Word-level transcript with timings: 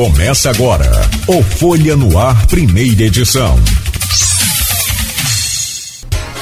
Começa 0.00 0.48
agora 0.48 0.90
o 1.26 1.42
Folha 1.42 1.94
no 1.94 2.18
Ar, 2.18 2.46
primeira 2.46 3.02
edição. 3.02 3.54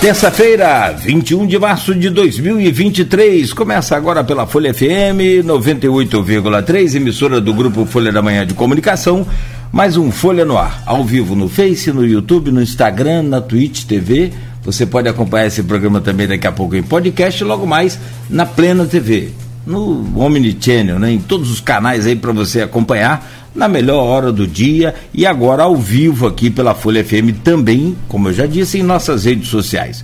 Terça-feira, 0.00 0.92
21 0.92 1.44
de 1.44 1.58
março 1.58 1.92
de 1.92 2.08
2023. 2.08 3.52
Começa 3.52 3.96
agora 3.96 4.22
pela 4.22 4.46
Folha 4.46 4.72
FM 4.72 5.42
98,3, 5.44 6.94
emissora 6.94 7.40
do 7.40 7.52
grupo 7.52 7.84
Folha 7.84 8.12
da 8.12 8.22
Manhã 8.22 8.46
de 8.46 8.54
Comunicação. 8.54 9.26
Mais 9.72 9.96
um 9.96 10.12
Folha 10.12 10.44
no 10.44 10.56
Ar, 10.56 10.80
ao 10.86 11.04
vivo 11.04 11.34
no 11.34 11.48
Face, 11.48 11.90
no 11.90 12.06
YouTube, 12.06 12.52
no 12.52 12.62
Instagram, 12.62 13.24
na 13.24 13.40
Twitch 13.40 13.86
TV. 13.86 14.32
Você 14.62 14.86
pode 14.86 15.08
acompanhar 15.08 15.48
esse 15.48 15.64
programa 15.64 16.00
também 16.00 16.28
daqui 16.28 16.46
a 16.46 16.52
pouco 16.52 16.76
em 16.76 16.82
podcast 16.84 17.42
logo 17.42 17.66
mais 17.66 17.98
na 18.30 18.46
Plena 18.46 18.86
TV, 18.86 19.32
no 19.68 20.18
Omnichannel, 20.18 20.98
né? 20.98 21.12
em 21.12 21.18
todos 21.18 21.50
os 21.50 21.60
canais 21.60 22.06
aí 22.06 22.16
para 22.16 22.32
você 22.32 22.62
acompanhar 22.62 23.48
na 23.54 23.68
melhor 23.68 24.02
hora 24.02 24.32
do 24.32 24.46
dia 24.46 24.94
e 25.12 25.26
agora 25.26 25.64
ao 25.64 25.76
vivo 25.76 26.26
aqui 26.26 26.48
pela 26.48 26.74
Folha 26.74 27.04
FM 27.04 27.42
também, 27.44 27.94
como 28.08 28.28
eu 28.28 28.32
já 28.32 28.46
disse, 28.46 28.78
em 28.78 28.82
nossas 28.82 29.24
redes 29.24 29.48
sociais. 29.48 30.02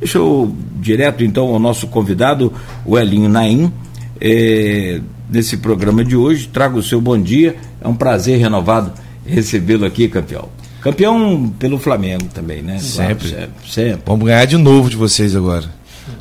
Deixa 0.00 0.18
eu 0.18 0.54
direto 0.80 1.22
então 1.22 1.46
ao 1.46 1.58
nosso 1.60 1.86
convidado, 1.86 2.52
o 2.84 2.98
Elinho 2.98 3.28
Naim, 3.28 3.72
é, 4.20 5.00
nesse 5.30 5.58
programa 5.58 6.04
de 6.04 6.16
hoje. 6.16 6.48
Trago 6.52 6.78
o 6.78 6.82
seu 6.82 7.00
bom 7.00 7.18
dia. 7.20 7.56
É 7.80 7.86
um 7.86 7.94
prazer 7.94 8.38
renovado 8.38 8.92
recebê-lo 9.24 9.84
aqui, 9.84 10.08
campeão. 10.08 10.48
Campeão 10.80 11.48
pelo 11.58 11.78
Flamengo 11.78 12.24
também, 12.34 12.62
né? 12.62 12.78
Sempre. 12.78 13.28
sempre. 13.28 13.70
sempre. 13.70 14.02
Vamos 14.04 14.26
ganhar 14.26 14.44
de 14.44 14.56
novo 14.56 14.90
de 14.90 14.96
vocês 14.96 15.34
agora. 15.34 15.64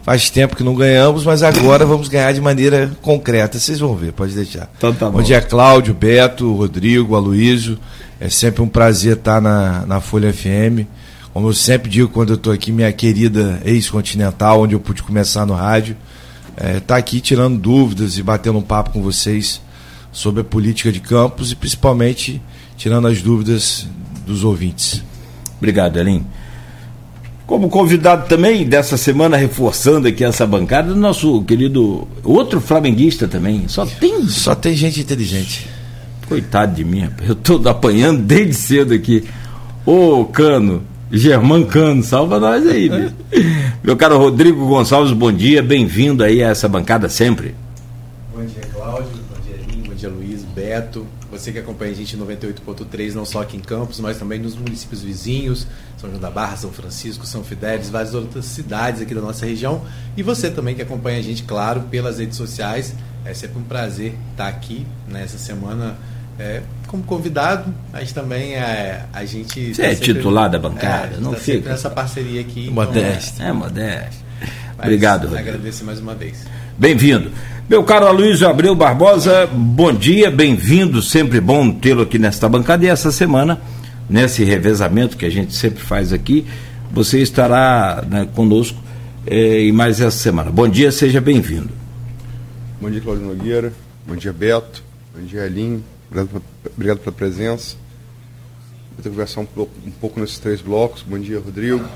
Faz 0.03 0.29
tempo 0.29 0.55
que 0.55 0.63
não 0.63 0.75
ganhamos, 0.75 1.25
mas 1.25 1.43
agora 1.43 1.85
vamos 1.85 2.07
ganhar 2.07 2.31
de 2.33 2.41
maneira 2.41 2.91
concreta. 3.01 3.59
Vocês 3.59 3.79
vão 3.79 3.95
ver, 3.95 4.13
pode 4.13 4.33
deixar. 4.33 4.69
Então 4.77 4.93
tá 4.93 5.07
bom. 5.07 5.17
bom 5.17 5.23
dia, 5.23 5.41
Cláudio, 5.41 5.93
Beto, 5.93 6.53
Rodrigo, 6.53 7.15
Aloísio. 7.15 7.77
É 8.19 8.29
sempre 8.29 8.61
um 8.61 8.67
prazer 8.67 9.17
estar 9.17 9.41
na, 9.41 9.85
na 9.85 9.99
Folha 9.99 10.31
FM. 10.31 10.87
Como 11.33 11.49
eu 11.49 11.53
sempre 11.53 11.89
digo 11.89 12.09
quando 12.09 12.29
eu 12.29 12.35
estou 12.35 12.53
aqui, 12.53 12.71
minha 12.71 12.91
querida 12.91 13.59
ex-continental, 13.65 14.61
onde 14.61 14.75
eu 14.75 14.79
pude 14.79 15.01
começar 15.01 15.45
no 15.45 15.53
rádio, 15.53 15.97
é, 16.55 16.79
tá 16.79 16.95
aqui 16.95 17.19
tirando 17.19 17.57
dúvidas 17.57 18.17
e 18.17 18.23
batendo 18.23 18.59
um 18.59 18.61
papo 18.61 18.91
com 18.91 19.01
vocês 19.01 19.59
sobre 20.11 20.41
a 20.41 20.43
política 20.43 20.91
de 20.91 20.99
campos 20.99 21.51
e 21.51 21.55
principalmente 21.55 22.41
tirando 22.77 23.07
as 23.07 23.21
dúvidas 23.21 23.87
dos 24.25 24.43
ouvintes. 24.43 25.03
Obrigado, 25.57 25.97
Elim. 25.99 26.25
Como 27.53 27.69
convidado 27.69 28.27
também 28.27 28.65
dessa 28.65 28.97
semana, 28.97 29.37
reforçando 29.37 30.07
aqui 30.07 30.23
essa 30.23 30.43
bancada, 30.43 30.95
nosso 30.95 31.43
querido 31.43 32.07
outro 32.23 32.59
flamenguista 32.59 33.27
também. 33.27 33.67
Só 33.67 33.85
tem. 33.85 34.27
Só 34.27 34.55
tem 34.55 34.73
gente 34.73 35.01
inteligente. 35.01 35.69
Coitado 36.27 36.73
de 36.73 36.83
mim, 36.83 37.07
eu 37.27 37.35
tô 37.35 37.61
apanhando 37.69 38.23
desde 38.23 38.55
cedo 38.55 38.91
aqui. 38.95 39.23
Ô 39.85 40.25
Cano, 40.25 40.81
Germán 41.11 41.63
Cano, 41.63 42.01
salva 42.01 42.39
nós 42.39 42.65
aí, 42.65 42.89
meu. 42.89 43.11
meu 43.83 43.95
caro 43.95 44.17
Rodrigo 44.17 44.65
Gonçalves, 44.65 45.13
bom 45.13 45.31
dia, 45.31 45.61
bem-vindo 45.61 46.23
aí 46.23 46.43
a 46.43 46.49
essa 46.49 46.67
bancada 46.67 47.07
sempre. 47.07 47.53
Bom 48.35 48.43
dia, 48.43 48.63
Cláudio, 48.73 49.11
bom 49.29 49.39
dia, 49.45 49.57
Lino, 49.69 49.89
bom 49.89 49.93
dia, 49.93 50.09
Luiz, 50.09 50.43
Beto, 50.55 51.05
você 51.33 51.51
que 51.51 51.59
acompanha 51.59 51.91
a 51.91 51.95
gente 51.95 52.15
em 52.15 52.19
98.3, 52.19 53.13
não 53.13 53.25
só 53.25 53.41
aqui 53.41 53.57
em 53.57 53.59
Campos, 53.59 53.99
mas 53.99 54.17
também 54.17 54.39
nos 54.39 54.55
municípios 54.55 55.01
vizinhos, 55.01 55.67
São 55.97 56.09
João 56.09 56.21
da 56.21 56.29
Barra, 56.29 56.55
São 56.55 56.71
Francisco, 56.71 57.25
São 57.25 57.43
Fidélis, 57.43 57.89
várias 57.89 58.13
outras 58.13 58.45
cidades 58.45 59.01
aqui 59.01 59.15
da 59.15 59.21
nossa 59.21 59.45
região. 59.45 59.83
E 60.15 60.23
você 60.23 60.49
também 60.49 60.75
que 60.75 60.81
acompanha 60.81 61.19
a 61.19 61.21
gente, 61.21 61.43
claro, 61.43 61.81
pelas 61.89 62.19
redes 62.19 62.37
sociais. 62.37 62.93
É 63.25 63.33
sempre 63.33 63.57
um 63.57 63.63
prazer 63.63 64.15
estar 64.31 64.47
aqui 64.47 64.85
nessa 65.07 65.37
semana 65.37 65.95
é, 66.37 66.61
como 66.87 67.03
convidado, 67.03 67.73
mas 67.91 68.11
também 68.11 68.55
é, 68.55 69.05
a 69.13 69.23
gente. 69.25 69.73
Você 69.73 69.81
tá 69.81 69.87
é 69.87 69.95
sempre, 69.95 70.13
titular 70.13 70.49
da 70.49 70.59
bancada, 70.59 71.15
é, 71.15 71.19
não 71.19 71.31
tá 71.31 71.39
fica. 71.39 71.69
nessa 71.69 71.89
parceria 71.89 72.41
aqui. 72.41 72.69
Modesto. 72.69 73.35
Então, 73.35 73.45
é, 73.45 73.49
é 73.49 73.53
modesto. 73.53 74.23
Obrigado. 74.77 75.35
Agradeço 75.37 75.85
mais 75.85 75.99
uma 75.99 76.13
vez. 76.13 76.45
Bem-vindo. 76.77 77.31
Meu 77.69 77.83
caro 77.83 78.07
Aloysio 78.07 78.49
Abreu 78.49 78.75
Barbosa, 78.75 79.47
bom 79.47 79.93
dia, 79.93 80.31
bem-vindo, 80.31 81.03
sempre 81.03 81.39
bom 81.39 81.71
tê-lo 81.71 82.01
aqui 82.01 82.17
nesta 82.17 82.49
bancada. 82.49 82.83
E 82.83 82.87
essa 82.87 83.11
semana, 83.11 83.61
nesse 84.09 84.43
revezamento 84.43 85.15
que 85.15 85.25
a 85.25 85.29
gente 85.29 85.53
sempre 85.53 85.83
faz 85.83 86.11
aqui, 86.11 86.45
você 86.91 87.21
estará 87.21 88.03
né, 88.09 88.27
conosco 88.33 88.77
eh, 89.27 89.61
em 89.61 89.71
mais 89.71 90.01
essa 90.01 90.17
semana. 90.17 90.49
Bom 90.49 90.67
dia, 90.67 90.91
seja 90.91 91.21
bem-vindo. 91.21 91.69
Bom 92.81 92.89
dia, 92.89 93.01
Cláudio 93.01 93.27
Nogueira. 93.27 93.71
Bom 94.07 94.15
dia, 94.15 94.33
Beto. 94.33 94.83
Bom 95.15 95.23
dia, 95.23 95.43
Aline. 95.43 95.83
Obrigado, 96.09 96.41
obrigado 96.75 96.97
pela 96.99 97.15
presença. 97.15 97.75
Vou 98.97 99.11
conversar 99.11 99.41
um, 99.41 99.47
um 99.85 99.91
pouco 99.91 100.19
nesses 100.19 100.39
três 100.39 100.59
blocos. 100.59 101.03
Bom 101.07 101.19
dia, 101.19 101.39
Rodrigo. 101.39 101.87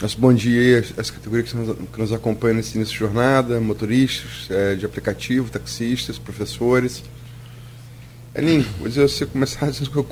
Nosso 0.00 0.16
bom 0.20 0.32
dia 0.32 0.84
às 0.96 1.10
categorias 1.10 1.50
que 1.50 1.56
nos, 1.56 1.76
que 1.76 1.98
nos 1.98 2.12
acompanham 2.12 2.58
nesse 2.58 2.76
início 2.76 2.92
de 2.92 3.00
jornada, 3.00 3.60
motoristas 3.60 4.48
é, 4.48 4.76
de 4.76 4.86
aplicativo, 4.86 5.50
taxistas, 5.50 6.16
professores. 6.16 7.02
Elin, 8.32 8.64
vou 8.78 8.88
dizer 8.88 9.08
você 9.08 9.26
começar 9.26 9.66
dizendo 9.72 9.90
que 9.90 9.96
eu 9.96 10.06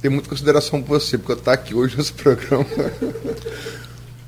tenho 0.00 0.14
muita 0.14 0.28
consideração 0.28 0.80
por 0.80 1.00
você, 1.00 1.18
porque 1.18 1.32
eu 1.32 1.38
estou 1.38 1.52
aqui 1.52 1.74
hoje 1.74 1.96
nesse 1.96 2.12
programa. 2.22 2.64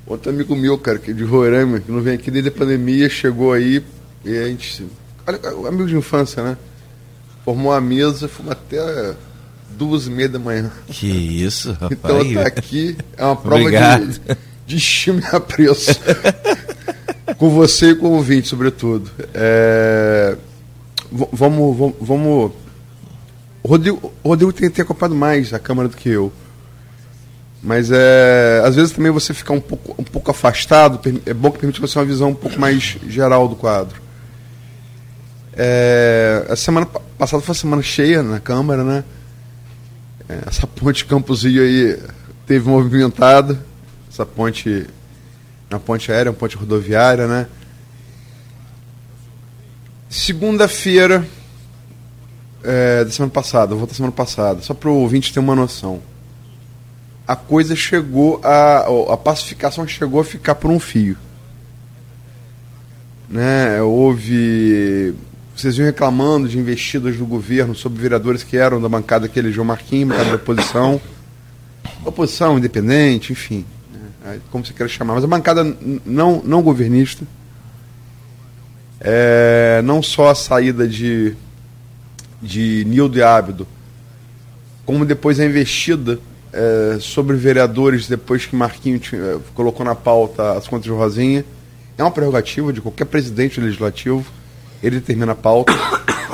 Outro 0.05 0.31
amigo 0.33 0.57
meu, 0.57 0.77
cara, 0.77 0.99
que 0.99 1.13
é 1.13 1.15
de 1.15 1.23
Roraima, 1.23 1.79
que 1.79 1.93
não 1.93 2.01
vem 2.01 2.15
aqui 2.15 2.29
desde 2.29 2.49
a 2.49 2.53
pandemia, 2.53 3.09
chegou 3.09 3.53
aí 3.53 3.85
e 4.25 4.37
a 4.37 4.49
gente. 4.49 4.85
Olha, 5.29 5.69
amigo 5.69 5.87
de 5.87 5.95
infância, 5.95 6.43
né? 6.43 6.59
Formou 7.45 7.73
a 7.73 7.81
mesa, 7.81 8.27
fomos 8.27 8.51
até 8.51 9.15
duas 9.81 10.07
e 10.07 10.11
meia 10.11 10.29
da 10.29 10.39
manhã. 10.39 10.71
Que 10.89 11.07
isso, 11.07 11.73
rapaz. 11.81 11.93
Então 11.93 12.21
estar 12.21 12.47
aqui 12.47 12.99
é 13.17 13.25
uma 13.25 13.35
prova 13.35 13.63
Obrigado. 13.63 14.07
de, 14.07 14.21
de 14.67 14.77
estima 14.77 15.21
e 15.21 15.35
apreço. 15.35 15.99
com 17.39 17.49
você 17.49 17.93
e 17.93 17.95
com 17.95 18.09
o 18.09 18.13
ouvinte, 18.13 18.47
sobretudo. 18.47 19.11
É, 19.33 20.37
vamos, 21.11 21.77
vamos, 21.77 21.95
vamos. 21.99 22.53
Rodrigo, 23.65 24.13
Rodrigo 24.23 24.53
tem, 24.53 24.69
tem 24.69 24.83
acompanhado 24.83 25.15
mais 25.15 25.55
a 25.55 25.59
Câmara 25.59 25.89
do 25.89 25.97
que 25.97 26.11
eu. 26.11 26.31
Mas 27.63 27.91
é, 27.91 28.63
às 28.63 28.77
vezes 28.77 28.93
também 28.93 29.11
você 29.11 29.33
ficar 29.33 29.55
um 29.55 29.61
pouco, 29.61 29.95
um 29.99 30.05
pouco 30.05 30.31
afastado, 30.31 31.01
é 31.25 31.33
bom 31.33 31.51
que 31.51 31.59
permite 31.59 31.81
você 31.81 31.99
uma 31.99 32.05
visão 32.05 32.31
um 32.31 32.35
pouco 32.35 32.61
mais 32.61 32.99
geral 33.09 33.49
do 33.49 33.57
quadro. 33.57 34.01
É, 35.55 36.47
a 36.51 36.57
semana 36.57 36.87
passada 36.87 37.43
foi 37.43 37.51
uma 37.51 37.55
semana 37.55 37.83
cheia 37.83 38.23
na 38.23 38.41
Câmara, 38.41 38.85
né? 38.85 39.05
É, 40.31 40.45
essa 40.47 40.65
ponte 40.65 41.05
Campos 41.07 41.43
Rio 41.43 41.61
aí 41.61 41.99
teve 42.47 42.69
movimentada, 42.69 43.61
essa 44.09 44.25
ponte, 44.25 44.87
uma 45.69 45.81
ponte 45.81 46.13
aérea, 46.13 46.31
uma 46.31 46.39
ponte 46.39 46.57
rodoviária, 46.57 47.27
né? 47.27 47.49
Segunda-feira 50.09 51.27
é, 52.63 53.05
da 53.05 53.11
semana 53.11 53.33
passada, 53.33 53.75
volta 53.75 53.93
semana 53.93 54.13
passada, 54.13 54.63
só 54.63 54.73
para 54.73 54.89
o 54.89 55.01
ouvinte 55.01 55.33
ter 55.33 55.41
uma 55.41 55.57
noção. 55.57 56.01
A 57.27 57.35
coisa 57.35 57.75
chegou 57.75 58.41
a. 58.45 58.87
a 59.13 59.17
pacificação 59.17 59.87
chegou 59.87 60.21
a 60.21 60.25
ficar 60.25 60.55
por 60.55 60.71
um 60.71 60.79
fio. 60.79 61.17
Né? 63.29 63.81
Houve 63.83 65.15
vocês 65.61 65.77
vinham 65.77 65.89
reclamando 65.89 66.49
de 66.49 66.59
investidas 66.59 67.17
do 67.17 67.27
governo 67.27 67.75
sobre 67.75 68.01
vereadores 68.01 68.43
que 68.43 68.57
eram 68.57 68.81
da 68.81 68.89
bancada 68.89 69.29
que 69.29 69.39
elegeu 69.39 69.63
Marquinhos, 69.63 70.09
bancada 70.09 70.31
da 70.31 70.37
oposição. 70.37 71.01
Oposição, 72.03 72.57
independente, 72.57 73.33
enfim, 73.33 73.67
né, 74.25 74.41
como 74.51 74.65
você 74.65 74.73
quer 74.73 74.89
chamar. 74.89 75.15
Mas 75.15 75.25
a 75.25 75.27
bancada 75.27 75.63
não, 76.07 76.43
não 76.43 76.63
governista. 76.63 77.27
É, 79.01 79.83
não 79.85 80.03
só 80.03 80.31
a 80.31 80.35
saída 80.35 80.89
de, 80.89 81.35
de 82.41 82.85
Nildo 82.87 83.19
e 83.19 83.23
Ábido, 83.23 83.67
como 84.87 85.05
depois 85.05 85.39
a 85.41 85.45
investida 85.45 86.19
é, 86.53 86.99
sobre 87.01 87.37
vereadores 87.37 88.09
depois 88.09 88.47
que 88.47 88.57
Marquinhos 88.57 89.03
tinha, 89.03 89.21
é, 89.21 89.39
colocou 89.55 89.85
na 89.85 89.95
pauta 89.95 90.53
as 90.53 90.67
contas 90.67 90.85
de 90.85 90.91
Rosinha. 90.91 91.45
É 91.99 92.03
uma 92.03 92.11
prerrogativa 92.11 92.73
de 92.73 92.81
qualquer 92.81 93.05
presidente 93.05 93.61
legislativo 93.61 94.25
ele 94.83 95.01
determina 95.01 95.33
a 95.33 95.35
pauta. 95.35 95.73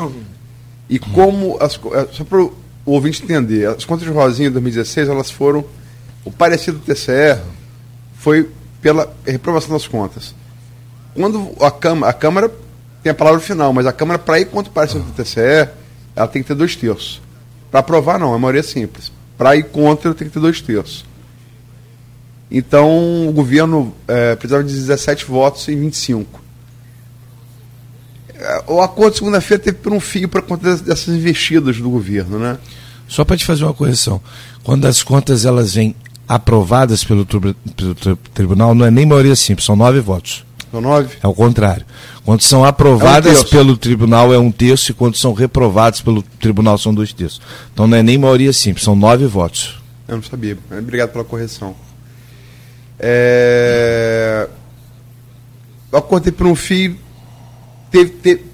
e 0.89 0.99
como, 0.99 1.57
as, 1.61 1.79
é, 1.93 2.09
só 2.13 2.25
para 2.25 2.43
o 2.43 2.53
ouvinte 2.85 3.23
entender, 3.23 3.69
as 3.69 3.85
contas 3.85 4.05
de 4.05 4.13
Rosinha 4.13 4.49
de 4.49 4.55
2016, 4.55 5.09
elas 5.09 5.31
foram, 5.31 5.65
o 6.25 6.31
parecido 6.31 6.79
do 6.79 6.85
TCE 6.85 7.41
foi 8.19 8.49
pela 8.81 9.13
reprovação 9.27 9.73
das 9.73 9.87
contas. 9.87 10.35
Quando 11.15 11.53
a 11.61 11.71
Câmara, 11.71 12.11
a 12.11 12.13
Câmara 12.13 12.53
tem 13.03 13.11
a 13.11 13.15
palavra 13.15 13.41
final, 13.41 13.73
mas 13.73 13.87
a 13.87 13.93
Câmara, 13.93 14.19
para 14.19 14.39
ir 14.39 14.47
contra 14.47 14.71
o 14.71 14.75
parecido 14.75 15.05
do 15.05 15.13
TCE, 15.13 15.69
ela 16.15 16.29
tem 16.29 16.43
que 16.43 16.49
ter 16.49 16.55
dois 16.55 16.77
terços. 16.77 17.21
Para 17.71 17.81
aprovar, 17.81 18.19
não, 18.19 18.33
a 18.33 18.39
maioria 18.39 18.61
é 18.61 18.63
simples. 18.63 19.11
Para 19.37 19.57
ir 19.57 19.65
contra, 19.65 20.15
tem 20.15 20.29
que 20.29 20.35
ter 20.35 20.41
dois 20.41 20.61
terços. 20.61 21.05
Então, 22.51 23.29
o 23.29 23.33
governo 23.33 23.95
é, 24.07 24.37
precisava 24.37 24.63
de 24.63 24.73
17 24.73 25.25
votos 25.25 25.69
em 25.69 25.79
25. 25.79 26.46
O 28.67 28.81
acordo 28.81 29.13
de 29.13 29.19
segunda-feira 29.19 29.63
teve 29.63 29.79
por 29.79 29.93
um 29.93 30.01
fio 30.01 30.29
para 30.29 30.43
conta 30.43 30.77
dessas 30.77 31.15
investidas 31.15 31.79
do 31.79 31.91
governo, 31.91 32.39
né? 32.39 32.59
Só 33.09 33.25
para 33.25 33.37
te 33.37 33.45
fazer 33.45 33.65
uma 33.65 33.75
correção. 33.75 34.21
Quando 34.63 34.87
as 34.87 35.03
contas 35.03 35.45
elas 35.45 35.75
vêm 35.75 35.95
aprovadas 36.29 37.05
pelo, 37.05 37.25
pelo 37.25 37.55
tribunal, 38.35 38.75
não 38.75 38.85
é 38.85 38.91
nem 38.91 39.07
maioria 39.07 39.37
simples, 39.37 39.65
são 39.65 39.77
nove 39.77 40.01
votos. 40.01 40.45
São 40.71 40.81
nove? 40.81 41.17
É 41.23 41.27
o 41.29 41.35
contrário. 41.35 41.87
Quando 42.25 42.43
são 42.43 42.65
aprovadas 42.65 43.39
é 43.39 43.41
um 43.41 43.45
pelo 43.45 43.77
tribunal 43.77 44.35
é 44.35 44.39
um 44.39 44.51
terço 44.51 44.91
e 44.91 44.95
quando 44.95 45.17
são 45.17 45.33
reprovadas 45.33 46.01
pelo 46.01 46.23
tribunal 46.23 46.77
são 46.77 46.93
dois 46.93 47.13
terços. 47.13 47.41
Então 47.73 47.87
não 47.87 47.97
é 47.97 48.03
nem 48.03 48.19
maioria 48.19 48.53
simples, 48.53 48.85
são 48.85 48.97
nove 48.97 49.27
votos. 49.27 49.81
Eu 50.09 50.17
não 50.17 50.23
sabia. 50.23 50.59
Obrigado 50.71 51.11
pela 51.13 51.25
correção. 51.25 51.75
É... 52.99 54.49
Eu 55.93 55.99
acordei 55.99 56.33
por 56.33 56.47
um 56.47 56.55
fio. 56.55 56.97
Teve, 57.97 58.11
teve... 58.11 58.45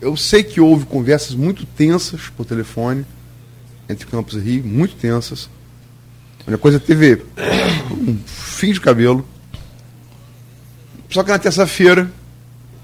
Eu 0.00 0.16
sei 0.16 0.42
que 0.42 0.60
houve 0.60 0.84
conversas 0.84 1.36
muito 1.36 1.64
tensas 1.64 2.22
por 2.36 2.44
telefone 2.44 3.06
entre 3.88 4.04
Campos 4.06 4.34
e 4.34 4.40
Rio, 4.40 4.64
muito 4.64 4.96
tensas. 4.96 5.48
A 6.44 6.58
coisa 6.58 6.80
teve 6.80 7.22
um 7.92 8.18
fim 8.26 8.72
de 8.72 8.80
cabelo. 8.80 9.24
Só 11.08 11.22
que 11.22 11.30
na 11.30 11.38
terça-feira, 11.38 12.10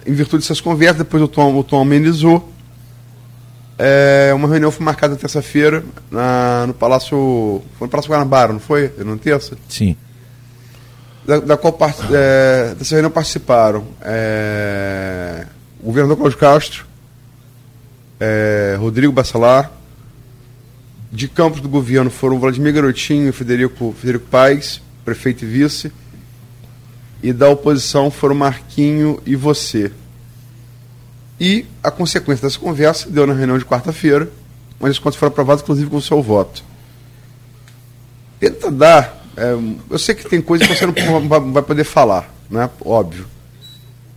em 0.07 0.13
virtude 0.13 0.45
dessas 0.45 0.61
conversas, 0.61 0.99
depois 0.99 1.21
o 1.21 1.27
Tom, 1.27 1.57
o 1.57 1.65
Tom 1.65 1.83
amenizou. 1.83 2.49
É, 3.77 4.31
uma 4.37 4.47
reunião 4.47 4.71
foi 4.71 4.85
marcada 4.85 5.17
terça-feira 5.17 5.85
no 6.69 6.75
Palácio. 6.75 7.61
Foi 7.77 7.87
no 7.87 7.91
Palácio 7.91 8.13
Guanabara, 8.13 8.53
não 8.53 8.61
foi? 8.61 8.93
Na 8.99 9.17
terça? 9.17 9.59
Sim. 9.69 9.97
Da, 11.25 11.39
da 11.39 11.57
qual 11.57 11.77
é, 12.13 12.75
dessa 12.77 12.95
reunião 12.95 13.11
participaram 13.11 13.87
é, 14.01 15.47
o 15.81 15.87
governador 15.87 16.17
Cláudio 16.17 16.39
Castro, 16.39 16.87
é, 18.19 18.77
Rodrigo 18.79 19.13
Bacelar, 19.13 19.71
de 21.13 21.29
campos 21.29 21.61
do 21.61 21.69
governo 21.69 22.11
foram 22.11 22.41
Vladimir 22.41 22.73
Garotinho 22.73 23.33
Federico, 23.33 23.95
Federico 24.01 24.27
Paes, 24.29 24.81
prefeito 25.05 25.45
e 25.45 25.49
vice. 25.49 25.93
E 27.23 27.33
da 27.33 27.49
oposição 27.49 28.11
foram 28.11 28.35
Marquinho 28.35 29.21
e 29.27 29.37
você. 29.37 29.93
E 31.39 31.67
a 31.83 31.91
consequência 31.91 32.47
dessa 32.47 32.59
conversa 32.59 33.11
deu 33.11 33.27
na 33.27 33.35
reunião 33.35 33.59
de 33.59 33.65
quarta-feira, 33.65 34.29
mas 34.81 34.93
os 34.93 34.99
contos 34.99 35.19
foram 35.19 35.31
aprovados, 35.31 35.63
inclusive 35.63 35.91
com 35.91 35.97
o 35.97 36.03
seu 36.03 36.23
voto. 36.23 36.65
Tenta 38.41 38.71
dar. 38.71 39.22
É, 39.37 39.57
eu 39.91 39.99
sei 39.99 40.15
que 40.15 40.29
tem 40.29 40.41
coisas 40.41 40.67
que 40.67 40.75
você 40.75 40.87
não 40.87 41.53
vai 41.53 41.63
poder 41.63 41.85
falar, 41.85 42.33
né? 42.51 42.69
Óbvio. 42.85 43.27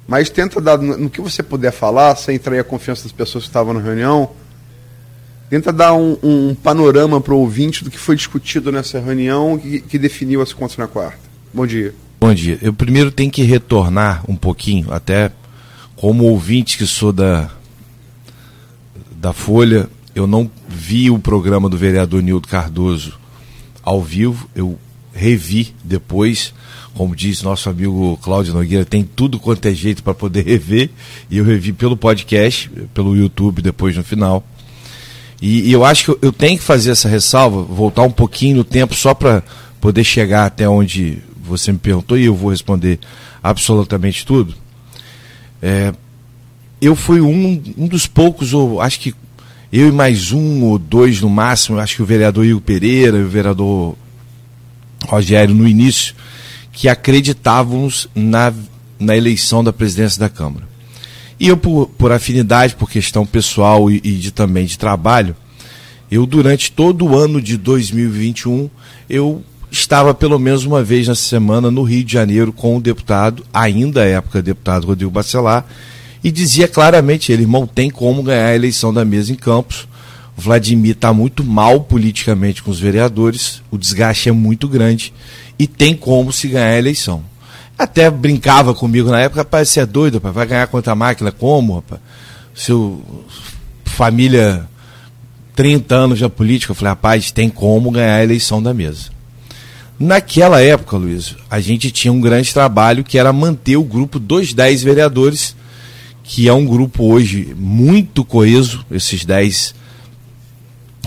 Mas 0.08 0.30
tenta 0.30 0.62
dar 0.62 0.78
no 0.78 1.10
que 1.10 1.22
você 1.22 1.42
puder 1.42 1.72
falar, 1.72 2.16
sem 2.16 2.38
trair 2.38 2.60
a 2.60 2.64
confiança 2.64 3.04
das 3.04 3.12
pessoas 3.12 3.46
que 3.46 3.50
estavam 3.50 3.74
na 3.74 3.82
reunião 3.82 4.30
Tenta 5.50 5.72
dar 5.72 5.94
um, 5.94 6.18
um 6.24 6.56
panorama 6.56 7.22
para 7.22 7.34
o 7.34 7.40
ouvinte 7.40 7.84
do 7.84 7.92
que 7.92 8.00
foi 8.00 8.16
discutido 8.16 8.72
nessa 8.72 9.00
reunião 9.00 9.58
que, 9.58 9.80
que 9.80 9.98
definiu 9.98 10.42
as 10.42 10.52
contas 10.52 10.78
na 10.78 10.88
quarta. 10.88 11.20
Bom 11.54 11.68
dia. 11.68 11.94
Bom 12.20 12.34
dia. 12.34 12.58
Eu 12.62 12.74
primeiro 12.74 13.12
tenho 13.12 13.30
que 13.30 13.44
retornar 13.44 14.24
um 14.28 14.36
pouquinho, 14.36 14.92
até 14.92 15.32
como 15.96 16.24
ouvinte 16.24 16.78
que 16.78 16.86
sou 16.88 17.14
da, 17.14 17.52
da 19.16 19.34
Folha, 19.34 19.88
eu 20.16 20.26
não 20.26 20.50
vi 20.68 21.12
o 21.12 21.20
programa 21.20 21.70
do 21.70 21.78
vereador 21.78 22.24
Nildo 22.24 22.48
Cardoso 22.48 23.20
ao 23.84 24.02
vivo, 24.02 24.50
eu 24.56 24.80
revi 25.16 25.74
depois, 25.84 26.54
como 26.94 27.16
diz 27.16 27.42
nosso 27.42 27.70
amigo 27.70 28.20
Cláudio 28.22 28.54
Nogueira, 28.54 28.84
tem 28.84 29.04
tudo 29.04 29.40
quanto 29.40 29.66
é 29.68 29.74
jeito 29.74 30.04
para 30.04 30.14
poder 30.14 30.44
rever, 30.46 30.90
e 31.32 31.38
eu 31.38 31.46
revi 31.46 31.72
pelo 31.72 31.96
podcast, 31.96 32.70
pelo 32.94 33.16
YouTube 33.16 33.62
depois 33.62 33.96
no 33.96 34.04
final. 34.04 34.46
E, 35.42 35.70
e, 35.70 35.72
eu 35.72 35.84
acho 35.84 36.06
que 36.06 36.26
eu 36.26 36.32
tenho 36.32 36.58
que 36.58 36.64
fazer 36.64 36.92
essa 36.92 37.08
ressalva, 37.08 37.62
voltar 37.62 38.04
um 38.04 38.12
pouquinho 38.12 38.58
no 38.58 38.64
tempo 38.64 38.94
só 38.94 39.14
para 39.14 39.44
poder 39.80 40.04
chegar 40.04 40.46
até 40.46 40.68
onde 40.68 41.20
você 41.44 41.72
me 41.72 41.78
perguntou 41.78 42.18
e 42.18 42.26
eu 42.26 42.36
vou 42.36 42.52
responder 42.52 43.00
absolutamente 43.44 44.26
tudo. 44.26 44.54
É, 45.62 45.94
eu 46.82 46.96
fui 46.96 47.22
um, 47.22 47.62
um 47.78 47.88
dos 47.88 48.08
poucos, 48.08 48.54
ou 48.54 48.82
acho 48.82 49.00
que 49.00 49.14
eu 49.72 49.90
e 49.90 49.92
mais 49.92 50.32
um 50.32 50.64
ou 50.64 50.80
dois 50.80 51.22
no 51.22 51.30
máximo, 51.30 51.80
acho 51.80 51.98
que 51.98 52.02
o 52.02 52.06
vereador 52.06 52.46
Igor 52.46 52.62
Pereira 52.62 53.18
o 53.18 53.28
vereador 53.28 53.96
Rogério 55.04 55.54
no 55.54 55.68
início, 55.68 56.16
que 56.72 56.88
acreditávamos 56.88 58.08
na, 58.14 58.54
na 59.00 59.16
eleição 59.16 59.64
da 59.64 59.74
presidência 59.74 60.20
da 60.20 60.30
Câmara. 60.30 60.68
E 61.40 61.48
eu, 61.48 61.58
por, 61.58 61.88
por 61.98 62.12
afinidade, 62.12 62.76
por 62.76 62.90
questão 62.90 63.26
pessoal 63.26 63.92
e, 63.92 64.02
e 64.04 64.12
de, 64.14 64.32
também 64.32 64.66
de 64.66 64.78
trabalho, 64.78 65.36
eu 66.10 66.26
durante 66.26 66.72
todo 66.72 67.06
o 67.06 67.18
ano 67.18 67.42
de 67.42 67.58
2021, 67.58 68.70
eu 69.10 69.44
estava 69.72 70.14
pelo 70.14 70.40
menos 70.40 70.64
uma 70.64 70.84
vez 70.84 71.08
na 71.08 71.16
semana 71.16 71.70
no 71.70 71.84
Rio 71.84 72.04
de 72.04 72.14
Janeiro 72.14 72.54
com 72.54 72.78
o 72.78 72.82
deputado, 72.82 73.44
ainda 73.54 74.02
à 74.02 74.06
época 74.06 74.42
deputado 74.42 74.88
Rodrigo 74.88 75.12
Bacelar, 75.12 75.66
e 76.24 76.32
dizia 76.32 76.68
claramente, 76.68 77.32
ele, 77.32 77.44
irmão, 77.44 77.68
tem 77.68 77.90
como 77.90 78.24
ganhar 78.24 78.48
a 78.48 78.56
eleição 78.56 78.94
da 78.94 79.06
mesa 79.06 79.32
em 79.32 79.36
Campos. 79.36 79.88
O 80.38 80.42
Vladimir 80.42 80.92
está 80.92 81.14
muito 81.14 81.44
mal 81.44 81.82
politicamente 81.82 82.62
com 82.62 82.72
os 82.72 82.80
vereadores, 82.80 83.62
o 83.72 83.78
desgaste 83.78 84.30
é 84.30 84.32
muito 84.32 84.68
grande 84.68 85.14
e 85.58 85.66
tem 85.66 85.96
como 85.96 86.32
se 86.32 86.48
ganhar 86.48 86.72
a 86.72 86.78
eleição. 86.78 87.24
Até 87.78 88.10
brincava 88.10 88.74
comigo 88.74 89.10
na 89.10 89.20
época, 89.20 89.42
rapaz, 89.42 89.70
você 89.70 89.82
é 89.82 89.86
doido, 89.86 90.16
rapaz, 90.16 90.36
vai 90.36 90.46
ganhar 90.46 90.68
contra 90.68 90.94
a 90.94 90.96
máquina 90.96 91.32
como, 91.32 91.76
rapaz? 91.76 92.02
Seu 92.54 93.02
família 93.84 94.68
30 95.56 95.96
anos 95.96 96.20
de 96.20 96.28
política, 96.30 96.72
eu 96.72 96.76
falei, 96.76 96.90
rapaz, 96.90 97.32
tem 97.32 97.50
como 97.50 97.90
ganhar 97.92 98.16
a 98.16 98.24
eleição 98.24 98.62
da 98.62 98.74
mesa. 98.74 99.16
Naquela 99.98 100.62
época, 100.62 100.98
Luiz, 100.98 101.36
a 101.50 101.62
gente 101.62 101.90
tinha 101.90 102.12
um 102.12 102.20
grande 102.20 102.54
trabalho 102.54 103.04
que 103.04 103.18
era 103.18 103.32
manter 103.32 103.78
o 103.78 103.84
grupo 103.84 104.20
dos 104.20 104.54
10 104.54 104.84
vereadores, 104.84 105.56
que 106.22 106.50
é 106.50 106.54
um 106.54 106.66
grupo 106.66 107.06
hoje 107.06 107.56
muito 107.58 108.26
coeso, 108.26 108.86
esses 108.92 109.24
10, 109.24 109.74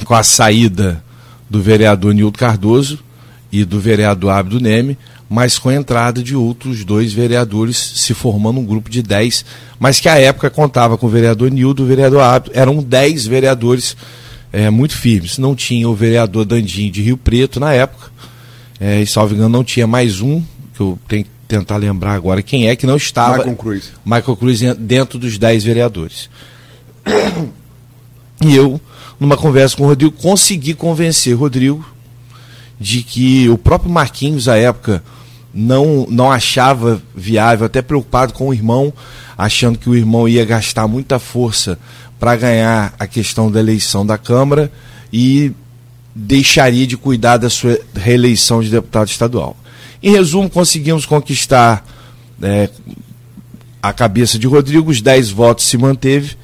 com 0.04 0.14
a 0.14 0.22
saída 0.22 1.02
do 1.48 1.62
vereador 1.62 2.14
Nildo 2.14 2.38
Cardoso 2.38 2.98
e 3.50 3.64
do 3.64 3.80
vereador 3.80 4.30
Abdo 4.30 4.60
Neme, 4.60 4.98
mas 5.28 5.58
com 5.58 5.68
a 5.68 5.74
entrada 5.74 6.22
de 6.22 6.34
outros 6.34 6.84
dois 6.84 7.12
vereadores, 7.12 7.76
se 7.76 8.14
formando 8.14 8.60
um 8.60 8.64
grupo 8.64 8.90
de 8.90 9.02
dez, 9.02 9.44
mas 9.78 10.00
que 10.00 10.08
à 10.08 10.18
época 10.18 10.50
contava 10.50 10.96
com 10.96 11.06
o 11.06 11.10
vereador 11.10 11.50
Nildo 11.50 11.82
e 11.82 11.84
o 11.84 11.88
vereador 11.88 12.20
Abdo, 12.22 12.50
eram 12.54 12.82
dez 12.82 13.26
vereadores 13.26 13.96
é, 14.52 14.70
muito 14.70 14.96
firmes. 14.96 15.38
Não 15.38 15.54
tinha 15.54 15.88
o 15.88 15.94
vereador 15.94 16.44
Dandim 16.44 16.90
de 16.90 17.02
Rio 17.02 17.16
Preto 17.16 17.60
na 17.60 17.72
época, 17.72 18.10
é, 18.80 19.00
e 19.00 19.06
salvo 19.06 19.34
engano 19.34 19.50
não 19.50 19.64
tinha 19.64 19.86
mais 19.86 20.20
um, 20.20 20.42
que 20.74 20.80
eu 20.80 20.98
tenho 21.08 21.24
que 21.24 21.30
tentar 21.46 21.76
lembrar 21.76 22.12
agora 22.12 22.42
quem 22.42 22.68
é, 22.68 22.76
que 22.76 22.86
não 22.86 22.96
estava. 22.96 23.38
Michael 23.38 23.56
Cruz. 23.56 23.92
Michael 24.04 24.36
Cruz 24.36 24.60
dentro 24.78 25.18
dos 25.18 25.38
dez 25.38 25.64
vereadores. 25.64 26.30
E 28.40 28.54
eu, 28.54 28.80
numa 29.18 29.36
conversa 29.36 29.76
com 29.76 29.84
o 29.84 29.86
Rodrigo, 29.86 30.12
consegui 30.12 30.74
convencer 30.74 31.34
o 31.34 31.38
Rodrigo 31.38 31.84
de 32.80 33.02
que 33.02 33.48
o 33.48 33.58
próprio 33.58 33.90
Marquinhos, 33.90 34.48
à 34.48 34.56
época, 34.56 35.02
não, 35.52 36.06
não 36.08 36.30
achava 36.30 37.02
viável, 37.14 37.66
até 37.66 37.82
preocupado 37.82 38.32
com 38.32 38.48
o 38.48 38.54
irmão, 38.54 38.92
achando 39.36 39.78
que 39.78 39.90
o 39.90 39.96
irmão 39.96 40.28
ia 40.28 40.44
gastar 40.44 40.86
muita 40.86 41.18
força 41.18 41.78
para 42.18 42.36
ganhar 42.36 42.94
a 42.98 43.06
questão 43.06 43.50
da 43.50 43.58
eleição 43.58 44.04
da 44.04 44.18
Câmara 44.18 44.70
e 45.12 45.52
deixaria 46.14 46.86
de 46.86 46.96
cuidar 46.96 47.36
da 47.36 47.48
sua 47.48 47.78
reeleição 47.94 48.62
de 48.62 48.70
deputado 48.70 49.08
estadual. 49.08 49.56
Em 50.02 50.10
resumo, 50.10 50.48
conseguimos 50.48 51.06
conquistar 51.06 51.84
é, 52.42 52.68
a 53.82 53.92
cabeça 53.92 54.38
de 54.38 54.46
Rodrigo, 54.46 54.90
os 54.90 55.00
10 55.00 55.30
votos 55.30 55.66
se 55.66 55.76
manteve, 55.76 56.36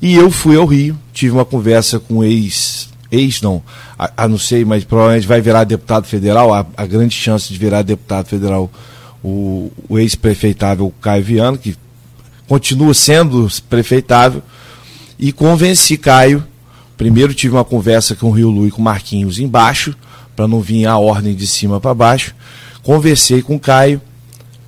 e 0.00 0.14
eu 0.14 0.30
fui 0.30 0.56
ao 0.56 0.66
Rio, 0.66 0.98
tive 1.12 1.32
uma 1.32 1.44
conversa 1.44 1.98
com 1.98 2.22
ex 2.22 2.88
ex 3.10 3.40
não, 3.40 3.62
a, 3.98 4.10
a, 4.24 4.28
não 4.28 4.38
sei, 4.38 4.64
mas 4.64 4.84
provavelmente 4.84 5.26
vai 5.26 5.40
virar 5.40 5.64
deputado 5.64 6.06
federal, 6.06 6.52
a, 6.52 6.66
a 6.76 6.86
grande 6.86 7.14
chance 7.14 7.50
de 7.52 7.58
virar 7.58 7.82
deputado 7.82 8.26
federal 8.26 8.70
o, 9.22 9.72
o 9.88 9.98
ex-prefeitável 9.98 10.92
Caio 11.00 11.24
Viano, 11.24 11.58
que 11.58 11.76
continua 12.46 12.94
sendo 12.94 13.48
prefeitável, 13.68 14.42
e 15.18 15.32
convenci 15.32 15.96
Caio. 15.96 16.44
Primeiro 16.96 17.34
tive 17.34 17.54
uma 17.54 17.64
conversa 17.64 18.14
com 18.14 18.28
o 18.28 18.32
Rio 18.32 18.50
Lu 18.50 18.66
e 18.66 18.70
com 18.70 18.80
o 18.80 18.84
Marquinhos 18.84 19.38
embaixo, 19.38 19.96
para 20.34 20.48
não 20.48 20.60
vir 20.60 20.86
a 20.86 20.96
ordem 20.96 21.34
de 21.34 21.46
cima 21.46 21.80
para 21.80 21.94
baixo. 21.94 22.34
Conversei 22.82 23.42
com 23.42 23.58
Caio, 23.58 24.00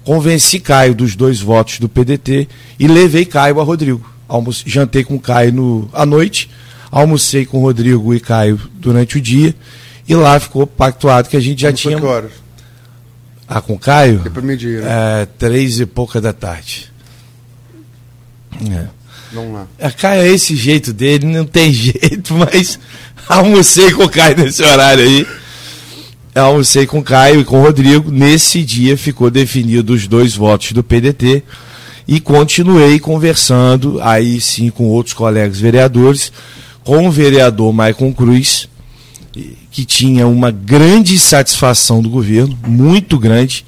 convenci 0.05 0.59
Caio 0.61 0.95
dos 0.95 1.15
dois 1.15 1.41
votos 1.41 1.79
do 1.79 1.89
PDT 1.89 2.49
e 2.79 2.87
levei 2.87 3.25
Caio 3.25 3.61
a 3.61 3.65
Rodrigo. 3.65 4.05
Almoce, 4.31 4.63
jantei 4.67 5.03
com 5.03 5.19
Caio 5.19 5.53
no, 5.53 5.91
à 5.93 6.07
noite 6.07 6.49
Almocei 6.91 7.47
com 7.47 7.59
o 7.59 7.63
Rodrigo 7.63 8.13
e 8.15 8.21
Caio 8.21 8.61
durante 8.75 9.19
o 9.19 9.21
dia 9.21 9.55
e 10.09 10.15
lá 10.15 10.41
ficou 10.41 10.67
pactuado 10.67 11.29
que 11.29 11.37
a 11.37 11.41
gente 11.41 11.63
já 11.63 11.69
Almoçou 11.69 11.91
tinha. 11.91 12.01
Que 12.01 12.07
horas? 12.07 12.33
Ah, 13.47 13.61
com 13.61 13.75
o 13.75 13.79
Caio? 13.79 14.23
É 14.25 14.29
para 14.29 14.43
meio-dia, 14.43 14.81
né? 14.81 15.23
É, 15.23 15.27
três 15.39 15.79
e 15.79 15.87
pouca 15.87 16.21
da 16.21 16.33
tarde. 16.33 16.91
É. 18.61 18.87
Vamos 19.33 19.53
lá. 19.53 19.67
A 19.81 19.91
Caio 19.93 20.23
é 20.23 20.29
esse 20.29 20.57
jeito 20.57 20.93
dele, 20.93 21.27
não 21.27 21.45
tem 21.45 21.71
jeito, 21.73 22.35
mas 22.35 22.79
almocei 23.29 23.93
com 23.93 24.05
o 24.05 24.09
Caio 24.09 24.37
nesse 24.37 24.63
horário 24.63 25.05
aí. 25.05 25.27
Almocei 26.35 26.87
com 26.87 26.99
o 26.99 27.05
Caio 27.05 27.41
e 27.41 27.45
com 27.45 27.61
o 27.61 27.63
Rodrigo. 27.63 28.11
Nesse 28.11 28.65
dia 28.65 28.97
ficou 28.97 29.31
definido 29.31 29.93
os 29.93 30.09
dois 30.09 30.35
votos 30.35 30.73
do 30.73 30.83
PDT 30.83 31.45
e 32.07 32.21
continuei 32.21 32.99
conversando 32.99 34.01
aí 34.03 34.41
sim 34.41 34.71
com 34.71 34.89
outros 34.89 35.15
colegas 35.15 35.59
vereadores, 35.59 36.33
com 36.83 37.07
o 37.07 37.11
vereador 37.11 37.73
Maicon 37.73 38.13
Cruz, 38.13 38.69
que 39.71 39.85
tinha 39.85 40.27
uma 40.27 40.51
grande 40.51 41.19
satisfação 41.19 42.03
do 42.03 42.11
governo, 42.11 42.59
muito 42.67 43.19
grande, 43.19 43.65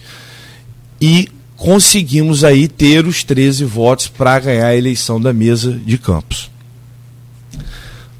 e 1.00 1.28
conseguimos 1.56 2.42
aí 2.42 2.66
ter 2.66 3.06
os 3.06 3.22
13 3.22 3.64
votos 3.64 4.08
para 4.08 4.40
ganhar 4.40 4.66
a 4.66 4.76
eleição 4.76 5.20
da 5.20 5.32
mesa 5.32 5.72
de 5.72 5.96
Campos. 5.96 6.50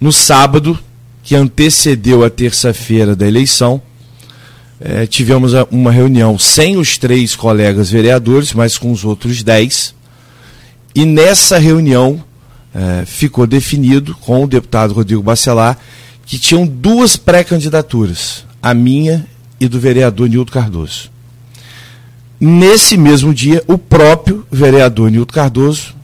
No 0.00 0.12
sábado, 0.12 0.78
que 1.22 1.34
antecedeu 1.34 2.24
a 2.24 2.30
terça-feira 2.30 3.16
da 3.16 3.26
eleição, 3.26 3.82
eh, 4.80 5.06
tivemos 5.06 5.52
uma 5.70 5.92
reunião 5.92 6.38
sem 6.38 6.76
os 6.76 6.98
três 6.98 7.36
colegas 7.36 7.90
vereadores, 7.90 8.52
mas 8.52 8.76
com 8.76 8.90
os 8.90 9.04
outros 9.04 9.42
dez. 9.42 9.94
E 10.94 11.04
nessa 11.04 11.58
reunião 11.58 12.22
eh, 12.74 13.04
ficou 13.06 13.46
definido 13.46 14.14
com 14.14 14.44
o 14.44 14.46
deputado 14.46 14.94
Rodrigo 14.94 15.22
Bacelar 15.22 15.78
que 16.24 16.38
tinham 16.38 16.66
duas 16.66 17.16
pré-candidaturas, 17.16 18.44
a 18.62 18.72
minha 18.72 19.26
e 19.60 19.68
do 19.68 19.78
vereador 19.78 20.28
Nildo 20.28 20.52
Cardoso. 20.52 21.10
Nesse 22.40 22.96
mesmo 22.96 23.32
dia, 23.32 23.62
o 23.66 23.78
próprio 23.78 24.46
vereador 24.50 25.10
Nildo 25.10 25.32
Cardoso 25.32 25.94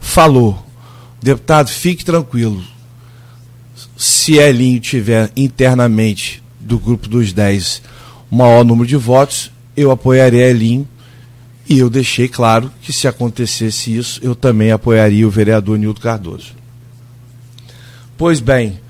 falou: 0.00 0.66
deputado, 1.22 1.68
fique 1.68 2.04
tranquilo. 2.04 2.62
Se 3.96 4.34
Elinho 4.34 4.80
tiver 4.80 5.30
internamente 5.36 6.42
do 6.60 6.78
grupo 6.78 7.08
dos 7.08 7.32
10 7.32 7.82
o 8.30 8.36
maior 8.36 8.64
número 8.64 8.86
de 8.86 8.96
votos, 8.96 9.50
eu 9.76 9.90
apoiarei 9.90 10.42
Elinho. 10.42 10.86
E 11.68 11.78
eu 11.78 11.90
deixei 11.90 12.28
claro 12.28 12.72
que 12.80 12.92
se 12.92 13.06
acontecesse 13.06 13.94
isso, 13.94 14.20
eu 14.22 14.34
também 14.34 14.72
apoiaria 14.72 15.26
o 15.26 15.30
vereador 15.30 15.78
Nildo 15.78 16.00
Cardoso. 16.00 16.52
Pois 18.16 18.40
bem, 18.40 18.80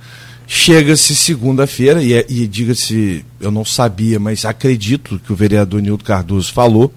chega-se 0.46 1.14
segunda-feira, 1.16 2.02
e, 2.02 2.14
é, 2.14 2.24
e 2.28 2.46
diga-se, 2.46 3.24
eu 3.40 3.50
não 3.50 3.64
sabia, 3.64 4.20
mas 4.20 4.44
acredito 4.44 5.20
que 5.24 5.32
o 5.32 5.36
vereador 5.36 5.82
Nildo 5.82 6.04
Cardoso 6.04 6.52
falou, 6.52 6.94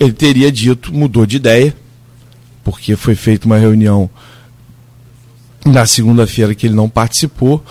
ele 0.00 0.12
teria 0.12 0.50
dito, 0.50 0.92
mudou 0.92 1.26
de 1.26 1.36
ideia, 1.36 1.76
porque 2.64 2.96
foi 2.96 3.14
feita 3.14 3.46
uma 3.46 3.58
reunião 3.58 4.08
na 5.64 5.86
segunda-feira 5.86 6.54
que 6.54 6.66
ele 6.66 6.74
não 6.74 6.88
participou. 6.88 7.62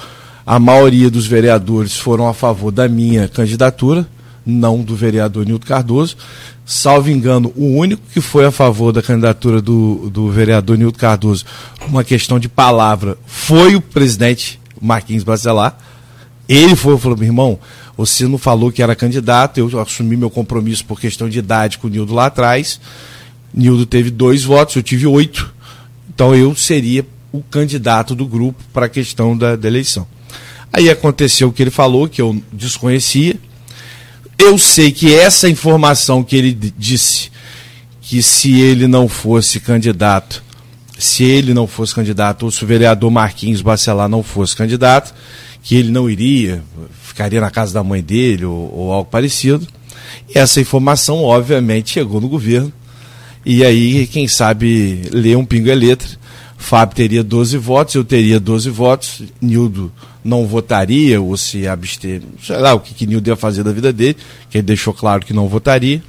A 0.45 0.59
maioria 0.59 1.09
dos 1.09 1.27
vereadores 1.27 1.97
foram 1.97 2.27
a 2.27 2.33
favor 2.33 2.71
da 2.71 2.87
minha 2.87 3.27
candidatura, 3.27 4.07
não 4.45 4.81
do 4.81 4.95
vereador 4.95 5.45
Nildo 5.45 5.65
Cardoso. 5.65 6.17
Salvo 6.65 7.09
engano, 7.09 7.51
o 7.55 7.75
único 7.75 8.01
que 8.13 8.21
foi 8.21 8.45
a 8.45 8.51
favor 8.51 8.91
da 8.91 9.01
candidatura 9.01 9.61
do, 9.61 10.09
do 10.09 10.29
vereador 10.29 10.77
Nildo 10.77 10.97
Cardoso, 10.97 11.45
uma 11.87 12.03
questão 12.03 12.39
de 12.39 12.47
palavra, 12.47 13.17
foi 13.25 13.75
o 13.75 13.81
presidente 13.81 14.59
Marquinhos 14.81 15.23
Bacelar. 15.23 15.77
Ele 16.47 16.75
foi, 16.75 16.97
falou, 16.97 17.17
meu 17.17 17.27
irmão, 17.27 17.59
você 17.95 18.27
não 18.27 18.37
falou 18.37 18.71
que 18.71 18.81
era 18.81 18.95
candidato, 18.95 19.59
eu 19.59 19.79
assumi 19.79 20.17
meu 20.17 20.29
compromisso 20.29 20.85
por 20.85 20.99
questão 20.99 21.29
de 21.29 21.39
idade 21.39 21.77
com 21.77 21.87
o 21.87 21.89
Nildo 21.89 22.13
lá 22.13 22.27
atrás. 22.27 22.79
Nildo 23.53 23.85
teve 23.85 24.09
dois 24.09 24.43
votos, 24.43 24.75
eu 24.75 24.83
tive 24.83 25.05
oito. 25.05 25.53
Então 26.09 26.35
eu 26.35 26.55
seria 26.55 27.05
o 27.31 27.41
candidato 27.41 28.15
do 28.15 28.25
grupo 28.25 28.61
para 28.73 28.87
a 28.87 28.89
questão 28.89 29.37
da, 29.37 29.55
da 29.55 29.67
eleição. 29.67 30.07
Aí 30.73 30.89
aconteceu 30.89 31.49
o 31.49 31.53
que 31.53 31.61
ele 31.61 31.71
falou, 31.71 32.07
que 32.07 32.21
eu 32.21 32.41
desconhecia. 32.51 33.35
Eu 34.43 34.57
sei 34.57 34.91
que 34.91 35.13
essa 35.13 35.47
informação 35.47 36.23
que 36.23 36.35
ele 36.35 36.51
disse, 36.75 37.31
que 38.01 38.23
se 38.23 38.59
ele 38.59 38.87
não 38.87 39.07
fosse 39.07 39.59
candidato, 39.59 40.43
se 40.97 41.23
ele 41.23 41.53
não 41.53 41.67
fosse 41.67 41.93
candidato, 41.93 42.43
ou 42.43 42.51
se 42.51 42.63
o 42.63 42.67
vereador 42.67 43.11
Marquinhos 43.11 43.61
Bacelar 43.61 44.09
não 44.09 44.23
fosse 44.23 44.55
candidato, 44.55 45.13
que 45.61 45.75
ele 45.75 45.91
não 45.91 46.09
iria, 46.09 46.63
ficaria 47.03 47.39
na 47.39 47.51
casa 47.51 47.71
da 47.71 47.83
mãe 47.83 48.01
dele 48.01 48.43
ou, 48.43 48.73
ou 48.75 48.91
algo 48.91 49.11
parecido. 49.11 49.67
E 50.27 50.39
essa 50.39 50.59
informação, 50.59 51.23
obviamente, 51.23 51.91
chegou 51.91 52.19
no 52.19 52.27
governo. 52.27 52.73
E 53.45 53.63
aí, 53.63 54.07
quem 54.07 54.27
sabe, 54.27 55.03
ler 55.11 55.37
um 55.37 55.45
pingo 55.45 55.69
é 55.69 55.75
letra. 55.75 56.09
Fábio 56.61 56.95
teria 56.95 57.23
12 57.23 57.57
votos, 57.57 57.95
eu 57.95 58.03
teria 58.03 58.39
12 58.39 58.69
votos, 58.69 59.23
Nildo 59.41 59.91
não 60.23 60.45
votaria 60.45 61.19
ou 61.19 61.35
se 61.35 61.67
abster, 61.67 62.21
sei 62.41 62.57
lá 62.57 62.73
o 62.73 62.79
que, 62.79 62.93
que 62.93 63.07
Nildo 63.07 63.29
ia 63.29 63.35
fazer 63.35 63.63
da 63.63 63.71
vida 63.71 63.91
dele, 63.91 64.15
que 64.49 64.59
ele 64.59 64.67
deixou 64.67 64.93
claro 64.93 65.25
que 65.25 65.33
não 65.33 65.47
votaria. 65.47 66.01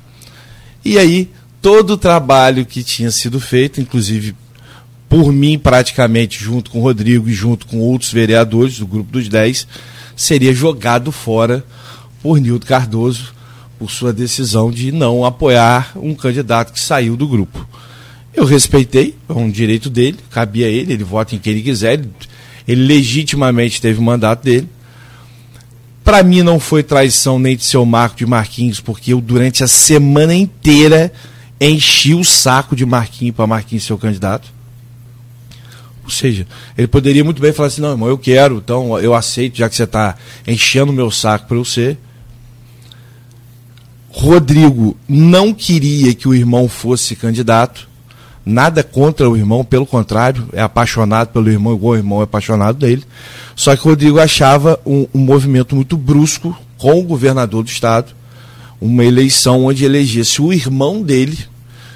E 0.84 0.98
aí, 0.98 1.30
todo 1.62 1.94
o 1.94 1.96
trabalho 1.96 2.66
que 2.66 2.82
tinha 2.82 3.10
sido 3.10 3.40
feito, 3.40 3.80
inclusive 3.80 4.34
por 5.08 5.32
mim 5.32 5.58
praticamente, 5.58 6.42
junto 6.42 6.70
com 6.70 6.80
o 6.80 6.82
Rodrigo 6.82 7.28
e 7.28 7.32
junto 7.32 7.66
com 7.66 7.80
outros 7.80 8.12
vereadores 8.12 8.78
do 8.78 8.86
grupo 8.86 9.12
dos 9.12 9.28
10, 9.28 9.66
seria 10.14 10.52
jogado 10.52 11.10
fora 11.10 11.64
por 12.22 12.38
Nildo 12.38 12.66
Cardoso 12.66 13.32
por 13.78 13.90
sua 13.90 14.12
decisão 14.12 14.70
de 14.70 14.92
não 14.92 15.24
apoiar 15.24 15.92
um 15.96 16.14
candidato 16.14 16.72
que 16.72 16.80
saiu 16.80 17.16
do 17.16 17.26
grupo. 17.26 17.66
Eu 18.34 18.44
respeitei, 18.44 19.14
é 19.28 19.32
um 19.32 19.50
direito 19.50 19.90
dele, 19.90 20.18
cabia 20.30 20.66
a 20.66 20.70
ele, 20.70 20.94
ele 20.94 21.04
vota 21.04 21.34
em 21.34 21.38
quem 21.38 21.52
ele 21.52 21.62
quiser, 21.62 21.94
ele, 21.94 22.10
ele 22.66 22.84
legitimamente 22.84 23.80
teve 23.80 23.98
o 23.98 24.02
mandato 24.02 24.42
dele. 24.42 24.68
Para 26.02 26.22
mim 26.22 26.42
não 26.42 26.58
foi 26.58 26.82
traição 26.82 27.38
nem 27.38 27.56
de 27.56 27.64
seu 27.64 27.84
Marco 27.84 28.16
de 28.16 28.26
Marquinhos, 28.26 28.80
porque 28.80 29.12
eu 29.12 29.20
durante 29.20 29.62
a 29.62 29.68
semana 29.68 30.34
inteira 30.34 31.12
enchi 31.60 32.14
o 32.14 32.24
saco 32.24 32.74
de 32.74 32.84
Marquinhos 32.84 33.36
para 33.36 33.46
Marquinhos 33.46 33.84
ser 33.84 33.92
o 33.92 33.98
candidato. 33.98 34.52
Ou 36.02 36.10
seja, 36.10 36.46
ele 36.76 36.88
poderia 36.88 37.22
muito 37.22 37.40
bem 37.40 37.52
falar 37.52 37.68
assim: 37.68 37.80
não, 37.80 37.92
irmão, 37.92 38.08
eu 38.08 38.18
quero, 38.18 38.56
então 38.56 38.98
eu 38.98 39.14
aceito, 39.14 39.58
já 39.58 39.68
que 39.68 39.76
você 39.76 39.84
está 39.84 40.16
enchendo 40.46 40.90
o 40.90 40.94
meu 40.94 41.10
saco 41.10 41.46
para 41.46 41.56
eu 41.56 41.64
ser. 41.64 41.96
Rodrigo 44.10 44.96
não 45.08 45.54
queria 45.54 46.14
que 46.14 46.28
o 46.28 46.34
irmão 46.34 46.68
fosse 46.68 47.16
candidato. 47.16 47.88
Nada 48.44 48.82
contra 48.82 49.30
o 49.30 49.36
irmão, 49.36 49.64
pelo 49.64 49.86
contrário, 49.86 50.48
é 50.52 50.60
apaixonado 50.60 51.28
pelo 51.28 51.48
irmão, 51.48 51.74
igual 51.74 51.92
o 51.92 51.96
irmão 51.96 52.20
é 52.20 52.24
apaixonado 52.24 52.78
dele. 52.78 53.04
Só 53.54 53.76
que 53.76 53.86
o 53.86 53.90
Rodrigo 53.90 54.18
achava 54.18 54.80
um, 54.84 55.06
um 55.14 55.20
movimento 55.20 55.76
muito 55.76 55.96
brusco 55.96 56.56
com 56.76 56.98
o 56.98 57.04
governador 57.04 57.62
do 57.62 57.68
estado, 57.68 58.12
uma 58.80 59.04
eleição 59.04 59.64
onde 59.66 59.84
elegesse 59.84 60.42
o 60.42 60.52
irmão 60.52 61.00
dele, 61.00 61.38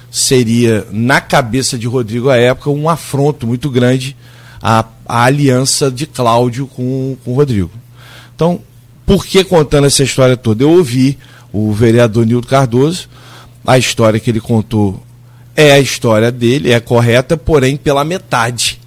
seria, 0.09 0.87
na 0.89 1.19
cabeça 1.19 1.77
de 1.77 1.85
Rodrigo 1.85 2.29
à 2.29 2.37
época, 2.37 2.69
um 2.69 2.87
afronto 2.87 3.45
muito 3.45 3.69
grande 3.69 4.15
à, 4.61 4.85
à 5.05 5.25
aliança 5.25 5.91
de 5.91 6.05
Cláudio 6.05 6.65
com, 6.67 7.17
com 7.25 7.33
Rodrigo. 7.33 7.71
Então, 8.33 8.61
por 9.05 9.25
que 9.25 9.43
contando 9.43 9.87
essa 9.87 10.03
história 10.03 10.37
toda? 10.37 10.63
Eu 10.63 10.69
ouvi 10.69 11.17
o 11.51 11.73
vereador 11.73 12.25
Nildo 12.25 12.47
Cardoso, 12.47 13.09
a 13.65 13.77
história 13.77 14.19
que 14.19 14.29
ele 14.29 14.39
contou 14.39 15.03
é 15.57 15.71
a 15.71 15.79
história 15.79 16.31
dele, 16.31 16.71
é 16.71 16.79
correta, 16.79 17.35
porém 17.35 17.75
pela 17.75 18.05
metade 18.05 18.79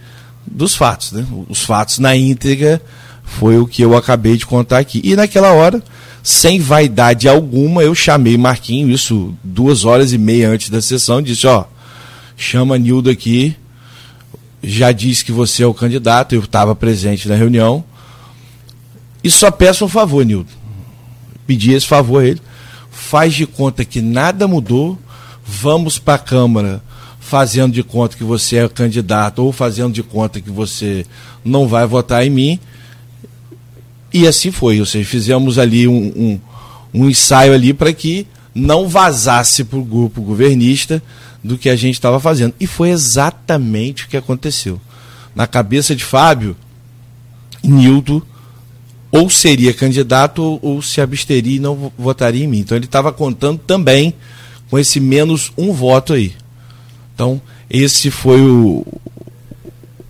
dos 0.47 0.77
fatos. 0.77 1.11
Né? 1.11 1.27
Os 1.49 1.65
fatos 1.65 1.99
na 1.99 2.15
íntegra 2.15 2.81
foi 3.25 3.59
o 3.59 3.67
que 3.67 3.83
eu 3.83 3.97
acabei 3.97 4.37
de 4.37 4.47
contar 4.47 4.79
aqui. 4.79 5.01
E 5.03 5.17
naquela 5.17 5.53
hora, 5.53 5.83
sem 6.23 6.61
vaidade 6.61 7.29
alguma, 7.29 7.83
eu 7.83 7.93
chamei 7.93 8.39
Marquinho, 8.39 8.89
isso 8.89 9.35
duas 9.43 9.85
horas 9.85 10.13
e 10.13 10.19
meia 10.19 10.49
antes 10.49 10.71
da 10.71 10.81
sessão, 10.81 11.21
disse, 11.21 11.45
ó, 11.49 11.65
chama 12.37 12.79
Nildo 12.79 13.11
aqui, 13.11 13.57
já 14.63 14.93
disse 14.93 15.25
que 15.25 15.33
você 15.33 15.65
é 15.65 15.67
o 15.67 15.75
candidato, 15.75 16.37
eu 16.37 16.41
estava 16.41 16.75
presente 16.77 17.29
na 17.29 17.35
reunião, 17.35 17.83
e 19.25 19.31
só 19.31 19.51
peço 19.51 19.85
um 19.85 19.89
favor, 19.89 20.25
Nildo. 20.25 20.49
Pedi 21.47 21.73
esse 21.73 21.87
favor 21.87 22.23
a 22.23 22.27
ele. 22.27 22.41
Faz 22.91 23.35
de 23.35 23.45
conta 23.45 23.85
que 23.85 24.01
nada 24.01 24.47
mudou, 24.47 24.99
vamos 25.51 25.99
para 25.99 26.15
a 26.15 26.19
Câmara 26.19 26.81
fazendo 27.19 27.73
de 27.73 27.83
conta 27.83 28.17
que 28.17 28.25
você 28.25 28.57
é 28.57 28.69
candidato 28.69 29.41
ou 29.41 29.53
fazendo 29.53 29.93
de 29.93 30.03
conta 30.03 30.41
que 30.41 30.51
você 30.51 31.05
não 31.45 31.67
vai 31.67 31.87
votar 31.87 32.25
em 32.25 32.31
mim. 32.31 32.59
E 34.13 34.27
assim 34.27 34.51
foi. 34.51 34.81
Ou 34.81 34.87
seja, 34.87 35.09
fizemos 35.09 35.59
ali 35.59 35.87
um, 35.87 35.95
um, 35.95 36.41
um 36.95 37.11
ensaio 37.11 37.53
ali 37.53 37.75
para 37.75 37.93
que 37.93 38.27
não 38.55 38.89
vazasse 38.89 39.65
para 39.65 39.79
o 39.79 39.85
grupo 39.85 40.23
governista 40.23 41.03
do 41.43 41.59
que 41.59 41.69
a 41.69 41.77
gente 41.77 41.95
estava 41.95 42.19
fazendo. 42.21 42.55
E 42.59 42.67
foi 42.67 42.91
exatamente 42.91 44.05
o 44.05 44.09
que 44.09 44.17
aconteceu. 44.17 44.81
Na 45.35 45.47
cabeça 45.47 45.95
de 45.95 46.05
Fábio, 46.05 46.57
Nildo 47.63 48.27
ou 49.13 49.29
seria 49.29 49.75
candidato 49.75 50.43
ou, 50.43 50.59
ou 50.63 50.83
se 50.83 51.01
absteria 51.01 51.57
e 51.57 51.61
não 51.61 51.93
votaria 51.99 52.45
em 52.45 52.49
mim. 52.49 52.61
Então 52.61 52.77
ele 52.77 52.87
estava 52.87 53.13
contando 53.13 53.59
também 53.59 54.15
com 54.71 54.79
esse 54.79 55.01
menos 55.01 55.53
um 55.59 55.73
voto 55.73 56.13
aí. 56.13 56.33
Então, 57.15 57.43
esse 57.69 58.11
foi 58.11 58.41
o, 58.41 58.87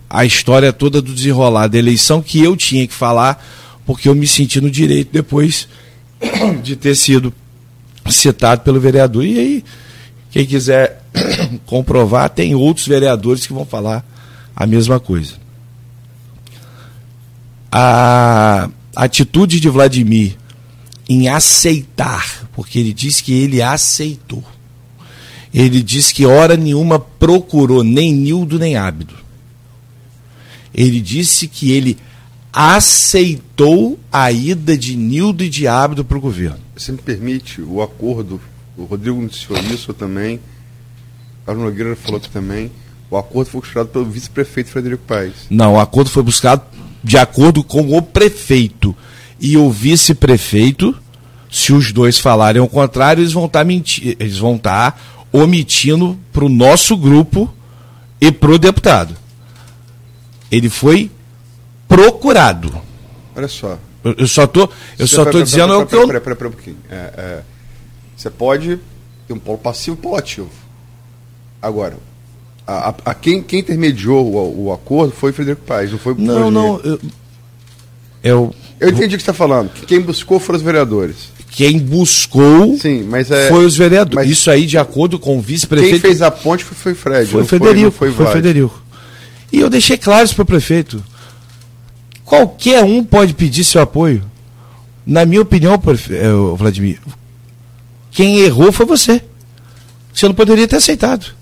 a 0.08 0.24
história 0.24 0.72
toda 0.72 1.00
do 1.00 1.14
desenrolar 1.14 1.66
da 1.66 1.78
eleição 1.78 2.22
que 2.22 2.40
eu 2.40 2.56
tinha 2.56 2.86
que 2.86 2.94
falar, 2.94 3.44
porque 3.86 4.08
eu 4.08 4.14
me 4.14 4.26
senti 4.26 4.60
no 4.60 4.70
direito 4.70 5.10
depois 5.10 5.66
de 6.62 6.76
ter 6.76 6.94
sido 6.94 7.32
citado 8.08 8.60
pelo 8.60 8.78
vereador. 8.78 9.24
E 9.24 9.38
aí, 9.38 9.64
quem 10.30 10.44
quiser 10.44 11.02
comprovar, 11.64 12.28
tem 12.28 12.54
outros 12.54 12.86
vereadores 12.86 13.46
que 13.46 13.52
vão 13.52 13.64
falar 13.64 14.04
a 14.54 14.66
mesma 14.66 15.00
coisa. 15.00 15.34
A 17.72 18.68
atitude 18.94 19.58
de 19.58 19.68
Vladimir 19.68 20.36
em 21.10 21.26
aceitar, 21.26 22.48
porque 22.52 22.78
ele 22.78 22.92
diz 22.92 23.20
que 23.20 23.32
ele 23.32 23.60
aceitou. 23.60 24.44
Ele 25.52 25.82
diz 25.82 26.12
que 26.12 26.24
hora 26.24 26.56
nenhuma 26.56 27.00
procurou 27.00 27.82
nem 27.82 28.14
Nildo 28.14 28.60
nem 28.60 28.76
Ábido. 28.76 29.16
Ele 30.72 31.00
disse 31.00 31.48
que 31.48 31.72
ele 31.72 31.98
aceitou 32.52 33.98
a 34.12 34.30
ida 34.30 34.78
de 34.78 34.94
Nildo 34.94 35.42
e 35.42 35.48
de 35.48 35.66
Ábido 35.66 36.04
para 36.04 36.16
o 36.16 36.20
governo. 36.20 36.60
Você 36.76 36.92
me 36.92 36.98
permite 36.98 37.60
o 37.60 37.82
acordo, 37.82 38.40
o 38.78 38.84
Rodrigo 38.84 39.20
noticiou 39.20 39.58
isso 39.74 39.92
também, 39.92 40.38
Carlos 41.44 41.64
Nogueira 41.64 41.96
falou 41.96 42.20
que 42.20 42.30
também, 42.30 42.70
o 43.10 43.16
acordo 43.16 43.50
foi 43.50 43.60
buscado 43.60 43.88
pelo 43.88 44.04
vice-prefeito 44.04 44.70
Frederico 44.70 45.02
Paes. 45.08 45.34
Não, 45.50 45.74
o 45.74 45.80
acordo 45.80 46.08
foi 46.08 46.22
buscado 46.22 46.62
de 47.02 47.18
acordo 47.18 47.64
com 47.64 47.96
o 47.96 48.00
prefeito 48.00 48.94
e 49.40 49.56
o 49.56 49.70
vice-prefeito. 49.70 50.96
Se 51.50 51.72
os 51.72 51.90
dois 51.90 52.18
falarem 52.18 52.62
o 52.62 52.68
contrário, 52.68 53.22
eles 53.22 53.32
vão 53.32 53.46
estar 53.46 53.60
tá 53.60 53.64
mentindo, 53.64 54.16
eles 54.20 54.38
vão 54.38 54.56
estar 54.56 54.92
tá 54.92 54.98
omitindo 55.32 56.18
para 56.32 56.44
o 56.44 56.48
nosso 56.48 56.96
grupo 56.96 57.52
e 58.20 58.30
para 58.30 58.52
o 58.52 58.58
deputado. 58.58 59.16
Ele 60.50 60.68
foi 60.68 61.10
procurado. 61.88 62.80
Olha 63.34 63.48
só. 63.48 63.78
Eu, 64.04 64.14
eu 64.18 64.28
só 64.28 64.46
tô, 64.46 64.68
eu 64.98 65.06
só 65.06 65.24
tô 65.24 65.42
dizendo 65.42 65.78
o 65.78 65.86
que 65.86 65.94
eu. 65.94 66.06
Peraí, 66.06 66.20
peraí, 66.20 66.36
peraí 66.36 66.52
um 66.52 66.54
pouquinho. 66.54 66.76
É, 66.90 66.94
é, 66.96 67.42
você 68.16 68.30
pode 68.30 68.78
ter 69.26 69.32
um 69.32 69.38
polo 69.38 69.58
passivo 69.58 69.96
e 69.96 69.98
um 69.98 70.02
polo 70.02 70.16
ativo. 70.16 70.50
Agora, 71.60 71.96
a, 72.66 72.90
a, 72.90 72.94
a 73.06 73.14
quem, 73.14 73.42
quem 73.42 73.60
intermediou 73.60 74.24
o, 74.26 74.66
o, 74.66 74.72
acordo 74.72 75.12
foi 75.12 75.30
o 75.30 75.34
Frederico 75.34 75.62
Paes, 75.64 75.90
não 75.90 75.98
foi 75.98 76.14
o 76.14 76.18
Não, 76.18 76.50
não. 76.50 76.80
Eu, 76.80 77.00
eu, 78.22 78.54
eu 78.80 78.88
entendi 78.88 79.14
o 79.14 79.18
que 79.18 79.24
você 79.24 79.30
está 79.30 79.34
falando. 79.34 79.70
Quem 79.86 80.00
buscou 80.00 80.40
foram 80.40 80.56
os 80.56 80.62
vereadores. 80.62 81.16
Quem 81.50 81.78
buscou 81.78 82.78
Sim, 82.78 83.02
mas 83.02 83.30
é, 83.30 83.48
foi 83.48 83.66
os 83.66 83.76
vereadores. 83.76 84.30
Isso 84.30 84.50
aí, 84.50 84.66
de 84.66 84.78
acordo 84.78 85.18
com 85.18 85.36
o 85.36 85.40
vice-prefeito. 85.40 85.92
Quem 85.92 86.00
fez 86.00 86.22
a 86.22 86.30
ponte 86.30 86.64
foi, 86.64 86.76
foi 86.76 86.94
Fred. 86.94 87.30
Foi 87.30 87.44
Frederico. 87.44 87.90
Foi, 87.90 88.10
foi, 88.10 88.24
foi 88.24 88.32
Frederico. 88.32 88.82
E 89.52 89.58
eu 89.58 89.68
deixei 89.68 89.98
claro 89.98 90.24
isso 90.24 90.34
para 90.34 90.42
o 90.42 90.46
prefeito. 90.46 91.02
Qualquer 92.24 92.84
um 92.84 93.04
pode 93.04 93.34
pedir 93.34 93.64
seu 93.64 93.82
apoio. 93.82 94.22
Na 95.04 95.26
minha 95.26 95.42
opinião, 95.42 95.74
eh, 95.74 96.56
Vladimir, 96.56 97.00
quem 98.10 98.38
errou 98.38 98.70
foi 98.70 98.86
você. 98.86 99.20
Você 100.14 100.26
não 100.26 100.34
poderia 100.34 100.68
ter 100.68 100.76
aceitado. 100.76 101.34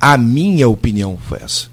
A 0.00 0.16
minha 0.16 0.68
opinião 0.68 1.18
foi 1.28 1.38
essa. 1.42 1.66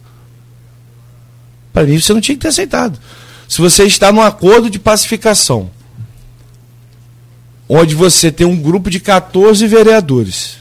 Para 1.71 1.85
mim, 1.85 1.99
você 1.99 2.13
não 2.13 2.21
tinha 2.21 2.35
que 2.35 2.41
ter 2.41 2.47
aceitado. 2.47 2.99
Se 3.47 3.61
você 3.61 3.83
está 3.83 4.11
num 4.11 4.21
acordo 4.21 4.69
de 4.69 4.79
pacificação, 4.79 5.69
onde 7.69 7.95
você 7.95 8.31
tem 8.31 8.45
um 8.45 8.57
grupo 8.57 8.89
de 8.89 8.99
14 8.99 9.65
vereadores, 9.67 10.57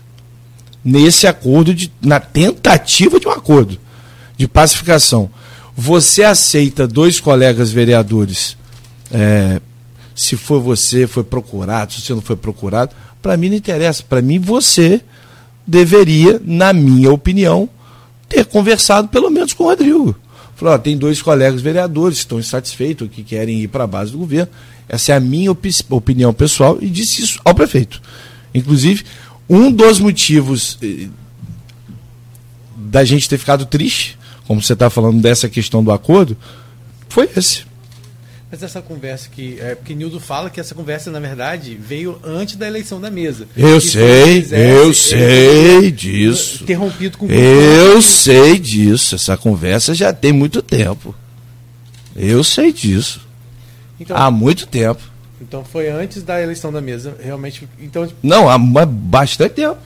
nesse 0.84 1.26
acordo, 1.26 1.74
de, 1.74 1.90
na 2.00 2.20
tentativa 2.20 3.18
de 3.18 3.26
um 3.26 3.30
acordo 3.30 3.78
de 4.36 4.46
pacificação, 4.46 5.30
você 5.76 6.22
aceita 6.22 6.86
dois 6.86 7.18
colegas 7.18 7.70
vereadores, 7.70 8.56
é, 9.10 9.60
se 10.14 10.36
for 10.36 10.60
você, 10.60 11.06
foi 11.06 11.24
procurado, 11.24 11.92
se 11.92 12.02
você 12.02 12.14
não 12.14 12.22
foi 12.22 12.36
procurado, 12.36 12.94
para 13.20 13.36
mim 13.36 13.48
não 13.48 13.56
interessa. 13.56 14.02
Para 14.06 14.22
mim, 14.22 14.38
você 14.38 15.00
deveria, 15.66 16.40
na 16.44 16.72
minha 16.72 17.10
opinião, 17.10 17.68
ter 18.28 18.44
conversado 18.44 19.08
pelo 19.08 19.30
menos 19.30 19.52
com 19.52 19.64
o 19.64 19.68
Rodrigo. 19.68 20.14
Falou, 20.56 20.74
ó, 20.74 20.78
tem 20.78 20.96
dois 20.96 21.20
colegas 21.20 21.60
vereadores 21.60 22.18
que 22.18 22.24
estão 22.24 22.38
insatisfeitos, 22.38 23.08
que 23.10 23.22
querem 23.22 23.60
ir 23.60 23.68
para 23.68 23.84
a 23.84 23.86
base 23.86 24.12
do 24.12 24.18
governo. 24.18 24.50
Essa 24.88 25.12
é 25.12 25.16
a 25.16 25.20
minha 25.20 25.50
opi 25.50 25.70
opinião 25.90 26.32
pessoal 26.32 26.78
e 26.80 26.88
disse 26.88 27.22
isso 27.22 27.40
ao 27.44 27.54
prefeito. 27.54 28.00
Inclusive, 28.54 29.04
um 29.48 29.70
dos 29.72 29.98
motivos 29.98 30.78
eh, 30.82 31.08
da 32.76 33.04
gente 33.04 33.28
ter 33.28 33.38
ficado 33.38 33.66
triste 33.66 34.16
como 34.46 34.62
você 34.62 34.74
está 34.74 34.90
falando 34.90 35.20
dessa 35.20 35.48
questão 35.48 35.82
do 35.82 35.90
acordo, 35.90 36.36
foi 37.08 37.28
esse. 37.36 37.64
Mas 38.54 38.62
essa 38.62 38.80
conversa 38.80 39.28
que. 39.32 39.58
É, 39.60 39.74
porque 39.74 39.96
Nildo 39.96 40.20
fala 40.20 40.48
que 40.48 40.60
essa 40.60 40.76
conversa, 40.76 41.10
na 41.10 41.18
verdade, 41.18 41.74
veio 41.74 42.20
antes 42.22 42.54
da 42.54 42.68
eleição 42.68 43.00
da 43.00 43.10
mesa. 43.10 43.48
Eu 43.56 43.80
sei, 43.80 44.42
quisesse, 44.42 44.62
eu 44.62 44.94
sei 44.94 45.90
disso. 45.90 46.62
Interrompido 46.62 47.18
com 47.18 47.26
Eu 47.28 48.00
sei 48.00 48.56
disso. 48.60 49.16
Essa 49.16 49.36
conversa 49.36 49.92
já 49.92 50.12
tem 50.12 50.32
muito 50.32 50.62
tempo. 50.62 51.12
Eu 52.14 52.44
sei 52.44 52.72
disso. 52.72 53.26
Então, 53.98 54.16
há 54.16 54.30
muito 54.30 54.68
tempo. 54.68 55.02
Então 55.42 55.64
foi 55.64 55.88
antes 55.88 56.22
da 56.22 56.40
eleição 56.40 56.72
da 56.72 56.80
mesa, 56.80 57.16
realmente. 57.20 57.68
Então... 57.80 58.08
Não, 58.22 58.48
há 58.48 58.56
bastante 58.56 59.54
tempo. 59.54 59.78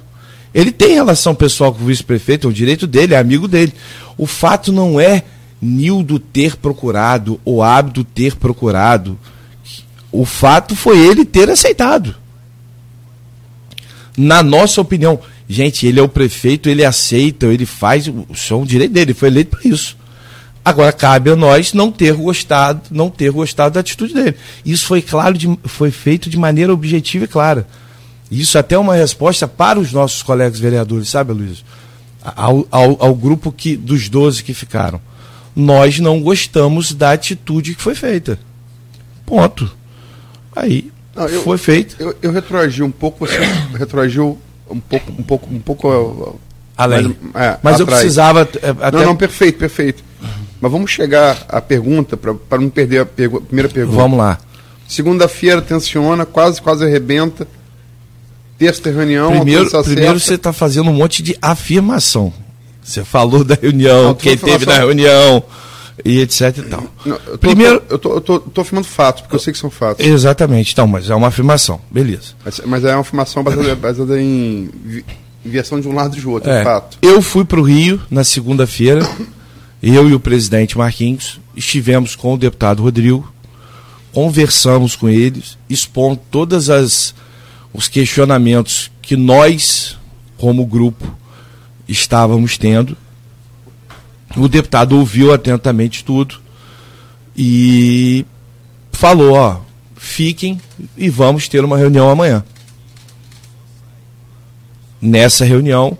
Ele 0.52 0.70
tem 0.70 0.92
relação 0.92 1.34
pessoal 1.34 1.72
com 1.72 1.82
o 1.84 1.86
vice-prefeito, 1.86 2.46
é 2.46 2.50
o 2.50 2.52
direito 2.52 2.86
dele, 2.86 3.14
é 3.14 3.18
amigo 3.18 3.48
dele. 3.48 3.72
O 4.18 4.26
fato 4.26 4.70
não 4.70 5.00
é 5.00 5.24
Nildo 5.60 6.18
ter 6.18 6.56
procurado 6.56 7.40
ou 7.44 7.62
Abdo 7.62 8.04
ter 8.04 8.36
procurado. 8.36 9.18
O 10.10 10.24
fato 10.24 10.74
foi 10.76 10.98
ele 10.98 11.24
ter 11.24 11.50
aceitado. 11.50 12.14
Na 14.16 14.42
nossa 14.42 14.80
opinião, 14.80 15.20
gente, 15.48 15.86
ele 15.86 16.00
é 16.00 16.02
o 16.02 16.08
prefeito, 16.08 16.68
ele 16.68 16.84
aceita, 16.84 17.46
ele 17.46 17.66
faz, 17.66 18.08
é 18.08 18.54
um 18.54 18.64
direito 18.64 18.92
dele, 18.92 19.14
foi 19.14 19.28
eleito 19.28 19.56
para 19.56 19.68
isso. 19.68 19.96
Agora 20.64 20.92
cabe 20.92 21.30
a 21.30 21.36
nós 21.36 21.72
não 21.72 21.90
ter 21.90 22.14
gostado, 22.14 22.82
não 22.90 23.08
ter 23.08 23.30
gostado 23.30 23.74
da 23.74 23.80
atitude 23.80 24.12
dele. 24.12 24.36
Isso 24.66 24.86
foi 24.86 25.00
claro, 25.00 25.38
de, 25.38 25.58
foi 25.64 25.90
feito 25.90 26.28
de 26.28 26.36
maneira 26.36 26.72
objetiva 26.72 27.24
e 27.24 27.28
clara. 27.28 27.66
Isso 28.30 28.58
até 28.58 28.74
é 28.74 28.78
uma 28.78 28.94
resposta 28.94 29.48
para 29.48 29.78
os 29.78 29.92
nossos 29.92 30.22
colegas 30.22 30.58
vereadores, 30.58 31.08
sabe, 31.08 31.32
Luiz? 31.32 31.64
Ao, 32.22 32.66
ao, 32.70 33.02
ao, 33.02 33.14
grupo 33.14 33.50
que, 33.50 33.76
dos 33.76 34.08
12 34.08 34.42
que 34.42 34.52
ficaram. 34.52 35.00
Nós 35.58 35.98
não 35.98 36.20
gostamos 36.20 36.94
da 36.94 37.10
atitude 37.10 37.74
que 37.74 37.82
foi 37.82 37.96
feita. 37.96 38.38
Ponto. 39.26 39.68
Aí 40.54 40.92
não, 41.16 41.26
eu, 41.26 41.42
foi 41.42 41.58
feito. 41.58 41.96
Eu, 41.98 42.16
eu 42.22 42.30
retroagi 42.30 42.80
um 42.80 42.92
pouco, 42.92 43.26
você 43.26 43.38
retroagiu 43.76 44.38
um 44.70 44.78
pouco, 44.78 45.10
um 45.10 45.22
pouco, 45.24 45.54
um 45.54 45.58
pouco 45.58 46.40
além. 46.76 47.16
Mas, 47.34 47.42
é, 47.42 47.58
Mas 47.60 47.80
eu 47.80 47.86
precisava. 47.86 48.48
É, 48.62 48.70
até... 48.70 48.98
Não, 48.98 49.06
não, 49.06 49.16
perfeito, 49.16 49.58
perfeito. 49.58 50.04
Mas 50.60 50.70
vamos 50.70 50.92
chegar 50.92 51.44
à 51.48 51.60
pergunta, 51.60 52.16
para 52.16 52.58
não 52.58 52.68
perder 52.68 53.00
a 53.00 53.06
pergu 53.06 53.40
primeira 53.40 53.68
pergunta. 53.68 53.96
Vamos 53.96 54.16
lá. 54.16 54.38
Segunda-feira 54.86 55.60
tensiona, 55.60 56.24
quase, 56.24 56.62
quase 56.62 56.84
arrebenta 56.84 57.48
terça 58.56 58.90
reunião. 58.90 59.32
Primeiro, 59.32 59.70
primeiro 59.82 60.20
você 60.20 60.34
está 60.34 60.52
fazendo 60.52 60.90
um 60.90 60.94
monte 60.94 61.20
de 61.20 61.36
afirmação. 61.42 62.32
Você 62.88 63.04
falou 63.04 63.44
da 63.44 63.54
reunião, 63.54 64.04
não, 64.04 64.14
quem 64.14 64.34
teve 64.34 64.64
na 64.64 64.78
reunião 64.78 65.44
e 66.02 66.20
etc 66.20 66.56
e 66.56 66.62
tal. 66.62 66.84
Não, 67.04 67.16
eu 67.26 67.32
tô, 67.32 67.38
Primeiro, 67.38 67.82
eu 67.90 67.98
tô, 67.98 68.14
eu 68.14 68.20
tô, 68.20 68.40
tô, 68.40 68.60
afirmando 68.62 68.86
fatos, 68.86 69.20
porque 69.22 69.36
eu 69.36 69.40
sei 69.40 69.52
que 69.52 69.58
são 69.58 69.68
fatos. 69.68 70.06
Exatamente, 70.06 70.72
então, 70.72 70.86
mas 70.86 71.10
é 71.10 71.14
uma 71.14 71.28
afirmação, 71.28 71.78
beleza. 71.90 72.28
Mas, 72.42 72.62
mas 72.64 72.84
é 72.84 72.94
uma 72.94 73.02
afirmação 73.02 73.42
baseada, 73.42 73.74
baseada 73.76 74.18
em 74.18 74.70
inversão 75.44 75.78
de 75.78 75.86
um 75.86 75.94
lado 75.94 76.16
e 76.16 76.20
do 76.20 76.30
outro, 76.30 76.50
é, 76.50 76.64
fato. 76.64 76.96
Eu 77.02 77.20
fui 77.20 77.44
para 77.44 77.60
o 77.60 77.62
Rio 77.62 78.00
na 78.10 78.24
segunda-feira, 78.24 79.06
eu 79.82 80.08
e 80.08 80.14
o 80.14 80.20
presidente 80.20 80.78
Marquinhos 80.78 81.38
estivemos 81.54 82.16
com 82.16 82.32
o 82.32 82.38
deputado 82.38 82.82
Rodrigo, 82.82 83.30
conversamos 84.12 84.96
com 84.96 85.10
eles, 85.10 85.58
expondo 85.68 86.18
todas 86.30 86.70
as 86.70 87.14
os 87.70 87.86
questionamentos 87.86 88.90
que 89.02 89.14
nós, 89.14 89.98
como 90.38 90.64
grupo, 90.64 91.04
estávamos 91.88 92.58
tendo. 92.58 92.96
O 94.36 94.46
deputado 94.46 94.98
ouviu 94.98 95.32
atentamente 95.32 96.04
tudo 96.04 96.36
e 97.36 98.26
falou: 98.92 99.32
ó, 99.32 99.60
fiquem 99.96 100.60
e 100.96 101.08
vamos 101.08 101.48
ter 101.48 101.64
uma 101.64 101.78
reunião 101.78 102.10
amanhã. 102.10 102.44
Nessa 105.00 105.44
reunião, 105.44 105.96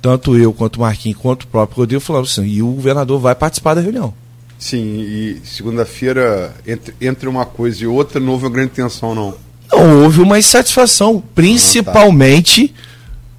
tanto 0.00 0.36
eu 0.36 0.52
quanto 0.52 0.76
o 0.76 0.80
Marquinhos 0.80 1.18
quanto 1.18 1.44
o 1.44 1.46
próprio 1.46 1.78
Rodrigo 1.78 2.00
falamos 2.00 2.32
assim, 2.32 2.46
e 2.46 2.62
o 2.62 2.72
governador 2.72 3.20
vai 3.20 3.34
participar 3.34 3.74
da 3.74 3.80
reunião. 3.80 4.12
Sim, 4.58 5.00
e 5.00 5.40
segunda-feira, 5.44 6.54
entre, 6.66 6.94
entre 7.00 7.28
uma 7.28 7.44
coisa 7.44 7.82
e 7.82 7.86
outra, 7.86 8.20
não 8.20 8.32
houve 8.32 8.44
uma 8.44 8.50
grande 8.50 8.70
tensão, 8.70 9.14
não. 9.14 9.34
Não 9.70 10.02
houve 10.02 10.20
uma 10.20 10.38
insatisfação, 10.38 11.22
principalmente, 11.34 12.72
ah, 12.74 12.78
tá. 12.78 12.91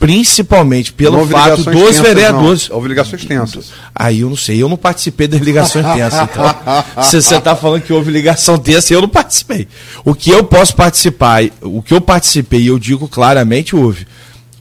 Principalmente 0.04 0.92
pelo 0.92 1.26
fato 1.26 1.64
dos 1.64 1.66
tensas, 1.66 2.00
vereadores. 2.02 2.68
Não. 2.68 2.78
Obrigações 2.78 3.24
tensas. 3.24 3.72
Aí 3.96 4.20
eu 4.20 4.30
não 4.30 4.36
sei, 4.36 4.62
eu 4.62 4.68
não 4.68 4.76
participei 4.76 5.30
das 5.30 5.40
ligações 5.40 5.86
tensas, 5.86 6.30
então. 6.30 7.04
Se 7.04 7.22
você 7.24 7.38
está 7.38 7.56
falando 7.56 7.84
que 7.84 7.94
houve 7.94 8.12
ligação 8.12 8.58
tensa, 8.58 8.94
eu 8.94 9.00
não 9.00 9.08
participei. 9.08 9.66
O 10.04 10.14
que 10.14 10.30
eu 10.30 10.44
posso 10.44 10.76
participar, 10.76 11.44
o 11.62 11.82
que 11.82 11.94
eu 11.94 12.02
participei, 12.02 12.70
eu 12.70 12.78
digo 12.78 13.08
claramente, 13.08 13.78
houve. 13.78 14.06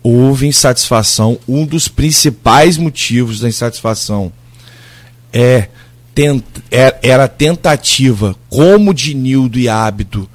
Houve 0.01 0.47
insatisfação. 0.47 1.37
Um 1.49 1.67
dos 1.67 1.89
principais 1.89 2.79
motivos 2.79 3.41
da 3.41 3.49
insatisfação 3.49 4.33
é, 5.33 5.67
é 6.71 6.99
era 7.03 7.25
a 7.25 7.29
tentativa, 7.29 8.37
como 8.49 8.95
de 8.95 9.13
Nildo 9.13 9.59
e 9.59 9.69
Hábito, 9.69 10.31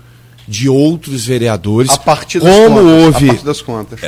de 0.46 0.68
outros 0.68 1.26
vereadores. 1.26 1.92
A 1.92 1.98
partir 1.98 2.42
das 2.42 2.54
como 2.54 2.82
contas. 2.82 3.04
houve. 3.06 3.26
A 3.26 3.28
partir 3.30 3.46
das 3.46 3.62
contas. 3.62 4.02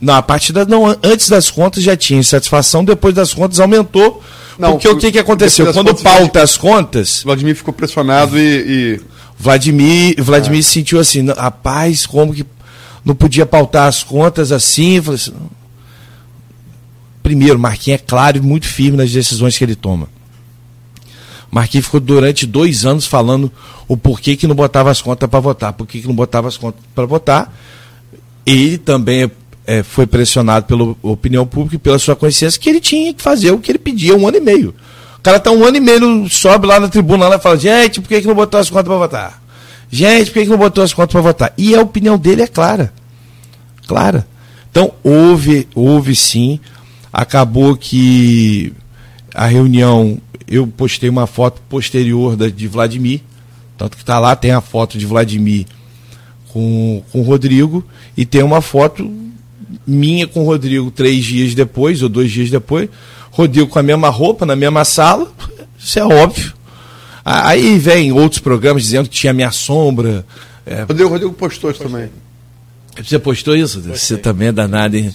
Não, 0.00 0.14
a 0.14 0.22
partir 0.22 0.52
da, 0.52 0.64
não, 0.64 0.86
antes 1.02 1.28
das 1.28 1.50
contas 1.50 1.82
já 1.82 1.96
tinha 1.96 2.18
insatisfação, 2.18 2.82
depois 2.84 3.14
das 3.14 3.34
contas 3.34 3.60
aumentou. 3.60 4.22
Não, 4.58 4.72
porque 4.72 4.88
o 4.88 4.96
que, 4.96 5.12
que 5.12 5.18
aconteceu? 5.18 5.72
Quando 5.72 5.88
contas, 5.88 6.02
pauta 6.02 6.42
as 6.42 6.56
contas, 6.56 7.22
Vladimir 7.22 7.54
ficou 7.56 7.72
pressionado 7.74 8.38
e. 8.38 8.42
e- 8.96 9.00
Vladimir, 9.38 10.22
Vladimir 10.22 10.58
É. 10.58 10.62
se 10.62 10.70
sentiu 10.72 11.00
assim, 11.00 11.22
"Não, 11.22 11.34
rapaz, 11.34 12.04
como 12.06 12.34
que 12.34 12.44
não 13.02 13.14
podia 13.14 13.46
pautar 13.46 13.88
as 13.88 14.02
contas 14.02 14.52
assim? 14.52 14.98
Assim. 14.98 15.32
Primeiro, 17.22 17.58
Marquinhos 17.58 18.00
é 18.00 18.04
claro 18.06 18.36
e 18.38 18.40
muito 18.40 18.66
firme 18.66 18.96
nas 18.98 19.10
decisões 19.10 19.56
que 19.56 19.64
ele 19.64 19.74
toma. 19.74 20.08
Marquinhos 21.50 21.86
ficou 21.86 22.00
durante 22.00 22.46
dois 22.46 22.84
anos 22.84 23.06
falando 23.06 23.50
o 23.88 23.96
porquê 23.96 24.36
que 24.36 24.46
não 24.46 24.54
botava 24.54 24.90
as 24.90 25.00
contas 25.02 25.28
para 25.28 25.40
votar, 25.40 25.72
por 25.72 25.86
que 25.86 26.00
que 26.00 26.06
não 26.06 26.14
botava 26.14 26.48
as 26.48 26.56
contas 26.56 26.80
para 26.94 27.06
votar. 27.06 27.52
Ele 28.46 28.78
também 28.78 29.24
é, 29.24 29.30
foi 29.84 30.06
pressionado 30.06 30.66
pela 30.66 30.96
opinião 31.02 31.46
pública 31.46 31.76
e 31.76 31.78
pela 31.78 31.98
sua 31.98 32.16
consciência 32.16 32.60
que 32.60 32.68
ele 32.68 32.80
tinha 32.80 33.14
que 33.14 33.22
fazer 33.22 33.50
o 33.50 33.58
que 33.58 33.70
ele 33.70 33.78
pedia 33.78 34.16
um 34.16 34.26
ano 34.26 34.38
e 34.38 34.40
meio. 34.40 34.74
O 35.18 35.22
cara 35.22 35.38
tá 35.38 35.50
um 35.50 35.64
ano 35.64 35.76
e 35.76 35.80
meio, 35.80 36.28
sobe 36.30 36.66
lá 36.66 36.80
na 36.80 36.88
tribuna 36.88 37.28
lá 37.28 37.36
e 37.36 37.40
fala, 37.40 37.56
gente, 37.56 38.00
por 38.00 38.08
que, 38.08 38.20
que 38.20 38.26
não 38.26 38.34
botou 38.34 38.58
as 38.58 38.70
contas 38.70 38.86
para 38.86 38.96
votar? 38.96 39.42
Gente, 39.90 40.30
por 40.30 40.34
que, 40.34 40.44
que 40.44 40.50
não 40.50 40.56
botou 40.56 40.82
as 40.82 40.94
contas 40.94 41.12
para 41.12 41.20
votar? 41.20 41.52
E 41.58 41.74
a 41.74 41.82
opinião 41.82 42.18
dele 42.18 42.42
é 42.42 42.46
clara. 42.46 42.92
Clara. 43.86 44.26
Então, 44.70 44.92
houve, 45.02 45.68
houve 45.74 46.16
sim. 46.16 46.58
Acabou 47.12 47.76
que 47.76 48.72
a 49.34 49.46
reunião, 49.46 50.18
eu 50.48 50.66
postei 50.66 51.10
uma 51.10 51.26
foto 51.26 51.60
posterior 51.68 52.36
da, 52.36 52.48
de 52.48 52.66
Vladimir, 52.66 53.20
tanto 53.76 53.96
que 53.96 54.02
está 54.02 54.18
lá, 54.18 54.34
tem 54.36 54.52
a 54.52 54.60
foto 54.60 54.96
de 54.96 55.06
Vladimir 55.06 55.66
com, 56.48 57.02
com 57.12 57.20
o 57.20 57.24
Rodrigo, 57.24 57.84
e 58.16 58.24
tem 58.24 58.42
uma 58.42 58.62
foto 58.62 59.10
minha 59.86 60.26
com 60.26 60.42
o 60.42 60.46
Rodrigo 60.46 60.90
três 60.90 61.24
dias 61.24 61.54
depois, 61.54 62.02
ou 62.02 62.08
dois 62.08 62.30
dias 62.30 62.50
depois, 62.50 62.88
Rodrigo 63.30 63.68
com 63.68 63.78
a 63.78 63.82
mesma 63.82 64.08
roupa, 64.08 64.44
na 64.44 64.56
mesma 64.56 64.84
sala, 64.84 65.30
isso 65.78 65.98
é 65.98 66.04
óbvio. 66.04 66.52
Aí 67.24 67.78
vem 67.78 68.12
outros 68.12 68.40
programas 68.40 68.82
dizendo 68.82 69.08
que 69.08 69.16
tinha 69.16 69.32
minha 69.32 69.50
sombra. 69.50 70.24
é, 70.66 70.82
Rodrigo, 70.82 71.10
Rodrigo 71.10 71.32
postou 71.32 71.70
isso 71.70 71.82
também. 71.82 72.10
você 72.96 73.18
postou 73.18 73.56
isso? 73.56 73.80
Você 73.82 74.16
também 74.16 74.48
é 74.48 74.52
danado, 74.52 74.96
hein? 74.96 75.14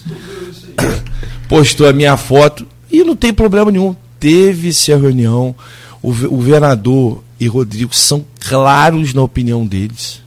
Postou 1.48 1.88
a 1.88 1.92
minha 1.92 2.16
foto 2.16 2.66
e 2.90 3.04
não 3.04 3.14
tem 3.14 3.32
problema 3.32 3.70
nenhum. 3.70 3.94
Teve-se 4.18 4.92
a 4.92 4.96
reunião. 4.96 5.54
O, 6.02 6.10
o 6.10 6.12
governador 6.12 7.22
e 7.38 7.46
Rodrigo 7.46 7.94
são 7.94 8.24
claros 8.40 9.14
na 9.14 9.22
opinião 9.22 9.66
deles. 9.66 10.22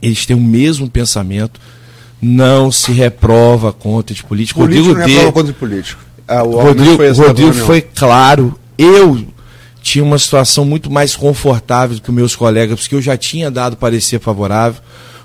Eles 0.00 0.26
têm 0.26 0.36
o 0.36 0.40
mesmo 0.40 0.88
pensamento. 0.90 1.60
Não 2.22 2.70
se 2.70 2.92
reprova 2.92 3.70
a 3.70 3.72
conta 3.72 4.14
de 4.14 4.22
político. 4.22 4.60
Político 4.60 4.88
Rodrigo 4.90 4.98
não 4.98 5.02
é 5.02 5.06
deu- 5.06 5.16
prova 5.18 5.32
contra 5.32 5.52
político. 5.54 6.00
Ah, 6.28 6.44
o 6.44 6.62
Rodrigo, 6.62 6.96
foi 6.96 7.10
Rodrigo 7.10 7.52
foi 7.52 7.80
claro. 7.82 8.56
Eu 8.78 9.26
tinha 9.82 10.04
uma 10.04 10.18
situação 10.18 10.64
muito 10.64 10.88
mais 10.90 11.16
confortável 11.16 11.96
do 11.96 12.02
que 12.02 12.12
meus 12.12 12.36
colegas, 12.36 12.78
porque 12.80 12.94
eu 12.94 13.02
já 13.02 13.16
tinha 13.16 13.50
dado 13.50 13.76
parecer 13.76 14.20
favorável 14.20 14.80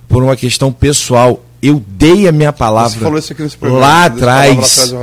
por 0.07 0.23
uma 0.23 0.35
questão 0.35 0.71
pessoal. 0.71 1.45
Eu 1.61 1.83
dei 1.87 2.27
a 2.27 2.31
minha 2.31 2.51
Você 2.51 2.57
palavra 2.57 2.99
falou 2.99 3.19
isso 3.19 3.31
aqui 3.31 3.43
nesse 3.43 3.57
programa. 3.57 3.85
lá 3.85 4.03
você 4.09 4.13
atrás, 4.15 4.93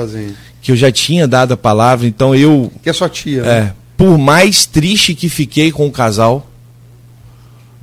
que 0.61 0.73
eu 0.73 0.77
já 0.77 0.91
tinha 0.91 1.29
dado 1.29 1.53
a 1.53 1.57
palavra, 1.57 2.07
então 2.09 2.35
eu, 2.35 2.73
Que 2.83 2.91
é 2.91 2.93
sua 2.93 3.09
tia, 3.09 3.43
né? 3.43 3.49
é, 3.59 3.73
por 3.97 4.19
mais 4.19 4.67
triste 4.67 5.15
que 5.15 5.29
fiquei 5.29 5.71
com 5.71 5.87
o 5.87 5.93
casal 5.93 6.49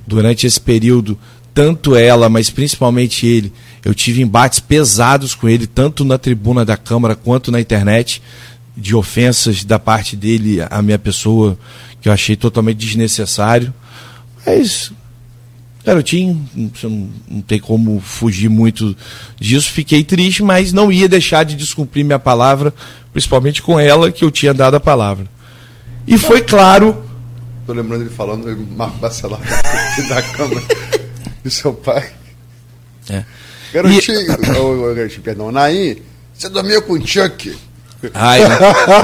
durante 0.06 0.45
esse 0.45 0.60
período, 0.60 1.17
tanto 1.54 1.95
ela, 1.95 2.28
mas 2.30 2.50
principalmente 2.50 3.26
ele, 3.26 3.54
eu 3.83 3.93
tive 3.93 4.21
embates 4.21 4.59
pesados 4.59 5.33
com 5.33 5.47
ele, 5.49 5.67
tanto 5.67 6.05
na 6.05 6.17
tribuna 6.17 6.63
da 6.63 6.77
Câmara 6.77 7.15
quanto 7.15 7.51
na 7.51 7.59
internet, 7.59 8.21
de 8.75 8.95
ofensas 8.95 9.63
da 9.63 9.79
parte 9.79 10.15
dele 10.15 10.59
à 10.69 10.81
minha 10.81 10.99
pessoa, 10.99 11.57
que 11.99 12.07
eu 12.07 12.13
achei 12.13 12.35
totalmente 12.35 12.77
desnecessário. 12.77 13.73
Mas, 14.45 14.91
garotinho, 15.83 16.47
não, 16.55 17.09
não 17.29 17.41
tem 17.41 17.59
como 17.59 17.99
fugir 17.99 18.49
muito 18.49 18.95
disso. 19.39 19.71
Fiquei 19.71 20.03
triste, 20.03 20.43
mas 20.43 20.71
não 20.71 20.91
ia 20.91 21.09
deixar 21.09 21.43
de 21.43 21.55
descumprir 21.55 22.05
minha 22.05 22.19
palavra, 22.19 22.73
principalmente 23.11 23.61
com 23.61 23.79
ela, 23.79 24.11
que 24.11 24.23
eu 24.23 24.31
tinha 24.31 24.53
dado 24.53 24.75
a 24.75 24.79
palavra. 24.79 25.25
E 26.07 26.17
foi 26.17 26.41
claro 26.41 27.11
Tô 27.65 27.73
lembrando 27.73 28.01
ele 28.01 28.09
falando, 28.09 28.67
Marco 28.75 28.97
Bacelar 28.97 29.39
da 30.09 30.21
Câmara 30.21 30.61
do 31.43 31.49
seu 31.49 31.73
pai. 31.73 32.11
É. 33.09 33.23
Garotinho, 33.73 34.19
ô, 34.60 34.93
garotinho, 34.93 35.21
perdão, 35.21 35.51
Naim, 35.51 35.97
você 36.34 36.49
dormia 36.49 36.81
com 36.81 36.93
o 36.93 37.07
Chuck. 37.07 37.55
Ai, 38.13 38.41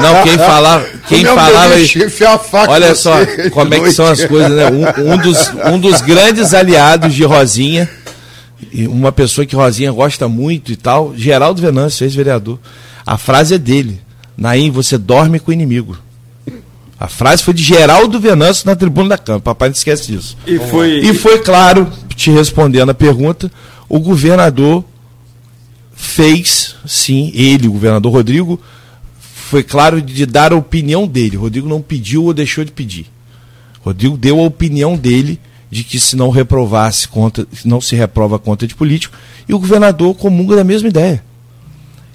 não, 0.02 0.24
quem 0.24 0.38
falava, 0.38 0.86
quem 1.08 1.24
falava 1.24 2.40
faca 2.40 2.72
Olha 2.72 2.96
só 2.96 3.14
como 3.52 3.72
é 3.76 3.80
que 3.80 3.92
são 3.92 4.08
as 4.08 4.26
coisas, 4.26 4.52
né? 4.52 4.66
Um, 4.72 5.14
um 5.14 5.18
dos, 5.18 5.52
um 5.72 5.80
dos 5.80 6.02
grandes 6.02 6.52
aliados 6.54 7.14
de 7.14 7.24
Rosinha, 7.24 7.88
e 8.72 8.88
uma 8.88 9.12
pessoa 9.12 9.46
que 9.46 9.56
Rosinha 9.56 9.92
gosta 9.92 10.28
muito 10.28 10.72
e 10.72 10.76
tal, 10.76 11.14
Geraldo 11.16 11.62
Venâncio, 11.62 12.06
ex-vereador. 12.06 12.58
A 13.06 13.18
frase 13.18 13.54
é 13.54 13.58
dele. 13.58 14.02
Naim, 14.36 14.72
você 14.72 14.98
dorme 14.98 15.40
com 15.40 15.52
o 15.52 15.54
inimigo. 15.54 15.98
A 17.00 17.08
frase 17.08 17.44
foi 17.44 17.54
de 17.54 17.64
Geraldo 17.64 18.20
Venâncio 18.20 18.66
na 18.66 18.76
tribuna 18.76 19.10
da 19.10 19.18
Câmara. 19.18 19.42
Papai 19.42 19.70
não 19.70 19.76
esquece 19.76 20.12
disso. 20.12 20.36
E 20.48 20.58
foi. 20.58 21.00
E 21.00 21.14
foi 21.14 21.40
claro, 21.40 21.92
te 22.16 22.32
respondendo 22.32 22.90
a 22.90 22.94
pergunta, 22.94 23.52
o 23.90 24.00
governador 24.00 24.84
fez, 25.96 26.76
sim, 26.86 27.32
ele, 27.34 27.68
o 27.68 27.72
governador 27.72 28.12
Rodrigo, 28.12 28.60
foi 29.20 29.64
claro 29.64 30.02
de 30.02 30.26
dar 30.26 30.52
a 30.52 30.58
opinião 30.58 31.08
dele. 31.08 31.38
Rodrigo 31.38 31.68
não 31.68 31.82
pediu 31.82 32.26
ou 32.26 32.34
deixou 32.34 32.66
de 32.66 32.72
pedir. 32.72 33.08
Rodrigo 33.82 34.18
deu 34.18 34.40
a 34.40 34.44
opinião 34.44 34.98
dele 34.98 35.40
de 35.72 35.84
que 35.84 36.00
se 36.00 36.16
não 36.16 36.30
reprovasse 36.30 37.08
conta, 37.08 37.48
se 37.52 37.68
não 37.68 37.82
se 37.82 37.96
reprova 37.96 38.40
conta 38.40 38.68
de 38.68 38.76
político, 38.76 39.18
e 39.48 39.54
o 39.54 39.60
governador 39.60 40.16
comunga 40.16 40.56
da 40.56 40.64
mesma 40.64 40.90
ideia. 40.90 41.24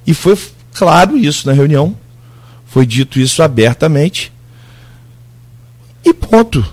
E 0.07 0.15
foi 0.15 0.39
claro 0.73 1.17
isso 1.17 1.47
na 1.47 1.53
reunião, 1.53 1.97
foi 2.67 2.87
dito 2.87 3.19
isso 3.19 3.43
abertamente. 3.43 4.33
E 6.05 6.13
ponto. 6.13 6.65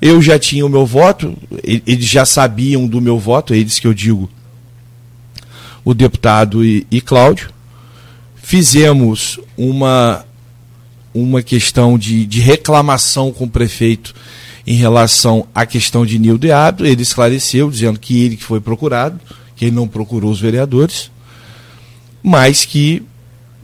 Eu 0.00 0.22
já 0.22 0.38
tinha 0.38 0.64
o 0.64 0.68
meu 0.68 0.86
voto, 0.86 1.36
eles 1.62 2.06
já 2.06 2.24
sabiam 2.24 2.86
do 2.86 3.00
meu 3.00 3.18
voto, 3.18 3.54
eles 3.54 3.78
que 3.78 3.86
eu 3.86 3.92
digo, 3.92 4.30
o 5.84 5.92
deputado 5.92 6.64
e, 6.64 6.86
e 6.90 7.00
Cláudio. 7.00 7.50
Fizemos 8.36 9.38
uma, 9.56 10.24
uma 11.12 11.42
questão 11.42 11.98
de, 11.98 12.24
de 12.24 12.40
reclamação 12.40 13.30
com 13.30 13.44
o 13.44 13.50
prefeito 13.50 14.14
em 14.66 14.74
relação 14.74 15.46
à 15.54 15.66
questão 15.66 16.06
de 16.06 16.18
Nildo 16.18 16.46
e 16.46 16.52
Abdo. 16.52 16.86
Ele 16.86 17.02
esclareceu, 17.02 17.70
dizendo 17.70 17.98
que 17.98 18.24
ele 18.24 18.36
que 18.36 18.44
foi 18.44 18.60
procurado, 18.60 19.20
que 19.54 19.66
ele 19.66 19.76
não 19.76 19.86
procurou 19.86 20.30
os 20.30 20.40
vereadores, 20.40 21.10
mas 22.22 22.64
que 22.64 23.02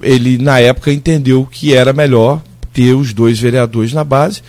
ele, 0.02 0.38
na 0.38 0.60
época, 0.60 0.92
entendeu 0.92 1.46
que 1.50 1.74
era 1.74 1.92
melhor 1.92 2.42
ter 2.72 2.94
os 2.94 3.12
dois 3.12 3.38
vereadores 3.38 3.92
na 3.92 4.04
base. 4.04 4.42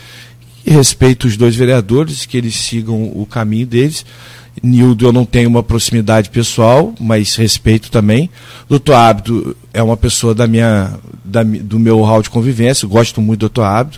E 0.67 0.71
respeito 0.71 1.27
os 1.27 1.37
dois 1.37 1.55
vereadores, 1.55 2.25
que 2.25 2.35
eles 2.35 2.53
sigam 2.53 3.01
o 3.15 3.25
caminho 3.25 3.65
deles. 3.65 4.05
Nildo, 4.61 5.05
eu 5.05 5.13
não 5.13 5.23
tenho 5.23 5.47
uma 5.47 5.63
proximidade 5.63 6.29
pessoal, 6.29 6.93
mas 6.99 7.35
respeito 7.35 7.89
também. 7.89 8.29
Doutor 8.67 8.95
Abdo 8.95 9.55
é 9.73 9.81
uma 9.81 9.95
pessoa 9.95 10.35
da 10.35 10.45
minha, 10.45 10.93
da, 11.23 11.41
do 11.41 11.79
meu 11.79 12.01
hall 12.01 12.21
de 12.21 12.29
convivência, 12.29 12.85
gosto 12.85 13.21
muito 13.21 13.39
do 13.39 13.47
doutor 13.47 13.63
Abdo. 13.63 13.97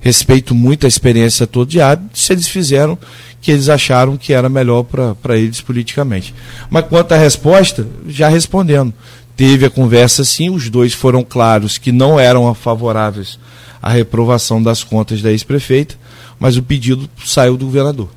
Respeito 0.00 0.56
muito 0.56 0.86
a 0.86 0.88
experiência 0.88 1.46
toda 1.46 1.70
de 1.70 1.80
Abdo. 1.80 2.10
Se 2.12 2.32
eles 2.32 2.48
fizeram 2.48 2.98
que 3.40 3.52
eles 3.52 3.68
acharam 3.68 4.16
que 4.16 4.32
era 4.32 4.48
melhor 4.48 4.82
para 4.82 5.38
eles 5.38 5.60
politicamente. 5.60 6.34
Mas 6.68 6.86
quanto 6.86 7.12
à 7.12 7.16
resposta, 7.16 7.86
já 8.08 8.28
respondendo. 8.28 8.92
Teve 9.36 9.66
a 9.66 9.70
conversa 9.70 10.24
sim, 10.24 10.50
os 10.50 10.68
dois 10.68 10.92
foram 10.92 11.22
claros 11.22 11.78
que 11.78 11.92
não 11.92 12.18
eram 12.18 12.52
favoráveis 12.56 13.38
à 13.80 13.88
reprovação 13.88 14.60
das 14.60 14.82
contas 14.82 15.22
da 15.22 15.30
ex-prefeita, 15.30 15.94
mas 16.38 16.56
o 16.56 16.62
pedido 16.62 17.08
saiu 17.24 17.56
do 17.56 17.66
governador. 17.66 18.08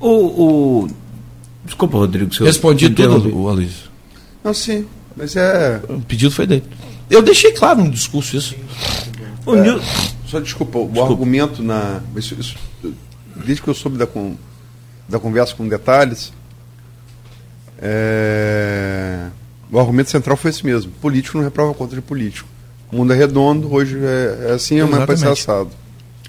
O, 0.00 0.08
o- 0.84 0.88
Desculpa, 1.64 1.96
Rodrigo. 1.98 2.34
se 2.34 2.42
Respondi 2.42 2.90
tudo, 2.90 3.48
Aloysio. 3.48 3.90
Não, 4.42 4.52
sim. 4.52 4.86
Mas 5.16 5.36
é. 5.36 5.80
O 5.88 6.00
pedido 6.00 6.30
foi 6.32 6.46
dele. 6.46 6.64
Eu 7.08 7.22
deixei 7.22 7.52
claro 7.52 7.84
no 7.84 7.90
discurso 7.90 8.36
isso. 8.36 8.54
O 9.46 9.54
Nil- 9.54 9.80
Só 10.26 10.40
desculpa, 10.40 10.78
o 10.78 11.02
argumento 11.04 11.62
na. 11.62 12.00
isso- 12.16 12.34
isso- 12.38 12.56
desde 13.44 13.62
que 13.62 13.68
eu 13.68 13.74
soube 13.74 13.96
da, 13.98 14.06
con- 14.06 14.34
da 15.08 15.18
conversa 15.18 15.54
com 15.54 15.68
detalhes, 15.68 16.32
é, 17.80 19.26
o 19.70 19.78
argumento 19.78 20.10
central 20.10 20.36
foi 20.36 20.50
esse 20.50 20.64
mesmo. 20.64 20.90
Político 21.00 21.36
não 21.38 21.44
reprova 21.44 21.74
contra 21.74 21.96
de 21.96 22.02
político. 22.02 22.48
O 22.90 22.96
mundo 22.96 23.12
é 23.12 23.16
redondo, 23.16 23.72
hoje 23.72 23.98
é, 24.02 24.48
é 24.50 24.52
assim, 24.52 24.80
amanhã 24.80 25.06
vai 25.06 25.16
ser 25.16 25.24
Exatamente. 25.26 25.40
assado. 25.40 25.70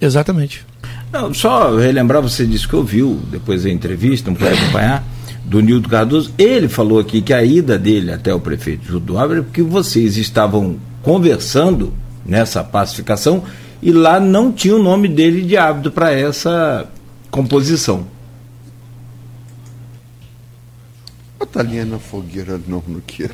Exatamente. 0.01 0.65
Não, 1.13 1.31
só 1.31 1.77
relembrar, 1.77 2.23
você 2.23 2.43
disse 2.43 2.67
que 2.67 2.75
ouviu 2.75 3.19
depois 3.29 3.61
da 3.61 3.69
entrevista, 3.69 4.31
não 4.31 4.35
pode 4.35 4.59
acompanhar, 4.59 5.03
do 5.45 5.61
Nildo 5.61 5.87
Cardoso. 5.87 6.33
Ele 6.39 6.67
falou 6.67 6.97
aqui 6.97 7.21
que 7.21 7.31
a 7.31 7.43
ida 7.43 7.77
dele 7.77 8.11
até 8.11 8.33
o 8.33 8.39
prefeito 8.39 8.87
Júlio 8.87 9.19
Álvares 9.19 9.43
é 9.43 9.45
porque 9.45 9.61
vocês 9.61 10.17
estavam 10.17 10.77
conversando 11.03 11.93
nessa 12.25 12.63
pacificação 12.63 13.43
e 13.79 13.91
lá 13.91 14.19
não 14.19 14.51
tinha 14.51 14.75
o 14.75 14.81
nome 14.81 15.07
dele 15.07 15.43
de 15.43 15.55
hábito 15.55 15.91
para 15.91 16.11
essa 16.11 16.89
composição. 17.29 18.07
Bota 21.43 21.59
a 21.59 21.63
linha 21.63 21.83
na 21.83 21.99
fogueira, 21.99 22.57
não, 22.65 22.81
não 22.87 23.01
quero. 23.05 23.33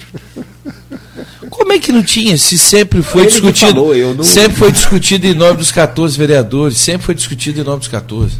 Como 1.47 1.71
é 1.71 1.77
que 1.77 1.91
não 1.91 2.01
tinha? 2.01 2.35
Se 2.39 2.57
sempre 2.57 3.03
foi 3.03 3.21
Ele 3.21 3.29
discutido. 3.29 3.71
falou, 3.71 3.95
eu 3.95 4.15
não- 4.15 4.23
Sempre 4.23 4.57
foi 4.57 4.71
discutido 4.71 5.27
em 5.27 5.35
nome 5.35 5.57
dos 5.57 5.71
14 5.71 6.17
vereadores, 6.17 6.77
sempre 6.79 7.05
foi 7.05 7.13
discutido 7.13 7.61
em 7.61 7.63
nome 7.63 7.77
dos 7.79 7.87
14. 7.87 8.39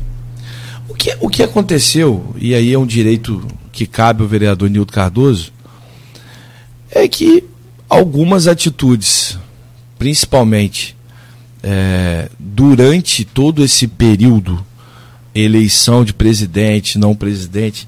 O 0.88 0.96
que, 0.96 1.16
o 1.20 1.30
que 1.30 1.44
aconteceu, 1.44 2.36
e 2.36 2.56
aí 2.56 2.74
é 2.74 2.80
um 2.80 2.86
direito 2.86 3.46
que 3.72 3.86
cabe 3.86 4.24
ao 4.24 4.28
vereador 4.28 4.68
Nildo 4.72 4.92
Cardoso, 4.92 5.54
é 6.90 7.08
que 7.08 7.44
algumas 7.88 8.48
atitudes, 8.48 9.38
principalmente 10.00 10.98
é, 11.62 12.28
durante 12.40 13.24
todo 13.24 13.64
esse 13.64 13.88
período, 13.88 14.66
eleição 15.36 16.04
de 16.04 16.12
presidente, 16.12 16.98
não 16.98 17.14
presidente, 17.16 17.88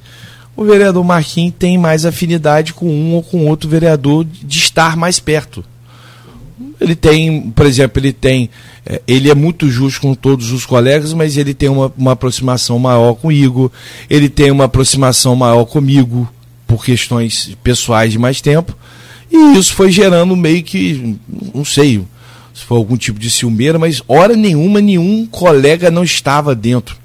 o 0.61 0.65
vereador 0.65 1.03
Marquinhos 1.03 1.53
tem 1.57 1.77
mais 1.77 2.05
afinidade 2.05 2.73
com 2.73 2.89
um 2.89 3.13
ou 3.13 3.23
com 3.23 3.47
outro 3.47 3.69
vereador 3.69 4.25
de 4.25 4.57
estar 4.57 4.95
mais 4.95 5.19
perto. 5.19 5.63
Ele 6.79 6.95
tem, 6.95 7.51
por 7.51 7.65
exemplo, 7.65 7.99
ele 7.99 8.11
tem. 8.13 8.49
eh, 8.85 9.01
Ele 9.07 9.29
é 9.29 9.35
muito 9.35 9.69
justo 9.69 10.01
com 10.01 10.15
todos 10.15 10.51
os 10.51 10.65
colegas, 10.65 11.13
mas 11.13 11.37
ele 11.37 11.53
tem 11.53 11.69
uma, 11.69 11.91
uma 11.97 12.13
aproximação 12.13 12.79
maior 12.79 13.13
com 13.13 13.27
o 13.27 13.31
Igor, 13.31 13.69
ele 14.09 14.29
tem 14.29 14.49
uma 14.51 14.65
aproximação 14.65 15.35
maior 15.35 15.65
comigo, 15.65 16.27
por 16.71 16.85
questões 16.85 17.55
pessoais 17.61 18.13
de 18.13 18.17
mais 18.17 18.39
tempo. 18.39 18.75
E 19.29 19.57
isso 19.57 19.73
foi 19.73 19.91
gerando 19.91 20.35
meio 20.35 20.63
que, 20.63 21.17
não 21.53 21.65
sei 21.65 22.01
se 22.53 22.63
foi 22.63 22.77
algum 22.77 22.97
tipo 22.97 23.19
de 23.19 23.29
ciumeira, 23.29 23.77
mas 23.77 24.01
hora 24.07 24.35
nenhuma 24.35 24.79
nenhum 24.81 25.25
colega 25.25 25.91
não 25.91 26.03
estava 26.03 26.55
dentro. 26.55 26.97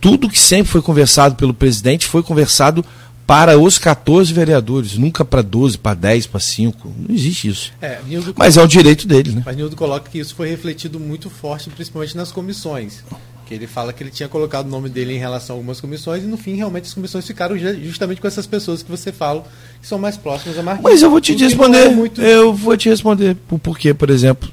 Tudo 0.00 0.28
que 0.28 0.38
sempre 0.38 0.70
foi 0.70 0.80
conversado 0.82 1.34
pelo 1.34 1.52
presidente 1.54 2.06
foi 2.06 2.22
conversado 2.22 2.84
para 3.26 3.58
os 3.58 3.76
14 3.78 4.32
vereadores, 4.32 4.96
nunca 4.96 5.22
para 5.24 5.42
12, 5.42 5.76
para 5.76 5.94
10, 5.94 6.26
para 6.26 6.40
5. 6.40 6.92
Não 7.08 7.14
existe 7.14 7.48
isso. 7.48 7.72
É, 7.82 7.98
Nildo, 8.06 8.34
Mas 8.36 8.56
é 8.56 8.62
o 8.62 8.66
direito 8.66 9.06
dele, 9.06 9.32
né? 9.32 9.42
mas 9.44 9.54
Nildo 9.56 9.76
coloca 9.76 10.08
que 10.08 10.18
isso 10.18 10.34
foi 10.34 10.48
refletido 10.48 10.98
muito 10.98 11.28
forte, 11.28 11.68
principalmente 11.68 12.16
nas 12.16 12.32
comissões. 12.32 13.04
Que 13.44 13.54
ele 13.54 13.66
fala 13.66 13.92
que 13.94 14.02
ele 14.02 14.10
tinha 14.10 14.28
colocado 14.28 14.66
o 14.66 14.70
nome 14.70 14.88
dele 14.90 15.14
em 15.14 15.18
relação 15.18 15.56
a 15.56 15.58
algumas 15.58 15.80
comissões 15.80 16.22
e 16.22 16.26
no 16.26 16.36
fim 16.36 16.54
realmente 16.56 16.84
as 16.84 16.94
comissões 16.94 17.26
ficaram 17.26 17.56
ju- 17.58 17.82
justamente 17.82 18.20
com 18.20 18.26
essas 18.26 18.46
pessoas 18.46 18.82
que 18.82 18.90
você 18.90 19.10
fala 19.10 19.42
que 19.80 19.86
são 19.88 19.98
mais 19.98 20.16
próximas 20.18 20.58
a 20.58 20.62
Marquinhos. 20.62 20.90
Mas 20.90 21.02
eu 21.02 21.10
vou 21.10 21.18
te 21.20 21.32
não 21.32 21.38
responder. 21.40 21.78
é 21.86 21.88
muito- 21.90 22.22
Eu 22.22 22.52
vou 22.54 22.76
te 22.76 22.88
responder 22.90 23.34
por 23.48 23.58
porquê, 23.58 23.92
por 23.94 24.10
exemplo. 24.10 24.50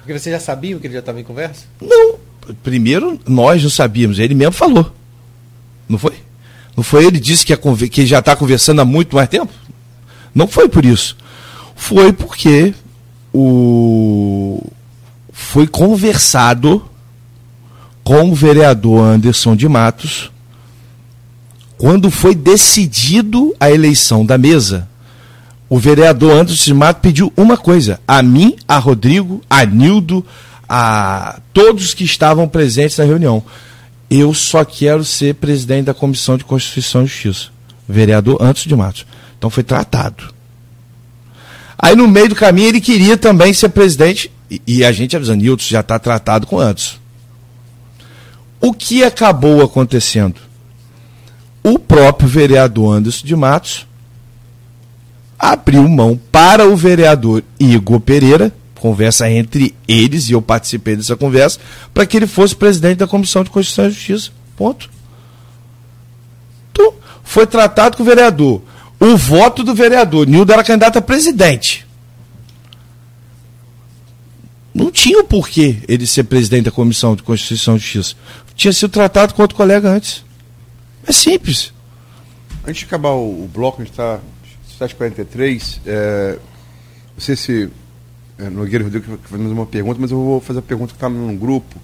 Porque 0.00 0.16
você 0.16 0.30
já 0.30 0.38
sabia 0.40 0.76
que 0.78 0.86
ele 0.86 0.94
já 0.94 1.00
estava 1.00 1.20
em 1.20 1.24
conversa? 1.24 1.64
Não. 1.80 2.14
Primeiro, 2.62 3.18
nós 3.26 3.62
não 3.62 3.70
sabíamos. 3.70 4.18
Ele 4.18 4.34
mesmo 4.34 4.52
falou. 4.52 4.92
Não 5.88 5.98
foi? 5.98 6.14
Não 6.76 6.82
foi 6.84 7.04
ele 7.06 7.18
disse 7.18 7.44
que, 7.46 7.56
conver- 7.56 7.88
que 7.88 8.04
já 8.06 8.18
está 8.18 8.36
conversando 8.36 8.80
há 8.80 8.84
muito 8.84 9.16
mais 9.16 9.28
tempo? 9.28 9.52
Não 10.34 10.46
foi 10.46 10.68
por 10.68 10.84
isso. 10.84 11.16
Foi 11.74 12.12
porque 12.12 12.74
o 13.32 14.62
foi 15.32 15.66
conversado 15.66 16.82
com 18.02 18.30
o 18.30 18.34
vereador 18.34 19.00
Anderson 19.04 19.54
de 19.54 19.68
Matos 19.68 20.30
quando 21.76 22.10
foi 22.10 22.34
decidido 22.34 23.54
a 23.60 23.70
eleição 23.70 24.24
da 24.24 24.38
mesa. 24.38 24.88
O 25.68 25.78
vereador 25.78 26.32
Anderson 26.32 26.64
de 26.64 26.74
Matos 26.74 27.02
pediu 27.02 27.32
uma 27.36 27.56
coisa: 27.56 28.00
a 28.06 28.22
mim, 28.22 28.56
a 28.66 28.78
Rodrigo, 28.78 29.42
a 29.50 29.64
Nildo, 29.64 30.24
a 30.68 31.40
todos 31.52 31.94
que 31.94 32.04
estavam 32.04 32.48
presentes 32.48 32.98
na 32.98 33.04
reunião. 33.04 33.42
Eu 34.10 34.32
só 34.34 34.64
quero 34.64 35.04
ser 35.04 35.34
presidente 35.34 35.86
da 35.86 35.94
Comissão 35.94 36.36
de 36.36 36.44
Constituição 36.44 37.02
e 37.02 37.06
Justiça. 37.06 37.48
Vereador 37.88 38.40
Anderson 38.40 38.68
de 38.68 38.76
Matos. 38.76 39.06
Então 39.38 39.50
foi 39.50 39.62
tratado. 39.62 40.34
Aí 41.78 41.94
no 41.94 42.08
meio 42.08 42.30
do 42.30 42.34
caminho 42.34 42.68
ele 42.68 42.80
queria 42.80 43.16
também 43.16 43.52
ser 43.52 43.68
presidente, 43.68 44.30
e, 44.66 44.84
a 44.84 44.92
gente 44.92 45.16
avisando, 45.16 45.42
Nilton 45.42 45.64
já 45.64 45.80
está 45.80 45.98
tratado 45.98 46.46
com 46.46 46.58
Anderson. 46.58 46.96
O 48.60 48.72
que 48.72 49.04
acabou 49.04 49.62
acontecendo? 49.62 50.40
O 51.62 51.78
próprio 51.78 52.28
vereador 52.28 52.96
Anderson 52.96 53.26
de 53.26 53.36
Matos 53.36 53.86
abriu 55.38 55.86
mão 55.88 56.18
para 56.32 56.66
o 56.66 56.76
vereador 56.76 57.42
Igor 57.58 58.00
Pereira, 58.00 58.52
conversa 58.86 59.28
entre 59.28 59.74
eles, 59.88 60.28
e 60.28 60.32
eu 60.32 60.40
participei 60.40 60.94
dessa 60.94 61.16
conversa, 61.16 61.58
para 61.92 62.06
que 62.06 62.16
ele 62.16 62.26
fosse 62.26 62.54
presidente 62.54 62.98
da 62.98 63.06
Comissão 63.06 63.42
de 63.42 63.50
Constituição 63.50 63.86
e 63.86 63.90
Justiça. 63.90 64.30
Ponto. 64.56 64.88
Então, 66.70 66.94
foi 67.24 67.46
tratado 67.48 67.96
com 67.96 68.04
o 68.04 68.06
vereador. 68.06 68.62
O 69.00 69.16
voto 69.16 69.64
do 69.64 69.74
vereador, 69.74 70.24
Nildo 70.26 70.52
era 70.52 70.62
candidato 70.62 70.98
a 70.98 71.02
presidente. 71.02 71.84
Não 74.72 74.92
tinha 74.92 75.18
o 75.20 75.24
porquê 75.24 75.78
ele 75.88 76.06
ser 76.06 76.24
presidente 76.24 76.66
da 76.66 76.70
Comissão 76.70 77.16
de 77.16 77.24
Constituição 77.24 77.74
e 77.74 77.80
Justiça. 77.80 78.14
Tinha 78.54 78.72
sido 78.72 78.90
tratado 78.90 79.34
com 79.34 79.42
outro 79.42 79.56
colega 79.56 79.90
antes. 79.90 80.24
É 81.04 81.12
simples. 81.12 81.72
Antes 82.64 82.80
de 82.80 82.84
acabar 82.84 83.10
o, 83.10 83.48
bloco, 83.52 83.82
a 83.82 83.84
gente 83.84 83.92
está 83.92 84.20
7h43. 84.78 85.80
É, 85.84 86.38
sei 87.18 87.34
se 87.34 87.70
Nogueira 88.38 88.82
e 88.82 88.84
Rodrigo 88.84 89.18
fazer 89.24 89.42
mais 89.42 89.52
uma 89.52 89.66
pergunta, 89.66 89.98
mas 90.00 90.10
eu 90.10 90.18
vou 90.18 90.40
fazer 90.40 90.58
a 90.58 90.62
pergunta 90.62 90.90
que 90.92 90.96
está 90.96 91.08
no 91.08 91.34
grupo. 91.36 91.76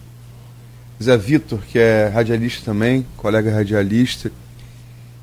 Zé 1.03 1.17
Vitor, 1.17 1.59
que 1.61 1.79
é 1.79 2.09
radialista 2.09 2.65
também, 2.65 3.07
colega 3.17 3.53
radialista 3.53 4.31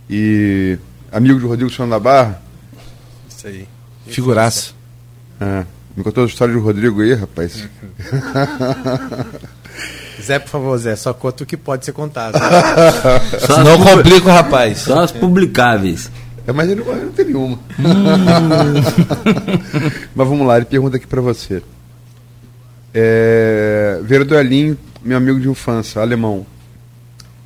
e 0.09 0.77
amigo 1.11 1.39
de 1.39 1.45
Rodrigo 1.45 1.69
Chão 1.69 1.87
da 1.87 1.99
Barra. 1.99 2.41
Isso 3.29 3.47
aí. 3.47 3.67
Figuraça. 4.07 4.71
É, 5.39 5.65
me 5.95 6.03
contou 6.03 6.23
a 6.23 6.27
história 6.27 6.53
do 6.53 6.59
Rodrigo 6.59 7.01
aí, 7.01 7.13
rapaz. 7.13 7.63
Zé, 10.21 10.37
por 10.39 10.49
favor, 10.49 10.77
Zé, 10.77 10.95
só 10.95 11.13
conta 11.13 11.43
o 11.43 11.47
que 11.47 11.55
pode 11.55 11.85
ser 11.85 11.93
contado. 11.93 12.35
As, 12.35 13.77
pub- 13.77 13.87
complica 13.95 14.27
o 14.27 14.31
rapaz. 14.31 14.79
só 14.79 14.99
as 14.99 15.11
publicáveis. 15.13 16.11
É, 16.47 16.51
mas 16.51 16.69
ele 16.69 16.83
não, 16.83 16.93
ele 16.93 17.05
não 17.05 17.11
tem 17.11 17.25
nenhuma. 17.25 17.59
mas 20.15 20.27
vamos 20.27 20.47
lá, 20.47 20.57
ele 20.57 20.65
pergunta 20.65 20.97
aqui 20.97 21.07
para 21.07 21.21
você. 21.21 21.61
É, 22.93 23.99
Vereador 24.03 24.39
Elinho, 24.39 24.77
meu 25.01 25.17
amigo 25.17 25.39
de 25.39 25.49
infância, 25.49 26.01
alemão. 26.01 26.45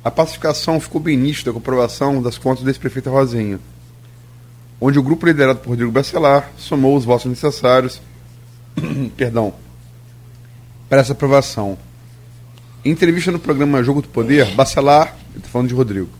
A 0.04 0.10
pacificação 0.10 0.80
ficou 0.80 1.00
bem 1.00 1.16
nítida 1.16 1.52
com 1.52 1.58
a 1.58 1.60
aprovação 1.60 2.22
das 2.22 2.36
contas 2.36 2.64
desse 2.64 2.78
prefeito 2.78 3.10
Rosinha, 3.10 3.58
onde 4.80 4.98
o 4.98 5.02
grupo 5.02 5.26
liderado 5.26 5.60
por 5.60 5.70
Rodrigo 5.70 5.90
Bacelar 5.90 6.50
somou 6.58 6.96
os 6.96 7.04
votos 7.04 7.26
necessários 7.26 8.00
perdão, 9.16 9.54
para 10.88 11.00
essa 11.00 11.12
aprovação. 11.12 11.78
Em 12.84 12.90
entrevista 12.90 13.32
no 13.32 13.38
programa 13.38 13.82
Jogo 13.82 14.02
do 14.02 14.08
Poder, 14.08 14.54
Bacelar, 14.54 15.16
estou 15.34 15.50
falando 15.50 15.68
de 15.68 15.74
Rodrigo, 15.74 16.10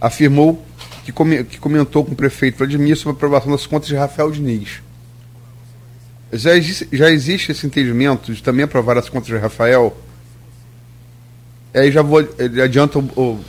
afirmou 0.00 0.64
que, 1.10 1.12
come- 1.12 1.44
que 1.44 1.58
comentou 1.58 2.04
com 2.04 2.12
o 2.12 2.16
prefeito 2.16 2.58
Vladimir 2.58 2.96
sobre 2.96 3.10
a 3.10 3.16
aprovação 3.16 3.50
das 3.50 3.66
contas 3.66 3.88
de 3.88 3.94
Rafael 3.96 4.30
Diniz. 4.30 4.80
Já 6.32 6.56
existe, 6.56 6.88
já 6.92 7.10
existe 7.10 7.50
esse 7.50 7.66
entendimento 7.66 8.32
de 8.32 8.42
também 8.42 8.64
aprovar 8.64 8.96
as 8.96 9.08
contas 9.08 9.26
de 9.26 9.36
Rafael? 9.36 9.96
Aí 11.74 11.90
já 11.90 12.02
vou 12.02 12.20
ele 12.38 12.62
adianta 12.62 12.98
o, 12.98 13.02
o, 13.16 13.40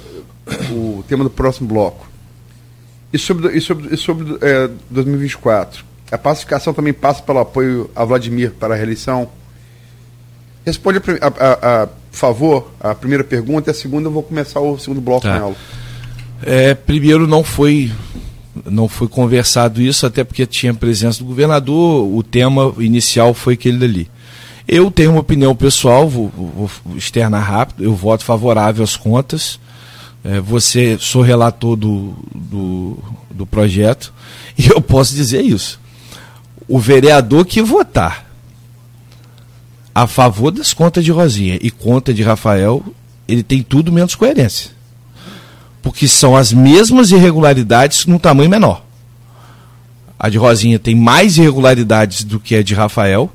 o 0.99 1.03
tema 1.07 1.23
do 1.23 1.29
próximo 1.29 1.67
bloco. 1.67 2.07
E 3.13 3.17
sobre, 3.19 3.55
e 3.57 3.61
sobre, 3.61 3.93
e 3.93 3.97
sobre 3.97 4.37
é, 4.41 4.69
2024? 4.89 5.83
A 6.11 6.17
pacificação 6.17 6.73
também 6.73 6.93
passa 6.93 7.21
pelo 7.21 7.39
apoio 7.39 7.89
a 7.95 8.03
Vladimir 8.05 8.51
para 8.51 8.73
a 8.73 8.77
reeleição? 8.77 9.29
Responde, 10.65 10.99
a, 10.99 11.27
a- 11.27 11.83
a- 11.83 11.89
favor, 12.11 12.71
a 12.79 12.93
primeira 12.93 13.23
pergunta 13.23 13.69
e 13.69 13.71
a 13.71 13.73
segunda 13.73 14.07
eu 14.07 14.11
vou 14.11 14.21
começar 14.23 14.59
o 14.59 14.77
segundo 14.77 14.99
bloco 15.01 15.21
Tá. 15.21 15.39
com 15.39 15.45
ela. 15.47 15.55
É, 16.43 16.73
primeiro 16.73 17.27
não 17.27 17.43
foi 17.43 17.91
não 18.65 18.87
foi 18.87 19.07
conversado 19.07 19.81
isso, 19.81 20.05
até 20.05 20.23
porque 20.23 20.45
tinha 20.45 20.73
presença 20.73 21.19
do 21.19 21.25
governador, 21.25 22.05
o 22.13 22.21
tema 22.21 22.73
inicial 22.79 23.33
foi 23.33 23.53
aquele 23.53 23.77
dali. 23.77 24.09
Eu 24.67 24.91
tenho 24.91 25.11
uma 25.11 25.21
opinião 25.21 25.55
pessoal, 25.55 26.07
vou, 26.07 26.29
vou 26.29 26.69
externar 26.95 27.43
rápido, 27.43 27.83
eu 27.83 27.95
voto 27.95 28.23
favorável 28.23 28.83
às 28.83 28.95
contas. 28.95 29.59
É, 30.23 30.39
você 30.39 30.97
sou 30.99 31.21
relator 31.21 31.75
do, 31.75 32.13
do, 32.33 32.97
do 33.31 33.45
projeto 33.45 34.13
e 34.57 34.67
eu 34.67 34.81
posso 34.81 35.15
dizer 35.15 35.41
isso. 35.41 35.79
O 36.67 36.77
vereador 36.79 37.45
que 37.45 37.61
votar 37.61 38.29
a 39.93 40.07
favor 40.07 40.51
das 40.51 40.73
contas 40.73 41.03
de 41.03 41.11
Rosinha 41.11 41.57
e 41.61 41.69
conta 41.69 42.13
de 42.13 42.23
Rafael, 42.23 42.83
ele 43.27 43.43
tem 43.43 43.61
tudo 43.61 43.91
menos 43.91 44.15
coerência. 44.15 44.71
Porque 45.81 46.07
são 46.07 46.35
as 46.35 46.53
mesmas 46.53 47.11
irregularidades 47.11 48.05
num 48.05 48.19
tamanho 48.19 48.49
menor. 48.49 48.83
A 50.19 50.29
de 50.29 50.37
Rosinha 50.37 50.77
tem 50.77 50.95
mais 50.95 51.37
irregularidades 51.37 52.23
do 52.23 52.39
que 52.39 52.55
a 52.55 52.61
de 52.61 52.75
Rafael. 52.75 53.31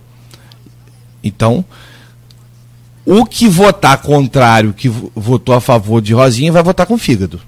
Então, 1.23 1.65
o 3.05 3.27
que 3.27 3.49
votar 3.49 4.03
contrário, 4.03 4.73
que 4.73 4.89
votou 4.89 5.55
a 5.55 5.61
favor 5.61 6.01
de 6.01 6.15
Rosinha, 6.15 6.53
vai 6.53 6.63
votar 6.63 6.87
com 6.87 6.97
fígado. 6.97 7.41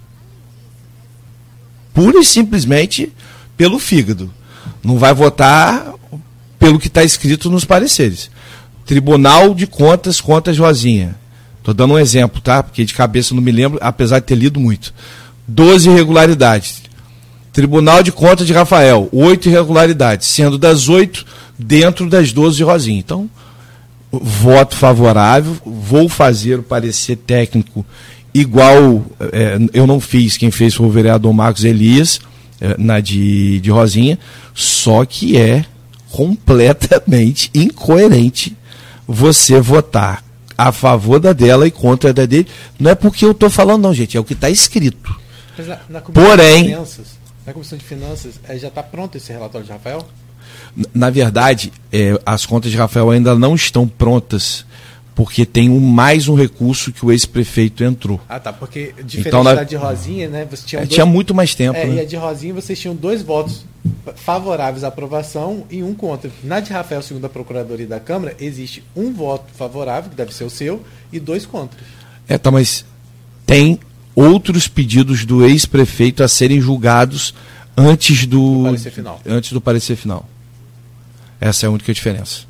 Pura 1.95 2.19
e 2.19 2.25
simplesmente 2.25 3.13
pelo 3.57 3.79
fígado. 3.79 4.33
Não 4.83 4.99
vai 4.99 5.15
votar 5.15 5.95
pelo 6.59 6.79
que 6.79 6.89
está 6.89 7.03
escrito 7.03 7.51
nos 7.51 7.65
pareceres. 7.65 8.31
Tribunal 8.87 9.55
de 9.55 9.67
Contas 9.67 10.21
contra 10.21 10.55
Rosinha. 10.55 11.17
Estou 11.69 11.87
dando 11.87 11.95
um 11.95 11.99
exemplo, 11.99 12.41
tá? 12.41 12.63
Porque 12.63 12.83
de 12.83 12.95
cabeça 12.95 13.35
não 13.35 13.43
me 13.43 13.53
lembro, 13.53 13.79
apesar 13.83 14.21
de 14.21 14.25
ter 14.25 14.35
lido 14.35 14.59
muito. 14.59 14.95
Doze 15.47 15.91
irregularidades. 15.91 16.81
Tribunal 17.53 18.03
de 18.03 18.11
Contas 18.11 18.47
de 18.47 18.55
Rafael, 18.55 19.07
oito 19.13 19.51
irregularidades, 19.51 20.29
sendo 20.29 20.57
das 20.57 20.89
oito 20.89 21.27
dentro 21.59 22.09
das 22.09 22.33
doze 22.33 22.57
de 22.57 22.63
Rosinha. 22.63 22.99
Então, 22.99 23.29
voto 24.11 24.75
favorável, 24.77 25.59
vou 25.63 26.09
fazer 26.09 26.59
o 26.59 26.63
parecer 26.63 27.17
técnico 27.17 27.85
igual 28.33 29.05
é, 29.31 29.59
eu 29.75 29.87
não 29.87 30.01
fiz, 30.01 30.39
quem 30.39 30.51
fez 30.51 30.75
foi 30.75 30.87
o 30.87 30.91
vereador 30.91 31.35
Marcos 31.35 31.65
Elias, 31.65 32.19
é, 32.63 32.77
na 32.79 32.99
de, 32.99 33.61
de 33.61 33.71
Rosinha, 33.71 34.19
só 34.55 35.05
que 35.05 35.37
é 35.37 35.67
completamente 36.11 37.51
incoerente 37.55 38.57
você 39.07 39.61
votar 39.61 40.28
a 40.59 40.73
favor 40.73 41.21
da 41.21 41.33
dela 41.33 41.69
e 41.69 41.71
contra 41.71 42.13
da 42.13 42.27
dele. 42.27 42.49
Não 42.79 42.91
é 42.91 42.95
porque 42.97 43.25
eu 43.25 43.31
estou 43.31 43.49
falando, 43.49 43.85
não, 43.85 43.95
gente, 43.95 44.17
é 44.17 44.21
o 44.21 44.25
que 44.25 44.33
está 44.33 44.51
escrito. 44.51 45.17
Na, 45.57 45.79
na 45.89 46.01
Porém. 46.01 46.65
De 46.65 46.69
finanças, 46.71 47.07
na 47.47 47.53
Comissão 47.53 47.79
de 47.79 47.85
Finanças, 47.85 48.41
é, 48.49 48.59
já 48.59 48.67
está 48.67 48.83
pronto 48.83 49.17
esse 49.17 49.33
relatório 49.33 49.65
de 49.65 49.73
Rafael? 49.73 50.07
Na 50.93 51.11
verdade, 51.11 51.73
é, 51.93 52.21
as 52.27 52.45
contas 52.45 52.71
de 52.71 52.77
Rafael 52.77 53.11
ainda 53.11 53.35
não 53.37 53.55
estão 53.55 53.87
prontas 53.87 54.67
porque 55.19 55.45
tem 55.45 55.69
um, 55.69 55.81
mais 55.81 56.29
um 56.29 56.37
recurso 56.37 56.93
que 56.93 57.05
o 57.05 57.11
ex-prefeito 57.11 57.83
entrou. 57.83 58.21
Ah, 58.29 58.39
tá, 58.39 58.53
porque 58.53 58.95
diferente 59.03 59.27
então, 59.27 59.43
na, 59.43 59.53
da 59.53 59.65
de 59.65 59.75
Rosinha, 59.75 60.29
né? 60.29 60.47
Você 60.49 60.65
tinha, 60.65 60.79
é, 60.79 60.85
dois, 60.85 60.95
tinha 60.95 61.05
muito 61.05 61.35
mais 61.35 61.57
tempo. 61.57 61.77
É, 61.77 61.87
né? 61.87 61.95
E 61.97 62.01
a 62.03 62.05
de 62.05 62.15
Rosinha 62.15 62.55
vocês 62.55 62.79
tinham 62.79 62.95
dois 62.95 63.21
votos 63.21 63.65
favoráveis 64.15 64.85
à 64.85 64.87
aprovação 64.87 65.65
e 65.69 65.83
um 65.83 65.93
contra. 65.93 66.31
Na 66.45 66.61
de 66.61 66.73
Rafael, 66.73 67.03
segundo 67.03 67.25
a 67.25 67.29
Procuradoria 67.29 67.89
da 67.89 67.99
Câmara, 67.99 68.37
existe 68.39 68.85
um 68.95 69.13
voto 69.13 69.47
favorável, 69.57 70.09
que 70.09 70.15
deve 70.15 70.33
ser 70.33 70.45
o 70.45 70.51
seu, 70.51 70.85
e 71.13 71.19
dois 71.19 71.45
contra. 71.45 71.77
É, 72.29 72.39
tá, 72.39 72.53
mas 72.53 72.85
tem 73.45 73.81
outros 74.15 74.69
pedidos 74.69 75.25
do 75.25 75.45
ex-prefeito 75.45 76.23
a 76.23 76.29
serem 76.29 76.61
julgados 76.61 77.35
antes 77.77 78.25
do, 78.25 78.59
do 78.59 78.65
parecer 78.67 78.93
final. 78.93 79.21
antes 79.27 79.53
do 79.53 79.61
parecer 79.61 79.97
final. 79.97 80.29
Essa 81.41 81.67
é 81.67 81.69
a 81.69 81.71
única 81.73 81.93
diferença. 81.93 82.48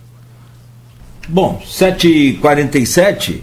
Bom, 1.29 1.61
7h47, 1.65 3.41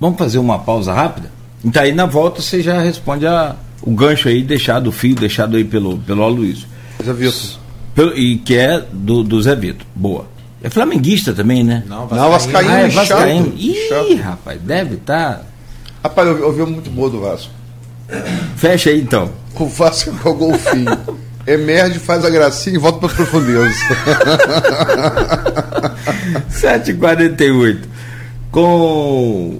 vamos 0.00 0.18
fazer 0.18 0.38
uma 0.38 0.58
pausa 0.58 0.92
rápida? 0.92 1.30
Então 1.64 1.82
aí 1.82 1.92
na 1.92 2.06
volta 2.06 2.42
você 2.42 2.60
já 2.60 2.80
responde 2.80 3.26
a, 3.26 3.54
o 3.82 3.92
gancho 3.92 4.28
aí 4.28 4.42
deixado, 4.42 4.88
o 4.88 4.92
fio 4.92 5.14
deixado 5.14 5.56
aí 5.56 5.64
pelo, 5.64 5.98
pelo 5.98 6.22
Aloysio. 6.22 6.66
Zé 7.02 7.12
Vitor. 7.12 7.58
Pelo, 7.94 8.18
e 8.18 8.38
que 8.38 8.56
é 8.56 8.84
do, 8.92 9.22
do 9.22 9.40
Zé 9.40 9.54
Vitor. 9.54 9.86
Boa. 9.94 10.26
É 10.60 10.68
flamenguista 10.68 11.32
também, 11.32 11.62
né? 11.62 11.84
Não, 11.86 12.06
Vascaíno. 12.08 12.22
Não, 12.22 12.30
Vascaíno, 12.30 12.70
ah, 12.70 12.80
é 12.80 12.88
Vascaíno. 12.88 13.44
Chato. 13.46 13.58
Ih, 13.58 13.88
chato. 13.88 14.16
rapaz, 14.16 14.60
deve 14.60 14.94
estar. 14.96 15.34
Tá... 15.36 15.42
Rapaz, 16.02 16.28
eu 16.28 16.46
ouvi 16.46 16.62
muito 16.62 16.90
boa 16.90 17.08
do 17.08 17.20
Vasco. 17.20 17.52
Fecha 18.56 18.90
aí 18.90 19.00
então. 19.00 19.30
O 19.54 19.66
Vasco 19.66 20.10
é 20.24 20.28
o 20.28 20.34
golfinho. 20.34 20.98
Emerge, 21.48 21.98
faz 21.98 22.24
a 22.26 22.30
gracinha 22.30 22.76
e 22.76 22.78
volta 22.78 22.98
para 22.98 23.08
profundeza. 23.08 23.72
7h48. 26.52 27.78
Com 28.50 29.58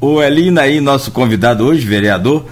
o 0.00 0.20
Elina 0.20 0.62
aí, 0.62 0.80
nosso 0.80 1.12
convidado 1.12 1.64
hoje, 1.64 1.86
vereador, 1.86 2.46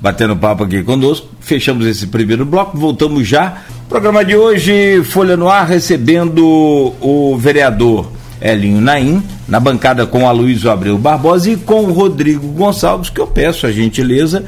batendo 0.00 0.36
papo 0.36 0.64
aqui 0.64 0.82
conosco. 0.82 1.28
Fechamos 1.38 1.86
esse 1.86 2.08
primeiro 2.08 2.44
bloco, 2.44 2.76
voltamos 2.76 3.28
já. 3.28 3.58
Programa 3.88 4.24
de 4.24 4.34
hoje, 4.34 5.04
Folha 5.04 5.36
no 5.36 5.48
Ar, 5.48 5.68
recebendo 5.68 6.92
o 7.00 7.38
vereador 7.38 8.10
Elinho 8.40 8.80
Naim, 8.80 9.22
na 9.46 9.60
bancada 9.60 10.06
com 10.06 10.28
a 10.28 10.32
Luiz 10.32 10.66
Abreu 10.66 10.98
Barbosa 10.98 11.50
e 11.50 11.56
com 11.56 11.84
o 11.84 11.92
Rodrigo 11.92 12.48
Gonçalves, 12.48 13.10
que 13.10 13.20
eu 13.20 13.28
peço 13.28 13.64
a 13.66 13.70
gentileza 13.70 14.44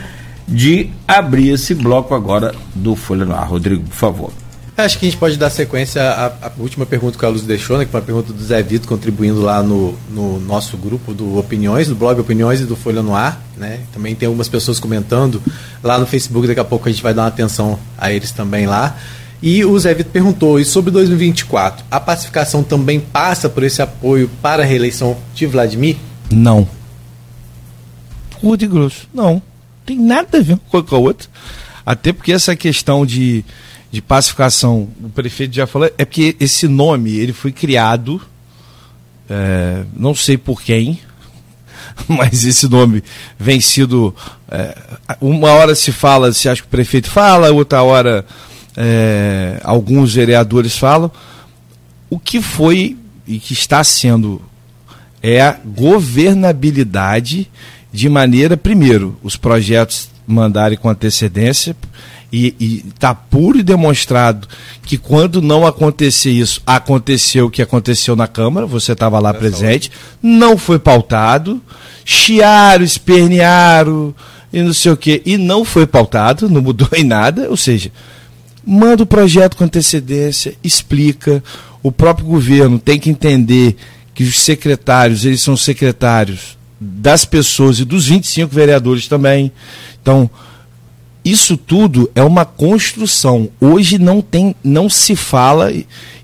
de 0.47 0.91
abrir 1.07 1.51
esse 1.51 1.75
bloco 1.75 2.15
agora 2.15 2.55
do 2.75 2.95
Folha 2.95 3.25
no 3.25 3.35
Ar. 3.35 3.49
Rodrigo, 3.49 3.83
por 3.85 3.95
favor. 3.95 4.33
Acho 4.77 4.99
que 4.99 5.07
a 5.07 5.09
gente 5.09 5.19
pode 5.19 5.39
dar 5.39 5.49
sequência 5.49 6.03
à, 6.03 6.27
à 6.27 6.53
última 6.59 6.85
pergunta 6.85 7.19
que 7.19 7.25
a 7.25 7.29
Luz 7.31 7.43
deixou, 7.43 7.79
né, 7.79 7.87
que 7.87 7.91
foi 7.91 7.99
uma 7.99 8.05
pergunta 8.07 8.31
do 8.31 8.45
Zé 8.45 8.63
Vitor, 8.63 8.87
contribuindo 8.87 9.41
lá 9.41 9.63
no, 9.63 9.95
no 10.11 10.39
nosso 10.39 10.77
grupo 10.77 11.15
do 11.15 11.39
Opiniões, 11.39 11.89
do 11.89 11.95
blog 11.95 12.21
Opiniões 12.21 12.61
e 12.61 12.65
do 12.65 12.77
Folha 12.77 13.03
no 13.03 13.15
Ar. 13.15 13.41
Né? 13.57 13.81
Também 13.91 14.15
tem 14.15 14.27
algumas 14.27 14.51
pessoas 14.51 14.79
comentando 14.79 15.43
lá 15.83 15.99
no 15.99 16.07
Facebook, 16.07 16.47
daqui 16.47 16.61
a 16.61 16.65
pouco 16.65 16.89
a 16.89 16.93
gente 16.93 17.03
vai 17.03 17.15
dar 17.15 17.23
uma 17.23 17.29
atenção 17.29 17.79
a 17.97 18.13
eles 18.13 18.33
também 18.33 18.67
lá. 18.67 18.99
E 19.43 19.65
o 19.65 19.79
Zé 19.79 19.95
Vitor 19.95 20.13
perguntou, 20.13 20.61
e 20.61 20.65
sobre 20.65 20.91
2024, 20.91 21.87
a 21.91 21.99
pacificação 21.99 22.63
também 22.63 23.01
passa 23.01 23.49
por 23.49 23.63
esse 23.63 23.81
apoio 23.81 24.31
para 24.43 24.63
a 24.63 24.67
reeleição 24.67 25.17
de 25.35 25.47
Vladimir? 25.47 25.97
Não. 26.31 26.69
Curto 28.41 28.65
e 28.65 28.69
grosso, 28.69 29.09
não 29.13 29.41
tem 29.87 29.99
nada 29.99 30.39
a 30.39 30.43
ver 30.43 30.59
com 30.69 30.77
a 30.95 30.99
outra. 30.99 31.29
Até 31.87 32.13
porque 32.13 32.33
essa 32.33 32.57
questão 32.57 33.07
de, 33.07 33.45
de 33.93 34.03
pacificação, 34.03 34.89
o 35.01 35.09
prefeito 35.09 35.55
já 35.55 35.67
falou, 35.67 35.89
é 35.97 36.05
porque 36.05 36.37
esse 36.41 36.67
nome 36.67 37.17
ele 37.17 37.33
foi 37.33 37.53
criado, 37.53 38.21
é, 39.31 39.85
não 39.95 40.13
sei 40.13 40.37
por 40.37 40.61
quem, 40.61 40.99
mas 42.09 42.45
esse 42.45 42.69
nome 42.69 43.05
vem 43.39 43.61
sido. 43.61 44.13
É, 44.51 44.77
uma 45.21 45.51
hora 45.51 45.77
se 45.77 45.93
fala, 45.93 46.33
se 46.33 46.49
acha 46.49 46.61
que 46.61 46.67
o 46.67 46.71
prefeito 46.71 47.09
fala, 47.09 47.53
outra 47.53 47.83
hora 47.83 48.27
é, 48.77 49.61
alguns 49.63 50.15
vereadores 50.15 50.77
falam. 50.77 51.11
O 52.11 52.19
que 52.19 52.43
foi 52.43 52.97
e 53.27 53.39
que 53.39 53.53
está 53.53 53.83
sendo 53.83 54.43
é 55.23 55.41
a 55.41 55.59
governabilidade 55.65 57.51
de 57.97 58.11
maneira, 58.11 58.59
primeiro, 58.59 59.17
os 59.23 59.37
projetos 59.37 60.11
mandarem 60.27 60.77
com 60.77 60.91
antecedência 60.91 61.75
e 62.31 62.85
está 62.89 63.15
puro 63.15 63.59
e 63.59 63.63
demonstrado 63.63 64.47
que 64.83 64.99
quando 64.99 65.41
não 65.41 65.67
acontecer 65.67 66.31
isso, 66.31 66.61
aconteceu 66.67 67.47
o 67.47 67.51
que 67.51 67.63
aconteceu 67.63 68.15
na 68.15 68.29
Câmara, 68.29 68.67
você 68.67 68.93
estava 68.93 69.19
lá 69.19 69.33
presente, 69.33 69.91
não 70.23 70.59
foi 70.59 70.79
pautado, 70.79 71.59
chiaram, 72.05 72.85
espernearam 72.85 74.15
e 74.53 74.61
não 74.61 74.75
sei 74.75 74.93
o 74.93 74.97
quê, 74.97 75.23
e 75.25 75.39
não 75.39 75.65
foi 75.65 75.87
pautado, 75.87 76.51
não 76.51 76.61
mudou 76.61 76.89
em 76.93 77.03
nada, 77.03 77.49
ou 77.49 77.57
seja, 77.57 77.91
manda 78.63 79.05
o 79.05 79.07
projeto 79.07 79.57
com 79.57 79.65
antecedência, 79.65 80.55
explica, 80.63 81.43
o 81.83 81.91
próprio 81.91 82.27
governo 82.27 82.79
tem 82.79 82.99
que 82.99 83.09
entender 83.09 83.75
que 84.13 84.23
os 84.23 84.39
secretários, 84.39 85.25
eles 85.25 85.41
são 85.41 85.57
secretários 85.57 86.57
das 86.81 87.25
pessoas 87.25 87.79
e 87.79 87.85
dos 87.85 88.07
25 88.07 88.55
vereadores 88.55 89.09
também. 89.09 89.51
Então, 90.01 90.31
isso 91.25 91.57
tudo 91.57 92.11
é 92.15 92.23
uma 92.23 92.45
construção. 92.45 93.49
Hoje 93.61 93.99
não 93.99 94.21
tem, 94.21 94.55
não 94.63 94.89
se 94.89 95.17
fala 95.17 95.73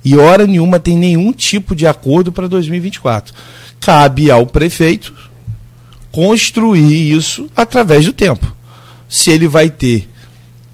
e 0.05 0.17
hora 0.17 0.47
nenhuma 0.47 0.79
tem 0.79 0.97
nenhum 0.97 1.33
tipo 1.33 1.75
de 1.75 1.87
acordo 1.87 2.31
para 2.31 2.47
2024. 2.47 3.35
Cabe 3.81 4.31
ao 4.31 4.47
prefeito 4.47 5.13
construir 6.13 7.13
isso 7.13 7.51
através 7.57 8.05
do 8.05 8.13
tempo. 8.13 8.55
Se 9.09 9.31
ele 9.31 9.49
vai 9.49 9.71
ter 9.71 10.09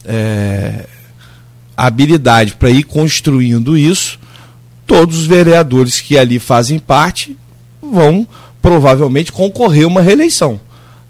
é, 0.05 0.87
habilidade 1.77 2.55
para 2.55 2.71
ir 2.71 2.83
construindo 2.83 3.79
isso, 3.79 4.19
todos 4.87 5.21
os 5.21 5.27
vereadores 5.27 6.01
que 6.01 6.19
ali 6.19 6.39
fazem 6.39 6.79
parte 6.79 7.37
vão 7.81 8.27
provavelmente 8.69 9.33
concorrer 9.33 9.87
uma 9.87 10.03
reeleição. 10.03 10.61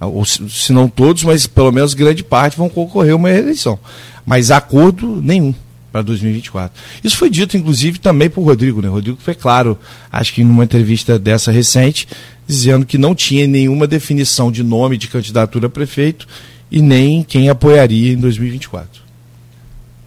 Ou, 0.00 0.24
se 0.24 0.72
não 0.72 0.88
todos, 0.88 1.24
mas 1.24 1.48
pelo 1.48 1.72
menos 1.72 1.92
grande 1.92 2.22
parte 2.22 2.56
vão 2.56 2.68
concorrer 2.68 3.16
uma 3.16 3.28
reeleição. 3.28 3.76
mas 4.24 4.52
acordo 4.52 5.20
nenhum 5.20 5.52
para 5.90 6.02
2024. 6.02 6.80
Isso 7.02 7.16
foi 7.16 7.28
dito, 7.28 7.56
inclusive, 7.56 7.98
também 7.98 8.30
por 8.30 8.42
Rodrigo, 8.44 8.80
né? 8.80 8.88
Rodrigo 8.88 9.18
foi 9.20 9.34
claro, 9.34 9.76
acho 10.12 10.34
que 10.34 10.44
numa 10.44 10.62
entrevista 10.62 11.18
dessa 11.18 11.50
recente, 11.50 12.06
dizendo 12.46 12.86
que 12.86 12.96
não 12.96 13.12
tinha 13.12 13.46
nenhuma 13.46 13.88
definição 13.88 14.52
de 14.52 14.62
nome 14.62 14.96
de 14.96 15.08
candidatura 15.08 15.66
a 15.66 15.70
prefeito 15.70 16.28
e 16.70 16.80
nem 16.80 17.24
quem 17.24 17.48
apoiaria 17.48 18.12
em 18.12 18.18
2024. 18.18 19.02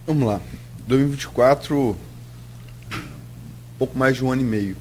Vamos 0.06 0.26
lá. 0.26 0.40
2024, 0.86 1.96
pouco 3.76 3.98
mais 3.98 4.16
de 4.16 4.24
um 4.24 4.32
ano 4.32 4.40
e 4.40 4.44
meio. 4.44 4.76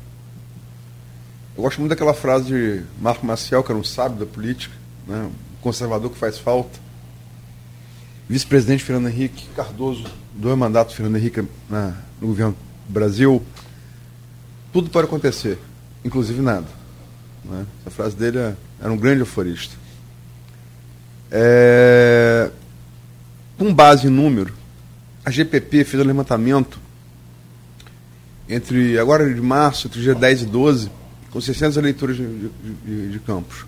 Eu 1.55 1.63
gosto 1.63 1.79
muito 1.79 1.89
daquela 1.89 2.13
frase 2.13 2.45
de 2.45 2.83
Marco 2.99 3.25
Maciel, 3.25 3.61
que 3.61 3.71
era 3.71 3.79
um 3.79 3.83
sábio 3.83 4.19
da 4.19 4.25
política, 4.25 4.73
né? 5.05 5.29
um 5.29 5.61
conservador 5.61 6.09
que 6.09 6.17
faz 6.17 6.37
falta. 6.37 6.79
Vice-presidente 8.29 8.83
Fernando 8.83 9.09
Henrique 9.09 9.47
Cardoso, 9.55 10.05
dois 10.33 10.57
mandatos 10.57 10.95
Fernando 10.95 11.17
Henrique 11.17 11.43
na, 11.69 11.97
no 12.21 12.27
governo 12.27 12.55
do 12.87 12.93
Brasil. 12.93 13.43
Tudo 14.71 14.89
pode 14.89 15.07
acontecer, 15.07 15.59
inclusive 16.05 16.41
nada. 16.41 16.67
Né? 17.43 17.65
Essa 17.81 17.91
frase 17.91 18.15
dele 18.15 18.37
é, 18.37 18.55
era 18.79 18.91
um 18.91 18.97
grande 18.97 19.23
aforista. 19.23 19.75
É, 21.29 22.49
com 23.57 23.73
base 23.73 24.07
em 24.07 24.09
número, 24.09 24.53
a 25.25 25.29
GPP 25.29 25.83
fez 25.83 26.01
um 26.01 26.05
levantamento 26.07 26.79
entre 28.47 28.97
agora 28.97 29.31
de 29.31 29.41
março, 29.41 29.87
entre 29.87 30.01
dia 30.01 30.15
10 30.15 30.43
e 30.43 30.45
12, 30.45 31.00
com 31.31 31.39
600 31.39 31.77
eleitores 31.77 32.17
de, 32.17 32.27
de, 32.27 32.49
de, 32.85 33.11
de 33.11 33.19
campos. 33.19 33.65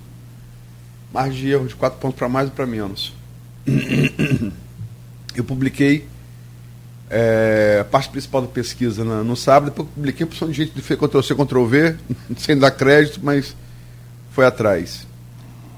Margem 1.13 1.41
de 1.41 1.49
erro 1.49 1.67
de 1.67 1.75
4 1.75 1.99
pontos 1.99 2.17
para 2.17 2.27
mais 2.27 2.47
ou 2.47 2.53
para 2.53 2.65
menos. 2.65 3.13
Eu 5.35 5.43
publiquei 5.43 6.05
é, 7.09 7.79
a 7.81 7.83
parte 7.83 8.09
principal 8.09 8.41
da 8.41 8.47
pesquisa 8.47 9.03
na, 9.03 9.23
no 9.23 9.35
sábado, 9.35 9.69
depois 9.69 9.87
publiquei 9.89 10.25
opção 10.25 10.47
de 10.47 10.53
jeito 10.55 10.73
de 10.73 10.81
Ctrl-C, 10.81 11.35
Ctrl-V, 11.35 11.95
sem 12.37 12.57
dar 12.57 12.71
crédito, 12.71 13.19
mas 13.23 13.55
foi 14.31 14.45
atrás. 14.45 15.07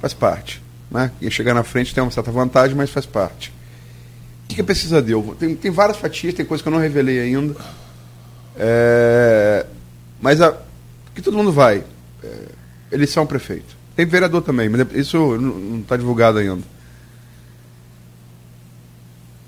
Faz 0.01 0.13
parte. 0.13 0.61
Né? 0.89 1.11
Quem 1.19 1.29
chegar 1.29 1.53
na 1.53 1.63
frente 1.63 1.93
tem 1.93 2.03
uma 2.03 2.11
certa 2.11 2.31
vantagem, 2.31 2.75
mas 2.75 2.89
faz 2.89 3.05
parte. 3.05 3.49
O 4.43 4.47
que, 4.47 4.55
que 4.55 4.61
a 4.61 4.63
pesquisa 4.63 5.01
deu? 5.01 5.36
Tem, 5.39 5.55
tem 5.55 5.71
várias 5.71 5.97
fatias, 5.97 6.33
tem 6.33 6.45
coisas 6.45 6.61
que 6.61 6.67
eu 6.67 6.71
não 6.71 6.79
revelei 6.79 7.19
ainda. 7.19 7.55
É, 8.57 9.65
mas 10.21 10.39
a, 10.39 10.55
que 11.16 11.22
todo 11.22 11.38
mundo 11.38 11.51
vai. 11.51 11.84
É, 12.24 12.45
eleição 12.91 13.26
prefeito. 13.26 13.76
Tem 13.95 14.05
vereador 14.05 14.41
também, 14.41 14.68
mas 14.68 14.86
isso 14.93 15.38
não 15.38 15.80
está 15.80 15.95
divulgado 15.95 16.38
ainda. 16.38 16.63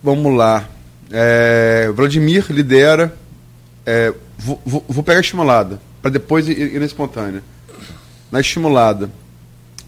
Vamos 0.02 0.34
lá. 0.36 0.68
É, 1.12 1.92
Vladimir 1.94 2.46
lidera. 2.50 3.14
É, 3.86 4.14
vou, 4.38 4.62
vou, 4.66 4.86
vou, 4.88 5.04
pegar 5.04 5.20
a 5.20 5.22
estimulada, 5.22 5.82
para 6.02 6.12
depois 6.12 6.48
ir, 6.48 6.76
ir 6.76 6.80
na 6.80 6.86
espontânea. 6.86 7.44
Na 8.32 8.40
estimulada, 8.40 9.12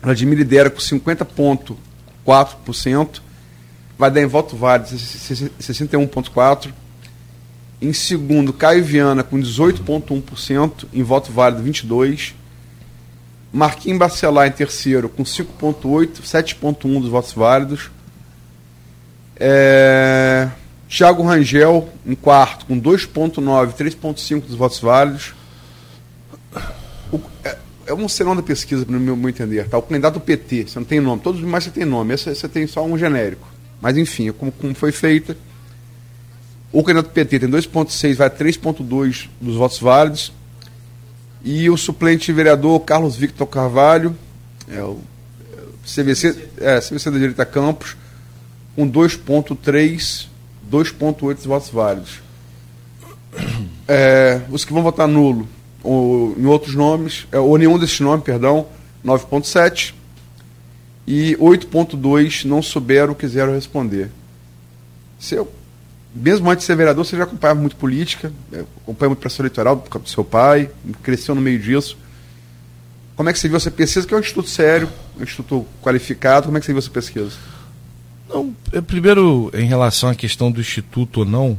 Vladimir 0.01 0.37
lidera 0.37 0.69
com 0.69 0.79
50,4%, 0.79 3.21
vai 3.97 4.09
dar 4.09 4.21
em 4.21 4.25
voto 4.25 4.55
válido 4.55 4.89
61,4%. 4.89 6.71
Em 7.81 7.93
segundo, 7.93 8.51
Caio 8.51 8.83
Viana 8.83 9.23
com 9.23 9.37
18,1%, 9.37 10.85
em 10.93 11.03
voto 11.03 11.31
válido 11.31 11.63
22%. 11.63 12.33
Marquinhos 13.51 13.97
Bacelar 13.97 14.47
em 14.47 14.51
terceiro 14.51 15.09
com 15.09 15.23
5,8%, 15.23 16.21
7,1% 16.21 17.01
dos 17.01 17.09
votos 17.09 17.33
válidos. 17.33 17.89
É... 19.35 20.49
Thiago 20.87 21.23
Rangel 21.23 21.89
em 22.05 22.15
quarto 22.15 22.65
com 22.65 22.79
2,9%, 22.79 23.73
3,5% 23.73 24.41
dos 24.41 24.55
votos 24.55 24.79
válidos. 24.79 25.33
O... 27.11 27.19
É, 27.43 27.57
é 27.87 27.93
um 27.93 28.07
serão 28.07 28.35
da 28.35 28.43
pesquisa, 28.43 28.85
no 28.87 28.99
meu, 28.99 29.15
meu 29.15 29.29
entender. 29.29 29.67
Tá? 29.67 29.77
O 29.77 29.81
candidato 29.81 30.15
do 30.15 30.19
PT, 30.19 30.67
você 30.67 30.77
não 30.77 30.85
tem 30.85 30.99
nome, 30.99 31.21
todos 31.21 31.39
os 31.39 31.45
demais 31.45 31.63
você 31.63 31.71
tem 31.71 31.85
nome, 31.85 32.15
você 32.15 32.47
tem 32.47 32.67
só 32.67 32.83
um 32.85 32.97
genérico. 32.97 33.47
Mas 33.81 33.97
enfim, 33.97 34.31
como, 34.31 34.51
como 34.51 34.75
foi 34.75 34.91
feita. 34.91 35.35
O 36.71 36.83
candidato 36.83 37.11
PT 37.11 37.39
tem 37.39 37.49
2,6, 37.49 38.15
vai 38.15 38.27
a 38.27 38.29
3,2 38.29 39.27
dos 39.41 39.55
votos 39.55 39.79
válidos. 39.79 40.31
E 41.43 41.69
o 41.69 41.77
suplente 41.77 42.31
vereador 42.31 42.79
Carlos 42.81 43.15
Victor 43.15 43.47
Carvalho, 43.47 44.15
é 44.67 44.83
o, 44.83 44.99
é 45.53 46.03
CVC, 46.03 46.49
é, 46.57 46.79
CVC 46.79 47.09
da 47.09 47.17
Direita 47.17 47.45
Campos, 47.45 47.95
com 48.75 48.89
2,3, 48.89 50.27
2,8 50.69 51.35
dos 51.35 51.45
votos 51.45 51.69
válidos. 51.69 52.21
É, 53.87 54.41
os 54.51 54.63
que 54.63 54.71
vão 54.71 54.83
votar 54.83 55.07
nulo, 55.07 55.49
ou 55.81 56.35
em 56.37 56.45
outros 56.45 56.75
nomes, 56.75 57.25
é, 57.31 57.39
ou 57.39 57.57
nenhum 57.57 57.79
desses 57.79 57.99
nomes, 57.99 58.23
perdão, 58.23 58.67
9,7. 59.03 59.95
E 61.07 61.35
8,2 61.37 62.45
não 62.45 62.61
souberam 62.61 63.09
ou 63.09 63.15
quiseram 63.15 63.53
responder. 63.53 64.11
Se 65.17 65.33
eu 65.33 65.51
mesmo 66.13 66.49
antes 66.49 66.63
de 66.63 66.67
ser 66.67 66.75
vereador, 66.75 67.05
você 67.05 67.15
já 67.15 67.23
acompanhava 67.23 67.59
muito 67.59 67.75
política, 67.75 68.31
é, 68.51 68.63
acompanha 68.83 69.09
muito 69.09 69.19
processo 69.19 69.41
eleitoral 69.41 69.75
do 69.75 70.09
seu 70.09 70.23
pai, 70.23 70.69
cresceu 71.03 71.35
no 71.35 71.41
meio 71.41 71.59
disso. 71.59 71.97
Como 73.15 73.29
é 73.29 73.33
que 73.33 73.39
você 73.39 73.47
viu 73.47 73.57
essa 73.57 73.69
pesquisa? 73.69 74.07
Que 74.07 74.13
é 74.13 74.17
um 74.17 74.21
instituto 74.21 74.49
sério, 74.49 74.89
um 75.19 75.23
instituto 75.23 75.65
qualificado. 75.81 76.45
Como 76.45 76.57
é 76.57 76.59
que 76.59 76.65
você 76.65 76.71
viu 76.71 76.79
essa 76.79 76.89
pesquisa? 76.89 77.31
Não, 78.27 78.55
é, 78.71 78.81
primeiro, 78.81 79.51
em 79.53 79.65
relação 79.65 80.09
à 80.09 80.15
questão 80.15 80.51
do 80.51 80.61
instituto 80.61 81.19
ou 81.21 81.25
não, 81.25 81.57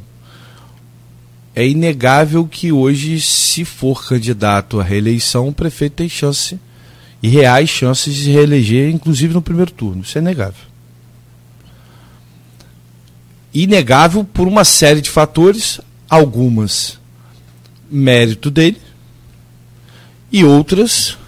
é 1.54 1.66
inegável 1.66 2.46
que 2.46 2.72
hoje, 2.72 3.20
se 3.20 3.64
for 3.64 4.06
candidato 4.06 4.80
à 4.80 4.82
reeleição, 4.82 5.48
o 5.48 5.52
prefeito 5.52 5.94
tem 5.94 6.08
chance 6.08 6.58
e 7.22 7.28
reais 7.28 7.68
chances 7.68 8.14
de 8.14 8.30
reeleger, 8.30 8.88
inclusive 8.88 9.34
no 9.34 9.42
primeiro 9.42 9.70
turno. 9.70 10.02
Isso 10.02 10.16
é 10.16 10.20
inegável 10.20 10.69
inegável 13.52 14.24
por 14.24 14.46
uma 14.46 14.64
série 14.64 15.00
de 15.00 15.10
fatores, 15.10 15.80
algumas 16.08 16.98
mérito 17.90 18.50
dele 18.50 18.80
e 20.30 20.44
outras, 20.44 21.18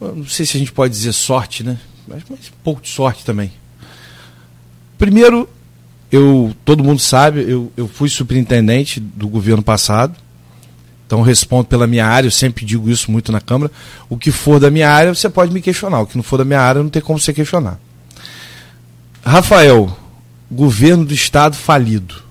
não 0.00 0.26
sei 0.26 0.44
se 0.44 0.56
a 0.56 0.60
gente 0.60 0.72
pode 0.72 0.92
dizer 0.92 1.12
sorte, 1.12 1.62
né? 1.62 1.78
Mas, 2.08 2.22
mas 2.28 2.40
um 2.48 2.62
pouco 2.62 2.82
de 2.82 2.88
sorte 2.88 3.24
também. 3.24 3.52
Primeiro, 4.98 5.48
eu 6.10 6.54
todo 6.64 6.84
mundo 6.84 7.00
sabe, 7.00 7.48
eu, 7.48 7.72
eu 7.76 7.86
fui 7.86 8.08
superintendente 8.08 8.98
do 8.98 9.28
governo 9.28 9.62
passado, 9.62 10.14
então 11.06 11.22
respondo 11.22 11.66
pela 11.66 11.86
minha 11.86 12.06
área, 12.06 12.26
eu 12.26 12.32
sempre 12.32 12.64
digo 12.64 12.90
isso 12.90 13.10
muito 13.10 13.30
na 13.30 13.40
Câmara. 13.40 13.70
O 14.08 14.16
que 14.16 14.32
for 14.32 14.58
da 14.58 14.70
minha 14.70 14.90
área, 14.90 15.14
você 15.14 15.28
pode 15.28 15.52
me 15.52 15.60
questionar. 15.60 16.00
O 16.00 16.06
que 16.06 16.16
não 16.16 16.22
for 16.22 16.38
da 16.38 16.44
minha 16.44 16.60
área, 16.60 16.82
não 16.82 16.90
tem 16.90 17.02
como 17.02 17.18
você 17.18 17.32
questionar. 17.32 17.78
Rafael, 19.24 19.96
governo 20.50 21.04
do 21.04 21.14
estado 21.14 21.56
falido, 21.56 22.22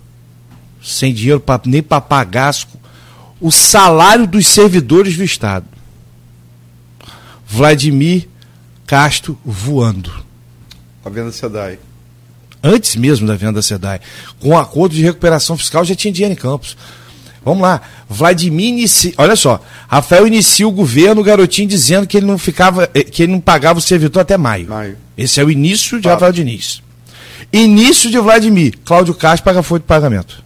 sem 0.82 1.14
dinheiro 1.14 1.40
pra, 1.40 1.60
nem 1.66 1.82
para 1.82 2.02
pagar 2.02 2.54
o 3.40 3.52
salário 3.52 4.28
dos 4.28 4.48
servidores 4.48 5.18
do 5.18 5.24
estado. 5.24 5.66
Vladimir 7.46 8.28
Castro 8.86 9.38
voando. 9.44 10.12
A 11.04 11.10
venda 11.10 11.32
SEDAI. 11.32 11.80
Antes 12.64 12.96
mesmo 12.96 13.28
da 13.28 13.36
venda 13.36 13.54
da 13.54 13.62
SEDAI. 13.62 14.00
Com 14.40 14.50
o 14.50 14.58
acordo 14.58 14.96
de 14.96 15.02
recuperação 15.02 15.58
fiscal 15.58 15.84
já 15.84 15.96
tinha 15.96 16.14
dinheiro 16.14 16.34
em 16.34 16.38
Campos. 16.38 16.78
Vamos 17.44 17.62
lá. 17.62 17.82
Vladimir 18.08 18.70
inicia. 18.70 19.14
Olha 19.18 19.36
só. 19.36 19.62
Rafael 19.88 20.26
inicia 20.28 20.68
o 20.68 20.72
governo, 20.72 21.22
o 21.22 21.24
garotinho 21.24 21.68
dizendo 21.68 22.08
que 22.08 22.18
ele 22.18 22.26
não 22.26 22.38
ficava, 22.38 22.90
eh, 22.94 23.04
que 23.04 23.24
ele 23.24 23.34
não 23.34 23.42
pagava 23.42 23.80
o 23.80 23.82
servidor 23.82 24.22
até 24.22 24.38
maio. 24.38 24.70
maio. 24.70 24.98
Esse 25.18 25.42
é 25.42 25.44
o 25.44 25.52
início 25.52 26.00
de 26.00 26.08
Rafael 26.08 26.32
Diniz. 26.32 26.83
Início 27.54 28.10
de 28.10 28.18
Vladimir. 28.18 28.80
Cláudio 28.84 29.14
Castro 29.14 29.46
paga 29.46 29.62
folha 29.62 29.82
de 29.82 29.86
pagamento. 29.86 30.44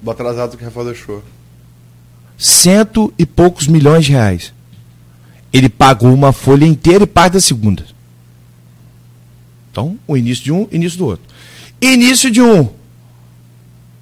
Bota 0.00 0.22
atrasado 0.22 0.56
que 0.56 0.62
o 0.62 0.66
Rafael 0.66 0.86
deixou. 0.86 1.22
Cento 2.38 3.12
e 3.18 3.26
poucos 3.26 3.66
milhões 3.66 4.06
de 4.06 4.12
reais. 4.12 4.54
Ele 5.52 5.68
pagou 5.68 6.10
uma 6.14 6.32
folha 6.32 6.64
inteira 6.64 7.04
e 7.04 7.06
parte 7.06 7.34
da 7.34 7.40
segunda. 7.40 7.84
Então, 9.70 9.98
o 10.06 10.16
início 10.16 10.42
de 10.42 10.52
um, 10.52 10.66
início 10.72 10.96
do 10.96 11.06
outro. 11.06 11.26
Início 11.82 12.30
de 12.30 12.40
um. 12.40 12.70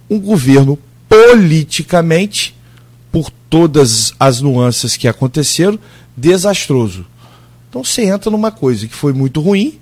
Um 0.09 0.21
governo 0.21 0.79
politicamente, 1.09 2.55
por 3.11 3.29
todas 3.51 4.15
as 4.21 4.41
nuances 4.41 4.97
que 4.97 5.09
aconteceram, 5.09 5.79
desastroso. 6.17 7.05
Então 7.69 7.83
você 7.83 8.05
entra 8.05 8.31
numa 8.31 8.53
coisa 8.53 8.87
que 8.87 8.95
foi 8.95 9.13
muito 9.13 9.41
ruim, 9.41 9.81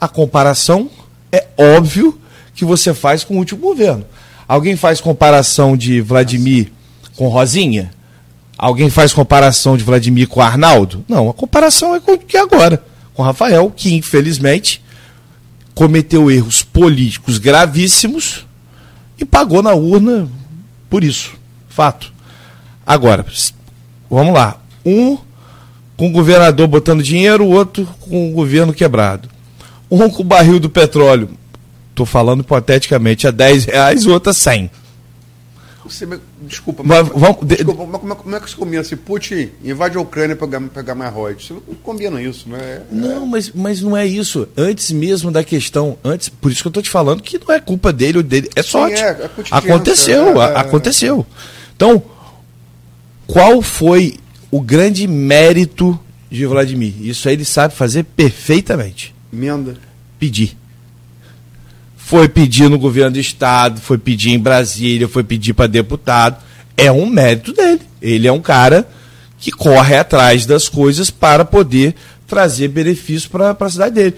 a 0.00 0.06
comparação 0.06 0.88
é 1.32 1.46
óbvio 1.56 2.18
que 2.54 2.64
você 2.64 2.94
faz 2.94 3.24
com 3.24 3.34
o 3.34 3.38
último 3.38 3.60
governo. 3.60 4.04
Alguém 4.48 4.76
faz 4.76 5.00
comparação 5.00 5.76
de 5.76 6.00
Vladimir 6.00 6.70
com 7.16 7.28
Rosinha? 7.28 7.90
Alguém 8.56 8.88
faz 8.88 9.12
comparação 9.12 9.76
de 9.76 9.84
Vladimir 9.84 10.28
com 10.28 10.40
Arnaldo? 10.40 11.04
Não, 11.08 11.28
a 11.28 11.34
comparação 11.34 11.94
é 11.94 12.00
com 12.00 12.12
o 12.12 12.18
que 12.18 12.36
é 12.36 12.40
agora, 12.40 12.82
com 13.12 13.22
Rafael, 13.22 13.72
que 13.74 13.94
infelizmente 13.94 14.82
cometeu 15.74 16.30
erros 16.30 16.62
políticos 16.62 17.36
gravíssimos 17.36 18.46
e 19.18 19.24
pagou 19.24 19.62
na 19.62 19.74
urna 19.74 20.26
por 20.88 21.04
isso. 21.04 21.32
Fato. 21.68 22.10
Agora, 22.86 23.26
vamos 24.08 24.32
lá. 24.32 24.58
Um 24.84 25.18
com 25.96 26.08
o 26.08 26.12
governador 26.12 26.66
botando 26.68 27.02
dinheiro, 27.02 27.44
o 27.44 27.50
outro 27.50 27.86
com 28.00 28.30
o 28.30 28.32
governo 28.32 28.72
quebrado. 28.72 29.28
Um 29.90 30.10
com 30.10 30.22
o 30.22 30.24
barril 30.24 30.58
do 30.58 30.68
petróleo, 30.68 31.30
estou 31.90 32.06
falando 32.06 32.40
hipoteticamente, 32.40 33.26
a 33.26 33.30
10 33.30 33.64
reais, 33.66 34.06
o 34.06 34.12
outro 34.12 34.30
a 34.30 34.34
100. 34.34 34.70
Você, 35.88 36.06
desculpa, 36.42 36.82
mas, 36.84 37.08
mas, 37.08 37.20
vamos, 37.20 37.46
desculpa, 37.46 37.86
mas 37.86 38.00
como, 38.00 38.12
é, 38.12 38.16
como 38.16 38.36
é 38.36 38.40
que 38.40 38.50
você 38.50 38.56
combina 38.56 38.80
assim? 38.80 38.96
Putin 38.96 39.50
invade 39.62 39.96
a 39.96 40.00
Ucrânia 40.00 40.34
para 40.34 40.48
pegar, 40.48 40.68
pegar 40.68 40.94
mais 40.96 41.14
royalties. 41.14 41.46
Você 41.46 41.54
não 41.54 41.74
combina 41.76 42.20
isso, 42.20 42.48
não 42.48 42.56
é? 42.56 42.82
Não, 42.90 43.26
mas, 43.26 43.52
mas 43.54 43.80
não 43.80 43.96
é 43.96 44.04
isso. 44.04 44.48
Antes 44.56 44.90
mesmo 44.90 45.30
da 45.30 45.44
questão, 45.44 45.96
antes, 46.04 46.28
por 46.28 46.50
isso 46.50 46.62
que 46.62 46.66
eu 46.66 46.70
estou 46.70 46.82
te 46.82 46.90
falando 46.90 47.22
que 47.22 47.38
não 47.38 47.54
é 47.54 47.60
culpa 47.60 47.92
dele 47.92 48.18
ou 48.18 48.24
dele, 48.24 48.50
é 48.56 48.62
sorte. 48.62 48.98
Sim, 48.98 49.04
é, 49.04 49.08
é 49.08 49.30
aconteceu, 49.50 50.42
é, 50.42 50.52
é, 50.52 50.56
aconteceu. 50.58 51.26
Então, 51.76 52.02
qual 53.26 53.62
foi 53.62 54.18
o 54.50 54.60
grande 54.60 55.06
mérito 55.06 55.98
de 56.28 56.46
Vladimir? 56.46 56.94
Isso 57.00 57.28
aí 57.28 57.34
ele 57.34 57.44
sabe 57.44 57.74
fazer 57.74 58.04
perfeitamente. 58.04 59.15
Emenda. 59.36 59.76
Pedir 60.18 60.56
foi 62.06 62.28
pedir 62.28 62.70
no 62.70 62.78
governo 62.78 63.10
do 63.10 63.18
estado, 63.18 63.80
foi 63.80 63.98
pedir 63.98 64.30
em 64.30 64.38
Brasília, 64.38 65.08
foi 65.08 65.24
pedir 65.24 65.54
para 65.54 65.66
deputado. 65.66 66.40
É 66.76 66.90
um 66.92 67.04
mérito 67.04 67.52
dele. 67.52 67.80
Ele 68.00 68.28
é 68.28 68.32
um 68.32 68.40
cara 68.40 68.88
que 69.40 69.50
corre 69.50 69.96
atrás 69.96 70.46
das 70.46 70.68
coisas 70.68 71.10
para 71.10 71.44
poder 71.44 71.96
trazer 72.24 72.68
benefício 72.68 73.28
para 73.28 73.56
a 73.58 73.68
cidade 73.68 73.96
dele. 73.96 74.14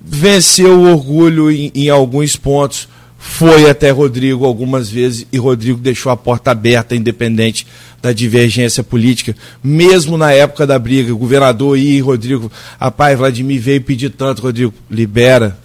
Venceu 0.00 0.78
o 0.78 0.92
orgulho 0.92 1.50
em, 1.50 1.72
em 1.74 1.88
alguns 1.88 2.36
pontos, 2.36 2.88
foi 3.26 3.68
até 3.68 3.90
Rodrigo 3.90 4.44
algumas 4.44 4.88
vezes 4.90 5.26
e 5.32 5.38
Rodrigo 5.38 5.80
deixou 5.80 6.12
a 6.12 6.16
porta 6.16 6.50
aberta, 6.50 6.94
independente 6.94 7.66
da 8.00 8.12
divergência 8.12 8.84
política, 8.84 9.34
mesmo 9.62 10.18
na 10.18 10.30
época 10.30 10.66
da 10.66 10.78
briga, 10.78 11.12
o 11.12 11.16
governador 11.16 11.76
e 11.78 11.98
Rodrigo, 12.00 12.52
rapaz, 12.78 13.18
Vladimir 13.18 13.60
veio 13.60 13.80
pedir 13.80 14.10
tanto, 14.10 14.42
Rodrigo, 14.42 14.74
libera, 14.90 15.58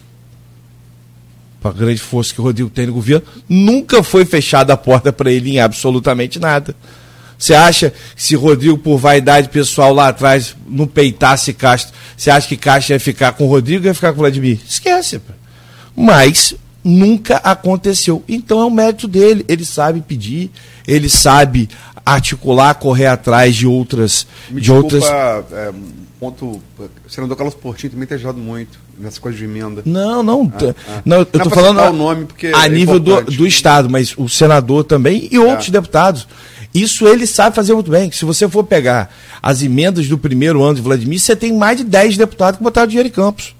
para 1.62 1.72
a 1.72 1.74
grande 1.74 2.00
força 2.00 2.34
que 2.34 2.40
o 2.40 2.44
Rodrigo 2.46 2.70
tem 2.70 2.88
no 2.88 2.94
governo, 2.94 3.28
nunca 3.48 4.02
foi 4.02 4.24
fechada 4.24 4.74
a 4.74 4.78
porta 4.78 5.12
para 5.12 5.30
ele 5.30 5.52
em 5.52 5.60
absolutamente 5.60 6.40
nada. 6.40 6.74
Você 7.38 7.54
acha 7.54 7.92
que 7.92 8.24
se 8.24 8.36
Rodrigo, 8.36 8.78
por 8.78 8.98
vaidade 8.98 9.50
pessoal 9.50 9.94
lá 9.94 10.08
atrás, 10.08 10.56
não 10.68 10.88
peitasse 10.88 11.54
Castro, 11.54 11.94
você 12.16 12.32
acha 12.32 12.48
que 12.48 12.58
Castro 12.58 12.96
ia 12.96 13.00
ficar 13.00 13.34
com 13.34 13.44
o 13.44 13.50
Rodrigo 13.50 13.84
ou 13.84 13.88
ia 13.90 13.94
ficar 13.94 14.14
com 14.14 14.20
o 14.20 14.22
Vladimir? 14.22 14.60
Esquece. 14.66 15.22
Mas 15.96 16.56
nunca 16.90 17.38
aconteceu. 17.38 18.24
Então 18.28 18.60
é 18.62 18.66
um 18.66 18.70
mérito 18.70 19.08
dele. 19.08 19.46
Ele 19.48 19.64
sabe 19.64 20.02
pedir, 20.02 20.52
ele 20.88 21.10
sabe 21.10 21.70
articular, 22.06 22.74
correr 22.76 23.08
atrás 23.08 23.56
de 23.56 23.68
outras. 23.68 24.26
Me 24.50 24.60
de 24.60 24.68
desculpa, 24.68 24.96
outras... 24.96 25.52
É, 25.52 25.74
ponto. 26.20 26.62
O 26.78 27.10
senador 27.10 27.38
Carlos 27.38 27.56
Portinho 27.56 27.92
também 27.92 28.08
tem 28.08 28.16
ajudado 28.16 28.38
muito 28.38 28.80
nessa 28.98 29.20
coisa 29.20 29.38
de 29.38 29.46
emenda. 29.46 29.82
Não, 29.86 30.22
não. 30.22 30.52
Ah, 30.54 30.76
ah. 30.88 31.02
não 31.06 31.18
eu 31.18 31.24
estou 31.24 31.50
falando 31.50 31.80
o 31.80 31.94
nome 31.94 32.26
porque 32.26 32.48
a 32.48 32.66
é 32.66 32.70
nível 32.70 33.00
do, 33.00 33.22
do 33.22 33.48
Estado, 33.48 33.90
mas 33.90 34.14
o 34.18 34.28
senador 34.28 34.84
também 34.84 35.30
e 35.32 35.40
outros 35.40 35.70
é. 35.70 35.72
deputados. 35.72 36.28
Isso 36.74 37.08
ele 37.08 37.26
sabe 37.26 37.56
fazer 37.56 37.74
muito 37.74 37.90
bem. 37.90 38.12
Se 38.12 38.26
você 38.26 38.48
for 38.48 38.64
pegar 38.64 39.12
as 39.42 39.64
emendas 39.64 40.08
do 40.08 40.18
primeiro 40.18 40.62
ano 40.62 40.76
de 40.76 40.82
Vladimir, 40.82 41.20
você 41.20 41.36
tem 41.36 41.52
mais 41.52 41.78
de 41.78 41.84
10 41.84 42.18
deputados 42.18 42.58
que 42.58 42.64
botaram 42.64 42.88
dinheiro 42.88 43.10
em 43.10 43.12
campos. 43.12 43.56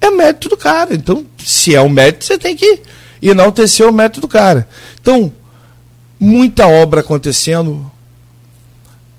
É 0.00 0.10
mérito 0.10 0.48
do 0.48 0.56
cara. 0.56 0.94
Então, 0.94 1.26
se 1.38 1.74
é 1.74 1.80
um 1.80 1.88
mérito, 1.88 2.24
você 2.24 2.38
tem 2.38 2.56
que 2.56 2.80
enaltecer 3.20 3.86
o 3.86 3.92
mérito 3.92 4.20
do 4.20 4.28
cara. 4.28 4.68
Então, 5.00 5.32
muita 6.18 6.66
obra 6.66 7.00
acontecendo. 7.00 7.90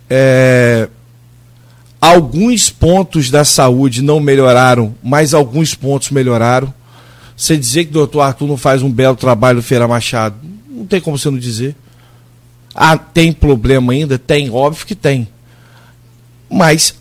É, 0.10 0.90
Alguns 2.02 2.72
pontos 2.72 3.30
da 3.30 3.46
saúde 3.46 4.02
não 4.02 4.20
melhoraram, 4.20 4.96
mas 5.04 5.36
alguns 5.36 5.76
pontos 5.76 6.10
melhoraram. 6.10 6.74
Você 7.38 7.56
dizer 7.56 7.84
que 7.86 7.92
o 7.92 7.94
doutor 7.94 8.22
Arthur 8.22 8.48
não 8.48 8.58
faz 8.58 8.82
um 8.82 8.90
belo 8.90 9.16
trabalho 9.16 9.62
Feira 9.62 9.88
Machado, 9.88 10.36
não 10.68 10.88
tem 10.88 11.00
como 11.00 11.16
você 11.16 11.30
não 11.30 11.38
dizer. 11.38 11.76
Ah, 12.74 12.98
tem 12.98 13.32
problema 13.32 13.94
ainda? 13.94 14.18
Tem, 14.18 14.50
óbvio 14.50 14.88
que 14.88 14.96
tem. 14.96 15.28
Mas 16.50 16.96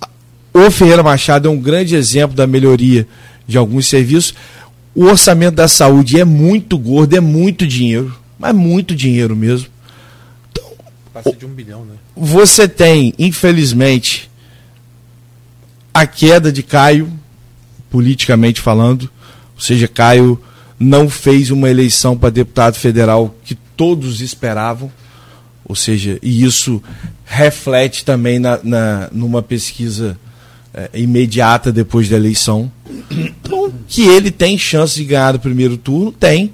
o 0.53 0.71
Ferreira 0.71 1.03
Machado 1.03 1.49
é 1.49 1.51
um 1.51 1.59
grande 1.59 1.97
exemplo 1.97 2.37
da 2.37 2.47
melhoria 2.47 3.09
de 3.51 3.59
alguns 3.59 3.89
serviços. 3.89 4.35
O 4.95 5.05
orçamento 5.05 5.57
da 5.57 5.69
saúde 5.69 6.19
é 6.19 6.25
muito 6.25 6.79
gordo, 6.79 7.15
é 7.17 7.21
muito 7.21 7.67
dinheiro, 7.67 8.17
mas 8.39 8.55
muito 8.55 8.95
dinheiro 8.95 9.37
mesmo. 9.37 9.69
Então, 10.51 10.65
Passa 11.13 11.33
de 11.33 11.45
um 11.45 11.51
bilhão, 11.51 11.85
né? 11.85 11.95
Você 12.17 12.69
tem, 12.69 13.13
infelizmente, 13.19 14.31
a 15.93 16.07
queda 16.07 16.51
de 16.53 16.63
Caio, 16.63 17.13
politicamente 17.91 18.61
falando, 18.61 19.11
ou 19.55 19.61
seja, 19.61 19.89
Caio 19.89 20.41
não 20.79 21.11
fez 21.11 21.51
uma 21.51 21.69
eleição 21.69 22.17
para 22.17 22.31
deputado 22.31 22.75
federal 22.75 23.35
que 23.45 23.55
todos 23.77 24.21
esperavam, 24.21 24.91
ou 25.65 25.75
seja, 25.77 26.19
e 26.23 26.43
isso 26.43 26.83
reflete 27.25 28.05
também 28.05 28.39
na, 28.39 28.59
na 28.63 29.09
numa 29.13 29.43
pesquisa 29.43 30.19
é, 30.73 30.91
imediata 30.95 31.73
depois 31.73 32.09
da 32.09 32.17
eleição. 32.17 32.71
Então, 33.11 33.73
que 33.89 34.03
ele 34.03 34.31
tem 34.31 34.57
chance 34.57 34.95
de 34.95 35.05
ganhar 35.05 35.35
o 35.35 35.39
primeiro 35.39 35.77
turno, 35.77 36.13
tem. 36.13 36.53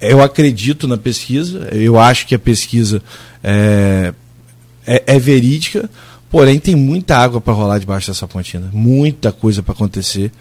Eu 0.00 0.20
acredito 0.20 0.88
na 0.88 0.96
pesquisa, 0.96 1.68
eu 1.72 1.98
acho 1.98 2.26
que 2.26 2.34
a 2.34 2.38
pesquisa 2.38 3.00
é, 3.42 4.12
é, 4.86 5.02
é 5.06 5.18
verídica. 5.18 5.88
Porém, 6.28 6.58
tem 6.58 6.74
muita 6.74 7.16
água 7.16 7.40
para 7.40 7.52
rolar 7.52 7.78
debaixo 7.78 8.08
dessa 8.08 8.26
pontina, 8.26 8.70
muita 8.72 9.30
coisa 9.30 9.62
para 9.62 9.74
acontecer. 9.74 10.32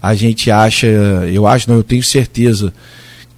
A 0.00 0.14
gente 0.14 0.50
acha, 0.50 0.86
eu 0.86 1.46
acho, 1.46 1.68
não, 1.68 1.76
eu 1.76 1.82
tenho 1.82 2.02
certeza 2.02 2.72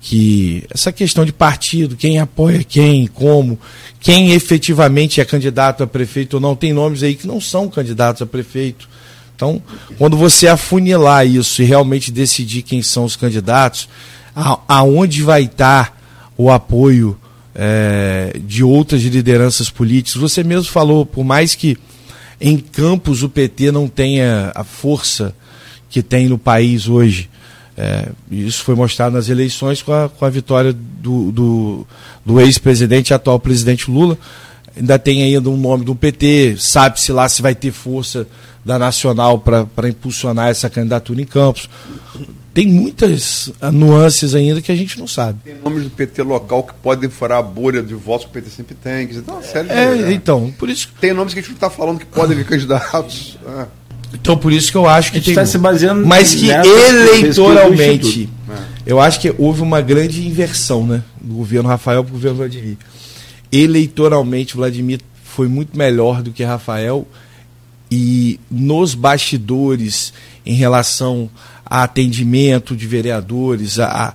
que 0.01 0.65
essa 0.71 0.91
questão 0.91 1.27
de 1.27 1.33
partido, 1.33 1.95
quem 1.95 2.19
apoia 2.19 2.65
quem, 2.65 3.07
como, 3.07 3.59
quem 4.01 4.33
efetivamente 4.33 5.21
é 5.21 5.25
candidato 5.25 5.83
a 5.83 5.87
prefeito 5.87 6.35
ou 6.35 6.41
não, 6.41 6.57
tem 6.57 6.73
nomes 6.73 7.03
aí 7.03 7.15
que 7.15 7.27
não 7.27 7.41
são 7.41 7.69
candidatos 7.69 8.23
a 8.23 8.27
prefeito. 8.27 8.89
Então, 9.37 9.63
quando 9.99 10.17
você 10.17 10.49
afunilar 10.49 11.27
isso 11.27 11.63
e 11.63 11.67
realmente 11.67 12.11
decidir 12.11 12.63
quem 12.63 12.83
são 12.83 13.05
os 13.05 13.15
candidatos, 13.15 13.89
a, 14.35 14.59
aonde 14.67 15.23
vai 15.23 15.45
estar 15.45 15.99
o 16.37 16.51
apoio 16.51 17.19
é, 17.55 18.39
de 18.43 18.65
outras 18.65 19.03
lideranças 19.03 19.69
políticas. 19.69 20.21
Você 20.21 20.43
mesmo 20.43 20.71
falou, 20.71 21.05
por 21.05 21.25
mais 21.25 21.55
que 21.55 21.77
em 22.41 22.57
Campos 22.57 23.23
o 23.23 23.29
PT 23.29 23.71
não 23.71 23.87
tenha 23.87 24.51
a 24.55 24.65
força 24.65 25.35
que 25.91 26.03
tem 26.03 26.29
no 26.29 26.39
país 26.39 26.89
hoje, 26.89 27.29
é, 27.77 28.09
isso 28.31 28.63
foi 28.65 28.75
mostrado 28.75 29.15
nas 29.15 29.29
eleições 29.29 29.83
com 29.83 29.93
a, 29.93 30.09
com 30.09 30.25
a 30.25 30.31
vitória 30.31 30.73
do, 30.73 31.33
do, 31.33 31.87
do 32.25 32.41
ex-presidente 32.41 33.11
e 33.11 33.15
atual 33.15 33.39
presidente 33.39 33.91
Lula. 33.91 34.19
Ainda 34.77 34.99
tem 34.99 35.23
ainda 35.23 35.51
um 35.51 35.57
nome 35.57 35.85
do 35.85 35.95
PT, 35.95 36.57
sabe-se 36.59 37.13
lá 37.13 37.29
se 37.29 37.43
vai 37.43 37.55
ter 37.55 37.73
força 37.73 38.27
da 38.65 38.79
Nacional 38.79 39.39
para 39.39 39.89
impulsionar 39.89 40.49
essa 40.49 40.69
candidatura 40.69 41.21
em 41.21 41.25
Campos 41.25 41.69
tem 42.53 42.67
muitas 42.67 43.53
ah, 43.61 43.71
nuances 43.71 44.35
ainda 44.35 44.61
que 44.61 44.73
a 44.73 44.75
gente 44.75 44.99
não 44.99 45.07
sabe. 45.07 45.39
Tem 45.45 45.55
nomes 45.55 45.85
do 45.85 45.91
PT 45.91 46.23
local 46.23 46.65
que 46.65 46.75
podem 46.75 47.09
furar 47.09 47.39
a 47.39 47.43
bolha 47.43 47.83
de 47.83 47.95
votos 47.95 48.27
que 48.27 48.31
o 48.31 48.35
PT 48.35 48.51
sempre 48.51 48.75
tem. 48.75 49.05
Então, 49.05 49.39
é, 49.39 49.43
sério, 49.43 49.73
é, 49.73 50.11
é, 50.11 50.13
então, 50.13 50.53
por 50.59 50.69
isso. 50.69 50.93
Tem 51.01 51.13
nomes 51.13 51.33
que 51.33 51.39
a 51.39 51.43
gente 51.43 51.51
não 51.51 51.57
está 51.57 51.71
falando 51.71 52.01
que 52.01 52.07
podem 52.07 52.37
vir 52.37 52.45
candidatos. 52.47 53.39
É. 53.47 53.80
Então, 54.13 54.37
por 54.37 54.53
isso 54.53 54.71
que 54.71 54.77
eu 54.77 54.89
acho 54.89 55.13
que 55.13 55.21
tem. 55.21 55.31
Está 55.31 55.47
se 55.47 55.59
baseando 55.59 56.07
mas 56.07 56.35
que 56.35 56.51
eleitoralmente, 56.51 58.29
é. 58.49 58.55
eu 58.87 59.01
acho 59.01 59.21
que 59.21 59.33
houve 59.39 59.63
uma 59.63 59.81
grande 59.81 60.27
inversão, 60.27 60.87
né, 60.87 61.03
do 61.21 61.35
governo 61.35 61.69
Rafael 61.69 62.03
para 62.03 62.11
o 62.11 62.15
governo 62.15 62.39
Vladimir. 62.39 62.77
Eleitoralmente, 63.53 64.57
Vladimir 64.57 65.01
foi 65.25 65.49
muito 65.49 65.77
melhor 65.77 66.23
do 66.23 66.33
que 66.33 66.43
Rafael 66.43 67.07
e 67.91 68.39
nos 68.51 68.95
bastidores 68.95 70.13
em 70.45 70.55
relação 70.55 71.29
a 71.65 71.83
atendimento 71.83 72.77
de 72.77 72.87
vereadores. 72.87 73.79
A, 73.79 73.87
a, 73.87 74.15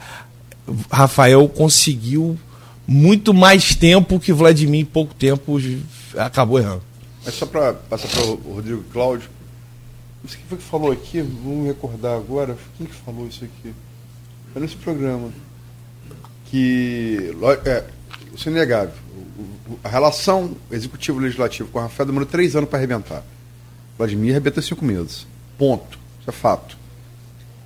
Rafael 0.91 1.48
conseguiu 1.48 2.38
muito 2.88 3.34
mais 3.34 3.76
tempo 3.76 4.20
que 4.20 4.34
Vladimir 4.34 4.82
em 4.82 4.86
pouco 4.86 5.14
tempo 5.14 5.60
acabou 6.18 6.60
errando. 6.60 6.82
É 7.26 7.32
só 7.32 7.46
para 7.46 7.74
passar 7.74 8.08
para 8.08 8.24
o 8.24 8.56
Rodrigo 8.56 8.84
Cláudio. 8.91 9.30
Não 10.26 10.30
sei 10.30 10.39
quem 10.39 10.47
foi 10.49 10.57
que 10.57 10.63
falou 10.63 10.91
aqui, 10.91 11.21
vamos 11.21 11.67
recordar 11.67 12.15
agora. 12.17 12.57
Quem 12.80 12.88
que 12.88 12.95
falou 12.95 13.28
isso 13.28 13.45
aqui? 13.45 13.71
Foi 14.51 14.59
nesse 14.59 14.76
programa. 14.76 15.30
Que 16.45 17.32
é, 17.65 17.84
isso 18.34 18.49
é 18.49 18.51
inegável. 18.51 18.93
A 19.84 19.88
relação 19.89 20.55
executivo-legislativo 20.71 21.69
com 21.69 21.78
o 21.78 21.82
Rafael 21.84 22.07
demorou 22.07 22.28
três 22.28 22.55
anos 22.55 22.67
para 22.67 22.80
arrebentar. 22.80 23.23
Vladimir 23.99 24.32
arrebentou 24.32 24.63
cinco 24.63 24.84
meses. 24.84 25.28
Ponto. 25.59 25.99
Isso 26.19 26.30
é 26.30 26.34
fato. 26.34 26.76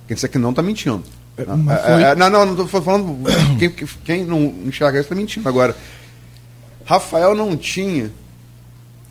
Quem 0.06 0.14
disser 0.14 0.30
que 0.30 0.36
não 0.36 0.50
está 0.50 0.62
mentindo. 0.62 1.02
mas 1.38 1.78
É, 1.78 1.82
foi- 1.94 2.02
é, 2.02 2.14
não, 2.14 2.28
não, 2.28 2.44
não 2.44 2.64
estou 2.64 2.82
falando. 2.82 3.16
quem, 3.58 3.70
quem 4.04 4.24
não 4.26 4.42
enxerga 4.66 4.98
isso 4.98 5.06
está 5.06 5.14
mentindo. 5.14 5.48
Agora, 5.48 5.74
Rafael 6.84 7.34
não 7.34 7.56
tinha 7.56 8.10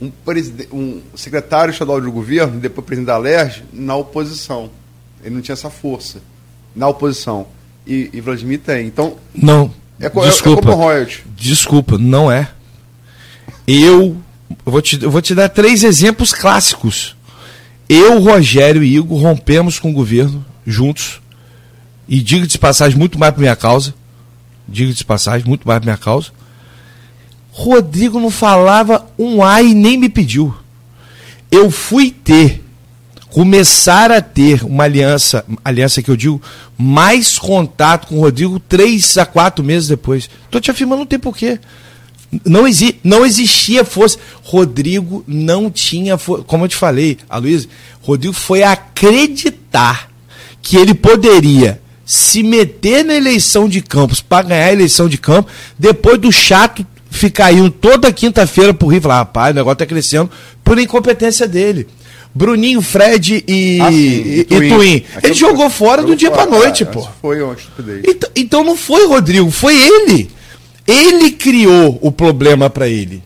um, 0.01 0.11
um 0.71 1.01
secretário 1.15 1.71
estadual 1.71 1.99
de 2.01 2.09
governo, 2.09 2.59
depois 2.59 2.85
presidente 2.85 3.07
da 3.07 3.17
LERJ, 3.17 3.63
na 3.73 3.95
oposição. 3.95 4.69
Ele 5.23 5.35
não 5.35 5.41
tinha 5.41 5.53
essa 5.53 5.69
força 5.69 6.21
na 6.75 6.87
oposição. 6.87 7.47
E, 7.85 8.09
e 8.13 8.21
Vladimir 8.21 8.59
tem. 8.59 8.87
Então, 8.87 9.17
Não. 9.33 9.73
é, 9.99 10.05
é- 10.05 10.07
é 10.07 10.29
desculpa. 10.29 10.61
como 10.61 10.75
royalty. 10.75 11.23
Desculpa, 11.35 11.97
não 11.97 12.31
é. 12.31 12.49
Eu, 13.67 14.17
eu 14.65 14.71
vou 14.71 14.81
te, 14.81 15.01
eu 15.01 15.11
vou 15.11 15.21
te 15.21 15.35
dar 15.35 15.49
três 15.49 15.83
exemplos 15.83 16.33
clássicos. 16.33 17.15
Eu, 17.87 18.19
Rogério 18.19 18.83
e 18.83 18.95
Igor 18.95 19.19
rompemos 19.21 19.79
com 19.79 19.89
o 19.89 19.93
governo 19.93 20.45
juntos. 20.65 21.21
E 22.07 22.21
digo 22.21 22.47
de 22.47 22.57
passagem 22.57 22.97
muito 22.97 23.19
mais 23.19 23.33
por 23.33 23.39
minha 23.41 23.55
causa. 23.55 23.93
Digo 24.67 24.93
de 24.93 25.03
passagem 25.03 25.47
muito 25.47 25.67
mais 25.67 25.79
por 25.79 25.85
minha 25.85 25.97
causa. 25.97 26.31
Rodrigo 27.59 28.21
não 28.21 28.31
falava 28.31 29.05
um 29.19 29.43
ai 29.43 29.67
e 29.67 29.73
nem 29.73 29.97
me 29.97 30.07
pediu. 30.07 30.55
Eu 31.51 31.69
fui 31.69 32.09
ter, 32.09 32.63
começar 33.31 34.11
a 34.11 34.21
ter 34.21 34.63
uma 34.63 34.85
aliança, 34.85 35.43
aliança 35.63 36.01
que 36.01 36.09
eu 36.09 36.15
digo, 36.15 36.41
mais 36.77 37.37
contato 37.37 38.07
com 38.07 38.15
o 38.15 38.21
Rodrigo 38.21 38.61
três 38.61 39.17
a 39.17 39.25
quatro 39.25 39.61
meses 39.61 39.89
depois. 39.89 40.29
Tô 40.49 40.61
te 40.61 40.71
afirmando, 40.71 40.99
não 40.99 41.05
tem 41.05 41.19
porquê. 41.19 41.59
Não, 42.45 42.65
exi 42.65 42.97
não 43.03 43.25
existia 43.25 43.83
força. 43.83 44.17
Rodrigo 44.41 45.21
não 45.27 45.69
tinha 45.69 46.17
força. 46.17 46.45
Como 46.45 46.63
eu 46.63 46.69
te 46.69 46.77
falei, 46.77 47.17
a 47.29 47.39
Luísa, 47.39 47.67
Rodrigo 48.01 48.33
foi 48.33 48.63
acreditar 48.63 50.09
que 50.61 50.77
ele 50.77 50.93
poderia 50.93 51.81
se 52.05 52.41
meter 52.41 53.03
na 53.03 53.15
eleição 53.15 53.67
de 53.67 53.81
Campos 53.81 54.21
para 54.21 54.47
ganhar 54.47 54.67
a 54.67 54.71
eleição 54.71 55.09
de 55.09 55.17
Campos, 55.17 55.51
depois 55.77 56.17
do 56.17 56.31
chato 56.31 56.87
ficar 57.09 57.51
indo 57.51 57.69
toda 57.69 58.11
quinta-feira 58.13 58.73
pro 58.73 58.87
Rio 58.87 58.97
e 58.99 59.01
falar, 59.01 59.17
rapaz, 59.17 59.51
o 59.51 59.55
negócio 59.55 59.77
tá 59.77 59.85
crescendo 59.85 60.29
por 60.63 60.77
incompetência 60.79 61.47
dele. 61.47 61.87
Bruninho, 62.33 62.81
Fred 62.81 63.43
e, 63.47 63.79
Ah, 63.81 63.89
sim, 63.91 63.95
e, 63.97 64.39
e 64.41 64.45
Twin. 64.69 65.03
Ele 65.23 65.33
jogou 65.33 65.69
foi- 65.69 65.87
fora 65.87 66.01
do 66.01 66.09
jogou 66.09 66.15
dia 66.17 66.31
pra 66.31 66.45
fora. 66.45 66.57
noite, 66.59 66.83
É, 66.83 66.85
pô. 66.85 67.07
Foi 67.21 67.41
uma 67.41 67.53
estupidez. 67.53 68.01
Então, 68.07 68.29
então 68.35 68.63
não 68.63 68.77
foi 68.77 69.07
Rodrigo, 69.07 69.49
foi 69.49 69.75
ele. 69.75 70.29
Ele 70.87 71.31
criou 71.31 71.97
o 72.01 72.11
problema 72.11 72.69
para 72.69 72.87
ele. 72.87 73.23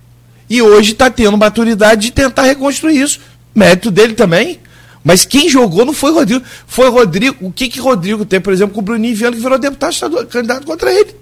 E 0.49 0.61
hoje 0.61 0.93
está 0.93 1.09
tendo 1.09 1.38
maturidade 1.38 2.01
de 2.03 2.11
tentar 2.11 2.43
reconstruir 2.43 3.01
isso. 3.01 3.19
Mérito 3.53 3.91
dele 3.91 4.13
também. 4.13 4.59
Mas 5.03 5.25
quem 5.25 5.49
jogou 5.49 5.84
não 5.84 5.93
foi 5.93 6.11
Rodrigo. 6.13 6.41
Foi 6.65 6.89
Rodrigo. 6.89 7.36
O 7.41 7.51
que 7.51 7.67
que 7.67 7.79
Rodrigo 7.81 8.23
tem, 8.23 8.39
por 8.39 8.53
exemplo, 8.53 8.73
com 8.73 8.79
o 8.79 8.84
Bruninho 8.84 9.15
Viana, 9.15 9.36
que 9.36 9.41
virou 9.41 9.59
deputado 9.59 9.91
estadual, 9.91 10.25
candidato 10.25 10.65
contra 10.65 10.93
ele? 10.93 11.13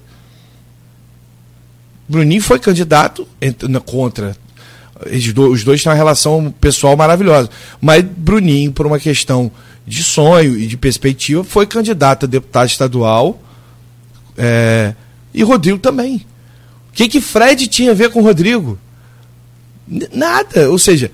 Bruninho 2.11 2.41
foi 2.41 2.59
candidato 2.59 3.25
contra. 3.85 4.35
Os 5.49 5.63
dois 5.63 5.81
têm 5.81 5.89
uma 5.89 5.95
relação 5.95 6.53
pessoal 6.59 6.95
maravilhosa. 6.97 7.49
Mas 7.79 8.03
Bruninho, 8.03 8.73
por 8.73 8.85
uma 8.85 8.99
questão 8.99 9.49
de 9.87 10.03
sonho 10.03 10.59
e 10.59 10.67
de 10.67 10.75
perspectiva, 10.75 11.43
foi 11.43 11.65
candidato 11.65 12.25
a 12.25 12.29
deputado 12.29 12.67
estadual. 12.67 13.41
É, 14.37 14.93
e 15.33 15.41
Rodrigo 15.41 15.79
também. 15.79 16.17
O 16.89 16.93
que, 16.93 17.07
que 17.07 17.21
Fred 17.21 17.67
tinha 17.67 17.91
a 17.91 17.95
ver 17.95 18.09
com 18.09 18.21
Rodrigo? 18.21 18.77
Nada. 20.13 20.69
Ou 20.69 20.77
seja, 20.77 21.09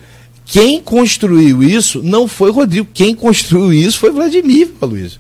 quem 0.46 0.82
construiu 0.82 1.62
isso 1.62 2.02
não 2.02 2.28
foi 2.28 2.52
Rodrigo. 2.52 2.88
Quem 2.92 3.14
construiu 3.14 3.72
isso 3.72 4.00
foi 4.00 4.12
Vladimir, 4.12 4.72
Luiz. 4.82 5.20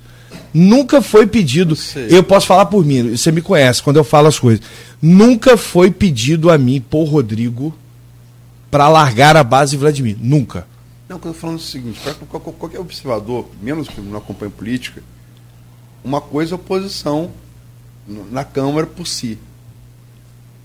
Nunca 0.53 1.01
foi 1.01 1.27
pedido. 1.27 1.77
Eu 2.09 2.23
posso 2.23 2.47
falar 2.47 2.65
por 2.67 2.85
mim, 2.85 3.15
você 3.15 3.31
me 3.31 3.41
conhece 3.41 3.81
quando 3.81 3.97
eu 3.97 4.03
falo 4.03 4.27
as 4.27 4.39
coisas. 4.39 4.65
Nunca 5.01 5.57
foi 5.57 5.91
pedido 5.91 6.49
a 6.49 6.57
mim, 6.57 6.81
por 6.81 7.03
Rodrigo, 7.05 7.73
para 8.71 8.89
largar 8.89 9.37
a 9.37 9.43
base 9.43 9.77
Vladimir. 9.77 10.17
Nunca. 10.19 10.67
Não, 11.07 11.17
eu 11.17 11.21
tô 11.21 11.33
falando 11.33 11.57
o 11.57 11.61
seguinte, 11.61 11.99
qualquer 12.29 12.79
observador, 12.79 13.47
menos 13.61 13.87
que 13.87 14.01
não 14.01 14.17
acompanha 14.17 14.51
política, 14.51 15.01
uma 16.03 16.19
coisa 16.19 16.53
é 16.53 16.55
oposição 16.55 17.31
na 18.31 18.43
Câmara 18.43 18.85
por 18.87 19.05
si. 19.05 19.37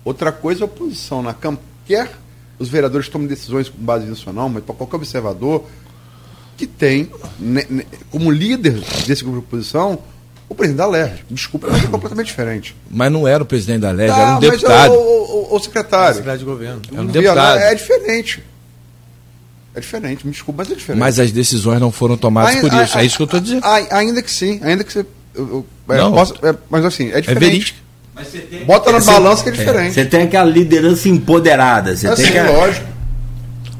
Outra 0.04 0.32
coisa 0.32 0.62
é 0.62 0.64
oposição 0.64 1.22
na 1.22 1.32
Câmara. 1.32 1.62
Quer 1.86 2.10
os 2.58 2.68
vereadores 2.68 3.08
tomem 3.08 3.26
decisões 3.26 3.68
com 3.68 3.82
base 3.82 4.06
nisso 4.06 4.24
ou 4.28 4.32
não, 4.32 4.48
mas 4.48 4.62
para 4.62 4.74
qualquer 4.74 4.96
observador 4.96 5.64
que 6.62 6.66
tem 6.68 7.10
né, 7.40 7.64
né, 7.68 7.82
como 8.08 8.30
líder 8.30 8.74
desse 9.04 9.24
grupo 9.24 9.40
de 9.40 9.44
oposição 9.46 9.98
o 10.48 10.54
presidente 10.54 10.78
da 10.78 10.86
LERJ. 10.86 11.24
Desculpa, 11.28 11.66
mas 11.68 11.82
é 11.82 11.86
completamente 11.88 12.26
diferente. 12.26 12.76
Mas 12.88 13.10
não 13.10 13.26
era 13.26 13.42
o 13.42 13.46
presidente 13.46 13.80
da 13.80 13.90
LEG, 13.90 14.10
Tá, 14.12 14.16
era 14.20 14.30
um 14.30 14.32
mas 14.34 14.40
deputado. 14.50 14.92
O, 14.92 14.96
o, 14.96 15.52
o- 15.52 15.56
o 15.56 15.58
secretário. 15.58 16.14
Secretário 16.14 16.38
de 16.38 16.44
governo. 16.44 16.82
Era 16.92 17.02
um 17.02 17.06
Via, 17.08 17.20
deputado. 17.22 17.58
É 17.58 17.74
diferente. 17.74 18.42
É 19.74 19.80
diferente, 19.80 20.24
me 20.26 20.32
desculpa, 20.32 20.62
mas 20.62 20.70
é 20.72 20.74
diferente. 20.76 21.00
Mas 21.00 21.18
as 21.18 21.32
decisões 21.32 21.80
não 21.80 21.90
foram 21.90 22.16
tomadas 22.16 22.54
por 22.56 22.72
isso. 22.72 22.96
ai- 22.98 23.02
é 23.02 23.06
isso 23.06 23.16
que 23.16 23.22
eu 23.22 23.24
estou 23.24 23.40
dizendo. 23.40 23.64
ai- 23.64 23.88
ainda 23.90 24.22
que 24.22 24.30
sim, 24.30 24.60
ainda 24.62 24.84
que 24.84 24.92
você. 24.92 25.06
eu- 25.34 25.64
eu- 25.88 25.94
é, 25.94 25.98
Não. 25.98 26.12
posso- 26.12 26.34
é, 26.42 26.54
mas 26.70 26.84
assim, 26.84 27.10
é 27.10 27.18
É 27.18 27.20
diferente. 27.22 27.40
verídico. 27.40 27.78
Bota 28.66 28.92
na 28.92 29.00
balança 29.00 29.42
que 29.42 29.48
é 29.48 29.52
diferente. 29.52 29.94
Você 29.94 30.04
tem 30.04 30.22
aquela 30.22 30.48
liderança 30.48 31.08
empoderada. 31.08 31.96
Você 31.96 32.06
É 32.06 32.14
tem 32.14 32.24
assim, 32.26 32.32
que... 32.34 32.40
lógico. 32.52 32.86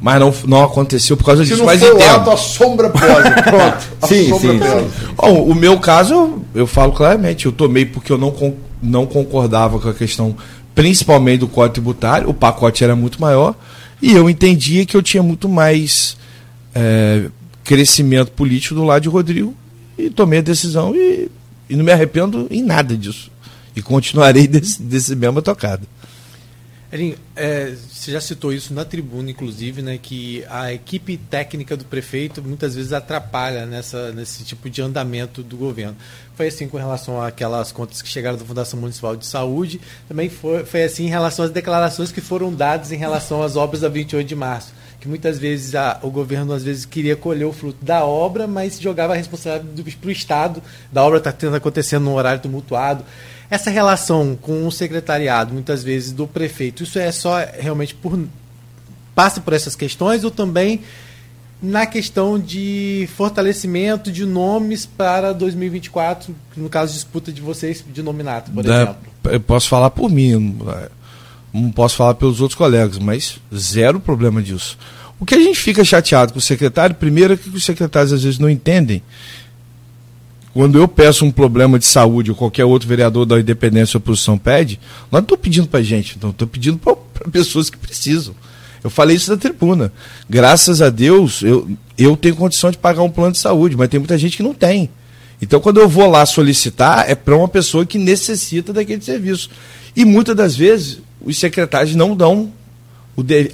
Mas 0.02 0.18
não, 0.18 0.34
não 0.48 0.64
aconteceu 0.64 1.16
por 1.16 1.24
causa 1.24 1.44
Se 1.44 1.50
disso. 1.50 1.60
não 1.60 1.66
Mas 1.66 1.80
for 1.80 1.94
o 1.94 1.96
entendo. 1.96 2.30
a 2.32 2.36
sombra 2.36 2.90
pode. 2.90 3.30
Pronto. 3.44 3.86
A 4.02 4.06
Sim, 4.08 4.28
sombra 4.30 4.50
sim, 4.50 4.58
pode. 4.58 4.86
Bom, 5.16 5.44
o 5.44 5.54
meu 5.54 5.78
caso, 5.78 6.42
eu, 6.52 6.66
falo 6.66 6.90
claramente, 6.92 7.46
eu 7.46 7.52
tomei 7.52 7.86
porque 7.86 8.10
eu 8.10 8.18
não, 8.18 8.34
não 8.82 9.06
concordava 9.06 9.78
com 9.78 9.88
a 9.88 9.94
questão, 9.94 10.34
principalmente 10.74 11.38
do 11.40 11.48
código 11.48 11.74
tributário, 11.74 12.28
o 12.28 12.34
pacote 12.34 12.82
era 12.82 12.96
muito 12.96 13.20
maior, 13.20 13.54
e 14.02 14.12
eu 14.12 14.28
entendia 14.28 14.84
que 14.84 14.96
eu 14.96 15.02
tinha 15.02 15.22
muito 15.22 15.48
mais 15.48 16.16
é, 16.74 17.26
crescimento 17.62 18.32
político 18.32 18.74
do 18.74 18.82
lado 18.82 19.02
de 19.02 19.08
Rodrigo, 19.08 19.54
e 19.96 20.10
tomei 20.10 20.40
a 20.40 20.42
decisão 20.42 20.92
e, 20.96 21.30
e 21.70 21.76
não 21.76 21.84
me 21.84 21.92
arrependo 21.92 22.48
em 22.50 22.60
nada 22.60 22.96
disso. 22.96 23.30
E 23.76 23.80
continuarei 23.80 24.48
desse, 24.48 24.82
desse 24.82 25.14
mesma 25.14 25.40
tocada. 25.40 25.82
Elinho, 26.92 27.16
é, 27.34 27.74
você 27.90 28.12
já 28.12 28.20
citou 28.20 28.52
isso 28.52 28.74
na 28.74 28.84
tribuna, 28.84 29.30
inclusive, 29.30 29.80
né, 29.80 29.98
que 30.00 30.44
a 30.50 30.74
equipe 30.74 31.16
técnica 31.16 31.74
do 31.74 31.86
prefeito 31.86 32.42
muitas 32.42 32.74
vezes 32.74 32.92
atrapalha 32.92 33.64
nessa, 33.64 34.12
nesse 34.12 34.44
tipo 34.44 34.68
de 34.68 34.82
andamento 34.82 35.42
do 35.42 35.56
governo. 35.56 35.96
Foi 36.36 36.48
assim 36.48 36.68
com 36.68 36.76
relação 36.76 37.18
àquelas 37.22 37.72
contas 37.72 38.02
que 38.02 38.08
chegaram 38.10 38.36
da 38.36 38.44
Fundação 38.44 38.78
Municipal 38.78 39.16
de 39.16 39.24
Saúde, 39.24 39.80
também 40.06 40.28
foi, 40.28 40.66
foi 40.66 40.82
assim 40.84 41.06
em 41.06 41.08
relação 41.08 41.46
às 41.46 41.50
declarações 41.50 42.12
que 42.12 42.20
foram 42.20 42.52
dadas 42.52 42.92
em 42.92 42.96
relação 42.96 43.42
às 43.42 43.56
obras 43.56 43.80
da 43.80 43.88
28 43.88 44.28
de 44.28 44.36
março, 44.36 44.74
que 45.00 45.08
muitas 45.08 45.38
vezes 45.38 45.74
a- 45.74 45.98
o 46.02 46.10
governo 46.10 46.52
às 46.52 46.62
vezes 46.62 46.84
queria 46.84 47.16
colher 47.16 47.46
o 47.46 47.54
fruto 47.54 47.82
da 47.82 48.04
obra, 48.04 48.46
mas 48.46 48.78
jogava 48.78 49.14
a 49.14 49.16
responsabilidade 49.16 49.96
para 49.96 50.08
o 50.08 50.12
Estado, 50.12 50.62
da 50.92 51.02
obra 51.02 51.16
está 51.16 51.32
tendo 51.32 51.56
acontecendo 51.56 52.04
num 52.04 52.14
horário 52.14 52.42
tumultuado. 52.42 53.02
Essa 53.52 53.68
relação 53.70 54.34
com 54.40 54.66
o 54.66 54.72
secretariado, 54.72 55.52
muitas 55.52 55.82
vezes, 55.84 56.10
do 56.10 56.26
prefeito, 56.26 56.84
isso 56.84 56.98
é 56.98 57.12
só 57.12 57.36
realmente 57.58 57.94
por. 57.94 58.18
passa 59.14 59.42
por 59.42 59.52
essas 59.52 59.76
questões 59.76 60.24
ou 60.24 60.30
também 60.30 60.80
na 61.62 61.84
questão 61.84 62.38
de 62.38 63.06
fortalecimento 63.14 64.10
de 64.10 64.24
nomes 64.24 64.86
para 64.86 65.34
2024, 65.34 66.34
no 66.56 66.70
caso, 66.70 66.94
disputa 66.94 67.30
de 67.30 67.42
vocês 67.42 67.84
de 67.92 68.02
nominato, 68.02 68.50
por 68.50 68.64
Da- 68.64 68.74
exemplo? 68.74 68.96
eu 69.24 69.38
posso 69.40 69.68
falar 69.68 69.90
por 69.90 70.10
mim, 70.10 70.32
não- 70.32 70.88
não 71.52 71.70
posso 71.70 71.94
falar 71.96 72.14
pelos 72.14 72.40
outros 72.40 72.56
colegas, 72.56 72.96
mas 72.98 73.38
zero 73.54 74.00
problema 74.00 74.42
disso. 74.42 74.78
O 75.20 75.26
que 75.26 75.34
a 75.34 75.38
gente 75.38 75.60
fica 75.60 75.84
chateado 75.84 76.32
com 76.32 76.38
o 76.38 76.42
secretário, 76.42 76.96
primeiro 76.96 77.34
é 77.34 77.36
que 77.36 77.50
os 77.50 77.64
secretários 77.66 78.14
às 78.14 78.22
vezes 78.22 78.38
não 78.38 78.48
entendem. 78.48 79.02
Quando 80.52 80.78
eu 80.78 80.86
peço 80.86 81.24
um 81.24 81.30
problema 81.30 81.78
de 81.78 81.86
saúde 81.86 82.30
ou 82.30 82.36
qualquer 82.36 82.64
outro 82.64 82.86
vereador 82.86 83.24
da 83.24 83.40
independência 83.40 83.96
ou 83.96 84.00
oposição 84.00 84.36
pede, 84.36 84.78
não 85.10 85.20
estou 85.20 85.38
pedindo 85.38 85.66
para 85.66 85.82
gente, 85.82 86.18
não 86.20 86.30
estou 86.30 86.46
pedindo 86.46 86.78
para 86.78 86.96
pessoas 87.30 87.70
que 87.70 87.78
precisam. 87.78 88.34
Eu 88.84 88.90
falei 88.90 89.16
isso 89.16 89.30
na 89.30 89.36
tribuna. 89.36 89.92
Graças 90.28 90.82
a 90.82 90.90
Deus, 90.90 91.42
eu, 91.42 91.70
eu 91.96 92.16
tenho 92.16 92.36
condição 92.36 92.70
de 92.70 92.76
pagar 92.76 93.02
um 93.02 93.10
plano 93.10 93.32
de 93.32 93.38
saúde, 93.38 93.76
mas 93.76 93.88
tem 93.88 94.00
muita 94.00 94.18
gente 94.18 94.36
que 94.36 94.42
não 94.42 94.52
tem. 94.52 94.90
Então, 95.40 95.60
quando 95.60 95.80
eu 95.80 95.88
vou 95.88 96.08
lá 96.08 96.24
solicitar, 96.26 97.08
é 97.08 97.14
para 97.14 97.36
uma 97.36 97.48
pessoa 97.48 97.86
que 97.86 97.98
necessita 97.98 98.72
daquele 98.72 99.02
serviço. 99.02 99.50
E 99.94 100.04
muitas 100.04 100.36
das 100.36 100.54
vezes, 100.54 101.00
os 101.20 101.38
secretários 101.38 101.94
não 101.94 102.14
dão 102.14 102.52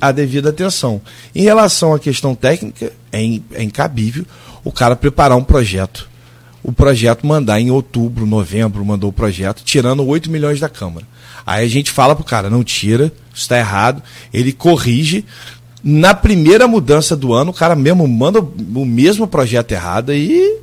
a 0.00 0.12
devida 0.12 0.50
atenção. 0.50 1.00
Em 1.34 1.42
relação 1.42 1.94
à 1.94 1.98
questão 1.98 2.34
técnica, 2.34 2.92
é, 3.12 3.40
é 3.52 3.62
incabível 3.62 4.24
o 4.64 4.72
cara 4.72 4.96
preparar 4.96 5.36
um 5.36 5.44
projeto. 5.44 6.08
O 6.62 6.72
projeto 6.72 7.26
mandar 7.26 7.60
em 7.60 7.70
outubro, 7.70 8.26
novembro, 8.26 8.84
mandou 8.84 9.10
o 9.10 9.12
projeto, 9.12 9.62
tirando 9.64 10.06
8 10.06 10.30
milhões 10.30 10.60
da 10.60 10.68
Câmara. 10.68 11.06
Aí 11.46 11.64
a 11.64 11.68
gente 11.68 11.90
fala 11.90 12.14
pro 12.14 12.24
cara, 12.24 12.50
não 12.50 12.64
tira, 12.64 13.12
está 13.34 13.56
errado. 13.58 14.02
Ele 14.32 14.52
corrige. 14.52 15.24
Na 15.82 16.12
primeira 16.12 16.66
mudança 16.66 17.16
do 17.16 17.32
ano, 17.32 17.52
o 17.52 17.54
cara 17.54 17.76
mesmo 17.76 18.06
manda 18.06 18.40
o 18.40 18.84
mesmo 18.84 19.26
projeto 19.26 19.72
errado 19.72 20.12
e 20.12 20.58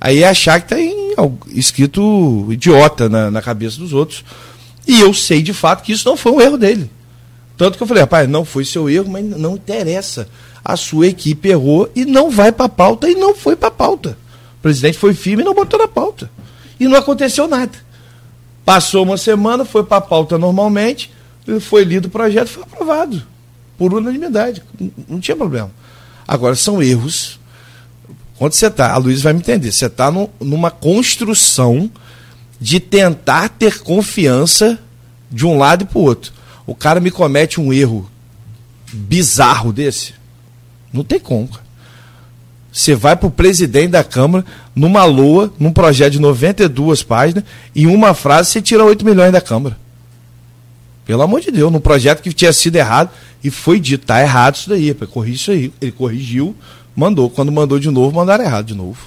Aí 0.00 0.22
é 0.22 0.28
achar 0.28 0.60
que 0.60 0.68
tem 0.68 1.14
escrito 1.48 2.46
idiota 2.50 3.08
na, 3.08 3.30
na 3.30 3.42
cabeça 3.42 3.78
dos 3.78 3.92
outros. 3.92 4.24
E 4.86 5.00
eu 5.00 5.12
sei 5.14 5.42
de 5.42 5.52
fato 5.52 5.82
que 5.82 5.92
isso 5.92 6.08
não 6.08 6.16
foi 6.16 6.32
um 6.32 6.40
erro 6.40 6.58
dele. 6.58 6.90
Tanto 7.56 7.76
que 7.76 7.82
eu 7.82 7.86
falei, 7.86 8.02
rapaz, 8.02 8.28
não 8.28 8.44
foi 8.44 8.64
seu 8.64 8.88
erro, 8.88 9.08
mas 9.08 9.24
não 9.24 9.54
interessa. 9.54 10.28
A 10.64 10.76
sua 10.76 11.06
equipe 11.06 11.48
errou 11.48 11.90
e 11.96 12.04
não 12.04 12.30
vai 12.30 12.52
para 12.52 12.68
pauta 12.68 13.08
e 13.08 13.14
não 13.14 13.34
foi 13.34 13.56
para 13.56 13.70
pauta. 13.70 14.18
O 14.58 14.62
presidente 14.62 14.98
foi 14.98 15.14
firme 15.14 15.42
e 15.42 15.46
não 15.46 15.54
botou 15.54 15.78
na 15.78 15.88
pauta. 15.88 16.30
E 16.78 16.86
não 16.86 16.96
aconteceu 16.96 17.46
nada. 17.48 17.72
Passou 18.64 19.04
uma 19.04 19.16
semana, 19.16 19.64
foi 19.64 19.84
para 19.84 19.98
a 19.98 20.00
pauta 20.00 20.36
normalmente, 20.36 21.12
foi 21.60 21.84
lido 21.84 22.06
o 22.06 22.10
projeto, 22.10 22.48
foi 22.48 22.62
aprovado. 22.64 23.22
Por 23.78 23.94
unanimidade. 23.94 24.62
Não 25.08 25.20
tinha 25.20 25.36
problema. 25.36 25.70
Agora, 26.26 26.56
são 26.56 26.82
erros. 26.82 27.38
Quando 28.38 28.52
você 28.52 28.66
está, 28.66 28.92
a 28.92 28.96
Luiz 28.96 29.22
vai 29.22 29.32
me 29.32 29.38
entender, 29.38 29.70
você 29.72 29.86
está 29.86 30.10
numa 30.40 30.70
construção 30.70 31.90
de 32.60 32.80
tentar 32.80 33.50
ter 33.50 33.80
confiança 33.80 34.78
de 35.30 35.46
um 35.46 35.56
lado 35.58 35.82
e 35.82 35.86
para 35.86 35.98
o 35.98 36.02
outro. 36.02 36.32
O 36.66 36.74
cara 36.74 37.00
me 37.00 37.10
comete 37.10 37.60
um 37.60 37.72
erro 37.72 38.10
bizarro 38.92 39.72
desse. 39.72 40.14
Não 40.92 41.04
tem 41.04 41.20
como. 41.20 41.48
Você 42.76 42.94
vai 42.94 43.16
para 43.16 43.26
o 43.26 43.30
presidente 43.30 43.88
da 43.88 44.04
Câmara, 44.04 44.44
numa 44.74 45.02
loa, 45.06 45.50
num 45.58 45.72
projeto 45.72 46.12
de 46.12 46.20
92 46.20 47.02
páginas, 47.02 47.42
e 47.74 47.86
uma 47.86 48.12
frase 48.12 48.50
você 48.50 48.60
tira 48.60 48.84
8 48.84 49.02
milhões 49.02 49.32
da 49.32 49.40
Câmara. 49.40 49.78
Pelo 51.06 51.22
amor 51.22 51.40
de 51.40 51.50
Deus, 51.50 51.72
num 51.72 51.80
projeto 51.80 52.20
que 52.20 52.34
tinha 52.34 52.52
sido 52.52 52.76
errado, 52.76 53.08
e 53.42 53.50
foi 53.50 53.80
dito, 53.80 54.04
tá 54.04 54.20
errado 54.20 54.56
isso 54.56 54.68
daí, 54.68 54.92
para 54.92 55.06
corrigir 55.06 55.36
isso 55.36 55.50
aí. 55.52 55.72
Ele 55.80 55.90
corrigiu, 55.90 56.54
mandou. 56.94 57.30
Quando 57.30 57.50
mandou 57.50 57.78
de 57.78 57.88
novo, 57.90 58.14
mandaram 58.14 58.44
errado 58.44 58.66
de 58.66 58.74
novo. 58.74 58.98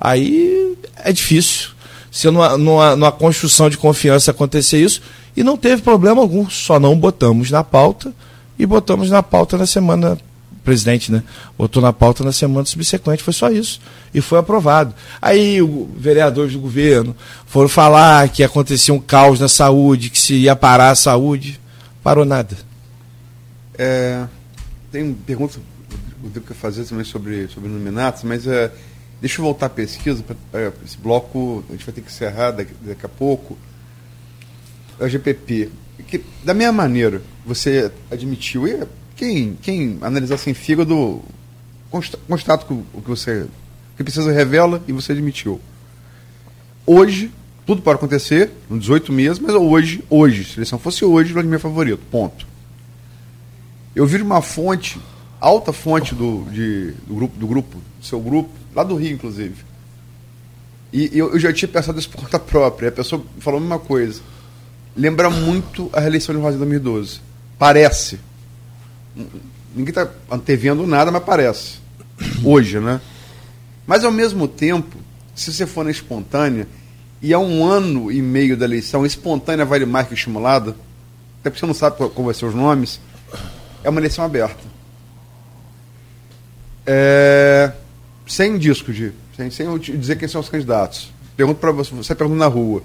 Aí 0.00 0.74
é 1.04 1.12
difícil. 1.12 1.72
Se 2.10 2.30
numa, 2.30 2.56
numa, 2.56 2.96
numa 2.96 3.12
construção 3.12 3.68
de 3.68 3.76
confiança 3.76 4.30
acontecer 4.30 4.82
isso, 4.82 5.02
e 5.36 5.42
não 5.42 5.58
teve 5.58 5.82
problema 5.82 6.22
algum, 6.22 6.48
só 6.48 6.80
não 6.80 6.98
botamos 6.98 7.50
na 7.50 7.62
pauta 7.62 8.10
e 8.58 8.64
botamos 8.64 9.10
na 9.10 9.22
pauta 9.22 9.58
na 9.58 9.66
semana 9.66 10.16
presidente, 10.64 11.10
né? 11.10 11.22
Botou 11.56 11.82
na 11.82 11.92
pauta 11.92 12.22
na 12.22 12.32
semana 12.32 12.66
subsequente, 12.66 13.22
foi 13.22 13.32
só 13.32 13.50
isso. 13.50 13.80
E 14.12 14.20
foi 14.20 14.38
aprovado. 14.38 14.94
Aí 15.20 15.60
os 15.62 15.88
vereadores 15.96 16.52
do 16.52 16.60
governo 16.60 17.16
foram 17.46 17.68
falar 17.68 18.28
que 18.28 18.42
acontecia 18.42 18.92
um 18.94 19.00
caos 19.00 19.40
na 19.40 19.48
saúde, 19.48 20.10
que 20.10 20.18
se 20.18 20.34
ia 20.34 20.54
parar 20.54 20.90
a 20.90 20.94
saúde. 20.94 21.60
Parou 22.02 22.24
nada. 22.24 22.56
É, 23.76 24.26
tem 24.90 25.12
pergunta 25.12 25.58
o 26.22 26.30
que 26.30 26.50
eu 26.50 26.56
fazer 26.56 26.84
também 26.84 27.04
sobre, 27.04 27.48
sobre 27.48 27.68
nominatos, 27.70 28.22
mas 28.24 28.46
é, 28.46 28.70
deixa 29.20 29.40
eu 29.40 29.44
voltar 29.44 29.66
à 29.66 29.70
pesquisa. 29.70 30.22
Pra, 30.22 30.36
é, 30.60 30.72
esse 30.84 30.98
bloco 30.98 31.64
a 31.68 31.72
gente 31.72 31.84
vai 31.84 31.94
ter 31.94 32.00
que 32.02 32.10
encerrar 32.10 32.50
daqui, 32.50 32.74
daqui 32.82 33.06
a 33.06 33.08
pouco. 33.08 33.56
A 35.00 35.08
GPP, 35.08 35.70
que, 36.06 36.22
da 36.44 36.52
mesma 36.52 36.74
maneira, 36.74 37.22
você 37.46 37.90
admitiu, 38.10 38.68
e 38.68 38.86
quem, 39.20 39.58
quem 39.60 39.98
analisar 40.00 40.38
sem 40.38 40.54
fígado 40.54 41.20
constata 42.26 42.66
o 42.72 43.02
que 43.02 43.08
você 43.08 43.46
que 43.94 44.02
precisa 44.02 44.32
revela 44.32 44.82
e 44.88 44.92
você 44.92 45.12
admitiu. 45.12 45.60
Hoje, 46.86 47.30
tudo 47.66 47.82
pode 47.82 47.96
acontecer, 47.98 48.50
em 48.70 48.78
18 48.78 49.12
meses, 49.12 49.38
mas 49.38 49.54
hoje, 49.54 50.02
hoje, 50.08 50.44
se 50.44 50.52
a 50.52 50.54
eleição 50.56 50.78
fosse 50.78 51.04
hoje, 51.04 51.34
Vladimir 51.34 51.56
é 51.56 51.58
favorito. 51.58 52.00
Ponto. 52.10 52.46
Eu 53.94 54.06
vi 54.06 54.22
uma 54.22 54.40
fonte, 54.40 54.98
alta 55.38 55.70
fonte 55.70 56.14
do, 56.14 56.46
de, 56.50 56.92
do 57.06 57.14
grupo, 57.14 57.38
do 57.38 57.46
grupo, 57.46 57.78
do 57.98 58.06
seu 58.06 58.18
grupo, 58.20 58.48
lá 58.74 58.82
do 58.82 58.96
Rio, 58.96 59.12
inclusive. 59.12 59.56
E 60.90 61.10
eu, 61.12 61.34
eu 61.34 61.38
já 61.38 61.52
tinha 61.52 61.68
pensado 61.68 61.98
isso 61.98 62.08
por 62.08 62.22
conta 62.22 62.38
própria. 62.38 62.88
A 62.88 62.92
pessoa 62.92 63.22
falou 63.38 63.58
a 63.58 63.60
mesma 63.60 63.78
coisa 63.78 64.22
lembra 64.96 65.30
muito 65.30 65.88
a 65.92 66.00
reeleição 66.00 66.34
de 66.34 66.40
Rosa 66.40 66.56
em 66.56 66.58
2012. 66.58 67.20
Parece. 67.58 68.18
Ninguém 69.14 69.90
está 69.90 70.10
antevendo 70.30 70.86
nada, 70.86 71.10
mas 71.10 71.22
parece. 71.22 71.78
Hoje, 72.44 72.80
né? 72.80 73.00
Mas 73.86 74.04
ao 74.04 74.12
mesmo 74.12 74.46
tempo, 74.46 74.96
se 75.34 75.52
você 75.52 75.66
for 75.66 75.84
na 75.84 75.90
espontânea, 75.90 76.66
e 77.22 77.34
há 77.34 77.38
um 77.38 77.64
ano 77.64 78.10
e 78.10 78.22
meio 78.22 78.56
da 78.56 78.64
eleição, 78.64 79.04
espontânea 79.04 79.64
vale 79.64 79.84
mais 79.84 80.08
que 80.08 80.14
estimulada, 80.14 80.70
até 81.40 81.50
porque 81.50 81.60
você 81.60 81.66
não 81.66 81.74
sabe 81.74 81.96
qual 81.96 82.24
vai 82.24 82.34
ser 82.34 82.46
os 82.46 82.54
nomes, 82.54 83.00
é 83.82 83.88
uma 83.88 84.00
eleição 84.00 84.24
aberta. 84.24 84.62
É, 86.86 87.72
sem 88.26 88.58
disco 88.58 88.92
de. 88.92 89.12
Sem, 89.36 89.50
sem 89.50 89.78
dizer 89.78 90.16
quem 90.16 90.28
são 90.28 90.40
os 90.40 90.48
candidatos. 90.48 91.10
Pergunto 91.36 91.60
para 91.60 91.72
você, 91.72 91.94
você 91.94 92.14
pergunta 92.14 92.38
na 92.38 92.46
rua. 92.46 92.82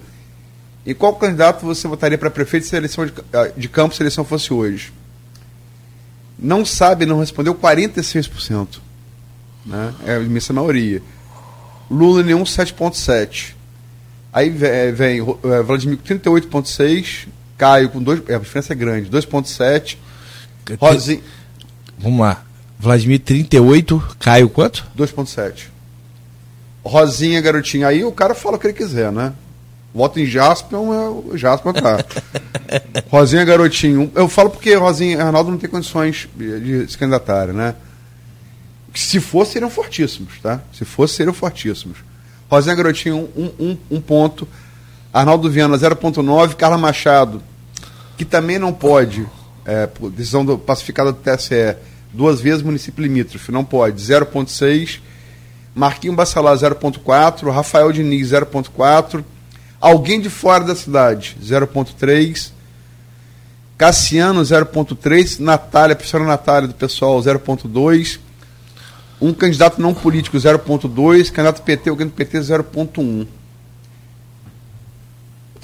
E 0.85 0.93
qual 0.93 1.15
candidato 1.15 1.65
você 1.65 1.87
votaria 1.87 2.17
para 2.17 2.29
prefeito 2.29 2.65
se 2.65 2.75
a 2.75 2.77
eleição 2.77 3.05
de, 3.05 3.13
ah, 3.33 3.51
de 3.55 3.67
campo 3.67 3.95
se 3.95 4.01
a 4.01 4.03
eleição 4.03 4.23
fosse 4.23 4.53
hoje? 4.53 4.93
Não 6.37 6.65
sabe, 6.65 7.05
não 7.05 7.19
respondeu 7.19 7.55
46%. 7.55 8.79
Né? 9.65 9.93
É 10.05 10.15
a 10.15 10.19
imensa 10.19 10.53
maioria. 10.53 11.01
Lula 11.89 12.23
nenhum 12.23 12.43
7,7%. 12.43 13.53
Aí 14.31 14.49
vem, 14.49 14.91
vem 14.91 15.19
é, 15.21 15.61
Vladimir 15.61 15.97
com 15.97 16.03
38,6%. 16.03 17.27
Caio 17.57 17.89
com 17.89 18.03
2%. 18.03 18.23
É, 18.27 18.35
a 18.35 18.39
diferença 18.39 18.73
é 18.73 18.75
grande, 18.75 19.09
2,7%. 19.09 19.97
Rosinha. 20.79 21.21
Vamos 21.97 22.19
lá. 22.19 22.43
Vladimir 22.77 23.19
38, 23.19 24.17
Caio 24.19 24.49
quanto? 24.49 24.85
2,7. 24.97 25.67
Rosinha, 26.83 27.41
garotinho. 27.41 27.87
Aí 27.87 28.03
o 28.03 28.11
cara 28.11 28.35
fala 28.35 28.57
o 28.57 28.59
que 28.59 28.67
ele 28.67 28.73
quiser, 28.73 29.11
né? 29.11 29.33
Voto 29.95 30.19
em 30.19 30.25
Jasper, 30.25 30.77
é 30.77 30.81
o 30.81 31.37
Jasper 31.37 31.71
tá. 31.71 32.03
Rosinha 33.09 33.45
Garotinho. 33.45 34.11
Eu 34.13 34.27
falo 34.27 34.49
porque 34.49 34.75
Rosinha 34.75 35.23
Arnaldo 35.23 35.51
não 35.51 35.57
tem 35.57 35.69
condições 35.69 36.27
de 36.35 36.85
se 36.91 36.97
candidatar, 36.97 37.47
né? 37.47 37.75
Se 38.93 39.21
fosse, 39.21 39.53
seriam 39.53 39.69
fortíssimos, 39.69 40.33
tá? 40.41 40.59
Se 40.73 40.83
fosse, 40.83 41.13
seriam 41.13 41.33
fortíssimos. 41.33 41.99
Rosinha 42.51 42.75
Garotinho, 42.75 43.29
um, 43.37 43.51
um, 43.57 43.77
um 43.89 44.01
ponto. 44.01 44.45
Arnaldo 45.13 45.49
Viana, 45.49 45.77
0,9. 45.77 46.55
Carla 46.55 46.77
Machado, 46.77 47.41
que 48.17 48.25
também 48.25 48.59
não 48.59 48.73
pode, 48.73 49.25
é, 49.63 49.87
por 49.87 50.11
decisão 50.11 50.43
do, 50.43 50.57
pacificada 50.57 51.13
do 51.13 51.19
TSE, 51.19 51.77
duas 52.11 52.41
vezes 52.41 52.61
município 52.61 53.01
limítrofe, 53.01 53.49
não 53.49 53.63
pode, 53.63 54.01
0,6. 54.01 54.99
Marquinho 55.73 56.13
Bacelar, 56.13 56.53
0,4. 56.57 57.49
Rafael 57.49 57.93
Diniz, 57.93 58.31
0,4. 58.31 59.23
Alguém 59.85 60.19
de 60.19 60.31
fora 60.31 60.63
da 60.63 60.73
cidade, 60.73 61.37
0,3. 61.39 62.51
Cassiano, 63.77 64.41
0,3. 64.41 65.37
Natália, 65.37 65.95
professora 65.95 66.23
Natália 66.23 66.67
do 66.67 66.73
pessoal, 66.73 67.19
0,2. 67.19 68.17
Um 69.21 69.31
candidato 69.31 69.79
não 69.79 69.93
político, 69.93 70.37
0,2. 70.37 71.29
Candidato 71.29 71.61
PT, 71.61 71.91
alguém 71.91 72.07
do 72.07 72.13
PT, 72.13 72.39
0,1. 72.39 73.27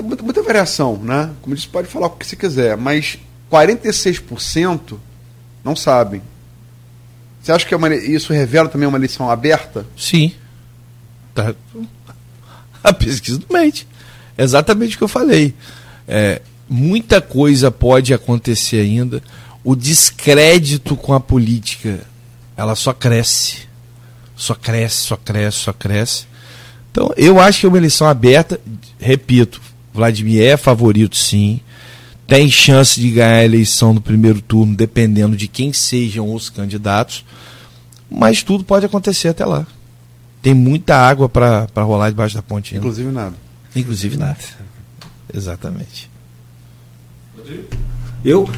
Muita, 0.03 0.24
muita 0.24 0.43
variação, 0.43 0.97
né? 0.97 1.32
Como 1.41 1.55
disse, 1.55 1.67
pode 1.67 1.88
falar 1.88 2.05
o 2.05 2.11
que 2.11 2.28
você 2.28 2.36
quiser, 2.36 2.78
mas 2.78 3.17
46% 3.51 4.99
não 5.63 5.76
sabem. 5.76 6.22
Você 7.41 7.51
acha 7.51 7.65
que 7.65 7.74
é 7.74 7.78
uma, 7.78 7.91
isso 7.95 8.32
revela 8.32 8.69
também 8.69 8.88
uma 8.88 8.99
eleição 8.99 9.32
aberta? 9.32 9.84
Sim. 9.97 10.36
Tá. 11.34 11.55
A 12.84 12.93
pesquisa 12.93 13.39
do 13.39 13.51
mente 13.51 13.88
exatamente 14.44 14.96
o 14.96 14.98
que 14.98 15.04
eu 15.04 15.08
falei. 15.08 15.54
É, 16.08 16.42
muita 16.70 17.22
coisa 17.22 17.70
pode 17.70 18.14
acontecer 18.14 18.82
ainda. 18.82 19.22
O 19.64 19.76
descrédito 19.76 20.96
com 20.96 21.14
a 21.14 21.20
política, 21.20 22.00
ela 22.56 22.76
só 22.76 22.94
cresce. 22.94 23.70
Só 24.36 24.56
cresce, 24.56 24.98
só 24.98 25.18
cresce, 25.18 25.58
só 25.58 25.74
cresce. 25.74 26.26
Então, 26.92 27.14
eu 27.16 27.39
acho 27.39 27.62
que 27.62 27.66
é 27.66 27.70
uma 27.70 27.78
eleição 27.78 28.08
aberta. 28.08 28.60
Repito, 29.00 29.62
Vladimir 29.94 30.42
é 30.42 30.58
favorito, 30.58 31.16
sim. 31.16 31.60
Tem 32.28 32.50
chance 32.50 33.00
de 33.00 33.12
ganhar 33.12 33.36
a 33.36 33.46
eleição 33.46 33.94
no 33.94 34.02
primeiro 34.02 34.42
turno, 34.42 34.76
dependendo 34.76 35.36
de 35.36 35.48
quem 35.48 35.74
sejam 35.74 36.34
os 36.34 36.50
candidatos. 36.50 37.26
Mas 38.10 38.42
tudo 38.42 38.64
pode 38.64 38.86
acontecer 38.86 39.30
até 39.30 39.46
lá. 39.46 39.68
Tem 40.42 40.54
muita 40.54 40.96
água 40.96 41.30
para 41.30 41.68
rolar 41.78 42.10
debaixo 42.10 42.36
da 42.36 42.42
ponte. 42.42 42.76
Inclusive 42.76 43.12
nada. 43.12 43.36
Inclusive 43.76 44.17
nada. 44.17 44.38
Exatamente. 45.34 46.09
Eu 48.24 48.49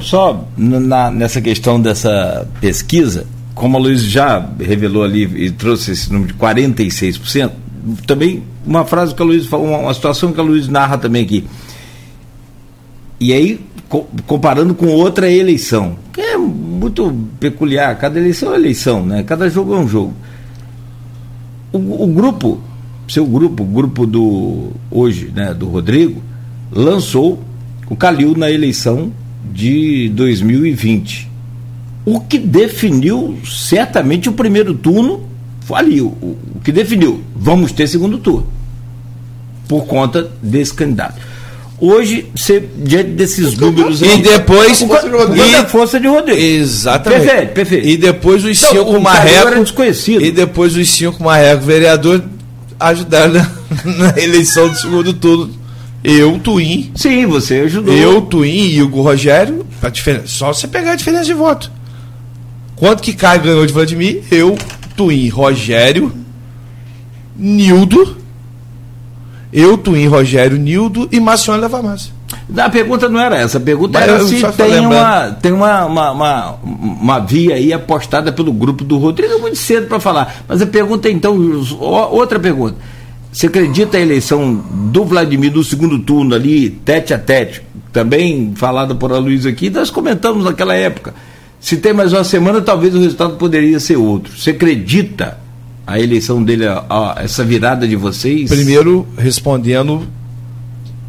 só 0.00 0.46
na, 0.56 1.10
nessa 1.10 1.40
questão 1.40 1.80
dessa 1.80 2.46
pesquisa, 2.60 3.26
como 3.54 3.76
a 3.76 3.80
Luiz 3.80 4.02
já 4.02 4.46
revelou 4.58 5.04
ali 5.04 5.22
e 5.44 5.50
trouxe 5.50 5.92
esse 5.92 6.12
número 6.12 6.32
de 6.32 6.38
46%, 6.38 7.52
também 8.06 8.42
uma 8.66 8.84
frase 8.84 9.14
que 9.14 9.22
a 9.22 9.24
Luiz 9.24 9.46
falou, 9.46 9.66
uma, 9.68 9.78
uma 9.78 9.94
situação 9.94 10.32
que 10.32 10.40
a 10.40 10.42
Luiz 10.42 10.68
narra 10.68 10.98
também 10.98 11.24
aqui. 11.24 11.46
E 13.20 13.32
aí, 13.32 13.60
co 13.88 14.06
comparando 14.26 14.74
com 14.74 14.86
outra 14.86 15.30
eleição, 15.30 15.96
que 16.12 16.20
é 16.20 16.36
muito 16.36 17.28
peculiar, 17.38 17.96
cada 17.96 18.18
eleição 18.18 18.52
é 18.52 18.56
eleição, 18.56 19.04
né? 19.04 19.22
Cada 19.22 19.48
jogo 19.48 19.74
é 19.74 19.78
um 19.78 19.88
jogo. 19.88 20.14
o, 21.72 22.04
o 22.04 22.06
grupo, 22.08 22.60
seu 23.14 23.24
grupo, 23.24 23.62
o 23.62 23.66
grupo 23.66 24.04
do 24.06 24.72
hoje, 24.90 25.30
né, 25.32 25.54
do 25.54 25.68
Rodrigo, 25.68 26.20
lançou 26.72 27.40
o 27.88 27.94
Calil 27.94 28.36
na 28.36 28.50
eleição 28.50 29.12
de 29.52 30.08
2020. 30.08 31.30
O 32.04 32.18
que 32.18 32.38
definiu 32.38 33.38
certamente 33.46 34.28
o 34.28 34.32
primeiro 34.32 34.74
turno 34.74 35.28
foi 35.60 35.78
ali, 35.78 36.00
o, 36.00 36.06
o 36.06 36.60
que 36.64 36.72
definiu, 36.72 37.22
vamos 37.36 37.70
ter 37.70 37.86
segundo 37.86 38.18
turno. 38.18 38.48
Por 39.68 39.86
conta 39.86 40.30
desse 40.42 40.74
candidato. 40.74 41.20
Hoje, 41.78 42.26
você, 42.34 42.68
diante 42.76 43.10
desses 43.10 43.56
números 43.56 44.00
E 44.02 44.18
depois. 44.22 44.80
com 44.82 44.94
a 44.94 45.64
força 45.66 46.00
de 46.00 46.06
Rodrigo. 46.06 46.40
Exatamente. 46.40 47.26
Perfeito, 47.26 47.52
perfeito. 47.52 47.88
E 47.88 47.96
depois 47.96 48.44
os 48.44 48.58
Então, 48.58 48.70
cinco 48.70 49.00
marrecos. 49.00 49.42
E 50.26 50.30
depois 50.30 50.76
os 50.76 50.88
cinco 50.88 51.22
marrecos 51.22 51.64
vereador 51.64 52.22
ajudaram 52.78 53.32
na, 53.32 53.50
na 54.12 54.18
eleição 54.22 54.68
do 54.68 54.76
segundo 54.76 55.12
turno. 55.12 55.50
Eu, 56.02 56.38
Twin, 56.38 56.92
Sim, 56.94 57.26
você 57.26 57.60
ajudou. 57.60 57.94
eu, 57.94 58.20
Twin 58.20 58.68
e 58.68 58.82
Hugo 58.82 59.00
Rogério, 59.00 59.66
a 59.80 59.88
diferença, 59.88 60.26
só 60.26 60.52
você 60.52 60.68
pegar 60.68 60.92
a 60.92 60.96
diferença 60.96 61.24
de 61.24 61.32
voto. 61.32 61.72
Quanto 62.76 63.02
que 63.02 63.14
Caio 63.14 63.40
ganhou 63.40 63.64
de 63.64 63.72
Vladimir? 63.72 64.22
Eu, 64.30 64.58
Twin, 64.96 65.28
Rogério, 65.28 66.12
Nildo, 67.34 68.18
eu, 69.50 69.78
Twin, 69.78 70.06
Rogério, 70.06 70.58
Nildo 70.58 71.08
e 71.10 71.18
Marcione 71.18 71.66
Farmácia. 71.68 72.12
A 72.56 72.70
pergunta 72.70 73.08
não 73.08 73.20
era 73.20 73.36
essa, 73.36 73.58
a 73.58 73.60
pergunta 73.60 73.98
Mas 73.98 74.08
era 74.08 74.18
se 74.24 74.40
tem, 74.52 74.80
uma, 74.80 75.30
tem 75.32 75.52
uma, 75.52 75.84
uma, 75.86 76.10
uma, 76.12 76.54
uma 76.62 77.18
via 77.20 77.54
aí 77.54 77.72
apostada 77.72 78.32
pelo 78.32 78.52
grupo 78.52 78.84
do 78.84 78.96
Rodrigo. 78.98 79.32
É 79.34 79.38
muito 79.38 79.56
cedo 79.56 79.86
para 79.86 79.98
falar. 80.00 80.44
Mas 80.48 80.60
a 80.62 80.66
pergunta 80.66 81.08
é 81.08 81.12
então, 81.12 81.36
outra 82.10 82.38
pergunta. 82.38 82.76
Você 83.32 83.46
acredita 83.48 83.96
a 83.96 84.00
eleição 84.00 84.54
do 84.92 85.04
Vladimir 85.04 85.52
no 85.52 85.64
segundo 85.64 85.98
turno 85.98 86.34
ali, 86.36 86.70
tete 86.70 87.12
a 87.12 87.18
tete, 87.18 87.62
também 87.92 88.52
falada 88.54 88.94
por 88.94 89.12
Aloysio 89.12 89.50
aqui, 89.50 89.70
nós 89.70 89.90
comentamos 89.90 90.44
naquela 90.44 90.74
época. 90.74 91.12
Se 91.60 91.78
tem 91.78 91.92
mais 91.92 92.12
uma 92.12 92.22
semana, 92.22 92.60
talvez 92.60 92.94
o 92.94 93.00
resultado 93.00 93.36
poderia 93.36 93.80
ser 93.80 93.96
outro. 93.96 94.32
Você 94.38 94.50
acredita 94.50 95.38
a 95.86 95.98
eleição 95.98 96.42
dele, 96.42 96.66
a- 96.66 96.84
a- 96.88 97.14
essa 97.24 97.42
virada 97.42 97.88
de 97.88 97.96
vocês? 97.96 98.48
Primeiro, 98.50 99.06
respondendo, 99.18 100.02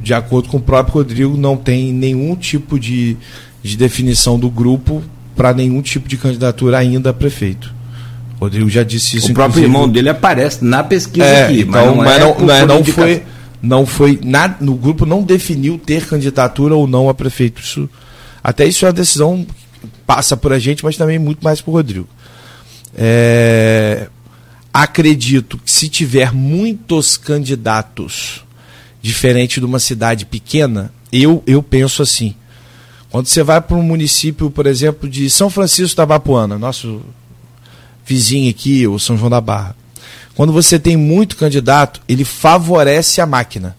de 0.06 0.14
acordo 0.14 0.50
com 0.50 0.58
o 0.58 0.62
próprio 0.62 0.94
Rodrigo, 0.94 1.36
não 1.36 1.58
tem 1.58 1.92
nenhum 1.92 2.36
tipo 2.36 2.80
de, 2.80 3.18
de 3.64 3.76
definição 3.76 4.38
do 4.38 4.52
grupo 4.52 5.02
para 5.36 5.52
nenhum 5.52 5.82
tipo 5.82 6.08
de 6.08 6.16
candidatura 6.16 6.78
ainda 6.78 7.10
a 7.10 7.14
prefeito. 7.14 7.74
O 8.40 8.44
Rodrigo 8.44 8.70
já 8.70 8.84
disse 8.84 9.18
isso. 9.18 9.32
o 9.32 9.34
próprio 9.34 9.64
irmão 9.64 9.90
dele 9.90 10.10
aparece 10.10 10.64
na 10.64 10.84
pesquisa 10.84 11.26
É, 11.26 11.46
aqui, 11.46 11.62
então, 11.62 11.96
mas 11.96 12.06
não, 12.06 12.14
é 12.14 12.20
não, 12.20 12.40
não, 12.46 12.54
é- 12.54 12.66
não 12.68 12.80
indicação. 12.82 13.04
foi, 13.04 13.24
não 13.64 13.86
foi 13.88 14.20
nada, 14.24 14.58
no 14.62 14.76
grupo 14.76 15.08
não 15.08 15.24
definiu 15.24 15.80
ter 15.84 16.06
candidatura 16.06 16.76
ou 16.76 16.86
não 16.86 17.10
a 17.10 17.14
prefeito. 17.16 17.60
Isso, 17.64 17.90
até 18.44 18.64
isso 18.68 18.86
é 18.86 18.90
uma 18.90 18.94
decisão 18.94 19.44
que 19.82 19.88
passa 20.06 20.38
por 20.38 20.54
a 20.54 20.60
gente, 20.60 20.84
mas 20.86 20.96
também 20.96 21.18
muito 21.18 21.44
mais 21.44 21.62
por 21.62 21.72
Rodrigo. 21.72 22.08
É, 22.96 24.08
acredito 24.72 25.58
que 25.58 25.72
se 25.72 25.90
tiver 25.90 26.32
muitos 26.32 27.18
candidatos 27.18 28.45
diferente 29.06 29.60
de 29.60 29.66
uma 29.68 29.78
cidade 29.78 30.26
pequena, 30.26 30.92
eu, 31.12 31.44
eu 31.46 31.62
penso 31.62 32.02
assim. 32.02 32.34
Quando 33.12 33.28
você 33.28 33.44
vai 33.44 33.62
para 33.62 33.78
um 33.78 33.84
município, 33.84 34.50
por 34.50 34.66
exemplo, 34.66 35.08
de 35.08 35.30
São 35.30 35.48
Francisco 35.48 35.96
da 35.96 36.08
Bapuana, 36.08 36.58
nosso 36.58 37.02
vizinho 38.04 38.50
aqui, 38.50 38.88
ou 38.88 38.98
São 38.98 39.16
João 39.16 39.30
da 39.30 39.40
Barra, 39.40 39.76
quando 40.34 40.52
você 40.52 40.80
tem 40.80 40.98
muito 40.98 41.38
candidato, 41.38 42.02
ele 42.10 42.26
favorece 42.26 43.22
a 43.22 43.28
máquina. 43.28 43.78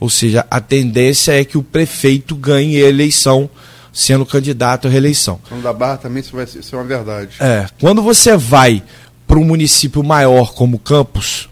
Ou 0.00 0.08
seja, 0.08 0.46
a 0.50 0.58
tendência 0.58 1.38
é 1.38 1.44
que 1.44 1.58
o 1.58 1.62
prefeito 1.62 2.34
ganhe 2.34 2.82
a 2.82 2.88
eleição 2.88 3.50
sendo 3.92 4.24
candidato 4.24 4.88
à 4.88 4.90
reeleição. 4.90 5.38
Então, 5.44 5.60
da 5.60 5.72
Barra 5.74 5.98
também 5.98 6.22
isso 6.22 6.34
vai 6.34 6.46
ser, 6.46 6.60
isso 6.60 6.74
é 6.74 6.78
uma 6.78 6.86
verdade. 6.86 7.36
É, 7.40 7.66
quando 7.78 8.00
você 8.00 8.38
vai 8.38 8.82
para 9.26 9.38
um 9.38 9.44
município 9.44 10.02
maior 10.02 10.54
como 10.54 10.78
Campos, 10.78 11.50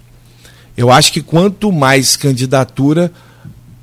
eu 0.81 0.91
acho 0.91 1.13
que 1.13 1.21
quanto 1.21 1.71
mais 1.71 2.17
candidatura, 2.17 3.13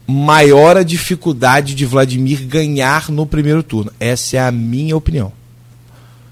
maior 0.07 0.75
a 0.75 0.81
dificuldade 0.81 1.75
de 1.75 1.85
Vladimir 1.85 2.47
ganhar 2.47 3.11
no 3.11 3.23
primeiro 3.23 3.61
turno. 3.61 3.91
Essa 3.99 4.37
é 4.37 4.39
a 4.39 4.51
minha 4.51 4.97
opinião. 4.97 5.31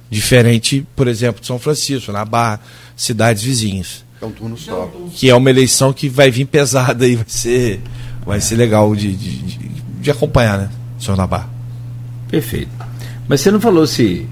Diferente, 0.09 0.83
por 0.95 1.07
exemplo, 1.07 1.39
de 1.39 1.45
São 1.45 1.59
Francisco, 1.59 2.11
na 2.11 2.25
Barra, 2.25 2.59
cidades 2.95 3.43
vizinhas. 3.43 4.03
É 4.19 4.25
um 4.25 4.31
turno 4.31 4.57
só. 4.57 4.91
Que 5.13 5.29
é 5.29 5.35
uma 5.35 5.51
eleição 5.51 5.93
que 5.93 6.09
vai 6.09 6.31
vir 6.31 6.45
pesada 6.45 7.07
e 7.07 7.15
vai 7.15 7.25
ser, 7.27 7.79
vai 8.25 8.41
ser 8.41 8.55
legal 8.55 8.95
de, 8.95 9.15
de, 9.15 9.37
de, 9.37 9.69
de 10.01 10.09
acompanhar, 10.09 10.57
né, 10.57 10.71
senhor 10.99 11.15
Nabar? 11.15 11.47
Perfeito. 12.27 12.71
Mas 13.27 13.41
você 13.41 13.51
não 13.51 13.61
falou 13.61 13.85
se 13.85 14.27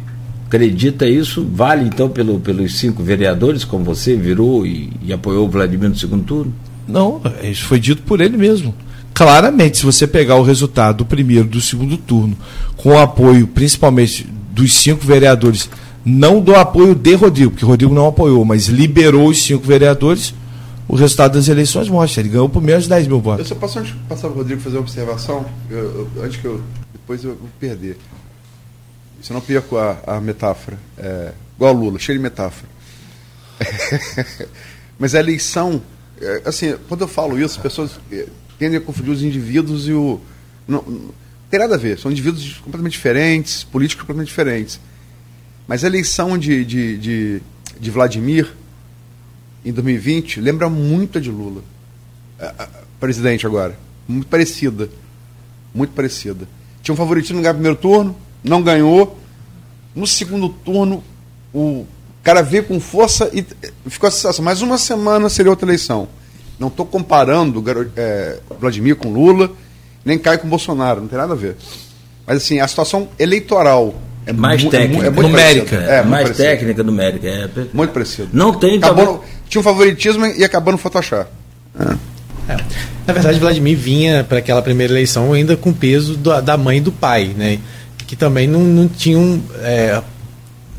acredita 0.55 1.07
isso, 1.07 1.43
vale 1.51 1.85
então 1.85 2.07
pelo, 2.09 2.39
pelos 2.39 2.77
cinco 2.77 3.01
vereadores, 3.01 3.63
como 3.63 3.83
você 3.83 4.15
virou 4.15 4.65
e, 4.67 4.91
e 5.01 5.11
apoiou 5.11 5.47
o 5.47 5.49
Vladimir 5.49 5.89
no 5.89 5.95
segundo 5.95 6.23
turno? 6.23 6.53
Não, 6.87 7.19
isso 7.41 7.65
foi 7.65 7.79
dito 7.79 8.03
por 8.03 8.21
ele 8.21 8.37
mesmo. 8.37 8.73
Claramente, 9.13 9.77
se 9.77 9.85
você 9.85 10.05
pegar 10.05 10.35
o 10.35 10.43
resultado 10.43 10.97
do 10.97 11.05
primeiro 11.05 11.47
do 11.47 11.59
segundo 11.61 11.97
turno, 11.97 12.35
com 12.77 12.89
o 12.89 12.99
apoio 12.99 13.47
principalmente 13.47 14.27
dos 14.51 14.73
cinco 14.75 15.05
vereadores, 15.05 15.69
não 16.05 16.39
do 16.39 16.53
apoio 16.55 16.93
de 16.93 17.15
Rodrigo, 17.15 17.51
porque 17.51 17.65
Rodrigo 17.65 17.93
não 17.93 18.07
apoiou, 18.07 18.43
mas 18.45 18.67
liberou 18.67 19.27
os 19.29 19.41
cinco 19.43 19.65
vereadores, 19.65 20.33
o 20.87 20.95
resultado 20.95 21.33
das 21.33 21.47
eleições 21.47 21.87
mostra. 21.89 22.21
Ele 22.21 22.29
ganhou 22.29 22.49
por 22.49 22.61
menos 22.61 22.83
de 22.83 22.89
10 22.89 23.07
mil 23.07 23.17
Eu 23.17 23.21
votos. 23.21 23.47
só 23.47 23.55
posso, 23.55 23.79
antes 23.79 23.93
de 23.93 23.97
passar 24.01 24.27
para 24.27 24.31
o 24.31 24.37
Rodrigo 24.37 24.61
fazer 24.61 24.75
uma 24.77 24.81
observação, 24.81 25.45
eu- 25.69 25.77
eu- 26.15 26.23
antes 26.23 26.37
que 26.39 26.45
eu. 26.45 26.61
Depois 26.91 27.23
eu 27.23 27.31
vou 27.31 27.49
perder. 27.59 27.97
Eu 29.29 29.33
não 29.35 29.41
perco 29.41 29.77
a, 29.77 29.97
a 30.05 30.21
metáfora. 30.21 30.77
É, 30.97 31.31
igual 31.55 31.73
Lula, 31.73 31.97
cheio 31.99 32.17
de 32.17 32.23
metáfora. 32.23 32.67
Mas 34.99 35.15
a 35.15 35.19
eleição. 35.19 35.81
é, 36.21 36.41
assim, 36.45 36.75
quando 36.87 37.01
eu 37.01 37.07
falo 37.07 37.37
isso, 37.39 37.57
as 37.57 37.63
pessoas 37.63 37.91
é, 38.11 38.27
tendem 38.59 38.77
a 38.77 38.81
confundir 38.81 39.11
os 39.11 39.23
indivíduos 39.23 39.87
e 39.87 39.93
o. 39.93 40.19
Não, 40.67 40.81
não 40.81 41.09
tem 41.49 41.59
nada 41.59 41.75
a 41.75 41.77
ver, 41.77 41.99
são 41.99 42.11
indivíduos 42.11 42.53
completamente 42.57 42.93
diferentes, 42.93 43.63
políticos 43.63 44.01
completamente 44.01 44.29
diferentes. 44.29 44.79
Mas 45.67 45.83
a 45.83 45.87
eleição 45.87 46.37
de, 46.37 46.65
de, 46.65 46.97
de, 46.97 47.41
de 47.79 47.91
Vladimir 47.91 48.51
em 49.63 49.71
2020 49.71 50.41
lembra 50.41 50.67
muito 50.69 51.19
a 51.19 51.21
de 51.21 51.29
Lula 51.29 51.61
a- 52.39 52.63
a- 52.63 52.67
presidente 52.99 53.45
agora. 53.45 53.77
Muito 54.07 54.27
parecida. 54.27 54.89
Muito 55.73 55.91
parecida. 55.93 56.47
Tinha 56.81 56.93
um 56.93 56.97
favoritismo 56.97 57.39
no 57.39 57.47
primeiro 57.53 57.77
turno, 57.77 58.17
não 58.43 58.61
ganhou. 58.61 59.17
No 59.95 60.07
segundo 60.07 60.49
turno, 60.49 61.03
o 61.53 61.85
cara 62.23 62.41
veio 62.41 62.63
com 62.63 62.79
força 62.79 63.29
e 63.33 63.45
eh, 63.61 63.71
ficou 63.87 64.07
a 64.07 64.11
sensação. 64.11 64.43
Mais 64.43 64.61
uma 64.61 64.77
semana 64.77 65.29
seria 65.29 65.51
outra 65.51 65.65
eleição. 65.67 66.07
Não 66.59 66.67
estou 66.67 66.85
comparando 66.85 67.63
eh, 67.95 68.39
Vladimir 68.59 68.95
com 68.95 69.11
Lula, 69.13 69.51
nem 70.03 70.17
Caio 70.17 70.39
com 70.39 70.47
Bolsonaro, 70.49 71.01
não 71.01 71.07
tem 71.07 71.17
nada 71.17 71.33
a 71.33 71.35
ver. 71.35 71.55
Mas 72.25 72.37
assim, 72.37 72.59
a 72.59 72.67
situação 72.67 73.07
eleitoral 73.19 73.93
é 74.25 74.31
Mais 74.33 74.63
mu- 74.63 74.69
técnica. 74.71 75.05
É 75.07 75.09
muito 75.09 75.29
Numérica. 75.29 75.65
parecida. 75.75 75.91
É, 75.93 75.97
muito 75.97 76.09
mais 76.11 76.23
parecida. 76.23 76.47
técnica 76.49 76.83
numérica. 76.83 77.27
É, 77.27 77.49
Muito 77.73 77.91
parecido. 77.91 78.29
Não 78.33 78.53
tem, 78.53 78.77
Acabou 78.77 79.05
talvez- 79.05 79.21
no- 79.31 79.49
tinha 79.49 79.59
um 79.59 79.63
favoritismo 79.63 80.25
e 80.25 80.43
acabou 80.43 80.71
no 80.71 80.77
Photoshop. 80.79 81.29
É. 81.79 82.57
Na 83.07 83.13
verdade, 83.13 83.39
Vladimir 83.39 83.77
vinha 83.77 84.23
para 84.23 84.39
aquela 84.39 84.61
primeira 84.61 84.91
eleição 84.93 85.31
ainda 85.33 85.55
com 85.55 85.69
o 85.69 85.73
peso 85.73 86.15
da, 86.17 86.41
da 86.41 86.57
mãe 86.57 86.77
e 86.77 86.81
do 86.81 86.91
pai, 86.91 87.27
né? 87.37 87.59
Que 88.13 88.17
também 88.19 88.47
não, 88.47 88.59
não 88.59 88.87
tinham. 88.87 89.41
é, 89.63 89.99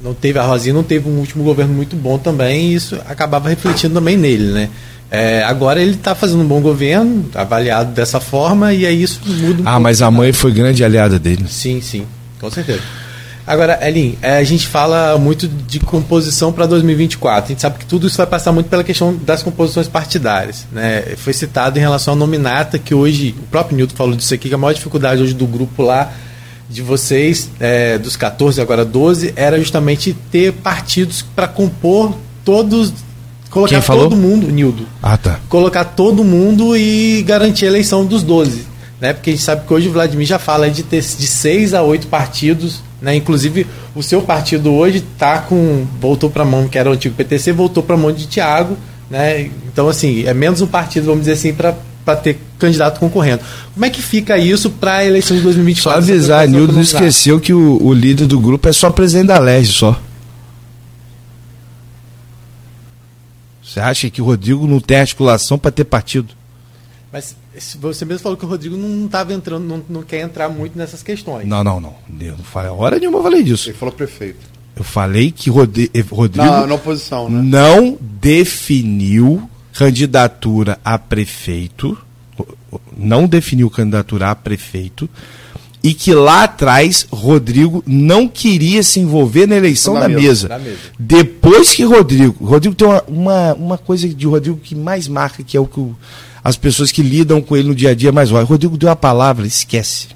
não 0.01 0.15
teve, 0.15 0.39
a 0.39 0.43
Rosinha 0.43 0.73
não 0.73 0.85
teve 0.85 1.09
um 1.09 1.19
último 1.19 1.43
governo 1.43 1.75
muito 1.75 1.97
bom 1.97 2.17
também, 2.17 2.69
e 2.69 2.75
isso 2.75 2.97
acabava 3.09 3.49
refletindo 3.49 3.93
também 3.93 4.17
nele, 4.17 4.53
né? 4.53 4.71
É, 5.11 5.43
agora 5.43 5.83
ele 5.83 5.95
está 5.95 6.15
fazendo 6.15 6.43
um 6.43 6.47
bom 6.47 6.61
governo, 6.61 7.29
avaliado 7.35 7.91
dessa 7.91 8.21
forma, 8.21 8.73
e 8.73 8.87
aí 8.87 9.03
isso 9.03 9.21
muda 9.27 9.63
um 9.63 9.69
Ah, 9.69 9.81
mas 9.81 10.01
a 10.01 10.13
mãe 10.13 10.33
foi 10.33 10.53
grande 10.53 10.85
aliada 10.85 11.19
dele. 11.19 11.47
Sim, 11.49 11.81
sim, 11.81 12.07
com 12.41 12.49
certeza. 12.49 12.83
Agora, 13.45 13.79
Elin, 13.87 14.17
é, 14.23 14.37
a 14.37 14.45
gente 14.45 14.69
fala 14.69 15.19
muito 15.19 15.49
de 15.49 15.81
composição 15.81 16.53
para 16.53 16.67
2024. 16.67 17.47
A 17.47 17.49
gente 17.49 17.61
sabe 17.61 17.79
que 17.81 17.85
tudo 17.85 18.07
isso 18.07 18.17
vai 18.17 18.27
passar 18.27 18.53
muito 18.53 18.69
pela 18.69 18.85
questão 18.85 19.13
das 19.17 19.43
composições 19.43 19.89
partidárias. 19.89 20.67
Né? 20.71 21.15
Foi 21.17 21.33
citado 21.33 21.79
em 21.79 21.81
relação 21.81 22.15
à 22.15 22.17
nominata, 22.17 22.79
que 22.79 22.95
hoje, 22.95 23.35
o 23.37 23.47
próprio 23.49 23.77
Nilton 23.77 23.97
falou 23.97 24.15
disso 24.15 24.33
aqui, 24.33 24.49
que 24.49 24.55
a 24.55 24.59
maior 24.59 24.73
dificuldade 24.73 25.21
hoje 25.21 25.35
do 25.35 25.47
grupo 25.47 25.83
lá, 25.83 26.13
de 26.75 26.83
vocês, 26.83 27.49
é, 27.61 27.97
dos 27.99 28.17
14 28.17 28.61
agora 28.61 28.85
12, 28.85 29.33
era 29.37 29.57
justamente 29.61 30.13
ter 30.33 30.53
partidos 30.53 31.23
para 31.23 31.47
compor 31.47 32.13
todos. 32.45 32.93
Colocar 33.49 33.77
Quem 33.77 33.81
falou? 33.81 34.09
todo 34.09 34.17
mundo, 34.17 34.49
Nildo 34.49 34.85
Ah, 35.01 35.17
tá. 35.17 35.39
colocar 35.49 35.85
todo 35.85 36.25
mundo 36.25 36.77
e 36.77 37.23
garantir 37.23 37.67
a 37.67 37.69
eleição 37.69 38.05
dos 38.05 38.25
12. 38.25 38.67
Né? 39.01 39.13
Porque 39.13 39.31
a 39.31 39.33
gente 39.33 39.45
sabe 39.45 39.65
que 39.65 39.73
hoje 39.73 39.89
o 39.89 39.93
Vladimir 39.93 40.27
já 40.27 40.41
fala 40.41 40.69
de 40.69 40.83
ter 40.83 41.01
de 41.01 41.27
seis 41.29 41.75
a 41.75 41.83
oito 41.83 42.09
partidos. 42.09 42.83
Né? 43.01 43.15
Inclusive, 43.15 43.69
o 43.95 44.03
seu 44.03 44.23
partido 44.23 44.73
hoje 44.73 45.01
tá 45.17 45.39
com. 45.39 45.87
voltou 46.01 46.29
para 46.29 46.43
a 46.43 46.47
mão, 46.47 46.67
que 46.67 46.77
era 46.77 46.91
o 46.91 46.93
antigo 46.93 47.15
PTC, 47.15 47.53
voltou 47.53 47.85
para 47.85 47.95
a 47.95 47.99
mão 47.99 48.11
de 48.11 48.27
Tiago. 48.27 48.77
Né? 49.09 49.49
Então, 49.73 49.89
assim, 49.89 50.25
é 50.25 50.35
menos 50.35 50.61
um 50.61 50.67
partido, 50.67 51.07
vamos 51.07 51.21
dizer 51.21 51.35
assim, 51.35 51.55
para 51.55 51.73
ter 52.17 52.39
candidato 52.59 53.01
concorrendo. 53.01 53.43
Como 53.73 53.85
é 53.85 53.91
que 53.91 54.03
fica 54.03 54.37
isso 54.37 54.71
para 54.71 54.97
a 54.97 55.05
eleição 55.05 55.37
de 55.37 55.43
2024? 55.43 56.03
Só 56.03 56.13
avisar, 56.13 56.47
Nildo 56.47 56.73
não 56.73 56.83
esqueceu 56.83 57.41
que 57.41 57.53
o, 57.53 57.83
o, 57.83 57.93
líder 57.93 58.27
do 58.27 58.39
grupo 58.39 58.69
é 58.69 58.73
só 58.73 58.91
presidente 58.91 59.29
da 59.29 59.39
LERJ 59.39 59.73
só. 59.73 60.01
Você 63.63 63.81
acha 63.81 64.11
que 64.11 64.23
o 64.23 64.25
Rodrigo 64.25 64.67
não 64.67 64.79
tem 64.79 64.99
articulação 64.99 65.59
para 65.59 65.71
ter 65.71 65.85
partido? 65.85 66.35
Mas 67.13 67.35
você 67.81 68.05
mesmo 68.05 68.23
falou 68.23 68.37
que 68.37 68.45
o 68.45 68.49
Rodrigo 68.49 68.77
não 68.77 69.07
estava 69.07 69.33
entrando, 69.33 69.65
não, 69.65 69.83
não, 69.89 70.03
quer 70.03 70.21
entrar 70.21 70.49
muito 70.49 70.77
nessas 70.77 71.03
questões. 71.03 71.47
Não, 71.47 71.65
não, 71.65 71.81
não. 71.81 71.95
Eu 72.21 72.37
não 72.37 72.45
falei, 72.45 72.71
hora 72.71 72.99
nenhuma 72.99 73.19
eu 73.19 73.23
falei 73.23 73.43
disso. 73.43 73.69
Ele 73.69 73.79
falou 73.79 73.95
prefeito. 73.95 74.55
Eu 74.77 74.83
falei 74.83 75.31
que 75.31 75.51
Rodrigo. 75.51 75.95
Na, 76.37 76.67
na 76.67 76.75
oposição, 76.75 77.31
né? 77.31 77.41
Não 77.41 77.97
definiu 78.01 79.49
candidatura 79.75 80.79
a 80.85 80.99
prefeito. 80.99 81.99
Não 82.97 83.27
definiu 83.27 83.69
candidatura 83.69 84.31
a 84.31 84.35
prefeito. 84.35 85.09
E 85.83 85.93
que 85.93 86.15
lá 86.15 86.45
atrás 86.45 87.07
Rodrigo 87.13 87.85
não 87.87 88.27
queria 88.27 88.83
se 88.83 89.01
envolver 89.01 89.47
na 89.47 89.57
eleição 89.57 89.95
da, 89.95 90.09
mesa. 90.09 90.49
mesa. 90.49 90.59
mesa. 90.59 90.79
Depois 90.99 91.75
que 91.75 91.85
Rodrigo. 91.85 92.43
Rodrigo 92.43 92.75
tem 92.75 92.89
uma, 92.89 93.03
uma, 93.07 93.55
uma 93.55 93.79
coisa 93.79 94.09
de 94.09 94.27
Rodrigo 94.27 94.57
que 94.57 94.75
mais 94.75 95.07
marca, 95.07 95.43
que 95.43 95.57
é 95.57 95.61
o 95.61 95.67
que 95.67 95.81
o 95.81 95.95
as 96.43 96.59
pessoas 96.59 96.93
que 96.93 97.03
lidam 97.03 97.41
com 97.41 97.57
ele 97.57 97.69
no 97.69 97.75
dia 97.75 97.91
a 97.91 97.95
dia 97.95 98.13
mais 98.13 98.31
olha. 98.31 98.45
Rodrigo 98.45 98.77
deu 98.77 98.91
a 98.91 98.97
palavra, 98.97 99.47
esquece. 99.47 100.09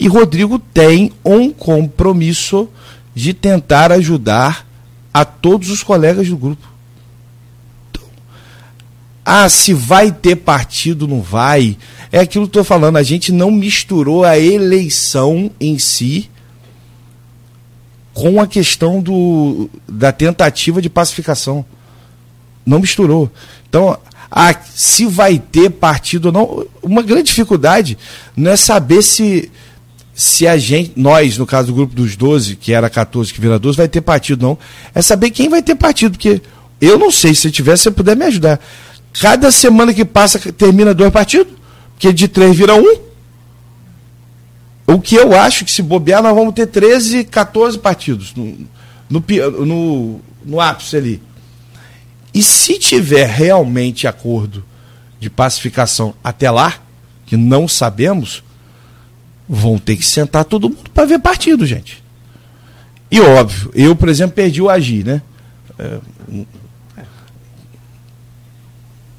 E 0.00 0.08
Rodrigo 0.08 0.58
tem 0.58 1.12
um 1.24 1.52
compromisso 1.52 2.68
de 3.14 3.32
tentar 3.32 3.92
ajudar 3.92 4.66
a 5.12 5.24
todos 5.24 5.70
os 5.70 5.84
colegas 5.84 6.28
do 6.28 6.36
grupo. 6.36 6.73
Ah, 9.24 9.48
se 9.48 9.72
vai 9.72 10.12
ter 10.12 10.36
partido, 10.36 11.08
não 11.08 11.22
vai. 11.22 11.78
É 12.12 12.20
aquilo 12.20 12.44
que 12.44 12.58
eu 12.58 12.62
estou 12.62 12.64
falando, 12.64 12.96
a 12.96 13.02
gente 13.02 13.32
não 13.32 13.50
misturou 13.50 14.24
a 14.24 14.38
eleição 14.38 15.50
em 15.58 15.78
si 15.78 16.30
com 18.12 18.40
a 18.40 18.46
questão 18.46 19.00
do, 19.00 19.68
da 19.88 20.12
tentativa 20.12 20.80
de 20.80 20.88
pacificação. 20.88 21.64
Não 22.64 22.78
misturou. 22.78 23.30
Então, 23.68 23.98
ah, 24.30 24.54
se 24.74 25.06
vai 25.06 25.38
ter 25.38 25.70
partido 25.70 26.26
ou 26.26 26.32
não. 26.32 26.66
Uma 26.82 27.02
grande 27.02 27.24
dificuldade 27.24 27.96
não 28.36 28.50
é 28.50 28.56
saber 28.56 29.02
se, 29.02 29.50
se 30.14 30.46
a 30.46 30.56
gente, 30.58 30.92
nós, 30.96 31.38
no 31.38 31.46
caso 31.46 31.68
do 31.68 31.74
grupo 31.74 31.94
dos 31.94 32.16
12, 32.16 32.56
que 32.56 32.72
era 32.72 32.90
14, 32.90 33.32
que 33.32 33.40
vira 33.40 33.58
12, 33.58 33.76
vai 33.76 33.88
ter 33.88 34.00
partido 34.00 34.46
não. 34.46 34.58
É 34.94 35.00
saber 35.00 35.30
quem 35.30 35.48
vai 35.48 35.62
ter 35.62 35.74
partido, 35.74 36.12
porque 36.12 36.42
eu 36.80 36.98
não 36.98 37.10
sei, 37.10 37.34
se 37.34 37.50
tiver, 37.50 37.76
você 37.76 37.90
puder 37.90 38.16
me 38.16 38.24
ajudar. 38.24 38.60
Cada 39.20 39.50
semana 39.50 39.94
que 39.94 40.04
passa, 40.04 40.38
termina 40.52 40.92
dois 40.92 41.12
partidos, 41.12 41.52
porque 41.92 42.12
de 42.12 42.26
três 42.26 42.56
vira 42.56 42.74
um. 42.74 42.98
O 44.86 45.00
que 45.00 45.14
eu 45.14 45.38
acho 45.38 45.64
que 45.64 45.72
se 45.72 45.82
bobear, 45.82 46.22
nós 46.22 46.34
vamos 46.34 46.54
ter 46.54 46.66
13, 46.66 47.24
14 47.24 47.78
partidos 47.78 48.34
no, 48.34 48.66
no, 49.08 49.24
no, 49.64 50.20
no 50.44 50.60
ápice 50.60 50.96
ali. 50.96 51.22
E 52.34 52.42
se 52.42 52.78
tiver 52.78 53.26
realmente 53.26 54.06
acordo 54.08 54.64
de 55.20 55.30
pacificação 55.30 56.12
até 56.22 56.50
lá, 56.50 56.74
que 57.24 57.36
não 57.36 57.68
sabemos, 57.68 58.42
vão 59.48 59.78
ter 59.78 59.96
que 59.96 60.04
sentar 60.04 60.44
todo 60.44 60.68
mundo 60.68 60.90
para 60.92 61.06
ver 61.06 61.20
partido, 61.20 61.64
gente. 61.64 62.02
E 63.10 63.20
óbvio, 63.20 63.70
eu, 63.74 63.94
por 63.94 64.08
exemplo, 64.08 64.34
perdi 64.34 64.60
o 64.60 64.68
Agir, 64.68 65.06
né? 65.06 65.22
É, 65.78 65.98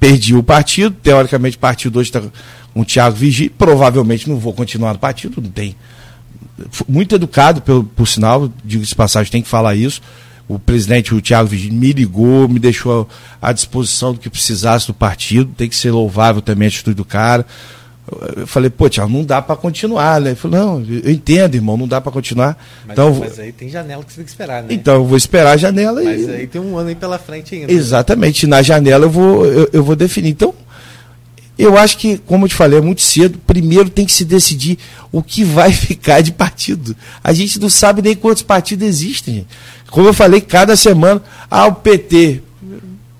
perdi 0.06 0.36
o 0.36 0.42
partido, 0.42 0.94
teoricamente 1.02 1.56
o 1.56 1.60
partido 1.60 1.98
hoje 1.98 2.10
está 2.10 2.20
com 2.20 2.80
o 2.80 2.84
Thiago 2.84 3.16
Vigi, 3.16 3.48
provavelmente 3.48 4.28
não 4.28 4.36
vou 4.36 4.52
continuar 4.52 4.92
no 4.92 5.00
partido, 5.00 5.42
não 5.42 5.50
tem. 5.50 5.74
Muito 6.88 7.16
educado, 7.16 7.60
pelo, 7.60 7.82
por 7.82 8.06
sinal, 8.06 8.48
digo 8.64 8.84
de 8.84 8.94
passagem, 8.94 9.32
tem 9.32 9.42
que 9.42 9.48
falar 9.48 9.74
isso 9.74 10.00
o 10.48 10.60
presidente, 10.60 11.12
o 11.12 11.20
Thiago 11.20 11.48
Vigílio, 11.48 11.76
me 11.76 11.92
ligou, 11.92 12.48
me 12.48 12.60
deixou 12.60 13.08
à 13.42 13.52
disposição 13.52 14.12
do 14.12 14.20
que 14.20 14.30
precisasse 14.30 14.86
do 14.86 14.94
partido, 14.94 15.50
tem 15.56 15.68
que 15.68 15.74
ser 15.74 15.90
louvável 15.90 16.40
também 16.40 16.66
a 16.66 16.68
atitude 16.68 16.94
do 16.94 17.04
cara. 17.04 17.44
Eu 18.36 18.46
falei, 18.46 18.70
pô, 18.70 18.88
Thiago, 18.88 19.10
não 19.10 19.24
dá 19.24 19.42
para 19.42 19.56
continuar, 19.56 20.20
né? 20.20 20.30
Ele 20.30 20.36
falou, 20.36 20.58
não, 20.58 20.86
eu 21.02 21.10
entendo, 21.10 21.56
irmão, 21.56 21.76
não 21.76 21.88
dá 21.88 22.00
para 22.00 22.12
continuar. 22.12 22.56
Mas, 22.86 22.92
então, 22.92 23.14
mas 23.14 23.38
aí 23.38 23.50
tem 23.50 23.68
janela 23.68 24.04
que 24.04 24.12
você 24.12 24.16
tem 24.16 24.24
que 24.24 24.30
esperar, 24.30 24.62
né? 24.62 24.68
Então, 24.70 24.94
eu 24.94 25.04
vou 25.04 25.16
esperar 25.16 25.52
a 25.52 25.56
janela 25.56 26.00
mas 26.02 26.20
e. 26.20 26.26
Mas 26.26 26.34
aí 26.36 26.46
tem 26.46 26.60
um 26.60 26.78
ano 26.78 26.88
aí 26.88 26.94
pela 26.94 27.18
frente 27.18 27.56
ainda. 27.56 27.72
Exatamente, 27.72 28.46
na 28.46 28.62
janela 28.62 29.06
eu 29.06 29.10
vou, 29.10 29.44
eu, 29.44 29.68
eu 29.72 29.82
vou 29.82 29.96
definir. 29.96 30.30
Então, 30.30 30.54
eu 31.58 31.76
acho 31.76 31.98
que, 31.98 32.18
como 32.18 32.44
eu 32.44 32.48
te 32.48 32.54
falei, 32.54 32.78
é 32.78 32.82
muito 32.82 33.02
cedo. 33.02 33.40
Primeiro 33.44 33.90
tem 33.90 34.06
que 34.06 34.12
se 34.12 34.24
decidir 34.24 34.78
o 35.10 35.20
que 35.20 35.42
vai 35.42 35.72
ficar 35.74 36.20
de 36.20 36.30
partido. 36.30 36.94
A 37.24 37.32
gente 37.32 37.58
não 37.58 37.68
sabe 37.68 38.02
nem 38.02 38.14
quantos 38.14 38.42
partidos 38.42 38.86
existem. 38.86 39.34
Gente. 39.34 39.48
Como 39.90 40.06
eu 40.06 40.14
falei, 40.14 40.40
cada 40.40 40.76
semana, 40.76 41.22
ah, 41.50 41.66
o 41.66 41.74
PT. 41.74 42.42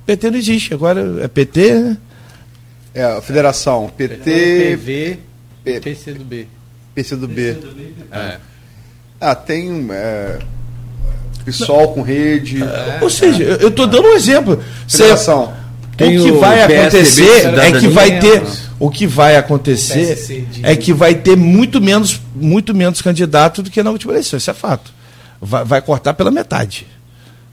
PT 0.07 0.30
não 0.30 0.39
existe, 0.39 0.72
agora 0.72 1.18
é 1.22 1.26
PT, 1.26 1.74
né? 1.74 1.97
É, 2.97 3.05
a 3.05 3.21
federação, 3.21 3.91
PT. 3.97 4.77
PV, 4.77 5.19
P, 5.63 5.81
PCdoB. 5.81 6.49
PCdoB. 6.95 7.57
É. 8.11 8.39
Ah, 9.21 9.35
tem. 9.35 9.87
É, 9.91 10.39
PSOL 11.45 11.95
com 11.95 12.03
rede. 12.03 12.63
É, 12.63 12.99
Ou 13.01 13.11
seja, 13.11 13.45
eu 13.45 13.69
estou 13.69 13.87
dando 13.87 14.09
um 14.09 14.15
exemplo. 14.15 14.61
Federação. 14.89 15.55
Tem 15.97 16.19
o 16.19 16.25
que 16.25 16.33
vai 16.33 16.63
acontecer 16.63 17.47
é 17.59 17.73
que 17.79 17.89
vai 17.89 18.19
ter. 18.19 18.43
O 18.79 18.91
que 18.91 19.07
vai 19.07 19.37
acontecer 19.37 20.19
é 20.63 20.75
que 20.75 20.93
vai 20.93 21.15
ter 21.15 21.37
muito 21.37 21.81
menos, 21.81 22.21
muito 22.35 22.75
menos 22.75 23.01
candidato 23.01 23.63
do 23.63 23.71
que 23.71 23.83
na 23.83 23.91
última 23.91 24.13
eleição. 24.13 24.37
Isso 24.37 24.51
é 24.51 24.55
fato 24.55 24.97
vai, 25.41 25.65
vai 25.65 25.83
cortar 25.83 26.15
pela 26.15 26.31
metade. 26.31 26.87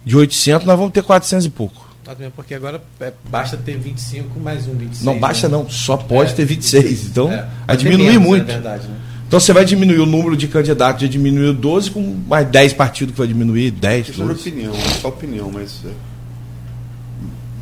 De 0.05 0.15
800 0.17 0.65
nós 0.65 0.77
vamos 0.77 0.93
ter 0.93 1.03
400 1.03 1.45
e 1.45 1.49
pouco. 1.49 1.92
Porque 2.35 2.53
agora 2.53 2.81
é, 2.99 3.13
basta 3.29 3.55
ter 3.55 3.77
25 3.77 4.39
mais 4.39 4.67
um 4.67 4.73
26. 4.73 5.03
Não 5.03 5.19
basta 5.19 5.47
né? 5.47 5.57
não, 5.57 5.69
só 5.69 5.95
pode 5.95 6.31
é, 6.31 6.35
ter 6.35 6.45
26. 6.45 7.05
Então, 7.07 7.31
é. 7.31 7.47
vai 7.65 7.77
diminuir 7.77 8.07
menos, 8.07 8.23
muito. 8.23 8.49
É 8.49 8.53
verdade, 8.53 8.87
né? 8.87 8.95
Então 9.27 9.39
você 9.39 9.53
vai 9.53 9.65
diminuir 9.65 9.99
o 9.99 10.05
número 10.05 10.37
de 10.37 10.47
candidatos, 10.47 11.01
já 11.01 11.07
diminuiu 11.07 11.53
12, 11.53 11.91
com 11.91 12.01
mais 12.27 12.47
10 12.47 12.73
partidos 12.73 13.13
que 13.13 13.17
vai 13.17 13.27
diminuir, 13.27 13.71
10. 13.71 14.09
Isso 14.09 14.21
é 14.21 14.25
opinião, 14.25 14.73
é 14.73 14.89
só 15.01 15.07
opinião, 15.07 15.49
mas 15.51 15.81
é, 15.85 15.89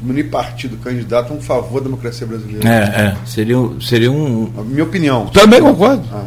diminuir 0.02 0.26
partido, 0.26 0.76
candidato 0.78 1.32
é 1.32 1.36
um 1.36 1.42
favor 1.42 1.80
da 1.80 1.86
democracia 1.86 2.28
brasileira. 2.28 2.68
É, 2.68 3.08
é. 3.08 3.18
Seria, 3.26 3.56
seria 3.80 4.12
um. 4.12 4.52
A 4.58 4.64
minha 4.64 4.84
opinião. 4.84 5.28
Também 5.28 5.62
concordo. 5.62 6.04
Ah. 6.12 6.26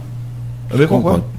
Também 0.68 0.86
concordo. 0.86 1.22
concordo. 1.22 1.33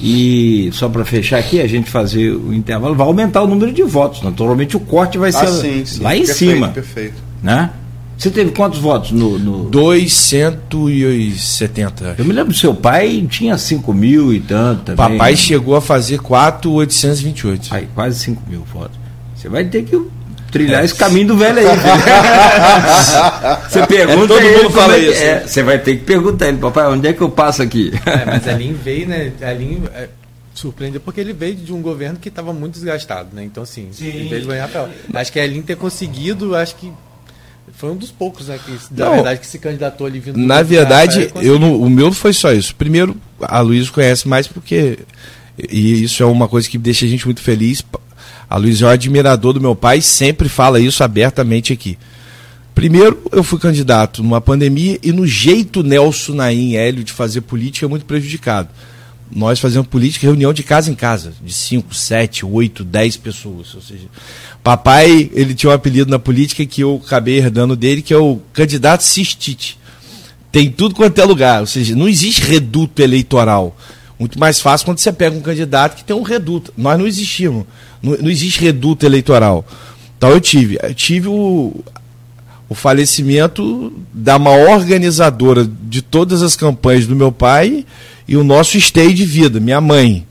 E 0.00 0.68
só 0.72 0.88
para 0.88 1.04
fechar 1.04 1.38
aqui, 1.38 1.60
a 1.60 1.66
gente 1.66 1.90
fazer 1.90 2.32
o 2.32 2.52
intervalo, 2.52 2.94
vai 2.94 3.06
aumentar 3.06 3.42
o 3.42 3.46
número 3.46 3.72
de 3.72 3.82
votos. 3.82 4.22
Naturalmente 4.22 4.76
o 4.76 4.80
corte 4.80 5.16
vai 5.16 5.30
ah, 5.30 5.32
ser 5.32 5.48
sim, 5.48 5.86
sim. 5.86 6.02
lá 6.02 6.14
em 6.14 6.26
perfeito, 6.26 6.38
cima. 6.38 6.68
Perfeito. 6.68 7.14
Né? 7.42 7.70
Você 8.16 8.30
teve 8.30 8.52
quantos 8.52 8.78
votos 8.78 9.10
no. 9.12 9.38
no... 9.38 9.68
270. 9.68 12.14
Eu 12.18 12.24
me 12.24 12.32
lembro 12.32 12.52
do 12.52 12.58
seu 12.58 12.74
pai 12.74 13.26
tinha 13.28 13.58
5 13.58 13.92
mil 13.92 14.32
e 14.32 14.40
tanto 14.40 14.84
também. 14.84 15.18
Papai 15.18 15.32
né? 15.32 15.36
chegou 15.36 15.76
a 15.76 15.82
fazer 15.82 16.20
4,828. 16.20 17.74
Aí, 17.74 17.88
quase 17.94 18.20
5 18.20 18.42
mil 18.48 18.64
votos. 18.72 18.96
Você 19.34 19.48
vai 19.48 19.64
ter 19.64 19.82
que 19.84 20.00
trilhar 20.50 20.84
esse 20.84 20.94
caminho 20.94 21.28
do 21.28 21.36
velho 21.36 21.58
aí. 21.58 21.66
você 23.68 23.86
pergunta 23.86 24.34
é, 24.34 24.38
todo 24.38 24.42
mundo 24.42 24.70
fala 24.70 24.96
é, 24.96 24.98
isso. 24.98 25.22
É, 25.22 25.40
você 25.40 25.62
vai 25.62 25.78
ter 25.78 25.96
que 25.96 26.04
perguntar 26.04 26.48
ele, 26.48 26.58
papai, 26.58 26.86
onde 26.88 27.08
é 27.08 27.12
que 27.12 27.20
eu 27.20 27.30
passo 27.30 27.62
aqui? 27.62 27.92
É, 28.06 28.24
mas 28.24 28.48
a 28.48 28.52
Lin 28.52 28.72
veio, 28.72 29.08
né? 29.08 29.32
A 29.42 29.52
Lin 29.52 29.82
é, 29.94 30.08
surpreendeu 30.54 31.00
porque 31.00 31.20
ele 31.20 31.32
veio 31.32 31.54
de 31.54 31.72
um 31.72 31.82
governo 31.82 32.18
que 32.18 32.28
estava 32.28 32.52
muito 32.52 32.74
desgastado, 32.74 33.28
né? 33.32 33.44
Então, 33.44 33.62
assim, 33.62 33.88
Sim. 33.92 34.06
ele 34.06 34.28
veio 34.28 34.46
ganhar 34.46 34.68
papel. 34.68 34.88
Acho 35.14 35.32
que 35.32 35.40
a 35.40 35.46
Lin 35.46 35.62
ter 35.62 35.76
conseguido, 35.76 36.54
acho 36.56 36.76
que 36.76 36.92
foi 37.74 37.90
um 37.90 37.96
dos 37.96 38.10
poucos, 38.10 38.48
né, 38.48 38.58
que, 38.64 38.72
na 38.94 39.10
verdade, 39.10 39.40
que 39.40 39.46
se 39.46 39.58
candidatou 39.58 40.06
ali 40.06 40.18
vindo. 40.20 40.38
Na 40.38 40.62
verdade, 40.62 41.30
eu 41.42 41.58
não, 41.58 41.80
o 41.80 41.90
meu 41.90 42.06
não 42.06 42.12
foi 42.12 42.32
só 42.32 42.52
isso. 42.52 42.74
Primeiro, 42.74 43.16
a 43.40 43.60
Luiz 43.60 43.90
conhece 43.90 44.26
mais 44.26 44.46
porque. 44.46 44.98
E 45.58 46.04
isso 46.04 46.22
é 46.22 46.26
uma 46.26 46.48
coisa 46.48 46.68
que 46.68 46.76
deixa 46.78 47.06
a 47.06 47.08
gente 47.08 47.24
muito 47.24 47.40
feliz. 47.40 47.82
A 48.48 48.56
Luiz 48.56 48.80
é 48.80 48.86
um 48.86 48.88
admirador 48.88 49.52
do 49.52 49.60
meu 49.60 49.74
pai, 49.74 50.00
sempre 50.00 50.48
fala 50.48 50.80
isso 50.80 51.02
abertamente 51.02 51.72
aqui. 51.72 51.98
Primeiro, 52.74 53.22
eu 53.32 53.42
fui 53.42 53.58
candidato 53.58 54.22
numa 54.22 54.40
pandemia 54.40 54.98
e 55.02 55.10
no 55.10 55.26
jeito 55.26 55.82
Nelson 55.82 56.34
Naim 56.34 56.74
Hélio 56.74 57.02
de 57.02 57.10
fazer 57.10 57.40
política 57.40 57.86
é 57.86 57.88
muito 57.88 58.04
prejudicado. 58.04 58.68
Nós 59.34 59.58
fazemos 59.58 59.88
política 59.88 60.26
reunião 60.26 60.52
de 60.52 60.62
casa 60.62 60.90
em 60.90 60.94
casa, 60.94 61.32
de 61.42 61.52
5, 61.52 61.92
7, 61.94 62.46
8, 62.46 62.84
10 62.84 63.16
pessoas. 63.16 63.74
Ou 63.74 63.80
seja, 63.80 64.04
papai, 64.62 65.30
ele 65.32 65.54
tinha 65.54 65.70
um 65.70 65.74
apelido 65.74 66.10
na 66.10 66.18
política 66.18 66.64
que 66.64 66.82
eu 66.82 67.02
acabei 67.04 67.38
herdando 67.38 67.74
dele, 67.74 68.02
que 68.02 68.14
é 68.14 68.18
o 68.18 68.40
candidato 68.52 69.02
cistite. 69.02 69.78
Tem 70.52 70.70
tudo 70.70 70.94
quanto 70.94 71.18
é 71.18 71.24
lugar, 71.24 71.60
ou 71.60 71.66
seja, 71.66 71.96
não 71.96 72.08
existe 72.08 72.42
reduto 72.42 73.02
eleitoral. 73.02 73.76
Muito 74.18 74.38
mais 74.38 74.60
fácil 74.60 74.84
quando 74.84 74.98
você 74.98 75.12
pega 75.12 75.36
um 75.36 75.42
candidato 75.42 75.96
que 75.96 76.04
tem 76.04 76.14
um 76.14 76.22
reduto. 76.22 76.72
Nós 76.76 76.98
não 76.98 77.06
existimos. 77.06 77.66
Não, 78.02 78.16
não 78.16 78.30
existe 78.30 78.60
reduto 78.60 79.04
eleitoral. 79.06 79.64
Então 80.16 80.30
eu 80.30 80.40
tive, 80.40 80.78
eu 80.82 80.94
tive 80.94 81.28
o, 81.28 81.74
o 82.68 82.74
falecimento 82.74 83.92
da 84.12 84.38
maior 84.38 84.78
organizadora 84.78 85.68
de 85.82 86.02
todas 86.02 86.42
as 86.42 86.56
campanhas 86.56 87.06
do 87.06 87.14
meu 87.14 87.30
pai 87.30 87.84
e 88.26 88.36
o 88.36 88.44
nosso 88.44 88.80
stay 88.80 89.12
de 89.12 89.24
vida, 89.24 89.60
minha 89.60 89.80
mãe. 89.80 90.26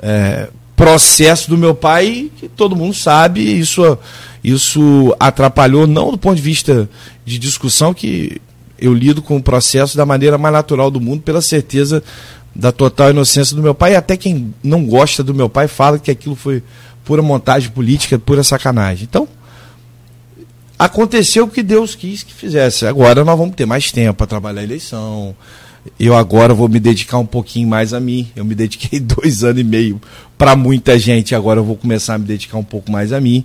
É, 0.00 0.48
processo 0.76 1.48
do 1.48 1.56
meu 1.56 1.74
pai, 1.74 2.30
que 2.38 2.48
todo 2.48 2.74
mundo 2.74 2.92
sabe, 2.92 3.40
isso, 3.40 3.96
isso 4.42 5.14
atrapalhou, 5.20 5.86
não 5.86 6.10
do 6.10 6.18
ponto 6.18 6.34
de 6.34 6.42
vista 6.42 6.88
de 7.24 7.38
discussão, 7.38 7.94
que 7.94 8.40
eu 8.78 8.92
lido 8.92 9.22
com 9.22 9.36
o 9.36 9.42
processo 9.42 9.96
da 9.96 10.04
maneira 10.04 10.36
mais 10.36 10.52
natural 10.52 10.90
do 10.90 11.00
mundo, 11.00 11.22
pela 11.22 11.40
certeza 11.40 12.02
da 12.54 12.72
total 12.72 13.10
inocência 13.10 13.54
do 13.54 13.62
meu 13.62 13.74
pai. 13.74 13.92
E 13.92 13.96
até 13.96 14.16
quem 14.16 14.52
não 14.62 14.84
gosta 14.84 15.22
do 15.22 15.32
meu 15.32 15.48
pai 15.48 15.68
fala 15.68 16.00
que 16.00 16.10
aquilo 16.10 16.34
foi 16.34 16.62
pura 17.04 17.22
montagem 17.22 17.70
política, 17.70 18.18
pura 18.18 18.42
sacanagem. 18.42 19.04
Então, 19.08 19.28
aconteceu 20.78 21.44
o 21.44 21.48
que 21.48 21.62
Deus 21.62 21.94
quis 21.94 22.22
que 22.22 22.32
fizesse. 22.32 22.86
Agora 22.86 23.24
nós 23.24 23.38
vamos 23.38 23.54
ter 23.54 23.66
mais 23.66 23.90
tempo 23.92 24.14
para 24.14 24.26
trabalhar 24.26 24.60
a 24.60 24.64
eleição. 24.64 25.34
Eu 25.98 26.16
agora 26.16 26.54
vou 26.54 26.68
me 26.68 26.78
dedicar 26.78 27.18
um 27.18 27.26
pouquinho 27.26 27.68
mais 27.68 27.92
a 27.92 28.00
mim. 28.00 28.28
Eu 28.36 28.44
me 28.44 28.54
dediquei 28.54 28.98
dois 29.00 29.44
anos 29.44 29.60
e 29.60 29.64
meio 29.64 30.00
para 30.38 30.56
muita 30.56 30.98
gente, 30.98 31.36
agora 31.36 31.60
eu 31.60 31.64
vou 31.64 31.76
começar 31.76 32.14
a 32.14 32.18
me 32.18 32.24
dedicar 32.24 32.58
um 32.58 32.64
pouco 32.64 32.90
mais 32.90 33.12
a 33.12 33.20
mim. 33.20 33.44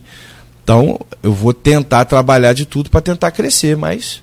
Então, 0.64 1.00
eu 1.22 1.32
vou 1.32 1.54
tentar 1.54 2.06
trabalhar 2.06 2.54
de 2.54 2.66
tudo 2.66 2.90
para 2.90 3.02
tentar 3.02 3.32
crescer, 3.32 3.78
mas 3.78 4.22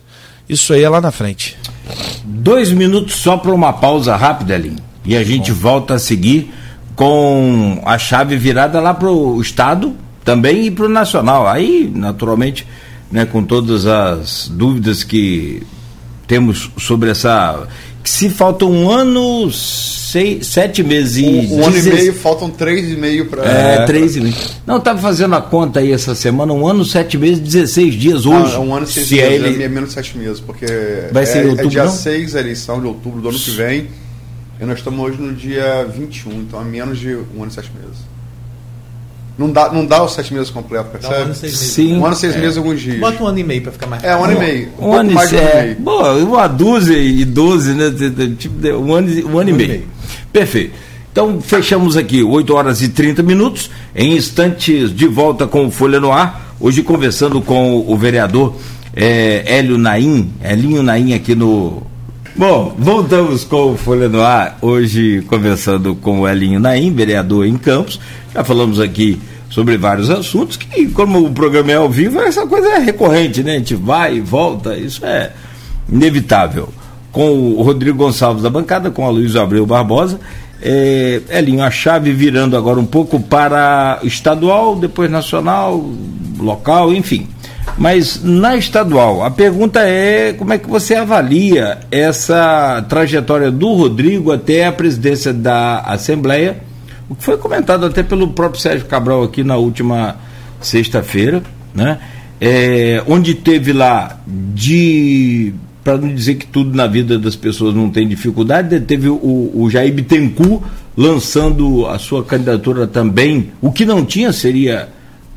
isso 0.49 0.73
aí 0.73 0.83
é 0.83 0.89
lá 0.89 1.01
na 1.01 1.13
frente. 1.13 1.57
Dois 2.25 2.73
minutos 2.73 3.15
só 3.15 3.37
para 3.37 3.53
uma 3.53 3.73
pausa 3.73 4.17
rápida, 4.17 4.57
Elinho. 4.57 4.79
E 5.05 5.17
a 5.17 5.23
gente 5.23 5.53
Bom. 5.53 5.61
volta 5.61 5.95
a 5.95 5.99
seguir 5.99 6.53
com 6.95 7.83
a 7.85 7.99
chave 7.99 8.37
virada 8.37 8.81
lá 8.81 8.95
para 8.95 9.11
o 9.11 9.41
Estado 9.41 9.95
também 10.25 10.67
e 10.67 10.71
para 10.71 10.87
o 10.87 10.89
Nacional. 10.89 11.47
Aí, 11.47 11.91
naturalmente, 11.95 12.67
né, 13.11 13.25
com 13.25 13.45
todas 13.45 13.87
as 13.87 14.49
dúvidas 14.49 15.05
que 15.05 15.63
temos 16.27 16.71
sobre 16.79 17.11
essa. 17.11 17.67
Que 18.03 18.11
se 18.11 18.29
falta 18.29 18.67
um 18.67 18.91
ano, 18.91 19.51
seis, 19.51 20.47
sete 20.47 20.83
meses 20.83 21.17
e. 21.17 21.25
Um, 21.25 21.61
um 21.61 21.65
ano 21.65 21.79
e 21.79 21.83
meio, 21.83 22.13
faltam 22.13 22.51
três 22.51 22.93
e 22.93 22.97
meio 22.97 23.27
para. 23.27 23.45
É, 23.45 23.75
é, 23.77 23.87
três 23.87 24.17
e 24.17 24.21
meio. 24.21 24.35
Não, 24.67 24.77
estava 24.77 24.99
fazendo 24.99 25.35
a 25.35 25.41
conta 25.41 25.81
aí 25.81 25.91
essa 25.91 26.15
semana, 26.15 26.53
um 26.53 26.67
ano, 26.67 26.85
sete 26.85 27.17
meses, 27.17 27.39
16 27.39 27.95
dias 27.95 28.27
hoje. 28.27 28.55
Ah, 28.55 28.61
um 28.61 28.75
ano 28.75 28.85
e 28.85 28.93
seis 28.93 29.11
meses, 29.11 29.47
ele... 29.47 29.63
é 29.63 29.69
menos 29.69 29.93
sete 29.93 30.19
meses, 30.19 30.39
porque. 30.39 30.67
Vai 31.13 31.25
ser 31.25 31.47
é, 31.47 31.49
outubro, 31.49 31.67
é 31.67 31.71
dia 31.71 31.85
não? 31.85 31.93
6 31.93 32.37
a 32.37 32.41
eleição 32.41 32.81
de 32.81 32.87
outubro 32.87 33.23
do 33.23 33.29
ano 33.31 33.39
que 33.39 33.51
vem. 33.53 33.89
E 34.61 34.65
nós 34.65 34.79
estamos 34.79 35.01
hoje 35.01 35.21
no 35.21 35.33
dia 35.33 35.85
21, 35.85 36.33
então 36.43 36.61
é 36.61 36.65
menos 36.65 36.99
de 36.99 37.15
um 37.15 37.43
ano 37.43 37.49
e 37.49 37.55
sete 37.55 37.71
meses. 37.75 37.99
Não 39.37 39.51
dá, 39.51 39.73
não 39.73 39.85
dá 39.85 40.05
os 40.05 40.13
sete 40.13 40.33
meses 40.33 40.49
completos, 40.49 40.93
percebe? 40.93 41.15
Dá 41.15 41.21
um 41.21 41.23
ano 41.25 41.33
e 41.33 41.37
seis 41.37 41.53
meses. 41.53 41.69
Sim. 41.73 41.99
Um 41.99 42.07
ano 42.07 42.15
e 42.15 42.19
seis 42.19 42.37
é. 42.37 42.39
meses, 42.39 42.57
alguns 42.57 42.81
dias. 42.81 43.01
Bota 43.01 43.23
um 43.23 43.27
ano 43.27 43.39
e 43.39 43.45
meio 43.45 43.63
para 43.63 43.73
ficar 43.73 43.87
mais 43.89 44.05
É, 44.05 44.17
um 44.17 44.25
ano 44.25 44.33
e 44.33 44.39
meio. 44.39 44.69
Um, 44.79 44.89
um 44.89 44.93
ano 44.95 45.11
mais 45.13 45.33
e 45.33 45.37
de 45.37 45.43
um 45.43 45.47
ano 45.47 45.51
e 45.51 45.63
meio. 45.63 45.81
Boa, 45.81 46.15
uma 46.15 46.47
dúzia 46.47 46.97
e 46.97 47.25
doze, 47.25 47.73
né? 47.73 47.91
Tipo, 48.39 48.69
um 48.77 48.95
ano, 48.95 49.29
um 49.29 49.39
ano 49.39 49.51
e 49.51 49.53
meio. 49.53 49.69
meio. 49.69 49.85
Perfeito. 50.33 50.73
Então, 51.11 51.41
fechamos 51.41 51.97
aqui 51.97 52.23
8 52.23 52.55
horas 52.55 52.83
e 52.83 52.89
30 52.89 53.23
minutos. 53.23 53.71
Em 53.95 54.17
instantes, 54.17 54.95
de 54.95 55.07
volta 55.07 55.47
com 55.47 55.67
o 55.67 55.71
Folha 55.71 55.99
no 55.99 56.13
Ar. 56.13 56.55
Hoje, 56.61 56.83
conversando 56.83 57.41
com 57.41 57.85
o 57.87 57.97
vereador 57.97 58.57
é, 58.95 59.43
Hélio 59.47 59.77
Naim, 59.77 60.33
Elinho 60.43 60.83
Naim, 60.83 61.15
aqui 61.15 61.35
no. 61.35 61.83
Bom, 62.37 62.75
voltamos 62.77 63.45
com 63.45 63.75
o 63.75 63.77
Folha 63.77 64.09
no 64.09 64.21
Ar. 64.21 64.59
Hoje, 64.61 65.23
conversando 65.29 65.95
com 65.95 66.23
o 66.23 66.29
Elinho 66.29 66.59
Naim, 66.59 66.93
vereador 66.93 67.47
em 67.47 67.57
Campos. 67.57 68.01
Já 68.35 68.43
falamos 68.43 68.81
aqui 68.81 69.21
sobre 69.49 69.79
vários 69.79 70.11
assuntos 70.11 70.57
que, 70.57 70.89
como 70.89 71.25
o 71.25 71.33
programa 71.33 71.71
é 71.71 71.77
ao 71.77 71.89
vivo, 71.89 72.21
essa 72.21 72.45
coisa 72.45 72.71
é 72.71 72.79
recorrente, 72.81 73.45
né? 73.45 73.53
A 73.53 73.59
gente 73.59 73.77
vai 73.77 74.17
e 74.17 74.21
volta, 74.21 74.77
isso 74.77 75.07
é 75.07 75.31
inevitável. 75.89 76.71
Com 77.13 77.31
o 77.31 77.63
Rodrigo 77.63 77.99
Gonçalves 77.99 78.43
da 78.43 78.51
bancada, 78.51 78.91
com 78.91 79.07
a 79.07 79.11
Luiz 79.11 79.37
Abreu 79.37 79.65
Barbosa. 79.65 80.19
É, 80.61 81.21
Elinho, 81.29 81.63
a 81.63 81.71
chave 81.71 82.11
virando 82.11 82.57
agora 82.57 82.81
um 82.81 82.87
pouco 82.87 83.21
para 83.21 84.01
estadual, 84.03 84.75
depois 84.75 85.09
nacional, 85.09 85.89
local, 86.41 86.93
enfim. 86.93 87.29
Mas 87.77 88.23
na 88.23 88.57
estadual, 88.57 89.25
a 89.25 89.31
pergunta 89.31 89.81
é 89.81 90.33
como 90.33 90.53
é 90.53 90.59
que 90.59 90.69
você 90.69 90.95
avalia 90.95 91.79
essa 91.91 92.85
trajetória 92.89 93.51
do 93.51 93.73
Rodrigo 93.73 94.31
até 94.31 94.67
a 94.67 94.73
presidência 94.73 95.33
da 95.33 95.81
Assembleia, 95.81 96.59
o 97.09 97.15
que 97.15 97.25
foi 97.25 97.37
comentado 97.37 97.85
até 97.85 98.03
pelo 98.03 98.29
próprio 98.29 98.61
Sérgio 98.61 98.87
Cabral 98.87 99.25
aqui 99.25 99.43
na 99.43 99.57
última 99.57 100.17
sexta-feira, 100.61 101.43
né? 101.75 101.99
É, 102.41 103.03
onde 103.07 103.35
teve 103.35 103.73
lá 103.73 104.19
de 104.27 105.55
para 105.85 105.99
não 105.99 106.15
dizer 106.15 106.37
que 106.37 106.47
tudo 106.47 106.75
na 106.75 106.87
vida 106.87 107.19
das 107.19 107.37
pessoas 107.37 107.75
não 107.75 107.91
tem 107.91 108.09
dificuldade, 108.09 108.81
teve 108.81 109.09
o, 109.09 109.53
o 109.55 109.69
Jair 109.71 109.93
Bittencourt 109.93 110.63
lançando 110.97 111.87
a 111.87 111.99
sua 111.99 112.25
candidatura 112.25 112.87
também. 112.87 113.51
O 113.61 113.71
que 113.71 113.85
não 113.85 114.03
tinha 114.03 114.33
seria 114.33 114.89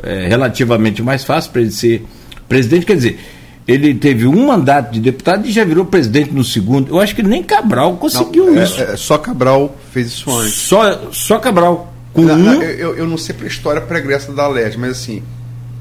é, 0.02 0.26
relativamente 0.28 1.04
mais 1.04 1.26
fácil 1.26 1.52
para 1.52 1.62
ele 1.62 1.72
ser 1.72 2.06
presidente. 2.48 2.86
Quer 2.86 2.96
dizer, 2.96 3.20
ele 3.68 3.94
teve 3.94 4.26
um 4.26 4.48
mandato 4.48 4.94
de 4.94 5.02
deputado 5.02 5.46
e 5.46 5.52
já 5.52 5.66
virou 5.66 5.86
presidente 5.86 6.32
no 6.32 6.44
segundo. 6.44 6.96
Eu 6.96 7.02
acho 7.02 7.14
que 7.14 7.22
nem 7.22 7.44
Cabral 7.44 7.98
conseguiu 7.98 8.46
não, 8.46 8.62
é, 8.62 8.64
isso. 8.64 8.82
É, 8.82 8.96
só 8.96 9.18
Cabral 9.18 9.76
fez 9.92 10.08
isso 10.08 10.32
antes. 10.32 10.54
Só, 10.54 11.10
só 11.12 11.38
Cabral. 11.38 11.94
Com 12.14 12.22
não, 12.22 12.36
um... 12.36 12.64
eu, 12.64 12.96
eu 12.96 13.06
não 13.06 13.18
sei 13.18 13.36
para 13.36 13.46
a 13.46 13.50
história 13.50 13.82
pregressa 13.82 14.32
da 14.32 14.48
LED, 14.48 14.78
mas 14.78 14.92
assim. 14.92 15.22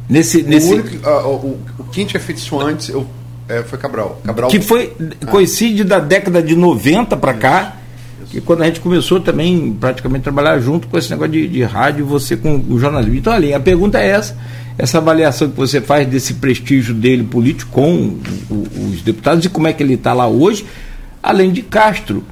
Nesse, 0.08 0.42
nesse... 0.42 0.72
O, 0.72 0.74
único, 0.74 1.08
uh, 1.08 1.26
o, 1.28 1.60
o, 1.78 1.84
quem 1.84 2.04
tinha 2.06 2.20
feito 2.20 2.38
isso 2.38 2.60
antes 2.60 2.88
eu, 2.88 3.06
é, 3.48 3.62
foi 3.62 3.78
Cabral. 3.78 4.20
Cabral. 4.24 4.50
Que 4.50 4.60
foi. 4.60 4.92
Ah. 5.22 5.26
coincide 5.26 5.84
da 5.84 6.00
década 6.00 6.42
de 6.42 6.56
90 6.56 7.16
para 7.16 7.34
cá. 7.34 7.76
E 8.34 8.40
quando 8.40 8.62
a 8.62 8.66
gente 8.66 8.80
começou 8.80 9.20
também 9.20 9.76
praticamente 9.80 10.24
trabalhar 10.24 10.58
junto 10.58 10.88
com 10.88 10.98
esse 10.98 11.08
negócio 11.08 11.32
de, 11.32 11.46
de 11.46 11.62
rádio, 11.62 12.04
você 12.04 12.36
com 12.36 12.64
o 12.68 12.78
jornalismo. 12.80 13.14
Então, 13.14 13.32
ali, 13.32 13.54
a 13.54 13.60
pergunta 13.60 14.00
é 14.00 14.08
essa 14.08 14.36
essa 14.78 14.98
avaliação 14.98 15.50
que 15.50 15.56
você 15.56 15.80
faz 15.80 16.06
desse 16.06 16.34
prestígio 16.34 16.94
dele 16.94 17.24
político 17.24 17.70
com 17.70 18.18
os 18.90 19.02
deputados 19.02 19.44
e 19.44 19.48
como 19.48 19.66
é 19.66 19.72
que 19.72 19.82
ele 19.82 19.94
está 19.94 20.12
lá 20.12 20.26
hoje, 20.26 20.66
além 21.22 21.50
de 21.50 21.62
Castro, 21.62 22.22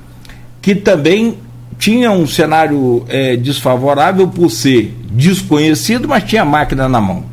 que 0.60 0.74
também 0.74 1.38
tinha 1.78 2.10
um 2.10 2.26
cenário 2.26 3.04
é, 3.08 3.36
desfavorável 3.36 4.28
por 4.28 4.50
ser 4.50 4.94
desconhecido, 5.10 6.08
mas 6.08 6.24
tinha 6.24 6.44
máquina 6.44 6.88
na 6.88 7.00
mão. 7.00 7.24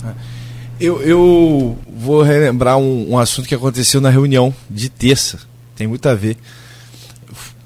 Eu, 0.79 1.01
eu 1.01 1.77
vou 1.95 2.23
relembrar 2.23 2.77
um, 2.77 3.11
um 3.11 3.17
assunto 3.19 3.47
que 3.47 3.55
aconteceu 3.55 4.01
na 4.01 4.09
reunião 4.09 4.53
de 4.69 4.89
terça, 4.89 5.39
tem 5.75 5.87
muito 5.87 6.07
a 6.07 6.15
ver. 6.15 6.37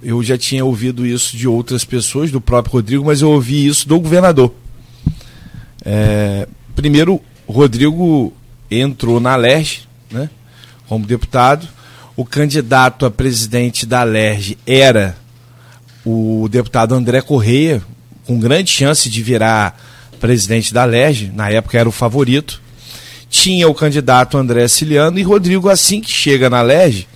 Eu 0.03 0.21
já 0.21 0.37
tinha 0.37 0.63
ouvido 0.63 1.05
isso 1.05 1.35
de 1.35 1.47
outras 1.47 1.83
pessoas, 1.83 2.29
do 2.29 2.41
próprio 2.41 2.73
Rodrigo, 2.73 3.05
mas 3.05 3.21
eu 3.21 3.31
ouvi 3.31 3.65
isso 3.65 3.87
do 3.87 3.99
governador. 3.99 4.53
É, 5.83 6.47
primeiro, 6.75 7.21
Rodrigo 7.47 8.33
entrou 8.69 9.19
na 9.19 9.35
LERJ, 9.35 9.87
né, 10.11 10.29
como 10.87 11.05
deputado. 11.05 11.67
O 12.15 12.25
candidato 12.25 13.05
a 13.05 13.11
presidente 13.11 13.85
da 13.85 14.03
LERJ 14.03 14.57
era 14.65 15.17
o 16.05 16.47
deputado 16.49 16.95
André 16.95 17.21
Correia, 17.21 17.81
com 18.25 18.39
grande 18.39 18.71
chance 18.71 19.09
de 19.09 19.21
virar 19.21 19.79
presidente 20.19 20.73
da 20.73 20.85
LERJ, 20.85 21.31
na 21.35 21.49
época 21.49 21.77
era 21.77 21.87
o 21.87 21.91
favorito. 21.91 22.61
Tinha 23.29 23.67
o 23.67 23.75
candidato 23.75 24.37
André 24.37 24.67
Ciliano 24.67 25.19
e 25.19 25.23
Rodrigo, 25.23 25.69
assim 25.69 26.01
que 26.01 26.09
chega 26.09 26.49
na 26.49 26.61
LERJ, 26.61 27.07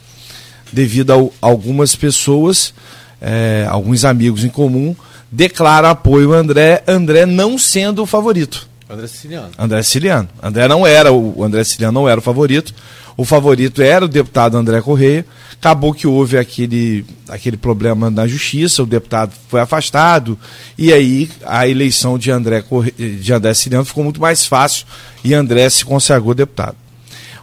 devido 0.72 1.12
a 1.12 1.48
algumas 1.48 1.96
pessoas, 1.96 2.74
é, 3.22 3.66
alguns 3.70 4.06
amigos 4.06 4.44
em 4.44 4.50
comum, 4.50 4.96
declara 5.32 5.90
apoio 5.90 6.34
ao 6.34 6.40
André, 6.40 6.84
André 6.88 7.26
não 7.26 7.58
sendo 7.58 8.04
o 8.04 8.06
favorito. 8.06 8.69
André 8.90 9.08
Siciliano. 9.08 9.50
André 9.58 9.84
Siciliano. 9.84 10.30
André 10.42 10.68
não 10.68 10.88
era 10.88 11.14
o, 11.14 11.44
André 11.44 11.64
Siciliano 11.64 12.02
não 12.02 12.10
era 12.10 12.20
o 12.20 12.24
favorito. 12.24 12.74
O 13.16 13.24
favorito 13.24 13.82
era 13.84 14.06
o 14.06 14.08
deputado 14.08 14.58
André 14.58 14.82
Correia. 14.82 15.26
Acabou 15.54 15.94
que 15.94 16.08
houve 16.08 16.38
aquele, 16.38 17.06
aquele 17.28 17.58
problema 17.58 18.10
na 18.10 18.26
justiça, 18.26 18.82
o 18.82 18.88
deputado 18.88 19.34
foi 19.50 19.60
afastado, 19.60 20.40
e 20.78 20.94
aí 20.94 21.30
a 21.46 21.68
eleição 21.68 22.18
de 22.18 22.32
André, 22.32 22.62
Correia, 22.62 22.94
de 22.98 23.34
André 23.34 23.54
Siciliano 23.54 23.84
ficou 23.84 24.04
muito 24.04 24.22
mais 24.22 24.46
fácil 24.46 24.86
e 25.22 25.34
André 25.34 25.70
se 25.70 25.84
consagrou 25.84 26.34
deputado. 26.34 26.78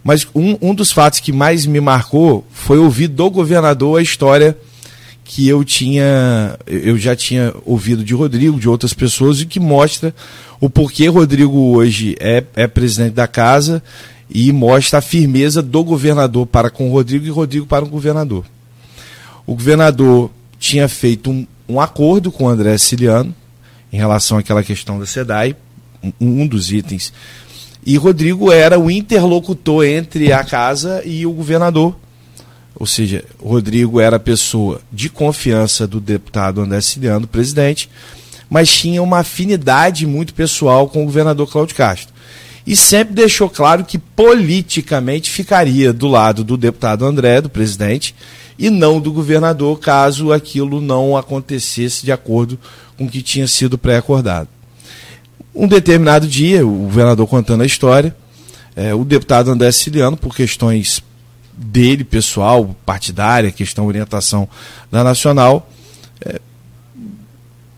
Mas 0.03 0.27
um, 0.35 0.57
um 0.63 0.75
dos 0.75 0.91
fatos 0.91 1.21
que 1.21 1.31
mais 1.31 1.67
me 1.67 1.79
marcou 1.79 2.47
foi 2.51 2.79
ouvir 2.79 3.09
do 3.09 3.31
governador 3.31 3.99
a 3.99 4.03
história 4.03 4.57
que 5.27 5.49
eu 5.49 5.65
tinha, 5.65 6.57
eu 6.67 6.97
já 6.97 7.17
tinha 7.17 7.53
ouvido 7.65 8.05
de 8.05 8.15
Rodrigo, 8.15 8.61
de 8.61 8.69
outras 8.69 8.95
pessoas, 8.95 9.41
e 9.41 9.47
que 9.47 9.59
mostra 9.59 10.15
o 10.61 10.71
porquê 10.71 11.09
Rodrigo 11.09 11.59
hoje 11.75 12.17
é, 12.21 12.45
é 12.55 12.67
presidente 12.69 13.15
da 13.15 13.27
casa 13.27 13.83
e 14.31 14.53
mostra 14.53 15.01
a 15.01 15.03
firmeza 15.03 15.61
do 15.61 15.83
governador 15.83 16.47
para 16.47 16.71
com 16.71 16.91
Rodrigo 16.91 17.27
e 17.27 17.31
Rodrigo 17.31 17.67
para 17.67 17.85
o 17.85 17.89
governador. 17.89 18.45
O 19.45 19.55
governador 19.55 20.31
tinha 20.61 20.89
feito 20.89 21.31
um, 21.31 21.47
um 21.69 21.81
acordo 21.81 22.31
com 22.31 22.45
o 22.45 22.49
André 22.49 22.79
Siciliano 22.79 23.35
em 23.93 23.97
relação 23.97 24.39
àquela 24.39 24.63
questão 24.63 24.99
da 24.99 25.07
SEDAI, 25.07 25.57
um, 26.03 26.43
um 26.43 26.47
dos 26.47 26.71
itens. 26.71 27.13
E 27.85 27.97
Rodrigo 27.97 28.53
era 28.53 28.79
o 28.79 28.91
interlocutor 28.91 29.85
entre 29.85 30.33
a 30.33 30.45
casa 30.45 31.03
e 31.05 31.27
o 31.27 31.33
governador. 31.33 31.97
Ou 32.79 32.87
seja, 32.87 33.25
Rodrigo 33.43 33.99
era 34.01 34.19
pessoa 34.19 34.81
de 34.93 35.09
confiança 35.09 35.87
do 35.87 35.99
deputado 35.99 36.61
André 36.61 36.81
Ciliano, 36.83 37.27
presidente, 37.27 37.89
mas 38.51 38.69
tinha 38.69 39.03
uma 39.03 39.21
afinidade 39.21 40.07
muito 40.07 40.35
pessoal 40.35 40.87
com 40.89 41.03
o 41.03 41.07
governador 41.07 41.51
Cláudio 41.51 41.75
Castro. 41.75 42.15
E 42.67 42.77
sempre 42.77 43.15
deixou 43.15 43.49
claro 43.49 43.85
que 43.85 43.97
politicamente 43.97 45.31
ficaria 45.31 45.93
do 45.93 46.07
lado 46.07 46.45
do 46.45 46.57
deputado 46.57 47.07
André, 47.07 47.41
do 47.41 47.49
presidente, 47.49 48.15
e 48.59 48.69
não 48.69 49.01
do 49.01 49.13
governador, 49.13 49.79
caso 49.79 50.33
aquilo 50.33 50.81
não 50.81 51.17
acontecesse 51.17 52.05
de 52.05 52.13
acordo 52.13 52.59
com 52.97 53.05
o 53.05 53.09
que 53.09 53.23
tinha 53.23 53.47
sido 53.47 53.79
pré-acordado. 53.79 54.49
Um 55.55 55.67
determinado 55.67 56.27
dia, 56.27 56.67
o 56.67 56.71
governador 56.71 57.27
contando 57.27 57.63
a 57.63 57.67
história, 57.67 58.15
é, 58.75 58.95
o 58.95 59.05
deputado 59.05 59.51
André 59.51 59.73
Ciliano, 59.73 60.17
por 60.17 60.35
questões 60.35 61.03
dele, 61.57 62.05
pessoal, 62.05 62.77
partidária, 62.85 63.51
questão 63.51 63.87
orientação 63.87 64.49
da 64.91 65.03
Nacional, 65.03 65.71
é, 66.21 66.41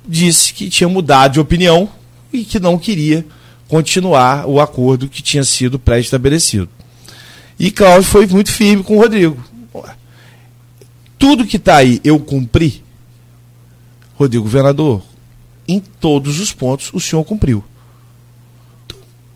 disse 0.07 0.53
que 0.53 0.69
tinha 0.69 0.89
mudado 0.89 1.35
de 1.35 1.41
opinião 1.41 1.89
e 2.33 2.45
que 2.45 2.59
não 2.59 2.79
queria 2.79 3.25
continuar 3.69 4.47
o 4.47 4.61
acordo 4.61 5.09
que 5.09 5.23
tinha 5.23 5.45
sido 5.45 5.79
pré-estabelecido. 5.79 6.69
E 7.59 7.71
Cláudio 7.71 8.09
foi 8.09 8.27
muito 8.27 8.51
firme 8.51 8.83
com 8.83 8.97
o 8.97 9.01
Rodrigo. 9.01 9.43
Tudo 11.19 11.47
que 11.47 11.57
está 11.57 11.77
aí 11.77 12.01
eu 12.05 12.19
cumpri. 12.19 12.83
Rodrigo 14.15 14.45
Governador, 14.45 15.03
em 15.67 15.81
todos 15.81 16.41
os 16.41 16.53
pontos 16.53 16.91
o 16.93 17.01
senhor 17.01 17.25
cumpriu. 17.25 17.63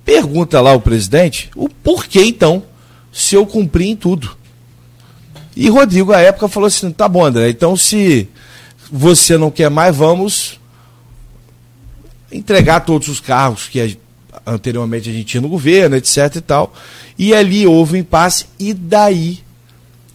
Pergunta 0.05 0.61
lá 0.61 0.73
o 0.73 0.81
presidente 0.81 1.51
o 1.55 1.69
porquê 1.69 2.23
então, 2.25 2.63
se 3.13 3.35
eu 3.35 3.47
cumpri 3.47 3.91
em 3.91 3.97
tudo. 3.97 4.37
E 5.55 5.69
Rodrigo, 5.69 6.13
à 6.13 6.21
época, 6.21 6.49
falou 6.49 6.67
assim: 6.67 6.91
tá 6.91 7.07
bom, 7.07 7.25
André, 7.25 7.51
então 7.51 7.77
se 7.77 8.29
você 8.91 9.37
não 9.37 9.51
quer 9.51 9.71
mais, 9.71 9.95
vamos 9.95 10.59
entregar 12.31 12.81
todos 12.81 13.09
os 13.09 13.21
carros 13.21 13.69
que 13.69 13.99
anteriormente 14.47 15.11
a 15.11 15.13
gente 15.13 15.27
tinha 15.27 15.41
no 15.41 15.49
governo, 15.49 15.97
etc 15.97 16.37
e 16.37 16.41
tal. 16.41 16.75
E 17.19 17.35
ali 17.35 17.67
houve 17.67 17.97
um 17.97 18.01
impasse, 18.01 18.47
e 18.59 18.73
daí 18.73 19.41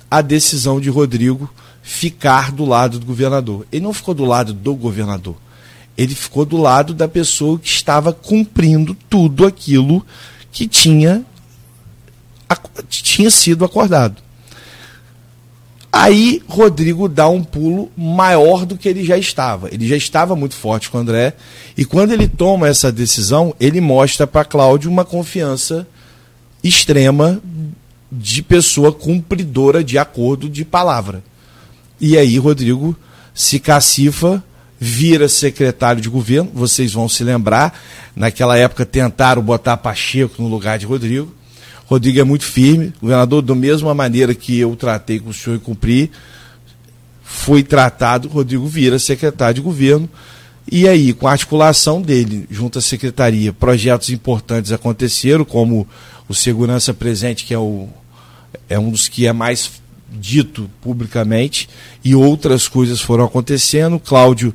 a 0.10 0.22
decisão 0.22 0.82
de 0.82 0.90
Rodrigo 0.90 1.50
ficar 1.84 2.52
do 2.52 2.66
lado 2.66 3.00
do 3.00 3.06
governador. 3.06 3.66
Ele 3.72 3.84
não 3.84 3.94
ficou 3.94 4.14
do 4.14 4.26
lado 4.26 4.52
do 4.52 4.74
governador 4.74 5.38
ele 5.98 6.14
ficou 6.14 6.46
do 6.46 6.58
lado 6.58 6.94
da 6.94 7.08
pessoa 7.08 7.58
que 7.58 7.68
estava 7.68 8.14
cumprindo 8.14 8.96
tudo 9.10 9.46
aquilo 9.48 10.06
que 10.52 10.68
tinha, 10.68 11.26
tinha 12.90 13.30
sido 13.30 13.66
acordado. 13.66 14.22
Aí 15.92 16.44
Rodrigo 16.48 17.08
dá 17.08 17.28
um 17.28 17.44
pulo 17.44 17.92
maior 17.98 18.66
do 18.66 18.78
que 18.78 18.88
ele 18.88 19.04
já 19.04 19.18
estava. 19.18 19.70
Ele 19.74 19.88
já 19.88 19.96
estava 19.96 20.36
muito 20.36 20.56
forte 20.56 20.90
com 20.90 20.98
o 20.98 21.02
André. 21.02 21.34
E 21.76 21.86
quando 21.86 22.12
ele 22.12 22.28
toma 22.28 22.68
essa 22.68 22.92
decisão, 22.92 23.56
ele 23.60 23.82
mostra 23.82 24.28
para 24.28 24.46
Cláudio 24.46 24.92
uma 24.92 25.06
confiança 25.06 25.88
extrema 26.64 27.42
de 28.12 28.42
pessoa 28.42 28.92
cumpridora 28.92 29.84
de 29.84 29.98
acordo 29.98 30.50
de 30.50 30.64
palavra. 30.64 31.24
E 32.00 32.18
aí 32.18 32.38
Rodrigo 32.38 32.96
se 33.34 33.60
cacifa 33.60 34.44
vira 34.80 35.28
secretário 35.28 36.02
de 36.02 36.10
governo. 36.10 36.52
Vocês 36.54 36.94
vão 36.94 37.10
se 37.10 37.24
lembrar, 37.24 37.80
naquela 38.16 38.58
época 38.58 38.86
tentaram 38.86 39.42
botar 39.42 39.78
Pacheco 39.78 40.42
no 40.42 40.48
lugar 40.48 40.78
de 40.78 40.86
Rodrigo. 40.86 41.34
Rodrigo 41.88 42.20
é 42.20 42.24
muito 42.24 42.44
firme, 42.44 42.94
governador, 43.02 43.42
da 43.42 43.56
mesma 43.56 43.94
maneira 43.94 44.36
que 44.36 44.60
eu 44.60 44.76
tratei 44.76 45.20
com 45.20 45.30
o 45.30 45.34
senhor 45.34 45.56
e 45.56 45.60
cumpri, 45.60 46.12
foi 47.24 47.64
tratado, 47.64 48.28
Rodrigo 48.28 48.68
vira 48.68 49.00
secretário 49.00 49.56
de 49.56 49.62
governo. 49.62 50.10
E 50.70 50.86
aí, 50.86 51.14
com 51.14 51.28
a 51.28 51.32
articulação 51.32 52.02
dele 52.02 52.46
junto 52.52 52.78
à 52.78 52.82
secretaria, 52.82 53.54
projetos 53.54 54.10
importantes 54.10 54.74
aconteceram, 54.74 55.46
como 55.46 55.88
o 56.28 56.34
Segurança 56.34 56.94
Presente, 56.94 57.46
que 57.46 57.54
é, 57.54 57.58
o, 57.58 57.88
é 58.68 58.78
um 58.78 58.92
dos 58.92 59.08
que 59.08 59.26
é 59.26 59.32
mais 59.32 59.72
dito 60.12 60.70
publicamente 60.82 61.70
e 62.04 62.14
outras 62.14 62.68
coisas 62.68 63.00
foram 63.00 63.24
acontecendo. 63.24 63.98
Cláudio 63.98 64.54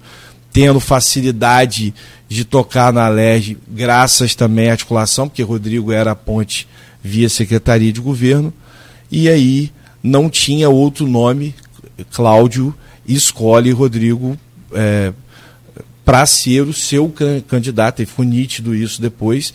tendo 0.52 0.78
facilidade 0.80 1.94
de 2.28 2.44
tocar 2.44 2.92
na 2.92 3.09
LERJ, 3.09 3.56
graças 3.68 4.34
também 4.34 4.68
à 4.68 4.72
articulação, 4.72 5.28
porque 5.28 5.42
Rodrigo 5.42 5.92
era 5.92 6.10
a 6.10 6.16
ponte 6.16 6.68
via 7.02 7.28
Secretaria 7.28 7.92
de 7.92 8.00
Governo, 8.00 8.52
e 9.10 9.28
aí 9.28 9.72
não 10.02 10.30
tinha 10.30 10.68
outro 10.68 11.06
nome, 11.06 11.54
Cláudio 12.12 12.74
escolhe 13.06 13.70
Rodrigo 13.70 14.38
é, 14.72 15.12
para 16.04 16.24
ser 16.26 16.62
o 16.62 16.72
seu 16.72 17.12
candidato, 17.46 18.02
e 18.02 18.06
foi 18.06 18.26
nítido 18.26 18.74
isso 18.74 19.00
depois. 19.00 19.52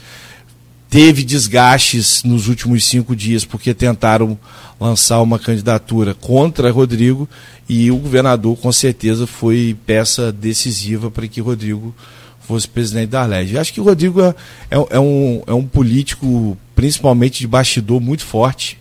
Teve 0.90 1.24
desgastes 1.24 2.24
nos 2.24 2.48
últimos 2.48 2.86
cinco 2.86 3.14
dias, 3.16 3.44
porque 3.44 3.74
tentaram 3.74 4.40
lançar 4.80 5.22
uma 5.22 5.38
candidatura 5.38 6.14
contra 6.14 6.72
Rodrigo 6.72 7.28
e 7.68 7.92
o 7.92 7.98
governador 7.98 8.56
com 8.58 8.72
certeza 8.72 9.28
foi 9.28 9.76
peça 9.86 10.32
decisiva 10.32 11.12
para 11.12 11.28
que 11.28 11.42
Rodrigo 11.42 11.94
fosse 12.40 12.68
presidente 12.68 13.10
da 13.10 13.22
Arlege. 13.22 13.58
Acho 13.58 13.74
que 13.74 13.82
o 13.82 13.84
Rodrigo 13.84 14.22
é, 14.22 14.34
é, 14.72 14.78
é, 14.92 15.00
um, 15.00 15.44
é 15.46 15.54
um 15.54 15.66
político, 15.66 16.58
principalmente 16.78 17.40
de 17.40 17.48
bastidor, 17.48 18.00
muito 18.00 18.24
forte, 18.24 18.78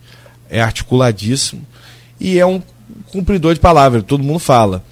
é 0.50 0.60
articuladíssimo 0.60 1.62
e 2.20 2.38
é 2.38 2.44
um 2.44 2.62
cumpridor 3.10 3.54
de 3.54 3.60
palavra, 3.60 4.02
todo 4.02 4.22
mundo 4.22 4.38
fala 4.38 4.84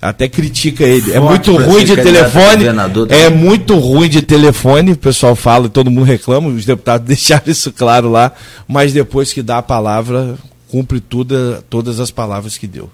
até 0.00 0.28
critica 0.28 0.84
ele. 0.84 1.12
é 1.12 1.20
muito 1.20 1.56
ruim 1.56 1.84
de 1.84 1.96
telefone. 1.96 2.64
É 3.08 3.28
muito 3.28 3.76
ruim 3.78 4.08
de 4.08 4.22
telefone, 4.22 4.92
o 4.92 4.96
pessoal 4.96 5.34
fala, 5.34 5.68
todo 5.68 5.90
mundo 5.90 6.04
reclama, 6.04 6.48
os 6.48 6.64
deputados 6.64 7.06
deixaram 7.06 7.44
isso 7.46 7.72
claro 7.72 8.10
lá, 8.10 8.32
mas 8.66 8.92
depois 8.92 9.32
que 9.32 9.42
dá 9.42 9.58
a 9.58 9.62
palavra, 9.62 10.36
cumpre 10.68 11.00
tudo, 11.00 11.62
todas 11.68 12.00
as 12.00 12.10
palavras 12.10 12.56
que 12.56 12.66
deu. 12.66 12.90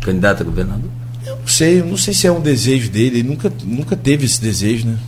Candidato 0.00 0.42
a 0.42 0.44
governador? 0.44 0.90
Eu 1.26 1.36
não 1.36 1.46
sei, 1.46 1.80
eu 1.80 1.86
não 1.86 1.96
sei 1.96 2.14
se 2.14 2.26
é 2.26 2.32
um 2.32 2.40
desejo 2.40 2.90
dele, 2.90 3.18
ele 3.18 3.28
nunca, 3.28 3.52
nunca 3.64 3.96
teve 3.96 4.24
esse 4.24 4.40
desejo, 4.40 4.86
né? 4.86 4.98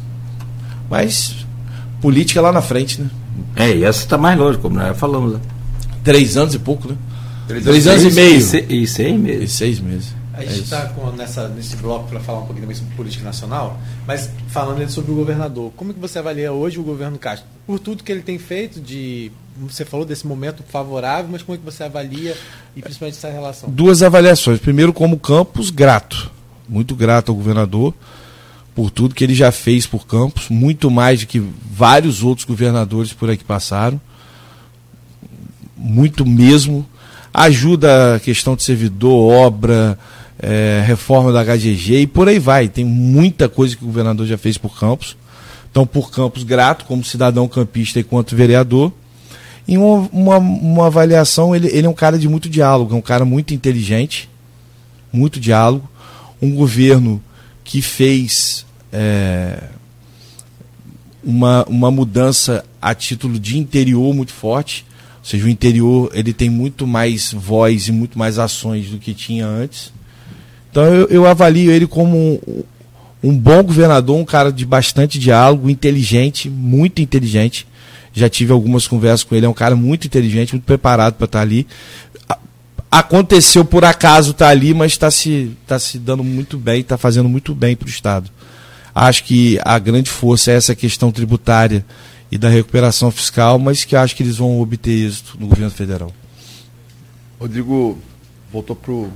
Mas 0.91 1.47
política 2.01 2.41
lá 2.41 2.53
na 2.53 2.63
frente, 2.63 3.01
né? 3.01 3.09
É, 3.57 3.71
e 3.71 3.85
essa 3.85 4.01
está 4.01 4.19
mais 4.19 4.39
longe, 4.39 4.59
como 4.59 4.77
nós 4.77 4.97
falamos. 4.99 5.35
Né? 5.35 5.41
Três 6.05 6.37
anos 6.37 6.55
e 6.55 6.59
pouco, 6.59 6.89
né? 6.89 6.97
Três, 7.47 7.65
Três 7.65 7.87
anos, 7.87 8.03
anos, 8.03 8.17
e 8.17 8.21
meio. 8.21 8.37
E, 8.37 8.43
se, 8.43 8.67
e 8.69 8.87
seis 8.87 9.21
meses. 9.21 9.43
E 9.43 9.55
seis 9.55 9.81
meses. 9.81 10.19
A 10.39 10.45
gente 10.45 10.63
está 10.63 10.93
é 10.95 11.49
nesse 11.49 11.75
bloco 11.77 12.09
para 12.09 12.21
falar 12.21 12.39
um 12.39 12.43
pouquinho 12.43 12.61
também 12.61 12.77
sobre 12.77 12.95
política 12.95 13.25
nacional, 13.25 13.77
mas 14.07 14.31
falando 14.47 14.89
sobre 14.89 15.11
o 15.11 15.15
governador. 15.17 15.73
Como 15.77 15.91
é 15.91 15.95
que 15.95 15.99
você 15.99 16.21
avalia 16.21 16.53
hoje 16.53 16.79
o 16.79 16.83
governo 16.85 17.19
Castro? 17.19 17.49
Por 17.67 17.81
tudo 17.81 18.05
que 18.05 18.13
ele 18.13 18.23
tem 18.23 18.39
feito 18.39 18.81
de. 18.81 19.33
Você 19.63 19.85
falou 19.85 20.07
desse 20.07 20.25
momento 20.25 20.63
favorável, 20.69 21.29
mas 21.33 21.43
como 21.43 21.57
é 21.57 21.59
que 21.59 21.65
você 21.65 21.83
avalia 21.83 22.37
e 22.77 22.81
principalmente 22.81 23.17
essa 23.17 23.29
relação? 23.29 23.69
Duas 23.69 24.01
avaliações. 24.01 24.61
Primeiro, 24.61 24.93
como 24.93 25.19
Campos, 25.19 25.71
grato. 25.71 26.31
Muito 26.69 26.95
grato 26.95 27.31
ao 27.31 27.35
governador 27.35 27.93
por 28.79 28.93
tudo 28.93 29.13
que 29.13 29.25
ele 29.25 29.35
já 29.35 29.51
fez 29.51 29.89
por 29.89 30.07
Campos, 30.07 30.49
muito 30.49 30.89
mais 30.89 31.19
do 31.19 31.27
que 31.27 31.43
vários 31.69 32.23
outros 32.23 32.45
governadores 32.45 33.13
por 33.13 33.29
aqui 33.29 33.43
passaram. 33.43 34.01
Muito 35.77 36.25
mesmo. 36.25 36.87
Ajuda 37.35 38.15
a 38.15 38.21
questão 38.21 38.55
de 38.55 38.63
servidor, 38.63 39.33
obra, 39.33 39.99
é, 40.39 40.81
reforma 40.87 41.33
da 41.33 41.43
HGG 41.43 42.03
e 42.03 42.07
por 42.07 42.29
aí 42.29 42.39
vai. 42.39 42.69
Tem 42.69 42.85
muita 42.85 43.49
coisa 43.49 43.77
que 43.77 43.83
o 43.83 43.87
governador 43.87 44.29
já 44.29 44.39
fez 44.39 44.57
por 44.57 44.79
Campos. 44.79 45.17
Então, 45.69 45.85
por 45.85 46.13
Campos, 46.13 46.45
grato 46.45 46.85
como 46.85 47.03
cidadão 47.03 47.49
campista 47.49 47.99
e 47.99 48.05
quanto 48.05 48.37
vereador. 48.37 48.93
E 49.67 49.77
uma, 49.77 50.09
uma, 50.13 50.39
uma, 50.39 50.87
avaliação, 50.87 51.53
ele, 51.53 51.67
ele 51.67 51.89
é 51.89 51.91
um 51.91 51.95
cara 51.95 52.17
de 52.17 52.29
muito 52.29 52.49
diálogo, 52.49 52.95
é 52.95 52.97
um 52.97 53.03
cara 53.03 53.25
muito 53.25 53.53
inteligente, 53.53 54.31
muito 55.13 55.41
diálogo. 55.41 55.91
Um 56.41 56.55
governo 56.55 57.21
que 57.65 57.83
fez 57.83 58.68
é, 58.93 59.63
uma, 61.23 61.65
uma 61.65 61.91
mudança 61.91 62.65
a 62.81 62.95
título 62.95 63.39
de 63.39 63.59
interior 63.59 64.15
muito 64.15 64.33
forte. 64.33 64.85
Ou 65.19 65.25
seja, 65.25 65.45
o 65.45 65.49
interior 65.49 66.11
ele 66.15 66.33
tem 66.33 66.49
muito 66.49 66.87
mais 66.87 67.33
voz 67.33 67.89
e 67.89 67.93
muito 67.93 68.19
mais 68.19 68.39
ações 68.39 68.89
do 68.89 68.99
que 68.99 69.13
tinha 69.13 69.47
antes. 69.47 69.93
Então 70.71 70.85
eu, 70.85 71.07
eu 71.09 71.27
avalio 71.27 71.71
ele 71.71 71.87
como 71.87 72.17
um, 72.17 72.63
um, 73.23 73.37
bom 73.37 73.63
governador, 73.63 74.17
um 74.17 74.25
cara 74.25 74.53
de 74.53 74.65
bastante 74.65 75.19
diálogo, 75.19 75.69
inteligente, 75.69 76.49
muito 76.49 77.03
inteligente. 77.03 77.67
Já 78.13 78.29
tive 78.29 78.53
algumas 78.53 78.87
conversas 78.87 79.23
com 79.23 79.35
ele, 79.35 79.47
é 79.47 79.49
um 79.49 79.55
cara 79.55 79.77
muito 79.77 80.07
inteligente, 80.07 80.53
muito 80.53 80.65
preparado 80.65 81.15
para 81.15 81.27
estar 81.27 81.39
tá 81.39 81.43
ali. 81.43 81.67
Aconteceu 82.91 83.67
por 83.67 83.85
acaso 83.85 84.31
estar 84.31 84.47
tá 84.47 84.51
ali, 84.51 84.73
mas 84.73 84.93
está 84.93 85.11
se, 85.11 85.55
tá 85.67 85.79
se 85.79 85.99
dando 85.99 86.25
muito 86.25 86.57
bem, 86.57 86.81
está 86.81 86.97
fazendo 86.97 87.29
muito 87.29 87.55
bem 87.55 87.77
para 87.77 87.87
o 87.87 87.91
Estado. 87.91 88.31
Acho 88.95 89.25
que 89.25 89.59
a 89.65 89.79
grande 89.79 90.11
força 90.11 90.51
é 90.51 90.55
essa 90.55 90.75
questão 90.75 91.13
tributária 91.13 91.85
e 92.31 92.37
da 92.37 92.49
recuperação 92.49 93.11
fiscal, 93.11 93.59
mas 93.59 93.85
que 93.85 93.97
acho 93.97 94.15
que 94.15 94.23
eles 94.23 94.37
vão 94.37 94.61
obter 94.61 95.07
êxito 95.07 95.37
no 95.39 95.47
governo 95.47 95.71
federal. 95.71 96.13
Rodrigo 97.41 97.99
voltou 98.53 98.75
pro, 98.75 99.11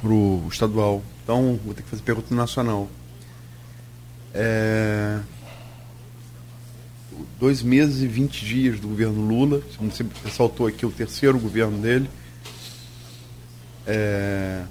pro 0.00 0.42
estadual, 0.50 1.02
então 1.22 1.58
vou 1.64 1.74
ter 1.74 1.82
que 1.82 1.88
fazer 1.88 2.02
pergunta 2.02 2.34
nacional. 2.34 2.88
É... 4.34 5.20
Dois 7.38 7.62
meses 7.62 8.02
e 8.02 8.06
vinte 8.06 8.44
dias 8.44 8.80
do 8.80 8.88
governo 8.88 9.26
Lula, 9.26 9.62
como 9.76 9.90
você 9.90 10.04
ressaltou 10.24 10.66
aqui, 10.66 10.84
o 10.84 10.90
terceiro 10.90 11.38
governo 11.38 11.78
dele. 11.78 12.10
É... 13.86 14.62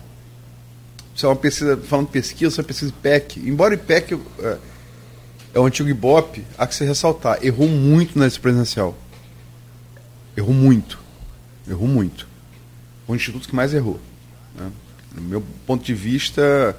Isso 1.16 1.26
é 1.26 1.30
uma 1.30 1.36
pesquisa, 1.36 1.78
falando 1.78 2.08
de 2.08 2.12
pesquisa, 2.14 2.56
é 2.56 2.62
uma 2.62 2.68
pesquisa 2.68 2.92
IPEC. 2.92 3.40
Embora 3.40 3.72
o 3.72 3.76
IPEC 3.76 4.20
é, 4.40 4.58
é 5.54 5.60
o 5.60 5.66
antigo 5.66 5.90
Ibope, 5.90 6.44
há 6.58 6.66
que 6.66 6.74
se 6.74 6.84
ressaltar, 6.84 7.40
errou 7.44 7.68
muito 7.68 8.18
nesse 8.18 8.40
presidencial. 8.40 8.98
Errou 10.36 10.54
muito. 10.54 11.00
Errou 11.70 11.88
muito. 11.88 12.28
Foi 13.06 13.16
o 13.16 13.18
instituto 13.18 13.48
que 13.48 13.56
mais 13.56 13.74
errou. 13.74 14.00
Né? 14.56 14.72
No 15.16 15.22
meu 15.22 15.44
ponto 15.68 15.84
de 15.86 15.94
vista, 15.94 16.76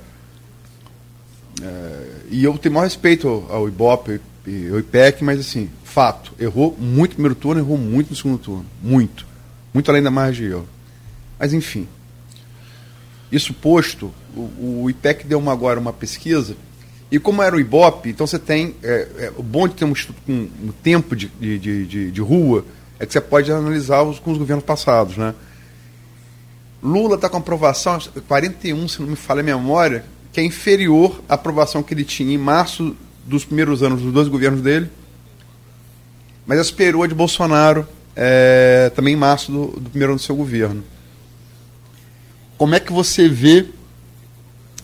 é, 1.62 2.06
e 2.30 2.44
eu 2.44 2.56
tenho 2.58 2.74
maior 2.74 2.84
respeito 2.84 3.28
ao, 3.28 3.52
ao 3.52 3.68
e 4.46 4.68
ao 4.68 4.78
IPEC, 4.78 5.22
mas 5.22 5.40
assim, 5.40 5.70
fato, 5.84 6.34
errou 6.38 6.76
muito 6.78 7.10
no 7.10 7.14
primeiro 7.14 7.34
turno, 7.34 7.60
errou 7.60 7.78
muito 7.78 8.10
no 8.10 8.16
segundo 8.16 8.38
turno. 8.38 8.66
Muito. 8.82 9.26
Muito 9.72 9.90
além 9.90 10.02
da 10.02 10.10
margem 10.10 10.46
de 10.46 10.52
erro. 10.52 10.68
Mas 11.38 11.52
enfim. 11.52 11.86
Isso 13.30 13.54
posto, 13.54 14.12
o, 14.36 14.82
o 14.82 14.90
IPEC 14.90 15.26
deu 15.26 15.38
uma, 15.38 15.52
agora 15.52 15.78
uma 15.78 15.92
pesquisa, 15.92 16.56
e 17.10 17.18
como 17.18 17.42
era 17.42 17.54
o 17.54 17.60
Ibope, 17.60 18.10
então 18.10 18.26
você 18.26 18.38
tem. 18.38 18.74
É, 18.82 19.08
é, 19.18 19.32
o 19.36 19.42
bom 19.42 19.68
de 19.68 19.74
ter 19.74 19.84
um 19.84 19.92
com 20.26 20.32
um 20.32 20.72
tempo 20.82 21.14
de, 21.14 21.28
de, 21.28 21.86
de, 21.86 22.10
de, 22.10 22.20
rua 22.20 22.64
é 22.98 23.06
que 23.06 23.12
você 23.12 23.20
pode 23.20 23.52
analisar 23.52 24.02
os, 24.02 24.18
com 24.18 24.32
os 24.32 24.38
governos 24.38 24.64
passados. 24.64 25.16
Né? 25.16 25.34
Lula 26.82 27.14
está 27.14 27.28
com 27.28 27.36
aprovação, 27.36 27.98
41, 28.26 28.88
se 28.88 29.00
não 29.00 29.08
me 29.08 29.16
falha 29.16 29.40
a 29.40 29.44
memória, 29.44 30.04
que 30.32 30.40
é 30.40 30.44
inferior 30.44 31.22
à 31.28 31.34
aprovação 31.34 31.82
que 31.82 31.94
ele 31.94 32.04
tinha 32.04 32.34
em 32.34 32.38
março 32.38 32.96
dos 33.24 33.44
primeiros 33.44 33.82
anos 33.82 34.02
dos 34.02 34.12
dois 34.12 34.26
governos 34.26 34.60
dele, 34.60 34.90
mas 36.46 36.58
esperou 36.58 37.02
a 37.04 37.06
de 37.06 37.14
Bolsonaro 37.14 37.86
é, 38.16 38.90
também 38.94 39.14
em 39.14 39.16
março 39.16 39.52
do, 39.52 39.66
do 39.80 39.88
primeiro 39.88 40.12
ano 40.12 40.18
do 40.18 40.24
seu 40.24 40.36
governo. 40.36 40.82
Como 42.58 42.74
é 42.74 42.80
que 42.80 42.92
você 42.92 43.28
vê, 43.28 43.66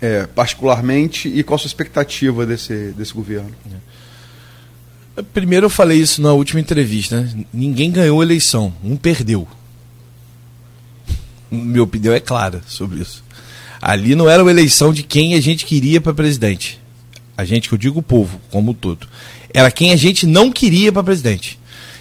é, 0.01 0.27
particularmente, 0.27 1.29
e 1.29 1.43
qual 1.43 1.57
a 1.57 1.59
sua 1.59 1.69
expectativa 1.69 2.47
desse, 2.47 2.93
desse 2.93 3.13
governo? 3.13 3.51
É. 5.17 5.23
Primeiro 5.35 5.67
eu 5.67 5.71
falei 5.71 5.99
isso 5.99 6.23
na 6.23 6.33
última 6.33 6.61
entrevista. 6.61 7.21
Né? 7.21 7.45
Ninguém 7.53 7.91
ganhou 7.91 8.21
a 8.21 8.25
eleição, 8.25 8.73
um 8.83 8.97
perdeu. 8.97 9.47
Minha 11.51 11.83
opinião 11.83 12.15
é 12.15 12.21
clara 12.21 12.63
sobre 12.67 13.01
isso. 13.01 13.23
Ali 13.81 14.15
não 14.15 14.29
era 14.29 14.43
uma 14.43 14.51
eleição 14.51 14.93
de 14.93 15.03
quem 15.03 15.35
a 15.35 15.41
gente 15.41 15.65
queria 15.65 16.01
para 16.01 16.15
presidente. 16.15 16.81
A 17.37 17.45
gente, 17.45 17.69
que 17.69 17.75
eu 17.75 17.79
digo 17.79 18.01
o 18.01 18.03
povo, 18.03 18.41
como 18.51 18.73
um 18.73 18.75
todo. 18.75 19.07
Era 19.53 19.71
quem 19.71 19.93
a 19.93 19.97
gente 19.97 20.27
não 20.27 20.53
queria 20.53 20.93
para 20.93 21.03
presidente. 21.03 21.59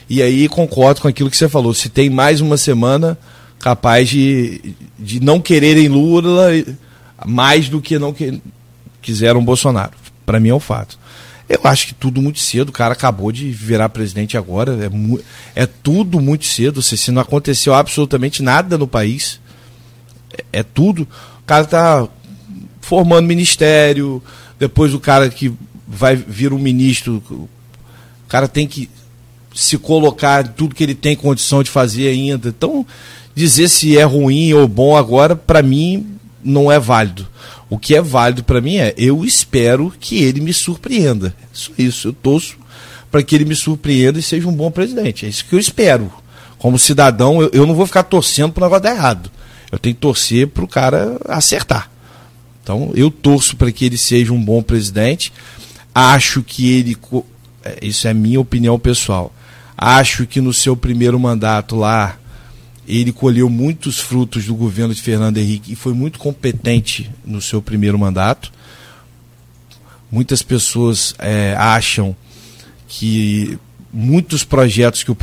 E 0.10 0.22
aí 0.22 0.48
concordo 0.50 1.02
com 1.02 1.08
aquilo 1.08 1.30
que 1.30 1.38
você 1.38 1.48
falou. 1.48 1.74
Se 1.74 1.88
tem 1.88 2.10
mais 2.10 2.42
uma 2.42 2.58
semana, 2.58 3.18
capaz 3.60 4.10
de, 4.10 4.76
de 4.98 5.20
não 5.20 5.40
quererem 5.40 5.88
Lula 5.88 6.50
mais 7.26 7.70
do 7.70 7.82
que 7.82 8.00
não 8.00 8.14
que, 8.14 8.41
quiseram 9.02 9.44
Bolsonaro. 9.44 9.94
Para 10.26 10.40
mim 10.40 10.50
é 10.50 10.56
um 10.56 10.60
fato. 10.60 11.00
Eu 11.48 11.60
acho 11.64 11.88
que 11.88 11.94
tudo 11.94 12.22
muito 12.22 12.40
cedo. 12.40 12.70
O 12.70 12.74
cara 12.74 12.94
acabou 12.94 13.32
de 13.32 13.50
virar 13.50 13.90
presidente 13.90 14.38
agora. 14.38 14.78
É, 15.56 15.64
é 15.64 15.66
tudo 15.66 16.20
muito 16.20 16.46
cedo. 16.46 16.82
Se, 16.82 16.96
se 16.96 17.12
não 17.12 17.22
aconteceu 17.22 17.74
absolutamente 17.74 18.44
nada 18.44 18.78
no 18.78 18.88
país, 18.88 19.40
é, 20.32 20.60
é 20.60 20.64
tudo. 20.64 21.08
O 21.41 21.46
cara 21.46 21.64
está 21.64 22.08
formando 22.82 23.26
ministério. 23.26 24.22
Depois 24.60 24.94
o 24.94 25.00
cara 25.00 25.30
que 25.30 25.52
vai 25.88 26.16
vir 26.16 26.54
um 26.54 26.60
ministro, 26.60 27.24
o 27.32 27.50
cara 28.28 28.48
tem 28.48 28.68
que 28.68 28.88
se 29.56 29.78
colocar 29.78 30.48
tudo 30.50 30.76
que 30.76 30.84
ele 30.84 30.94
tem 30.94 31.16
condição 31.16 31.64
de 31.64 31.72
fazer 31.72 32.10
ainda. 32.10 32.50
Então, 32.50 32.86
dizer 33.34 33.68
se 33.70 33.98
é 33.98 34.04
ruim 34.04 34.54
ou 34.54 34.68
bom 34.68 34.96
agora, 34.96 35.36
para 35.36 35.64
mim, 35.64 36.19
não 36.44 36.72
é 36.72 36.80
válido. 36.80 37.28
O 37.70 37.78
que 37.78 37.95
é 37.95 38.02
válido 38.02 38.44
para 38.44 38.61
mim 38.61 38.78
é, 38.78 38.94
eu 38.98 39.24
espero 39.24 39.94
que 39.99 40.24
ele 40.24 40.41
me 40.41 40.53
surpreenda. 40.53 41.36
Só 41.53 41.72
isso, 41.78 42.07
eu 42.07 42.14
torço 42.14 42.57
para 43.11 43.24
que 43.24 43.36
ele 43.36 43.45
me 43.45 43.56
surpreenda 43.56 44.20
e 44.20 44.24
seja 44.24 44.48
um 44.48 44.53
bom 44.53 44.72
presidente. 44.72 45.26
É 45.26 45.30
isso 45.30 45.45
que 45.45 45.53
eu 45.53 45.60
espero. 45.60 46.11
Como 46.57 46.78
cidadão, 46.78 47.41
eu, 47.41 47.49
eu 47.53 47.66
não 47.66 47.76
vou 47.76 47.86
ficar 47.86 48.03
torcendo 48.03 48.52
para 48.52 48.61
o 48.61 48.66
negócio 48.66 48.84
dar 48.84 48.95
errado. 48.95 49.32
Eu 49.72 49.78
tenho 49.78 49.95
que 49.95 50.02
torcer 50.02 50.48
para 50.48 50.64
o 50.64 50.68
cara 50.68 51.20
acertar. 51.26 51.90
Então, 52.64 52.91
eu 52.95 53.10
torço 53.10 53.56
para 53.56 53.72
que 53.72 53.86
ele 53.86 53.98
seja 53.98 54.34
um 54.34 54.44
bom 54.44 54.61
presidente. 54.61 55.32
Acho 55.94 56.44
que 56.44 56.72
ele. 56.72 56.98
É, 57.64 57.80
isso 57.82 58.07
é 58.07 58.14
minha 58.14 58.40
opinião 58.40 58.78
pessoal. 58.80 59.34
Acho 59.78 60.28
que 60.28 60.41
no 60.41 60.53
seu 60.53 60.76
primeiro 60.76 61.20
mandato 61.20 61.76
lá, 61.76 62.18
ele 62.90 63.11
colheu 63.11 63.48
muitos 63.49 63.99
frutos 63.99 64.45
do 64.45 64.56
governo 64.56 64.94
de 64.95 65.02
Fernando 65.02 65.38
Henrique 65.38 65.74
e 65.74 65.76
foi 65.76 65.94
muito 65.94 66.18
competente 66.18 67.10
no 67.24 67.40
seu 67.40 67.61
primeiro 67.61 67.99
mandato. 67.99 68.52
Muitas 70.11 70.41
pessoas 70.41 71.14
é, 71.20 71.56
acham 71.56 72.16
que 72.88 73.60
muitos 73.94 74.44
projetos 74.44 75.03
que 75.03 75.11
o, 75.11 75.16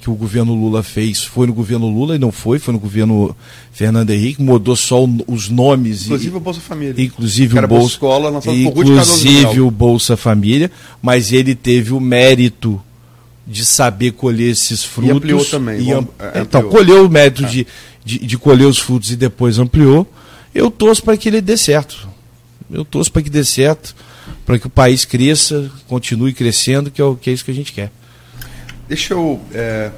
que 0.00 0.08
o 0.08 0.14
governo 0.14 0.54
Lula 0.54 0.82
fez 0.84 1.24
foi 1.24 1.48
no 1.48 1.52
governo 1.52 1.88
Lula 1.88 2.14
e 2.14 2.18
não 2.20 2.30
foi, 2.30 2.60
foi 2.60 2.72
no 2.72 2.78
governo 2.78 3.34
Fernando 3.72 4.10
Henrique, 4.10 4.40
mudou 4.40 4.76
só 4.76 5.04
os 5.26 5.48
nomes. 5.48 6.04
Inclusive 6.04 6.34
e, 6.34 6.36
o 6.36 6.40
Bolsa 6.40 6.60
Família. 6.60 6.94
Inclusive 7.04 7.58
o 7.58 7.68
Bolsa, 7.68 7.92
Escola, 7.94 8.40
inclusive 8.46 9.60
o 9.60 9.70
Bolsa 9.72 10.16
Família, 10.16 10.70
mas 11.02 11.32
ele 11.32 11.56
teve 11.56 11.92
o 11.92 12.00
mérito 12.00 12.80
de 13.48 13.64
saber 13.64 14.12
colher 14.12 14.50
esses 14.50 14.84
frutos. 14.84 15.14
E 15.14 15.16
ampliou 15.16 15.44
também. 15.44 15.80
E 15.80 15.92
ampliou. 15.92 16.14
É, 16.34 16.40
então, 16.40 16.68
colheu 16.68 17.06
o 17.06 17.08
método 17.08 17.48
é. 17.48 17.50
de, 17.50 17.66
de, 18.04 18.18
de, 18.18 18.38
colher 18.38 18.66
os 18.66 18.78
frutos 18.78 19.10
e 19.10 19.16
depois 19.16 19.58
ampliou. 19.58 20.06
Eu 20.54 20.70
torço 20.70 21.02
para 21.02 21.16
que 21.16 21.28
ele 21.30 21.40
dê 21.40 21.56
certo. 21.56 22.06
Eu 22.70 22.84
torço 22.84 23.10
para 23.10 23.22
que 23.22 23.30
dê 23.30 23.42
certo, 23.42 23.96
para 24.44 24.58
que 24.58 24.66
o 24.66 24.70
país 24.70 25.06
cresça, 25.06 25.70
continue 25.88 26.34
crescendo, 26.34 26.90
que 26.90 27.00
é, 27.00 27.04
o, 27.04 27.16
que 27.16 27.30
é 27.30 27.32
isso 27.32 27.44
que 27.44 27.50
a 27.50 27.54
gente 27.54 27.72
quer. 27.72 27.90
Deixa 28.86 29.14
eu 29.14 29.40
é, 29.54 29.90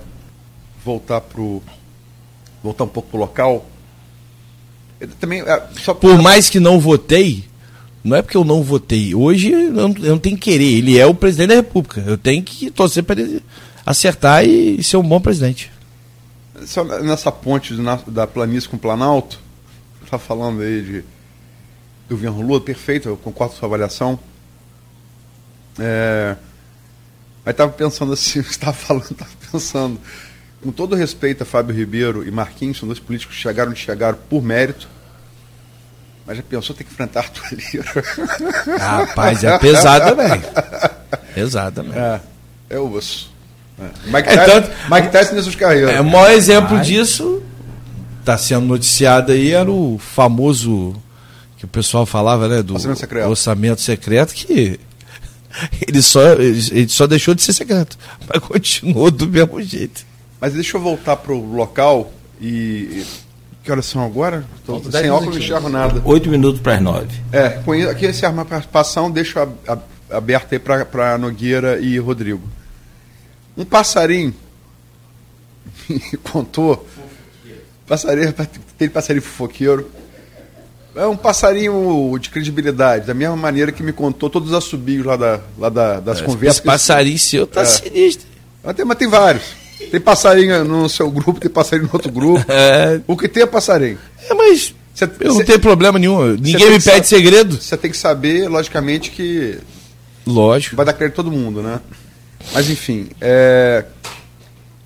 voltar 0.85 1.21
pro 1.21 1.61
voltar 2.63 2.85
um 2.85 2.89
pouco 2.89 3.09
para 3.09 3.17
o 3.17 3.21
local. 3.21 3.67
Eu 5.01 5.09
também, 5.19 5.41
é, 5.41 5.63
só 5.81 5.93
Por 5.93 6.23
mais 6.23 6.49
que 6.49 6.61
não 6.61 6.79
votei, 6.79 7.45
não 8.03 8.17
é 8.17 8.23
porque 8.23 8.37
eu 8.37 8.45
não 8.45 8.63
votei. 8.63 9.15
Hoje 9.15 9.51
eu 9.51 9.73
não, 9.73 9.95
eu 9.99 10.13
não 10.13 10.19
tenho 10.19 10.37
que 10.37 10.51
querer. 10.51 10.79
Ele 10.79 10.99
é 10.99 11.07
o 11.07 11.15
presidente 11.15 11.49
da 11.49 11.55
República. 11.57 12.03
Eu 12.07 12.17
tenho 12.17 12.43
que 12.43 12.71
torcer 12.71 13.03
para 13.03 13.21
ele 13.21 13.43
acertar 13.85 14.45
e, 14.45 14.83
ser 14.83 14.97
um 14.97 15.03
bom 15.03 15.21
presidente. 15.21 15.71
Só 16.67 16.85
nessa 16.85 17.33
ponte 17.33 17.75
da 18.07 18.27
planície 18.27 18.69
com 18.69 18.77
o 18.77 18.81
Planalto, 18.81 19.41
está 20.03 20.19
falando 20.19 20.61
aí 20.63 20.83
de 20.83 21.05
do 22.09 22.17
governo 22.17 22.43
Lula, 22.43 22.61
perfeito, 22.61 23.09
eu 23.09 23.17
concordo 23.17 23.53
com 23.53 23.57
a 23.57 23.61
sua 23.61 23.69
avaliação. 23.69 24.19
É, 25.79 26.37
mas 27.45 27.53
estava 27.53 27.71
pensando 27.71 28.13
assim, 28.13 28.41
estava 28.43 28.73
falando, 28.73 29.13
estava 29.13 29.31
pensando, 29.53 30.01
com 30.61 30.73
todo 30.73 30.97
respeito 30.97 31.45
a 31.45 31.47
Fábio 31.47 31.75
Ribeiro 31.75 32.27
e 32.27 32.31
Marquinhos, 32.33 32.79
são 32.79 32.89
dois 32.89 32.99
políticos 32.99 33.37
que 33.37 33.41
chegaram 33.41 33.71
onde 33.71 33.79
chegaram 33.79 34.19
por 34.29 34.43
mérito 34.43 34.89
mas 36.31 36.37
já 36.37 36.45
pensou 36.45 36.77
ter 36.77 36.85
que 36.85 36.93
enfrentar 36.93 37.23
Arthur 37.23 37.43
Lira? 37.51 38.05
Rapaz, 38.79 39.43
é 39.43 39.59
pesado 39.59 40.15
também. 40.15 40.43
Pesado 41.35 41.83
também. 41.83 41.99
É, 41.99 42.21
é 42.71 42.79
osso. 42.79 43.33
É. 43.77 43.87
Mike, 44.05 44.29
é, 44.29 44.37
Tyson, 44.37 44.47
tanto, 44.47 44.71
Mike 44.89 45.09
Tyson 45.09 45.35
nessas 45.35 45.55
carreiras. 45.57 45.91
É, 45.91 46.01
o 46.01 46.05
maior 46.05 46.31
exemplo 46.31 46.77
Ai. 46.77 46.85
disso, 46.85 47.43
está 48.21 48.39
sendo 48.39 48.65
noticiado 48.65 49.33
aí, 49.33 49.51
era 49.51 49.69
o 49.69 49.99
famoso, 49.99 50.95
que 51.57 51.65
o 51.65 51.69
pessoal 51.69 52.07
falava, 52.07 52.47
né? 52.47 52.63
Do 52.63 52.75
orçamento 52.75 53.01
secreto, 53.01 53.29
orçamento 53.29 53.81
secreto 53.81 54.33
que 54.33 54.79
ele 55.85 56.01
só, 56.01 56.35
ele 56.35 56.89
só 56.89 57.09
deixou 57.09 57.35
de 57.35 57.43
ser 57.43 57.55
secreto, 57.55 57.99
mas 58.29 58.39
continuou 58.47 59.11
do 59.11 59.27
mesmo 59.27 59.61
jeito. 59.61 60.07
Mas 60.41 60.55
deixa 60.55 60.77
eu 60.77 60.81
voltar 60.81 61.17
para 61.17 61.33
o 61.33 61.53
local 61.57 62.13
e 62.41 63.05
que 63.63 63.71
horas 63.71 63.87
são 63.87 64.05
agora? 64.05 64.45
Tô 64.65 64.81
sem 64.91 65.11
óculos 65.11 65.37
não 65.37 65.43
enxergo 65.43 65.69
nada. 65.69 66.03
Oito 66.05 66.29
minutos 66.29 66.61
para 66.61 66.75
as 66.75 66.83
nove. 66.83 67.21
É, 67.33 67.51
com 67.51 67.73
aqui 67.73 68.07
esse 68.07 68.25
arma 68.25 68.45
participação, 68.45 69.11
deixo 69.11 69.39
a, 69.39 69.49
a, 69.69 69.79
aberto 70.17 70.53
aí 70.53 70.59
para 70.59 71.19
Nogueira 71.19 71.79
e 71.79 71.99
Rodrigo. 71.99 72.43
Um 73.57 73.65
passarinho 73.65 74.35
me 75.89 76.01
contou. 76.23 76.87
Passarinho, 77.87 78.35
tem 78.79 78.89
passarinho 78.89 79.23
fofoqueiro. 79.23 79.91
É 80.95 81.07
um 81.07 81.17
passarinho 81.17 82.19
de 82.19 82.31
credibilidade, 82.31 83.07
da 83.07 83.15
mesma 83.15 83.37
maneira 83.37 83.71
que 83.71 83.83
me 83.83 83.93
contou 83.93 84.29
todos 84.29 84.51
os 84.51 84.55
assobios 84.55 85.07
lá, 85.07 85.17
da, 85.17 85.41
lá 85.57 85.69
da, 85.69 86.01
das 86.01 86.21
é, 86.21 86.25
conversas. 86.25 86.59
Esse 86.59 86.67
passarinho 86.67 87.19
seu 87.19 87.47
tá 87.47 87.63
é. 87.63 87.65
sinistro. 87.65 88.27
Mas 88.63 88.75
tem, 88.75 88.85
mas 88.85 88.99
tem 88.99 89.09
vários. 89.09 89.60
Tem 89.91 90.01
passarinho 90.01 90.65
no 90.65 90.89
seu 90.89 91.11
grupo, 91.11 91.41
tem 91.41 91.51
passarinho 91.51 91.87
no 91.89 91.95
outro 91.95 92.11
grupo. 92.13 92.45
É, 92.51 93.01
O 93.07 93.17
que 93.17 93.29
tem 93.29 93.43
é 93.43 93.47
passarinho. 93.47 93.99
é, 94.29 94.35
mas 94.35 94.75
Cê- 94.95 95.09
eu 95.21 95.29
não 95.29 95.37
cê- 95.39 95.45
tenho 95.45 95.61
problema 95.61 95.99
nenhum. 95.99 96.33
Ninguém 96.37 96.71
me 96.73 96.81
pede 96.81 97.07
segredo. 97.07 97.61
Você 97.61 97.77
tem 97.77 97.91
que 97.91 97.97
saber, 97.97 98.49
logicamente, 98.49 99.11
que 99.11 99.59
Lógico. 100.27 100.77
vai 100.77 100.85
dar 100.85 100.93
crédito 100.93 101.21
a 101.21 101.25
todo 101.25 101.33
mundo, 101.35 101.63
né? 101.63 101.81
Mas 102.53 102.69
enfim, 102.69 103.09
é, 103.21 103.85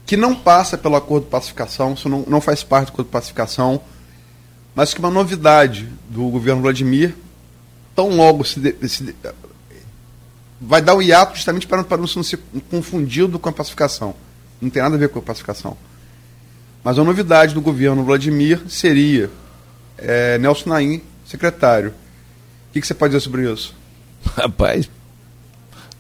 que 0.07 0.17
não 0.17 0.35
passa 0.35 0.77
pelo 0.79 0.97
acordo 0.97 1.25
de 1.25 1.31
pacificação, 1.31 1.95
isso 1.95 2.09
não, 2.09 2.25
não 2.29 2.41
faz 2.41 2.63
parte 2.63 2.87
do 2.87 2.93
acordo 2.93 3.09
de 3.09 3.13
pacificação, 3.13 3.81
mas 4.75 4.93
que 4.93 5.01
uma 5.01 5.11
novidade 5.11 5.89
do 6.09 6.29
governo 6.29 6.63
Vladimir, 6.63 7.15
tão 7.95 8.09
logo 8.17 8.45
se, 8.45 8.59
de- 8.61 8.89
se 8.89 9.05
de- 9.05 9.15
vai 10.61 10.81
dar 10.83 10.95
um 10.95 11.03
hiato 11.03 11.35
justamente 11.37 11.67
para, 11.67 11.83
para 11.85 11.97
não 11.99 12.07
ser 12.07 12.39
confundido 12.71 13.39
com 13.39 13.49
a 13.49 13.53
pacificação. 13.53 14.15
Não 14.65 14.71
tem 14.71 14.83
nada 14.83 14.95
a 14.95 14.99
ver 14.99 15.11
com 15.11 15.19
a 15.19 15.23
pacificação. 15.23 15.77
Mas 16.83 16.99
a 16.99 17.05
novidade 17.05 17.53
do 17.53 17.61
governo 17.61 18.03
Vladimir 18.03 18.63
seria 18.67 19.31
é, 19.99 20.39
Nelson 20.39 20.71
Naim, 20.71 21.03
secretário. 21.27 21.91
O 21.91 22.73
que, 22.73 22.81
que 22.81 22.87
você 22.87 22.95
pode 22.95 23.13
dizer 23.13 23.23
sobre 23.23 23.51
isso? 23.51 23.75
Rapaz, 24.35 24.89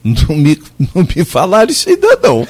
não 0.03 0.35
me, 0.35 0.61
não 0.95 1.07
me 1.15 1.25
falaram 1.25 1.71
isso 1.71 1.89
ainda 1.89 2.19
não. 2.23 2.49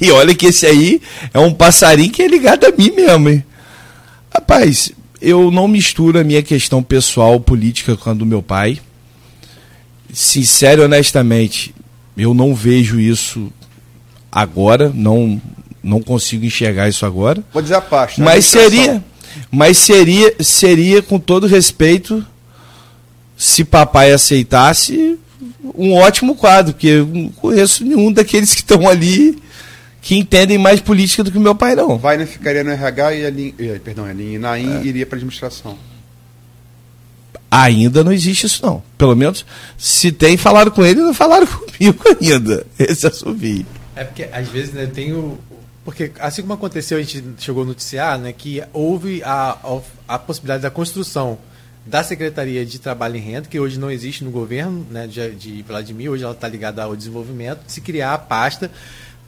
E 0.00 0.10
olha 0.10 0.34
que 0.34 0.46
esse 0.46 0.66
aí 0.66 1.02
é 1.34 1.38
um 1.38 1.52
passarinho 1.52 2.10
que 2.10 2.22
é 2.22 2.28
ligado 2.28 2.64
a 2.66 2.70
mim 2.70 2.90
mesmo, 2.90 3.28
hein? 3.28 3.44
Rapaz, 4.32 4.92
eu 5.20 5.50
não 5.50 5.68
misturo 5.68 6.18
a 6.18 6.24
minha 6.24 6.42
questão 6.42 6.82
pessoal 6.82 7.38
política 7.40 7.96
com 7.96 8.10
a 8.10 8.14
do 8.14 8.26
meu 8.26 8.42
pai. 8.42 8.80
Sincero 10.12 10.82
e 10.82 10.84
honestamente, 10.84 11.74
eu 12.16 12.32
não 12.32 12.54
vejo 12.54 12.98
isso 12.98 13.52
agora, 14.30 14.90
não, 14.94 15.40
não 15.82 16.00
consigo 16.00 16.44
enxergar 16.44 16.88
isso 16.88 17.04
agora. 17.04 17.42
Vou 17.52 17.62
dizer 17.62 17.74
a 17.74 17.80
parte. 17.80 18.20
né? 18.20 18.26
Mas 18.26 18.44
seria, 18.46 19.04
mas 19.50 19.78
seria, 19.78 20.34
seria 20.40 21.02
com 21.02 21.18
todo 21.18 21.46
respeito, 21.46 22.24
se 23.36 23.64
papai 23.64 24.12
aceitasse, 24.12 25.18
um 25.74 25.94
ótimo 25.94 26.34
quadro, 26.34 26.72
porque 26.74 26.88
eu 26.88 27.06
não 27.06 27.28
conheço 27.30 27.84
nenhum 27.84 28.12
daqueles 28.12 28.54
que 28.54 28.60
estão 28.60 28.88
ali 28.88 29.40
que 30.02 30.16
entendem 30.16 30.56
mais 30.58 30.80
política 30.80 31.22
do 31.22 31.30
que 31.30 31.38
o 31.38 31.40
meu 31.40 31.54
pai 31.54 31.74
não. 31.74 31.98
Wagner 31.98 32.26
ficaria 32.26 32.64
no 32.64 32.70
RH 32.70 33.14
e 33.14 33.26
a 33.26 33.30
Lin, 33.30 33.54
perdão, 33.84 34.04
a 34.04 34.12
Lin, 34.12 34.38
Naim 34.38 34.82
iria 34.82 35.04
para 35.04 35.16
administração. 35.16 35.76
Ainda 37.50 38.04
não 38.04 38.12
existe 38.12 38.46
isso 38.46 38.64
não. 38.64 38.82
Pelo 38.96 39.16
menos 39.16 39.44
se 39.76 40.12
tem 40.12 40.36
falaram 40.36 40.70
com 40.70 40.84
ele, 40.84 41.00
não 41.00 41.12
falaram 41.12 41.46
comigo 41.48 42.02
ainda. 42.20 42.64
Esse 42.78 43.06
assovio. 43.06 43.66
É 44.00 44.04
porque 44.04 44.26
às 44.32 44.48
vezes 44.48 44.72
né, 44.72 44.86
tem 44.86 45.12
o. 45.12 45.38
Porque 45.84 46.10
assim 46.18 46.40
como 46.40 46.54
aconteceu, 46.54 46.96
a 46.96 47.02
gente 47.02 47.22
chegou 47.36 47.64
a 47.64 47.66
noticiar 47.66 48.18
né, 48.18 48.32
que 48.32 48.62
houve 48.72 49.22
a, 49.22 49.58
a, 49.62 49.80
a 50.08 50.18
possibilidade 50.18 50.62
da 50.62 50.70
construção 50.70 51.36
da 51.84 52.02
Secretaria 52.02 52.64
de 52.64 52.78
Trabalho 52.78 53.16
e 53.16 53.18
Renda, 53.18 53.46
que 53.46 53.60
hoje 53.60 53.78
não 53.78 53.90
existe 53.90 54.24
no 54.24 54.30
governo 54.30 54.86
né, 54.90 55.06
de, 55.06 55.32
de 55.32 55.62
Vladimir, 55.62 56.10
hoje 56.10 56.24
ela 56.24 56.32
está 56.32 56.48
ligada 56.48 56.82
ao 56.82 56.96
desenvolvimento, 56.96 57.60
se 57.66 57.82
criar 57.82 58.14
a 58.14 58.18
pasta 58.18 58.70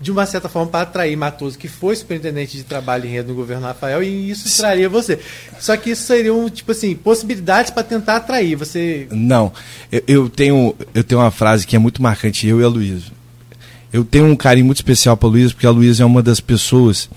de 0.00 0.10
uma 0.10 0.24
certa 0.24 0.48
forma 0.48 0.70
para 0.70 0.80
atrair 0.80 1.16
Matoso, 1.16 1.58
que 1.58 1.68
foi 1.68 1.94
superintendente 1.94 2.56
de 2.56 2.64
trabalho 2.64 3.04
e 3.04 3.08
renda 3.08 3.28
no 3.28 3.34
governo 3.34 3.66
Rafael, 3.66 4.02
e 4.02 4.30
isso 4.30 4.56
traria 4.56 4.88
você. 4.88 5.18
Só 5.60 5.76
que 5.76 5.90
isso 5.90 6.04
seriam, 6.04 6.48
tipo 6.48 6.72
assim, 6.72 6.94
possibilidades 6.94 7.70
para 7.70 7.82
tentar 7.82 8.16
atrair. 8.16 8.56
Você. 8.56 9.06
Não, 9.10 9.52
eu, 9.92 10.02
eu 10.08 10.28
tenho 10.30 10.74
eu 10.94 11.04
tenho 11.04 11.20
uma 11.20 11.30
frase 11.30 11.66
que 11.66 11.76
é 11.76 11.78
muito 11.78 12.02
marcante, 12.02 12.46
eu 12.46 12.58
e 12.58 12.64
a 12.64 12.68
Luísa. 12.68 13.21
Eu 13.93 14.05
tenho 14.05 14.27
um 14.27 14.36
carinho 14.36 14.66
muito 14.66 14.78
especial 14.78 15.16
para 15.16 15.28
Luísa, 15.28 15.52
porque 15.52 15.66
a 15.66 15.70
Luísa 15.70 16.02
é 16.02 16.06
uma 16.06 16.23
das 16.23 16.40
pessoas 16.40 17.10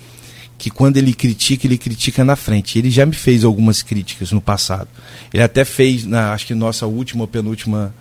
que 0.57 0.69
quando 0.69 0.97
ele 0.97 1.13
critica, 1.13 1.67
ele 1.67 1.77
critica 1.77 2.23
na 2.23 2.35
frente. 2.35 2.77
Ele 2.77 2.89
já 2.89 3.05
me 3.05 3.13
fez 3.13 3.43
algumas 3.43 3.81
críticas 3.81 4.31
no 4.31 4.41
passado. 4.41 4.87
Ele 5.33 5.43
até 5.43 5.63
fez, 5.63 6.05
na, 6.05 6.33
acho 6.33 6.47
que 6.47 6.53
nossa 6.53 6.85
última 6.85 7.23
ou 7.23 7.27
penúltima 7.27 7.93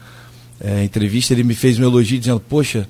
eh, 0.60 0.84
entrevista, 0.84 1.32
ele 1.32 1.44
me 1.44 1.54
fez 1.54 1.78
um 1.78 1.82
elogio 1.82 2.18
dizendo, 2.18 2.40
poxa, 2.40 2.88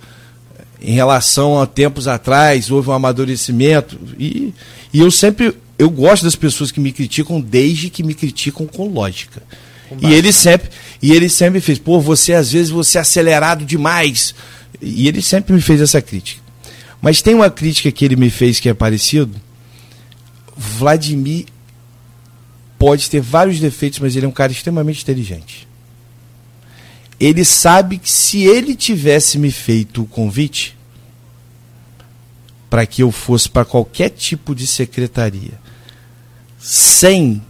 em 0.80 0.92
relação 0.92 1.60
a 1.60 1.66
tempos 1.66 2.06
atrás, 2.06 2.70
houve 2.70 2.90
um 2.90 2.92
amadurecimento. 2.92 3.98
E, 4.18 4.52
e 4.92 5.00
eu 5.00 5.10
sempre, 5.10 5.54
eu 5.78 5.90
gosto 5.90 6.24
das 6.24 6.36
pessoas 6.36 6.70
que 6.70 6.80
me 6.80 6.92
criticam 6.92 7.40
desde 7.40 7.88
que 7.90 8.02
me 8.02 8.14
criticam 8.14 8.66
com 8.66 8.86
lógica. 8.88 9.42
E 10.00 10.12
ele 10.12 10.32
sempre, 10.32 10.70
e 11.00 11.12
ele 11.12 11.28
sempre 11.28 11.60
fez, 11.60 11.78
pô, 11.78 12.00
você 12.00 12.32
às 12.32 12.50
vezes 12.50 12.70
você 12.70 12.98
é 12.98 13.00
acelerado 13.00 13.64
demais. 13.64 14.34
E 14.80 15.08
ele 15.08 15.22
sempre 15.22 15.52
me 15.52 15.60
fez 15.60 15.80
essa 15.80 16.00
crítica. 16.00 16.42
Mas 17.00 17.22
tem 17.22 17.34
uma 17.34 17.50
crítica 17.50 17.92
que 17.92 18.04
ele 18.04 18.16
me 18.16 18.30
fez 18.30 18.60
que 18.60 18.68
é 18.68 18.74
parecido. 18.74 19.40
Vladimir 20.56 21.46
pode 22.78 23.10
ter 23.10 23.20
vários 23.20 23.60
defeitos, 23.60 23.98
mas 23.98 24.16
ele 24.16 24.26
é 24.26 24.28
um 24.28 24.32
cara 24.32 24.52
extremamente 24.52 25.02
inteligente. 25.02 25.68
Ele 27.18 27.44
sabe 27.44 27.98
que 27.98 28.10
se 28.10 28.44
ele 28.44 28.74
tivesse 28.74 29.38
me 29.38 29.50
feito 29.50 30.02
o 30.02 30.06
convite 30.06 30.76
para 32.68 32.86
que 32.86 33.02
eu 33.02 33.12
fosse 33.12 33.48
para 33.48 33.64
qualquer 33.64 34.10
tipo 34.10 34.54
de 34.54 34.66
secretaria, 34.66 35.60
sem 36.58 37.40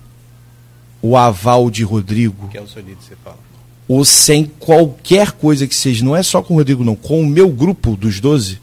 o 1.00 1.16
aval 1.16 1.70
de 1.70 1.82
Rodrigo, 1.82 2.48
Que 2.48 2.58
é 2.58 2.60
o 2.60 2.64
líder, 2.64 2.96
você 3.00 3.16
fala. 3.22 3.38
Ou 3.86 4.04
sem 4.04 4.44
qualquer 4.44 5.32
coisa 5.32 5.66
que 5.66 5.74
seja, 5.74 6.04
não 6.04 6.16
é 6.16 6.22
só 6.22 6.42
com 6.42 6.54
o 6.54 6.56
Rodrigo, 6.56 6.84
não, 6.84 6.96
com 6.96 7.20
o 7.20 7.26
meu 7.26 7.48
grupo 7.48 7.96
dos 7.96 8.18
12, 8.20 8.58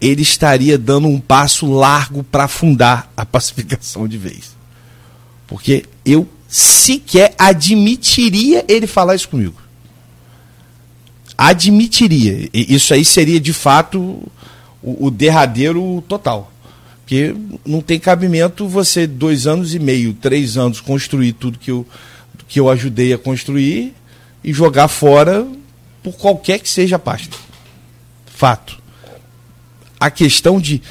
ele 0.00 0.22
estaria 0.22 0.76
dando 0.76 1.06
um 1.06 1.20
passo 1.20 1.70
largo 1.70 2.24
para 2.24 2.48
fundar 2.48 3.12
a 3.16 3.24
pacificação 3.26 4.08
de 4.08 4.18
vez. 4.18 4.56
Porque 5.46 5.84
eu 6.04 6.26
sequer 6.48 7.34
admitiria 7.38 8.64
ele 8.68 8.86
falar 8.86 9.14
isso 9.14 9.28
comigo. 9.28 9.60
Admitiria. 11.36 12.48
Isso 12.52 12.92
aí 12.92 13.04
seria 13.04 13.40
de 13.40 13.52
fato 13.52 13.98
o, 14.82 15.06
o 15.06 15.10
derradeiro 15.10 16.02
total. 16.08 16.52
Porque 17.00 17.34
não 17.64 17.80
tem 17.80 17.98
cabimento 17.98 18.66
você, 18.66 19.06
dois 19.06 19.46
anos 19.46 19.74
e 19.74 19.78
meio, 19.78 20.14
três 20.14 20.56
anos, 20.56 20.80
construir 20.80 21.32
tudo 21.32 21.58
que 21.58 21.70
eu, 21.70 21.86
que 22.48 22.60
eu 22.60 22.68
ajudei 22.68 23.12
a 23.12 23.18
construir 23.18 23.94
e 24.42 24.52
jogar 24.52 24.88
fora 24.88 25.46
por 26.02 26.14
qualquer 26.16 26.58
que 26.58 26.68
seja 26.68 26.96
a 26.96 26.98
pasta. 26.98 27.36
Fato. 28.26 28.80
A 29.98 30.10
questão 30.10 30.60
de 30.60 30.82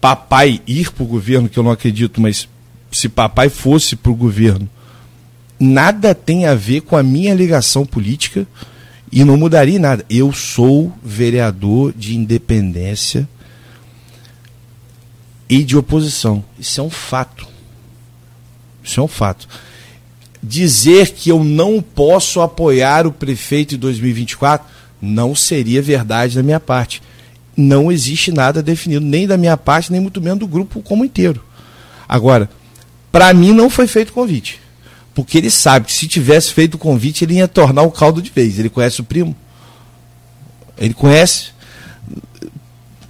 papai 0.00 0.62
ir 0.66 0.92
para 0.92 1.02
o 1.02 1.06
governo, 1.06 1.48
que 1.48 1.58
eu 1.58 1.62
não 1.62 1.70
acredito, 1.70 2.20
mas 2.20 2.48
se 2.92 3.08
papai 3.08 3.48
fosse 3.48 3.96
para 3.96 4.12
o 4.12 4.16
governo, 4.16 4.68
nada 5.58 6.14
tem 6.14 6.46
a 6.46 6.54
ver 6.54 6.82
com 6.82 6.96
a 6.96 7.02
minha 7.02 7.34
ligação 7.34 7.84
política 7.84 8.46
e 9.10 9.24
não 9.24 9.36
mudaria 9.36 9.78
nada. 9.78 10.04
Eu 10.08 10.32
sou 10.32 10.92
vereador 11.02 11.92
de 11.92 12.16
independência 12.16 13.28
e 15.48 15.64
de 15.64 15.76
oposição. 15.76 16.44
Isso 16.58 16.80
é 16.80 16.84
um 16.84 16.90
fato. 16.90 17.46
Isso 18.82 19.00
é 19.00 19.02
um 19.02 19.08
fato. 19.08 19.48
Dizer 20.42 21.10
que 21.10 21.30
eu 21.30 21.42
não 21.42 21.80
posso 21.82 22.40
apoiar 22.40 23.06
o 23.06 23.12
prefeito 23.12 23.74
em 23.74 23.78
2024 23.78 24.66
não 25.00 25.34
seria 25.34 25.82
verdade 25.82 26.36
da 26.36 26.42
minha 26.42 26.60
parte. 26.60 27.02
Não 27.56 27.90
existe 27.90 28.30
nada 28.30 28.62
definido, 28.62 29.04
nem 29.04 29.26
da 29.26 29.36
minha 29.36 29.56
parte, 29.56 29.90
nem 29.90 30.00
muito 30.00 30.20
menos 30.20 30.38
do 30.38 30.46
grupo 30.46 30.82
como 30.82 31.04
inteiro. 31.04 31.42
Agora, 32.08 32.50
para 33.10 33.32
mim 33.32 33.52
não 33.52 33.70
foi 33.70 33.86
feito 33.86 34.12
convite. 34.12 34.60
Porque 35.14 35.38
ele 35.38 35.50
sabe 35.50 35.86
que 35.86 35.94
se 35.94 36.06
tivesse 36.06 36.52
feito 36.52 36.74
o 36.74 36.78
convite, 36.78 37.24
ele 37.24 37.36
ia 37.36 37.48
tornar 37.48 37.82
o 37.82 37.90
caldo 37.90 38.20
de 38.20 38.30
vez. 38.30 38.58
Ele 38.58 38.68
conhece 38.68 39.00
o 39.00 39.04
primo. 39.04 39.34
Ele 40.76 40.92
conhece. 40.92 41.55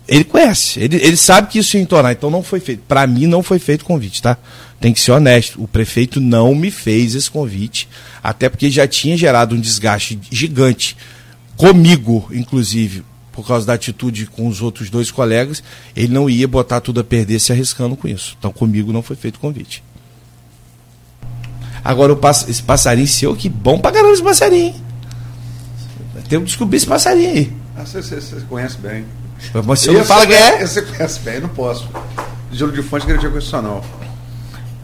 Ele 0.09 0.25
conhece. 0.25 0.79
Ele, 0.81 0.97
ele 0.97 1.17
sabe 1.17 1.49
que 1.49 1.59
isso 1.59 1.77
ia 1.77 1.83
entornar. 1.83 2.13
Então 2.13 2.31
não 2.31 2.43
foi 2.43 2.61
feito. 2.61 2.83
Para 2.87 3.07
mim 3.07 3.27
não 3.27 3.43
foi 3.43 3.59
feito 3.59 3.85
convite, 3.85 4.23
tá? 4.23 4.37
Tem 4.81 4.93
que 4.93 5.01
ser 5.01 5.11
honesto. 5.13 5.61
O 5.63 5.67
prefeito 5.67 6.21
não 6.21 6.55
me 6.55 6.71
fez 6.71 7.15
esse 7.15 7.31
convite. 7.31 7.89
Até 8.23 8.49
porque 8.49 8.71
já 8.71 8.87
tinha 8.87 9.17
gerado 9.17 9.55
um 9.57 9.61
desgaste 9.61 10.19
gigante. 10.31 10.97
Comigo, 11.57 12.29
inclusive, 12.33 13.03
por 13.33 13.47
causa 13.47 13.67
da 13.67 13.73
atitude 13.73 14.27
com 14.27 14.47
os 14.47 14.63
outros 14.63 14.89
dois 14.91 15.11
colegas, 15.11 15.63
ele 15.97 16.13
não 16.13 16.29
ia 16.31 16.47
botar 16.47 16.81
tudo 16.81 17.01
a 17.01 17.05
perder 17.05 17.41
se 17.41 17.51
arriscando 17.53 17.97
com 17.97 18.07
isso. 18.07 18.37
Então 18.39 18.53
comigo 18.53 18.93
não 18.93 19.03
foi 19.03 19.17
feito 19.17 19.41
convite. 19.41 19.83
Agora 21.85 22.13
o 22.13 22.21
esse 22.49 22.63
passarinho 22.63 23.07
seu, 23.07 23.35
que 23.37 23.49
bom 23.49 23.79
pra 23.79 23.93
caramba 23.93 24.13
esse 24.13 24.23
passarinho. 24.23 24.67
hein? 24.67 24.75
Tem 26.29 26.39
que 26.41 26.47
descobrir 26.47 26.77
esse 26.79 26.87
passarinho 26.87 27.31
aí. 27.31 27.53
Ah, 27.77 27.85
você, 27.85 28.03
você- 28.03 28.21
você 28.21 28.41
conhece 28.49 28.77
bem. 28.79 29.05
Mas 29.65 29.87
Eu 29.87 30.05
fala 30.05 30.27
que 30.27 30.35
é? 30.35 30.67
Você 30.67 30.83
conhece 30.83 31.21
bem, 31.21 31.41
não 31.41 31.49
posso. 31.49 31.89
Gelo 32.53 32.73
de 32.73 32.83
fonte, 32.83 33.07
garantia 33.07 33.29
constitucional. 33.29 33.85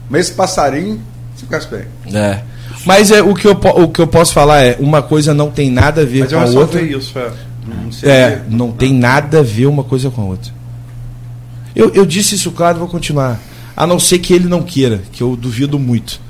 Mas 0.09 0.27
esse 0.27 0.35
passarinho, 0.35 1.01
você 1.35 1.47
conhece 1.47 1.69
bem. 1.69 1.85
É. 2.15 2.43
Mas 2.85 3.11
é, 3.11 3.23
o, 3.23 3.35
que 3.35 3.47
eu, 3.47 3.53
o 3.53 3.89
que 3.89 4.01
eu 4.01 4.07
posso 4.07 4.33
falar 4.33 4.62
é, 4.62 4.77
uma 4.81 5.03
coisa 5.03 5.33
não 5.33 5.51
tem 5.51 5.70
nada 5.70 6.03
a 6.03 6.05
ver 6.05 6.20
Mas 6.20 6.33
com 6.33 6.39
eu 6.39 6.41
a 6.41 6.61
outra. 6.61 6.83
isso, 6.83 7.19
é. 7.19 7.33
Não 7.65 8.11
é, 8.11 8.43
não 8.49 8.73
tem 8.73 8.93
nada 8.93 9.39
a 9.39 9.43
ver 9.43 9.66
uma 9.66 9.85
coisa 9.85 10.11
com 10.11 10.23
a 10.23 10.24
outra. 10.24 10.53
Eu, 11.74 11.91
eu 11.95 12.05
disse 12.05 12.35
isso 12.35 12.51
claro, 12.51 12.79
vou 12.79 12.89
continuar. 12.89 13.41
A 13.77 13.87
não 13.87 13.99
ser 13.99 14.19
que 14.19 14.35
ele 14.35 14.49
não 14.49 14.62
queira, 14.62 15.01
que 15.12 15.23
eu 15.23 15.37
duvido 15.37 15.79
muito. 15.79 16.20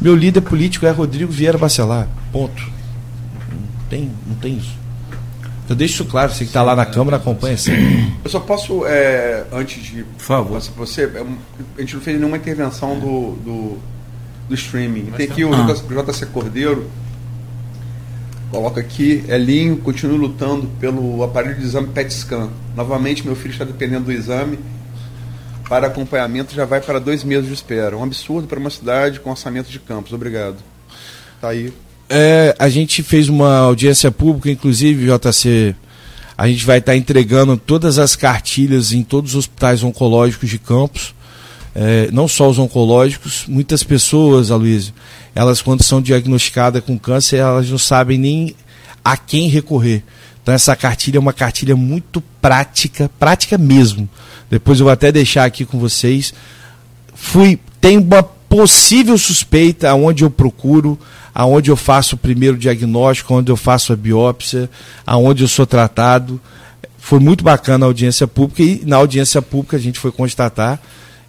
Meu 0.00 0.16
líder 0.16 0.40
político 0.40 0.86
é 0.86 0.90
Rodrigo 0.90 1.30
Vieira 1.30 1.58
Bacelar. 1.58 2.08
Ponto. 2.32 2.62
Não 2.62 3.88
tem, 3.88 4.10
não 4.26 4.34
tem 4.36 4.56
isso. 4.56 4.79
Eu 5.70 5.76
deixo 5.76 6.02
isso 6.02 6.04
claro, 6.04 6.32
você 6.32 6.38
que 6.38 6.50
está 6.50 6.64
lá 6.64 6.74
na 6.74 6.84
Câmara 6.84 7.16
acompanha 7.16 7.56
sempre. 7.56 8.12
Eu 8.24 8.28
só 8.28 8.40
posso, 8.40 8.84
é, 8.86 9.46
antes 9.52 9.80
de. 9.80 10.02
Por 10.02 10.20
favor. 10.20 10.60
Você, 10.60 11.04
é 11.04 11.24
a 11.78 11.80
gente 11.80 11.94
não 11.94 12.02
fez 12.02 12.18
nenhuma 12.18 12.36
intervenção 12.36 12.98
do, 12.98 13.36
do, 13.36 13.78
do 14.48 14.54
streaming. 14.56 15.12
Tem 15.16 15.28
aqui 15.30 15.44
o 15.44 15.54
ah. 15.54 15.72
JC 15.72 16.26
Cordeiro. 16.26 16.90
Coloca 18.50 18.80
aqui, 18.80 19.24
Elinho, 19.28 19.76
continue 19.76 20.18
lutando 20.18 20.66
pelo 20.80 21.22
aparelho 21.22 21.54
de 21.54 21.64
exame 21.64 21.86
PET 21.86 22.12
scan. 22.14 22.50
Novamente, 22.74 23.24
meu 23.24 23.36
filho 23.36 23.52
está 23.52 23.64
dependendo 23.64 24.06
do 24.06 24.12
exame. 24.12 24.58
Para 25.68 25.86
acompanhamento 25.86 26.52
já 26.52 26.64
vai 26.64 26.80
para 26.80 26.98
dois 26.98 27.22
meses 27.22 27.46
de 27.46 27.54
espera. 27.54 27.96
Um 27.96 28.02
absurdo 28.02 28.48
para 28.48 28.58
uma 28.58 28.70
cidade 28.70 29.20
com 29.20 29.30
orçamento 29.30 29.70
de 29.70 29.78
campos. 29.78 30.12
Obrigado. 30.12 30.56
Tá 31.40 31.50
aí 31.50 31.72
é, 32.10 32.56
a 32.58 32.68
gente 32.68 33.04
fez 33.04 33.28
uma 33.28 33.58
audiência 33.58 34.10
pública, 34.10 34.50
inclusive, 34.50 35.06
JC, 35.06 35.76
a 36.36 36.48
gente 36.48 36.66
vai 36.66 36.78
estar 36.78 36.96
entregando 36.96 37.56
todas 37.56 37.98
as 37.98 38.16
cartilhas 38.16 38.92
em 38.92 39.04
todos 39.04 39.32
os 39.32 39.38
hospitais 39.38 39.84
oncológicos 39.84 40.50
de 40.50 40.58
Campos, 40.58 41.14
é, 41.72 42.10
não 42.10 42.26
só 42.26 42.50
os 42.50 42.58
oncológicos, 42.58 43.44
muitas 43.46 43.84
pessoas, 43.84 44.50
Aloysio, 44.50 44.92
elas 45.36 45.62
quando 45.62 45.84
são 45.84 46.02
diagnosticadas 46.02 46.82
com 46.82 46.98
câncer, 46.98 47.36
elas 47.36 47.70
não 47.70 47.78
sabem 47.78 48.18
nem 48.18 48.56
a 49.04 49.16
quem 49.16 49.48
recorrer. 49.48 50.02
Então 50.42 50.52
essa 50.52 50.74
cartilha 50.74 51.18
é 51.18 51.20
uma 51.20 51.32
cartilha 51.32 51.76
muito 51.76 52.20
prática, 52.42 53.08
prática 53.20 53.56
mesmo. 53.56 54.08
Depois 54.50 54.80
eu 54.80 54.84
vou 54.84 54.92
até 54.92 55.12
deixar 55.12 55.44
aqui 55.44 55.64
com 55.64 55.78
vocês. 55.78 56.34
Fui, 57.14 57.58
tem 57.80 57.98
uma 57.98 58.28
possível 58.50 59.16
suspeita 59.16 59.88
aonde 59.88 60.24
eu 60.24 60.30
procuro, 60.30 60.98
aonde 61.32 61.70
eu 61.70 61.76
faço 61.76 62.16
o 62.16 62.18
primeiro 62.18 62.58
diagnóstico, 62.58 63.32
onde 63.32 63.50
eu 63.50 63.56
faço 63.56 63.92
a 63.92 63.96
biópsia, 63.96 64.68
aonde 65.06 65.44
eu 65.44 65.48
sou 65.48 65.64
tratado. 65.64 66.40
Foi 66.98 67.20
muito 67.20 67.44
bacana 67.44 67.86
a 67.86 67.88
audiência 67.88 68.26
pública 68.26 68.62
e 68.64 68.82
na 68.84 68.96
audiência 68.96 69.40
pública 69.40 69.76
a 69.76 69.80
gente 69.80 70.00
foi 70.00 70.10
constatar 70.10 70.80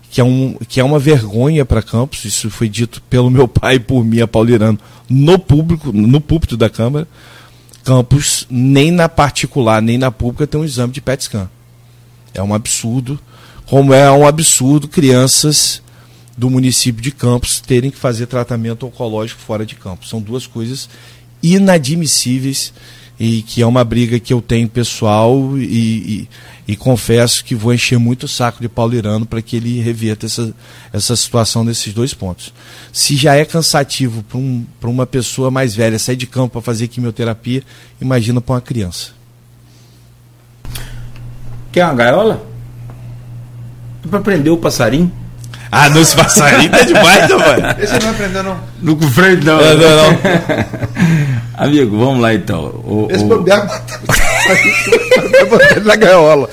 que 0.09 0.19
é, 0.19 0.23
um, 0.23 0.57
que 0.67 0.81
é 0.81 0.83
uma 0.83 0.99
vergonha 0.99 1.63
para 1.63 1.81
Campos, 1.81 2.25
isso 2.25 2.49
foi 2.49 2.67
dito 2.67 3.01
pelo 3.03 3.29
meu 3.29 3.47
pai 3.47 3.75
e 3.75 3.79
por 3.79 4.03
mim, 4.03 4.19
a 4.19 4.27
Paulirano, 4.27 4.77
no 5.07 5.39
público, 5.39 5.93
no 5.93 6.19
púlpito 6.19 6.57
da 6.57 6.69
Câmara. 6.69 7.07
Campos, 7.85 8.45
nem 8.49 8.91
na 8.91 9.07
particular, 9.07 9.81
nem 9.81 9.97
na 9.97 10.11
pública, 10.11 10.45
tem 10.45 10.59
um 10.59 10.65
exame 10.65 10.91
de 10.91 10.99
PET 11.01 11.23
scan. 11.23 11.49
É 12.33 12.43
um 12.43 12.53
absurdo, 12.53 13.17
como 13.65 13.93
é 13.93 14.11
um 14.11 14.27
absurdo 14.27 14.87
crianças 14.87 15.81
do 16.41 16.49
município 16.49 17.03
de 17.03 17.11
Campos 17.11 17.61
terem 17.61 17.91
que 17.91 17.97
fazer 17.99 18.25
tratamento 18.25 18.87
oncológico 18.87 19.39
fora 19.39 19.63
de 19.63 19.75
Campos. 19.75 20.09
São 20.09 20.19
duas 20.19 20.47
coisas 20.47 20.89
inadmissíveis 21.43 22.73
e 23.19 23.43
que 23.43 23.61
é 23.61 23.67
uma 23.67 23.83
briga 23.83 24.19
que 24.19 24.33
eu 24.33 24.41
tenho 24.41 24.67
pessoal 24.67 25.55
e, 25.55 25.61
e, 25.61 26.29
e 26.69 26.75
confesso 26.75 27.45
que 27.45 27.53
vou 27.53 27.71
encher 27.71 27.99
muito 27.99 28.23
o 28.23 28.27
saco 28.27 28.59
de 28.59 28.67
Paulo 28.67 28.95
Irano 28.95 29.23
para 29.23 29.39
que 29.39 29.55
ele 29.55 29.79
reverta 29.81 30.25
essa, 30.25 30.51
essa 30.91 31.15
situação 31.15 31.63
nesses 31.63 31.93
dois 31.93 32.11
pontos. 32.11 32.51
Se 32.91 33.15
já 33.15 33.35
é 33.35 33.45
cansativo 33.45 34.23
para 34.23 34.39
um, 34.39 34.65
uma 34.85 35.05
pessoa 35.05 35.51
mais 35.51 35.75
velha 35.75 35.99
sair 35.99 36.15
de 36.15 36.25
campo 36.25 36.53
para 36.53 36.61
fazer 36.63 36.87
quimioterapia, 36.87 37.61
imagina 38.01 38.41
para 38.41 38.55
uma 38.55 38.61
criança. 38.61 39.11
Quer 41.71 41.85
uma 41.85 41.93
gaiola? 41.93 42.43
Para 44.09 44.21
prender 44.21 44.51
o 44.51 44.57
passarinho? 44.57 45.21
Ah, 45.71 45.89
nos 45.89 46.13
passarinhos 46.13 46.69
tá 46.69 46.83
demais, 46.83 47.29
né, 47.29 47.35
mano. 47.35 47.75
Esse 47.79 47.99
não 47.99 48.09
aprendeu, 48.09 48.43
não. 48.43 48.57
No 48.81 48.95
com 48.97 49.09
freio, 49.09 49.41
não. 49.41 49.57
Não, 49.57 49.77
não, 49.77 50.11
não. 50.11 50.19
Amigo, 51.55 51.97
vamos 51.97 52.21
lá 52.21 52.33
então. 52.33 52.61
O, 52.83 53.07
Esse 53.09 53.23
o... 53.23 53.27
bobear 53.27 53.65
vai 55.49 55.79
na 55.81 55.95
gaiola. 55.95 56.49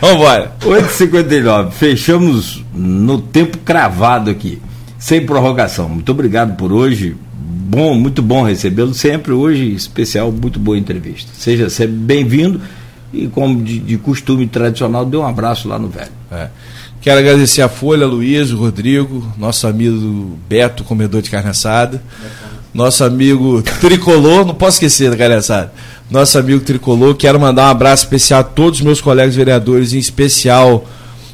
Vamos 0.00 0.16
embora. 0.16 0.52
8h59. 0.60 1.72
Fechamos 1.72 2.64
no 2.72 3.20
tempo 3.20 3.58
cravado 3.58 4.30
aqui. 4.30 4.62
Sem 4.98 5.26
prorrogação. 5.26 5.88
Muito 5.88 6.12
obrigado 6.12 6.56
por 6.56 6.72
hoje. 6.72 7.16
Bom, 7.34 7.94
muito 7.94 8.22
bom 8.22 8.44
recebê-lo 8.44 8.94
sempre. 8.94 9.32
Hoje, 9.32 9.74
especial, 9.74 10.30
muito 10.30 10.60
boa 10.60 10.78
entrevista. 10.78 11.32
Seja 11.34 11.68
sempre 11.68 11.96
bem-vindo 11.96 12.60
e, 13.12 13.26
como 13.28 13.62
de, 13.62 13.78
de, 13.78 13.98
costume 13.98 14.46
tradicional, 14.46 15.04
deu 15.04 15.20
um 15.20 15.26
abraço 15.26 15.68
lá 15.68 15.78
no 15.78 15.88
velho. 15.88 16.10
É. 16.30 16.48
Quero 17.00 17.18
agradecer 17.18 17.62
a 17.62 17.68
Folha, 17.68 18.06
Luiz, 18.06 18.52
o 18.52 18.56
Rodrigo, 18.56 19.26
nosso 19.36 19.66
amigo 19.66 20.38
Beto, 20.48 20.84
comedor 20.84 21.20
de 21.20 21.30
carne 21.30 21.50
assada, 21.50 22.02
nosso 22.72 23.04
amigo 23.04 23.60
Tricolor, 23.80 24.46
não 24.46 24.54
posso 24.54 24.76
esquecer 24.76 25.10
da 25.10 25.16
carne 25.16 25.34
assada, 25.34 25.72
nosso 26.10 26.38
amigo 26.38 26.60
Tricolor. 26.60 27.14
Quero 27.16 27.40
mandar 27.40 27.66
um 27.66 27.70
abraço 27.70 28.04
especial 28.04 28.40
a 28.40 28.44
todos 28.44 28.78
os 28.78 28.84
meus 28.84 29.00
colegas 29.00 29.34
vereadores, 29.34 29.92
em 29.92 29.98
especial 29.98 30.86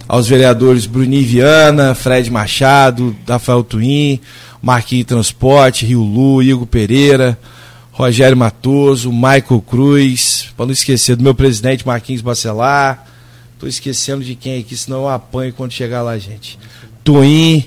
aos 0.08 0.26
vereadores 0.26 0.86
Bruninho 0.86 1.26
Viana, 1.26 1.94
Fred 1.94 2.30
Machado, 2.30 3.14
Rafael 3.28 3.62
Twin, 3.62 4.18
Marquinhos 4.62 5.06
Transporte, 5.06 5.84
Rio 5.84 6.02
Lu, 6.02 6.42
Igor 6.42 6.66
Pereira, 6.66 7.38
Rogério 7.98 8.36
Matoso, 8.36 9.12
Michael 9.12 9.60
Cruz, 9.66 10.52
para 10.56 10.66
não 10.66 10.72
esquecer 10.72 11.16
do 11.16 11.24
meu 11.24 11.34
presidente 11.34 11.84
Marquinhos 11.84 12.22
Bacelar. 12.22 13.04
Estou 13.54 13.68
esquecendo 13.68 14.22
de 14.22 14.36
quem 14.36 14.60
aqui, 14.60 14.76
senão 14.76 14.98
eu 14.98 15.08
apanho 15.08 15.52
quando 15.52 15.72
chegar 15.72 16.02
lá, 16.02 16.16
gente. 16.16 16.56
Twin. 17.02 17.64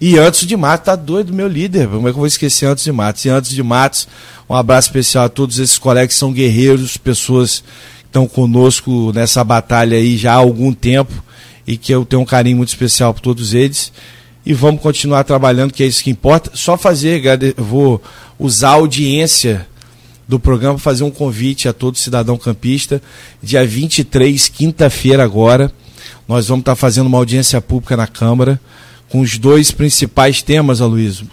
E 0.00 0.18
antes 0.18 0.44
de 0.44 0.56
Matos, 0.56 0.86
tá 0.86 0.96
doido, 0.96 1.32
meu 1.32 1.46
líder. 1.46 1.86
Como 1.86 2.08
é 2.08 2.10
que 2.10 2.16
eu 2.16 2.20
vou 2.20 2.26
esquecer 2.26 2.66
antes 2.66 2.82
de 2.82 2.90
Matos? 2.90 3.24
E 3.24 3.28
antes 3.28 3.52
de 3.52 3.62
Matos, 3.62 4.08
um 4.50 4.54
abraço 4.56 4.88
especial 4.88 5.26
a 5.26 5.28
todos 5.28 5.60
esses 5.60 5.78
colegas 5.78 6.14
que 6.14 6.18
são 6.18 6.32
guerreiros, 6.32 6.96
pessoas 6.96 7.60
que 8.00 8.06
estão 8.06 8.26
conosco 8.26 9.12
nessa 9.14 9.44
batalha 9.44 9.96
aí 9.96 10.16
já 10.16 10.32
há 10.32 10.36
algum 10.36 10.72
tempo 10.72 11.12
e 11.64 11.76
que 11.76 11.94
eu 11.94 12.04
tenho 12.04 12.22
um 12.22 12.26
carinho 12.26 12.56
muito 12.56 12.70
especial 12.70 13.14
por 13.14 13.20
todos 13.20 13.54
eles. 13.54 13.92
E 14.44 14.52
vamos 14.52 14.80
continuar 14.80 15.22
trabalhando, 15.22 15.72
que 15.72 15.84
é 15.84 15.86
isso 15.86 16.02
que 16.02 16.10
importa. 16.10 16.50
Só 16.54 16.76
fazer, 16.76 17.22
vou 17.56 18.02
usar 18.38 18.70
a 18.70 18.74
audiência 18.74 19.66
do 20.26 20.38
programa 20.38 20.74
para 20.74 20.82
fazer 20.82 21.04
um 21.04 21.10
convite 21.10 21.68
a 21.68 21.72
todo 21.72 21.96
cidadão 21.96 22.36
campista. 22.36 23.02
Dia 23.42 23.66
23, 23.66 24.48
quinta-feira 24.48 25.24
agora, 25.24 25.72
nós 26.28 26.48
vamos 26.48 26.62
estar 26.62 26.76
fazendo 26.76 27.06
uma 27.06 27.18
audiência 27.18 27.60
pública 27.60 27.96
na 27.96 28.06
Câmara 28.06 28.60
com 29.08 29.20
os 29.20 29.38
dois 29.38 29.70
principais 29.70 30.42
temas, 30.42 30.80
Aloysio. 30.80 31.26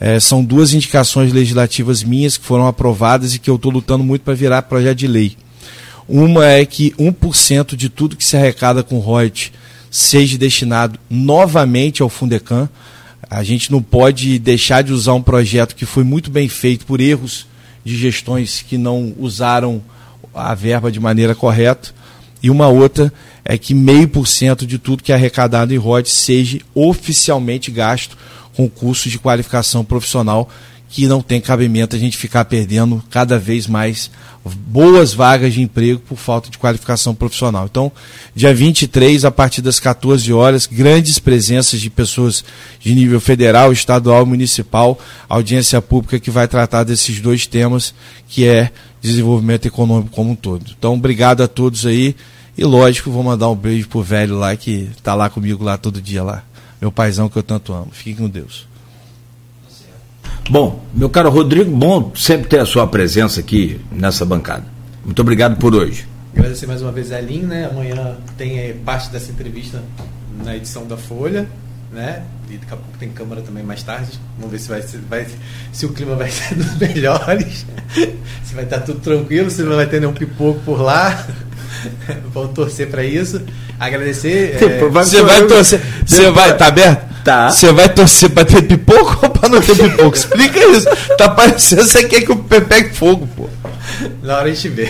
É, 0.00 0.20
são 0.20 0.44
duas 0.44 0.72
indicações 0.72 1.32
legislativas 1.32 2.04
minhas 2.04 2.36
que 2.36 2.44
foram 2.44 2.68
aprovadas 2.68 3.34
e 3.34 3.38
que 3.40 3.50
eu 3.50 3.56
estou 3.56 3.72
lutando 3.72 4.04
muito 4.04 4.22
para 4.22 4.34
virar 4.34 4.62
projeto 4.62 4.98
de 4.98 5.08
lei. 5.08 5.36
Uma 6.08 6.46
é 6.46 6.64
que 6.64 6.92
1% 6.92 7.74
de 7.74 7.88
tudo 7.88 8.16
que 8.16 8.24
se 8.24 8.36
arrecada 8.36 8.82
com 8.84 8.98
royalties 8.98 9.50
seja 9.90 10.38
destinado 10.38 10.98
novamente 11.10 12.00
ao 12.00 12.08
Fundecam. 12.08 12.68
A 13.30 13.42
gente 13.42 13.70
não 13.70 13.82
pode 13.82 14.38
deixar 14.38 14.82
de 14.82 14.92
usar 14.92 15.14
um 15.14 15.22
projeto 15.22 15.74
que 15.76 15.84
foi 15.84 16.02
muito 16.02 16.30
bem 16.30 16.48
feito 16.48 16.86
por 16.86 17.00
erros 17.00 17.46
de 17.84 17.96
gestões 17.96 18.62
que 18.62 18.78
não 18.78 19.14
usaram 19.18 19.82
a 20.34 20.54
verba 20.54 20.90
de 20.90 20.98
maneira 20.98 21.34
correta. 21.34 21.90
E 22.42 22.50
uma 22.50 22.68
outra 22.68 23.12
é 23.44 23.58
que 23.58 23.74
meio 23.74 24.08
por 24.08 24.26
cento 24.26 24.66
de 24.66 24.78
tudo 24.78 25.02
que 25.02 25.12
é 25.12 25.14
arrecadado 25.14 25.74
em 25.74 25.76
ROD 25.76 26.06
seja 26.06 26.58
oficialmente 26.74 27.70
gasto 27.70 28.16
com 28.54 28.68
cursos 28.68 29.10
de 29.10 29.18
qualificação 29.18 29.84
profissional 29.84 30.48
que 30.88 31.06
não 31.06 31.20
tem 31.20 31.40
cabimento 31.40 31.94
a 31.94 31.98
gente 31.98 32.16
ficar 32.16 32.44
perdendo 32.46 33.02
cada 33.10 33.38
vez 33.38 33.66
mais 33.66 34.10
boas 34.48 35.12
vagas 35.12 35.52
de 35.52 35.60
emprego 35.60 36.00
por 36.00 36.16
falta 36.16 36.48
de 36.48 36.56
qualificação 36.56 37.14
profissional. 37.14 37.66
Então, 37.70 37.92
dia 38.34 38.54
23, 38.54 39.24
a 39.24 39.30
partir 39.30 39.60
das 39.60 39.78
14 39.78 40.32
horas, 40.32 40.66
grandes 40.66 41.18
presenças 41.18 41.80
de 41.80 41.90
pessoas 41.90 42.44
de 42.80 42.94
nível 42.94 43.20
federal, 43.20 43.72
estadual 43.72 44.24
municipal, 44.24 44.98
audiência 45.28 45.82
pública 45.82 46.18
que 46.18 46.30
vai 46.30 46.48
tratar 46.48 46.84
desses 46.84 47.20
dois 47.20 47.46
temas, 47.46 47.94
que 48.26 48.46
é 48.46 48.70
desenvolvimento 49.00 49.66
econômico 49.66 50.14
como 50.14 50.30
um 50.30 50.36
todo. 50.36 50.64
Então, 50.78 50.94
obrigado 50.94 51.42
a 51.42 51.48
todos 51.48 51.84
aí. 51.84 52.16
E 52.56 52.64
lógico, 52.64 53.10
vou 53.10 53.22
mandar 53.22 53.48
um 53.50 53.54
beijo 53.54 53.88
pro 53.88 54.02
velho 54.02 54.36
lá 54.36 54.56
que 54.56 54.88
está 54.96 55.14
lá 55.14 55.28
comigo 55.30 55.62
lá 55.62 55.76
todo 55.76 56.02
dia 56.02 56.22
lá. 56.22 56.42
Meu 56.80 56.90
paizão 56.90 57.28
que 57.28 57.36
eu 57.36 57.42
tanto 57.42 57.72
amo. 57.72 57.88
Fique 57.92 58.20
com 58.20 58.28
Deus. 58.28 58.67
Bom, 60.50 60.82
meu 60.94 61.10
caro 61.10 61.28
Rodrigo, 61.28 61.70
bom 61.70 62.10
sempre 62.16 62.48
ter 62.48 62.58
a 62.58 62.64
sua 62.64 62.86
presença 62.86 63.38
aqui 63.38 63.78
nessa 63.92 64.24
bancada. 64.24 64.64
Muito 65.04 65.20
obrigado 65.20 65.58
por 65.58 65.74
hoje. 65.74 66.08
Agradecer 66.34 66.66
mais 66.66 66.80
uma 66.80 66.90
vez 66.90 67.12
a 67.12 67.20
né? 67.20 67.68
Amanhã 67.70 68.16
tem 68.38 68.58
é, 68.58 68.72
parte 68.72 69.10
dessa 69.10 69.30
entrevista 69.30 69.82
na 70.42 70.56
edição 70.56 70.86
da 70.86 70.96
Folha. 70.96 71.46
né? 71.92 72.22
E 72.48 72.56
daqui 72.56 72.72
a 72.72 72.76
pouco 72.76 72.96
tem 72.98 73.10
câmara 73.10 73.42
também 73.42 73.62
mais 73.62 73.82
tarde. 73.82 74.18
Vamos 74.38 74.52
ver 74.52 74.58
se 74.58 74.68
vai, 74.70 74.80
ser, 74.80 75.00
vai 75.02 75.26
se 75.70 75.84
o 75.84 75.90
clima 75.92 76.14
vai 76.14 76.30
ser 76.32 76.54
dos 76.54 76.78
melhores, 76.78 77.66
se 78.42 78.54
vai 78.54 78.64
estar 78.64 78.80
tudo 78.80 79.00
tranquilo, 79.00 79.50
se 79.50 79.62
não 79.62 79.76
vai 79.76 79.86
ter 79.86 80.00
nenhum 80.00 80.14
pipoco 80.14 80.60
por 80.60 80.80
lá. 80.80 81.26
Vamos 82.32 82.52
torcer 82.52 82.88
para 82.88 83.04
isso. 83.04 83.40
Agradecer. 83.78 84.56
É... 84.60 84.88
Você 84.88 85.22
vai 85.22 85.46
torcer. 85.46 85.80
Você 86.04 86.30
vai, 86.30 86.56
tá 86.56 86.66
aberto? 86.66 87.08
Tá. 87.24 87.50
Você 87.50 87.72
vai 87.72 87.88
torcer 87.88 88.30
pra 88.30 88.44
ter 88.44 88.62
pipoco 88.62 89.18
ou 89.22 89.30
pra 89.30 89.48
não 89.48 89.60
ter 89.60 89.76
pipoco? 89.78 90.16
Explica 90.16 90.58
isso. 90.66 90.86
Tá 91.16 91.28
parecendo 91.28 91.82
que 91.82 91.88
você 91.88 92.04
quer 92.04 92.22
que 92.22 92.32
o 92.32 92.36
pé 92.36 92.60
pegue 92.60 92.94
fogo, 92.94 93.28
pô. 93.36 93.48
Na 94.22 94.36
hora 94.36 94.48
a 94.48 94.54
gente 94.54 94.68
vê. 94.68 94.88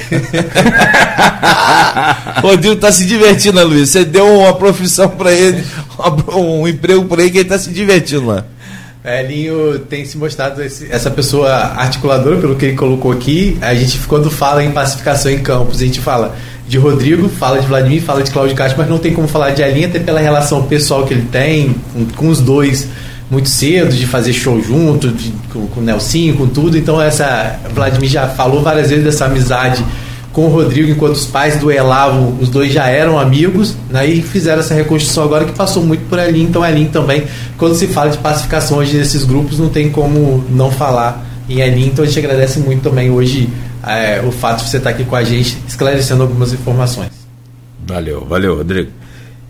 Rodrigo 2.43 2.77
tá 2.77 2.93
se 2.93 3.07
divertindo, 3.07 3.65
Luiz? 3.67 3.91
Você 3.91 4.05
deu 4.05 4.27
uma 4.41 4.55
profissão 4.55 5.09
para 5.09 5.33
ele, 5.33 5.65
um 6.35 6.67
emprego 6.67 7.05
para 7.07 7.23
ele 7.23 7.31
que 7.31 7.39
ele 7.39 7.49
tá 7.49 7.59
se 7.59 7.71
divertindo 7.71 8.27
lá. 8.27 8.45
Elinho 9.17 9.79
tem 9.81 10.05
se 10.05 10.17
mostrado 10.17 10.63
esse, 10.63 10.91
essa 10.91 11.11
pessoa 11.11 11.51
articuladora, 11.51 12.37
pelo 12.39 12.57
que 12.57 12.67
ele 12.67 12.77
colocou 12.77 13.13
aqui. 13.13 13.57
A 13.61 13.75
gente, 13.75 13.99
quando 14.07 14.31
fala 14.31 14.65
em 14.65 14.71
pacificação 14.71 15.31
em 15.31 15.39
campos, 15.39 15.81
a 15.81 15.85
gente 15.85 16.01
fala 16.01 16.37
de 16.67 16.77
Rodrigo, 16.79 17.29
fala 17.29 17.61
de 17.61 17.67
Vladimir, 17.67 18.03
fala 18.03 18.23
de 18.23 18.31
Cláudio 18.31 18.55
Castro, 18.55 18.79
mas 18.79 18.89
não 18.89 18.99
tem 18.99 19.15
como 19.15 19.27
falar 19.27 19.51
de 19.51 19.63
Elinho, 19.63 19.89
até 19.89 19.99
pela 19.99 20.21
relação 20.21 20.63
pessoal 20.65 21.07
que 21.07 21.15
ele 21.15 21.27
tem 21.31 21.75
com, 21.93 22.05
com 22.07 22.29
os 22.29 22.41
dois 22.41 22.89
muito 23.31 23.49
cedo, 23.49 23.95
de 23.95 24.07
fazer 24.07 24.33
show 24.33 24.61
junto, 24.63 25.11
de, 25.11 25.31
com, 25.53 25.67
com 25.67 25.81
o 25.81 25.83
Nelsinho, 25.83 26.35
com 26.37 26.47
tudo. 26.47 26.77
Então, 26.79 27.01
essa 27.01 27.59
Vladimir 27.75 28.09
já 28.09 28.27
falou 28.27 28.63
várias 28.63 28.89
vezes 28.91 29.05
dessa 29.05 29.27
amizade 29.27 29.85
com 30.33 30.47
o 30.47 30.49
Rodrigo, 30.49 30.91
enquanto 30.91 31.15
os 31.15 31.27
pais 31.27 31.59
duelavam, 31.59 32.37
os 32.41 32.49
dois 32.49 32.73
já 32.73 32.87
eram 32.87 33.19
amigos, 33.19 33.75
né, 33.91 34.07
e 34.07 34.23
fizeram 34.23 34.61
essa 34.61 34.75
reconstrução 34.75 35.25
agora 35.25 35.45
que 35.45 35.53
passou 35.53 35.83
muito 35.83 36.09
por 36.09 36.19
Elinho. 36.19 36.49
Então, 36.49 36.65
Elinho 36.65 36.91
também, 36.91 37.25
quando 37.57 37.75
se 37.75 37.87
fala 37.87 38.11
de 38.11 38.19
pacificação 38.19 38.79
hoje 38.79 38.97
nesses 38.97 39.25
grupos, 39.25 39.59
não 39.59 39.69
tem 39.69 39.91
como 39.91 40.45
não 40.51 40.71
falar 40.71 41.27
em 41.49 41.61
Elinho. 41.61 41.89
Então, 41.89 42.05
a 42.05 42.07
gente 42.07 42.19
agradece 42.19 42.61
muito 42.61 42.83
também 42.83 43.11
hoje 43.11 43.49
é, 43.87 44.23
o 44.25 44.31
fato 44.31 44.63
de 44.63 44.71
você 44.71 44.77
estar 44.77 44.91
aqui 44.91 45.05
com 45.05 45.17
a 45.17 45.25
gente, 45.25 45.57
esclarecendo 45.67 46.23
algumas 46.23 46.53
informações. 46.53 47.11
Valeu, 47.87 48.27
valeu, 48.29 48.57
Rodrigo. 48.57 48.91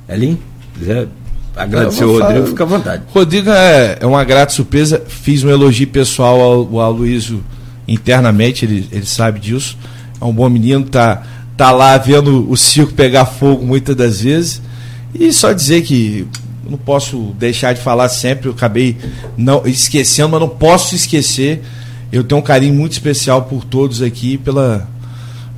Elinho, 0.08 0.38
quiser 0.78 1.08
agradecer 1.56 2.04
o 2.04 2.18
Rodrigo, 2.18 2.46
fica 2.46 2.62
à 2.62 2.66
vontade. 2.66 3.02
Rodrigo 3.12 3.50
é, 3.50 3.98
é 4.00 4.06
uma 4.06 4.22
grata 4.24 4.52
surpresa. 4.52 5.02
Fiz 5.06 5.42
um 5.42 5.50
elogio 5.50 5.88
pessoal 5.88 6.40
ao, 6.40 6.80
ao 6.80 6.96
internamente, 7.86 8.64
ele, 8.64 8.86
ele 8.92 9.06
sabe 9.06 9.40
disso. 9.40 9.76
É 10.20 10.24
um 10.24 10.32
bom 10.32 10.48
menino, 10.48 10.84
tá, 10.84 11.22
tá 11.56 11.70
lá 11.70 11.96
vendo 11.96 12.50
o 12.50 12.56
circo 12.56 12.92
pegar 12.92 13.26
fogo 13.26 13.64
muitas 13.64 13.94
das 13.94 14.20
vezes. 14.20 14.62
E 15.14 15.32
só 15.32 15.52
dizer 15.52 15.82
que 15.82 16.26
não 16.68 16.76
posso 16.76 17.34
deixar 17.38 17.72
de 17.72 17.80
falar 17.80 18.08
sempre, 18.08 18.48
eu 18.48 18.52
acabei 18.52 18.96
não 19.36 19.66
esquecendo, 19.66 20.30
mas 20.30 20.40
não 20.40 20.48
posso 20.48 20.94
esquecer. 20.94 21.62
Eu 22.12 22.24
tenho 22.24 22.40
um 22.40 22.44
carinho 22.44 22.74
muito 22.74 22.92
especial 22.92 23.42
por 23.42 23.64
todos 23.64 24.02
aqui, 24.02 24.36
pela, 24.38 24.88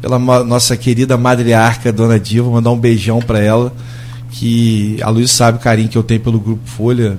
pela 0.01 0.19
nossa 0.19 0.77
querida 0.77 1.17
madriarca, 1.17 1.93
Dona 1.93 2.19
Diva, 2.19 2.51
mandar 2.51 2.71
um 2.71 2.79
beijão 2.79 3.21
para 3.21 3.41
ela 3.41 3.73
que 4.31 4.97
a 5.03 5.11
Luiz 5.11 5.31
sabe 5.31 5.59
o 5.59 5.61
carinho 5.61 5.89
que 5.89 5.99
eu 5.99 6.03
tenho 6.03 6.21
pelo 6.21 6.39
Grupo 6.39 6.63
Folha, 6.65 7.19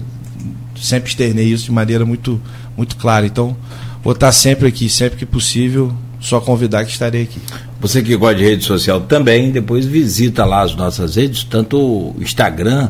sempre 0.80 1.10
externei 1.10 1.48
isso 1.48 1.66
de 1.66 1.72
maneira 1.72 2.06
muito, 2.06 2.42
muito 2.76 2.96
clara. 2.96 3.26
Então, 3.26 3.56
vou 4.04 4.14
estar 4.14 4.32
sempre 4.32 4.68
aqui, 4.68 4.90
sempre 4.90 5.20
que 5.20 5.26
possível, 5.26 5.94
só 6.22 6.40
convidar 6.40 6.86
que 6.86 6.92
estarei 6.92 7.24
aqui. 7.24 7.42
Você 7.82 8.02
que 8.02 8.16
gosta 8.16 8.36
de 8.36 8.44
rede 8.44 8.64
social 8.64 9.02
também, 9.02 9.52
depois 9.52 9.86
visita 9.86 10.46
lá 10.46 10.62
as 10.62 10.76
nossas 10.76 11.16
redes, 11.16 11.44
tanto 11.44 11.78
o 11.78 12.16
Instagram 12.22 12.90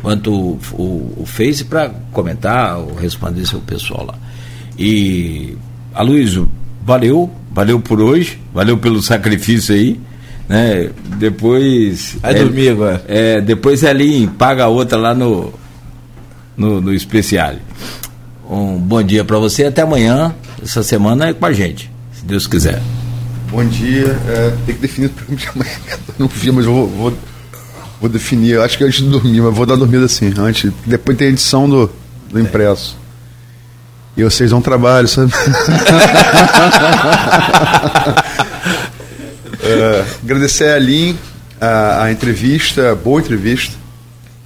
quanto 0.00 0.32
o, 0.32 0.58
o, 0.72 1.22
o 1.22 1.26
Face, 1.26 1.64
para 1.64 1.90
comentar 2.12 2.78
ou 2.78 2.94
responder 2.94 3.46
seu 3.46 3.60
pessoal 3.60 4.06
lá. 4.06 4.14
E, 4.78 5.56
Aloysio, 5.94 6.48
valeu, 6.84 7.30
valeu 7.50 7.80
por 7.80 8.00
hoje, 8.00 8.38
valeu 8.52 8.78
pelo 8.78 9.02
sacrifício 9.02 9.74
aí 9.74 9.98
né? 10.48 10.90
Depois. 11.18 12.16
Vai 12.20 12.34
é, 12.34 12.38
dormir 12.38 12.68
agora. 12.68 13.04
É, 13.08 13.40
depois 13.40 13.82
Elinho 13.82 14.30
paga 14.30 14.64
a 14.64 14.68
outra 14.68 14.98
lá 14.98 15.14
no, 15.14 15.52
no, 16.56 16.80
no 16.80 16.92
especial. 16.92 17.54
Um 18.48 18.76
bom 18.76 19.02
dia 19.02 19.24
para 19.24 19.38
você 19.38 19.64
até 19.64 19.82
amanhã. 19.82 20.34
Essa 20.62 20.82
semana 20.82 21.28
é 21.28 21.32
com 21.32 21.46
a 21.46 21.52
gente, 21.52 21.90
se 22.22 22.26
Deus 22.26 22.46
quiser. 22.46 22.80
Bom 23.50 23.64
dia. 23.64 24.16
É, 24.28 24.52
tem 24.64 24.76
que 24.76 24.80
definir 24.80 25.08
o 25.08 25.10
programa 25.10 25.36
de 25.36 25.48
amanhã. 25.48 25.76
não 26.18 26.28
vi, 26.28 26.52
mas 26.52 26.64
eu 26.64 26.72
vou, 26.72 26.88
vou, 26.88 27.18
vou 28.00 28.08
definir. 28.08 28.60
Acho 28.60 28.78
que 28.78 28.84
antes 28.84 29.02
de 29.02 29.10
dormir, 29.10 29.40
mas 29.40 29.54
vou 29.54 29.66
dar 29.66 29.74
dormida 29.76 30.04
assim. 30.04 30.32
Antes, 30.38 30.72
depois 30.86 31.18
tem 31.18 31.26
a 31.26 31.30
edição 31.30 31.68
do, 31.68 31.90
do 32.30 32.40
impresso. 32.40 32.96
E 34.16 34.22
vocês 34.22 34.50
dão 34.50 34.62
trabalho, 34.62 35.08
sabe? 35.08 35.32
Uh, 39.58 40.04
agradecer 40.22 40.68
a 40.68 40.78
Lin 40.78 41.18
a, 41.60 42.04
a, 42.04 42.12
entrevista, 42.12 42.94
boa 42.94 43.20
entrevista. 43.20 43.74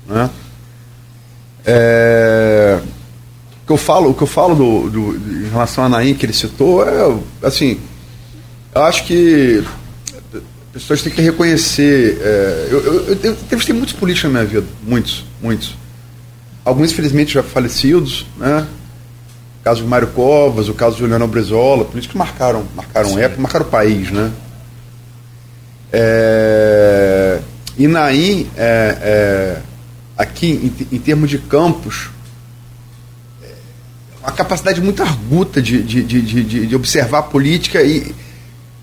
Né? 0.08 0.30
É, 1.64 2.78
que 3.66 3.72
eu 3.72 3.76
falo, 3.76 4.10
o 4.10 4.14
que 4.14 4.22
eu 4.22 4.26
falo 4.26 4.54
do, 4.54 4.90
do, 4.90 5.44
em 5.44 5.50
relação 5.50 5.84
a 5.84 5.88
Naim 5.88 6.14
que 6.14 6.24
ele 6.24 6.32
citou 6.32 6.86
é 6.86 7.18
assim, 7.42 7.80
eu 8.74 8.82
acho 8.84 9.04
que 9.04 9.64
as 10.74 10.82
pessoas 10.82 11.02
têm 11.02 11.12
que 11.12 11.22
reconhecer. 11.22 12.18
É, 12.20 12.68
eu, 12.70 12.80
eu, 12.80 12.94
eu, 13.08 13.18
eu 13.22 13.32
entrevistei 13.32 13.74
muitos 13.74 13.94
políticos 13.94 14.30
na 14.30 14.38
minha 14.38 14.50
vida, 14.50 14.66
muitos, 14.82 15.24
muitos. 15.42 15.74
Alguns, 16.64 16.92
infelizmente, 16.92 17.34
já 17.34 17.42
falecidos, 17.42 18.26
né? 18.36 18.66
O 19.60 19.64
caso 19.64 19.82
de 19.82 19.88
Mário 19.88 20.08
Covas, 20.08 20.68
o 20.68 20.74
caso 20.74 20.96
de 20.96 21.00
Juliano 21.00 21.26
Brezola, 21.26 21.84
políticos 21.84 22.12
que 22.12 22.18
marcaram, 22.18 22.64
marcaram 22.74 23.18
época, 23.18 23.40
marcaram 23.40 23.66
o 23.66 23.68
país, 23.68 24.10
né? 24.10 24.30
É, 25.92 27.40
Inaí, 27.78 28.48
é, 28.56 28.98
é, 29.00 29.62
aqui 30.18 30.74
em, 30.90 30.96
em, 30.96 30.98
termos 30.98 31.30
de 31.30 31.38
campos, 31.38 32.10
uma 34.26 34.36
capacidade 34.36 34.80
muito 34.80 35.02
arguta 35.02 35.62
de, 35.62 35.82
de, 35.82 36.02
de, 36.02 36.66
de 36.66 36.76
observar 36.76 37.18
a 37.18 37.22
política 37.22 37.82
e, 37.82 38.14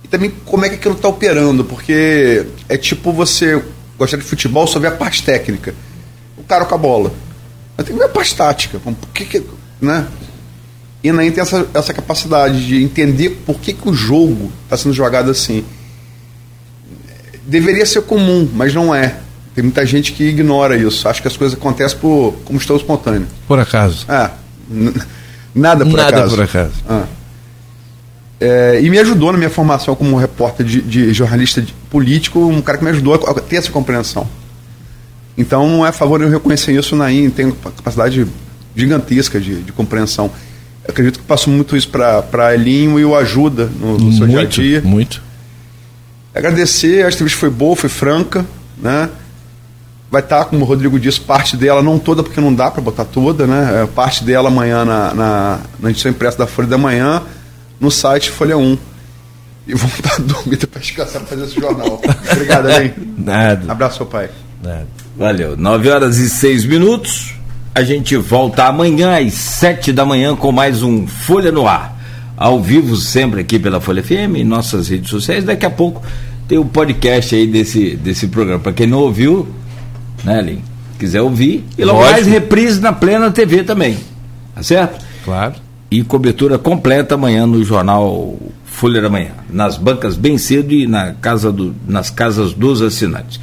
e, 0.03 0.07
também 0.07 0.31
como 0.45 0.65
é 0.65 0.69
que 0.69 0.75
aquilo 0.75 0.95
está 0.95 1.07
operando, 1.07 1.63
porque 1.65 2.45
é 2.69 2.77
tipo 2.77 3.11
você 3.11 3.61
gostar 3.97 4.17
de 4.17 4.23
futebol, 4.23 4.65
só 4.67 4.79
vê 4.79 4.87
a 4.87 4.91
parte 4.91 5.23
técnica. 5.23 5.73
O 6.37 6.43
cara 6.43 6.65
com 6.65 6.75
a 6.75 6.77
bola. 6.77 7.13
Mas 7.77 7.85
tem 7.85 7.95
que 7.95 7.99
ver 7.99 8.07
a 8.07 8.09
parte 8.09 8.35
tática. 8.35 8.79
Por 8.79 8.95
que, 9.13 9.25
que 9.25 9.43
né? 9.81 10.07
E 11.03 11.09
Inaí 11.09 11.31
tem 11.31 11.41
essa, 11.41 11.67
essa 11.73 11.93
capacidade 11.93 12.65
de 12.65 12.81
entender 12.81 13.41
por 13.45 13.59
que, 13.59 13.73
que 13.73 13.89
o 13.89 13.93
jogo 13.93 14.51
está 14.65 14.77
sendo 14.77 14.93
jogado 14.93 15.29
assim 15.29 15.63
deveria 17.45 17.85
ser 17.85 18.01
comum, 18.03 18.49
mas 18.53 18.73
não 18.73 18.93
é. 18.93 19.17
Tem 19.53 19.63
muita 19.63 19.85
gente 19.85 20.13
que 20.13 20.23
ignora 20.23 20.75
isso. 20.75 21.07
Acha 21.07 21.21
que 21.21 21.27
as 21.27 21.37
coisas 21.37 21.57
acontecem 21.57 21.97
por, 21.99 22.33
como 22.43 22.57
estão 22.57 22.75
espontâneo. 22.75 23.27
Por 23.47 23.59
acaso. 23.59 24.05
É. 24.09 24.31
Nada 25.53 25.85
por 25.85 25.95
Nada 25.95 26.17
acaso. 26.17 26.35
por 26.35 26.43
acaso. 26.43 26.73
Ah. 26.89 27.05
É, 28.39 28.81
e 28.81 28.89
me 28.89 28.99
ajudou 28.99 29.31
na 29.31 29.37
minha 29.37 29.49
formação 29.49 29.95
como 29.95 30.17
repórter 30.17 30.65
de, 30.65 30.81
de, 30.81 31.13
jornalista 31.13 31.61
de, 31.61 31.73
político, 31.89 32.39
um 32.39 32.61
cara 32.61 32.77
que 32.77 32.83
me 32.83 32.89
ajudou 32.89 33.13
a 33.13 33.33
ter 33.35 33.57
essa 33.57 33.71
compreensão. 33.71 34.27
Então 35.37 35.67
não 35.69 35.85
é 35.85 35.89
a 35.89 35.93
favor 35.93 36.21
eu 36.21 36.29
reconhecer 36.29 36.77
isso 36.77 36.95
na 36.95 37.11
IN, 37.11 37.29
tem 37.29 37.51
capacidade 37.51 38.27
gigantesca 38.75 39.39
de, 39.39 39.61
de 39.61 39.71
compreensão. 39.71 40.29
Eu 40.83 40.91
acredito 40.91 41.19
que 41.19 41.25
passo 41.25 41.49
muito 41.49 41.77
isso 41.77 41.87
para 41.89 42.53
Elinho 42.53 42.99
e 42.99 43.05
o 43.05 43.15
ajuda 43.15 43.69
no, 43.79 43.97
no 43.97 44.11
seu 44.11 44.27
muito, 44.27 44.29
dia 44.29 44.41
a 44.41 44.45
dia. 44.45 44.81
Muito. 44.81 45.21
Agradecer, 46.35 47.05
a 47.05 47.09
entrevista 47.09 47.39
foi 47.39 47.49
boa, 47.49 47.75
foi 47.75 47.89
franca, 47.89 48.45
né? 48.77 49.09
Vai 50.13 50.21
estar, 50.21 50.45
como 50.45 50.63
o 50.63 50.67
Rodrigo 50.67 50.99
disse, 50.99 51.19
parte 51.19 51.57
dela, 51.57 51.81
não 51.81 51.97
toda, 51.97 52.21
porque 52.21 52.39
não 52.39 52.53
dá 52.53 52.69
para 52.69 52.83
botar 52.83 53.03
toda, 53.03 53.47
né? 53.47 53.81
É, 53.81 53.87
parte 53.87 54.23
dela 54.23 54.47
amanhã 54.47 54.85
na, 54.85 55.11
na, 55.11 55.59
na, 55.79 55.89
edição 55.89 56.11
impressa 56.11 56.37
da 56.37 56.45
Folha 56.45 56.67
da 56.67 56.77
Manhã, 56.77 57.23
no 57.79 57.89
site 57.89 58.29
Folha 58.29 58.55
1. 58.55 58.77
E 59.65 59.73
vamos 59.73 59.95
estar 59.95 60.21
dormindo 60.21 60.67
para 60.67 60.79
descansar 60.79 61.19
para 61.21 61.29
fazer 61.29 61.45
esse 61.45 61.59
jornal. 61.59 61.99
Obrigado, 62.31 62.69
hein? 62.69 62.93
Nada. 63.17 63.71
Abraço, 63.71 63.97
seu 63.97 64.05
pai. 64.05 64.29
Nada. 64.61 64.85
Valeu. 65.17 65.57
9 65.57 65.89
horas 65.89 66.17
e 66.17 66.29
6 66.29 66.65
minutos. 66.65 67.33
A 67.73 67.81
gente 67.81 68.15
volta 68.15 68.65
amanhã 68.65 69.17
às 69.17 69.33
7 69.33 69.91
da 69.91 70.05
manhã 70.05 70.35
com 70.35 70.51
mais 70.51 70.83
um 70.83 71.07
Folha 71.07 71.51
no 71.51 71.67
Ar 71.67 71.97
ao 72.37 72.61
vivo 72.61 72.95
sempre 72.97 73.41
aqui 73.41 73.57
pela 73.57 73.81
Folha 73.81 74.03
FM, 74.03 74.35
em 74.35 74.43
nossas 74.43 74.89
redes 74.89 75.09
sociais. 75.09 75.43
Daqui 75.43 75.65
a 75.65 75.71
pouco 75.71 76.03
tem 76.47 76.59
o 76.59 76.65
podcast 76.65 77.33
aí 77.33 77.47
desse, 77.47 77.95
desse 77.95 78.27
programa. 78.27 78.59
Para 78.59 78.73
quem 78.73 78.85
não 78.85 78.99
ouviu, 78.99 79.47
né, 80.23 80.41
Lin? 80.41 80.61
Quiser 80.99 81.21
ouvir. 81.21 81.65
E 81.77 81.83
logo 81.83 81.99
Lógico. 81.99 82.13
mais 82.13 82.27
reprise 82.27 82.79
na 82.79 82.93
Plena 82.93 83.31
TV 83.31 83.63
também. 83.63 83.97
Tá 84.55 84.63
certo? 84.63 85.03
Claro. 85.25 85.55
E 85.91 86.03
cobertura 86.03 86.57
completa 86.57 87.15
amanhã 87.15 87.45
no 87.45 87.63
jornal 87.63 88.37
Folha 88.63 89.01
da 89.01 89.09
Manhã. 89.09 89.31
Nas 89.49 89.77
bancas 89.77 90.15
bem 90.15 90.37
cedo 90.37 90.73
e 90.73 90.87
na 90.87 91.13
casa 91.13 91.51
do, 91.51 91.75
nas 91.87 92.09
casas 92.09 92.53
dos 92.53 92.81
assinantes. 92.81 93.39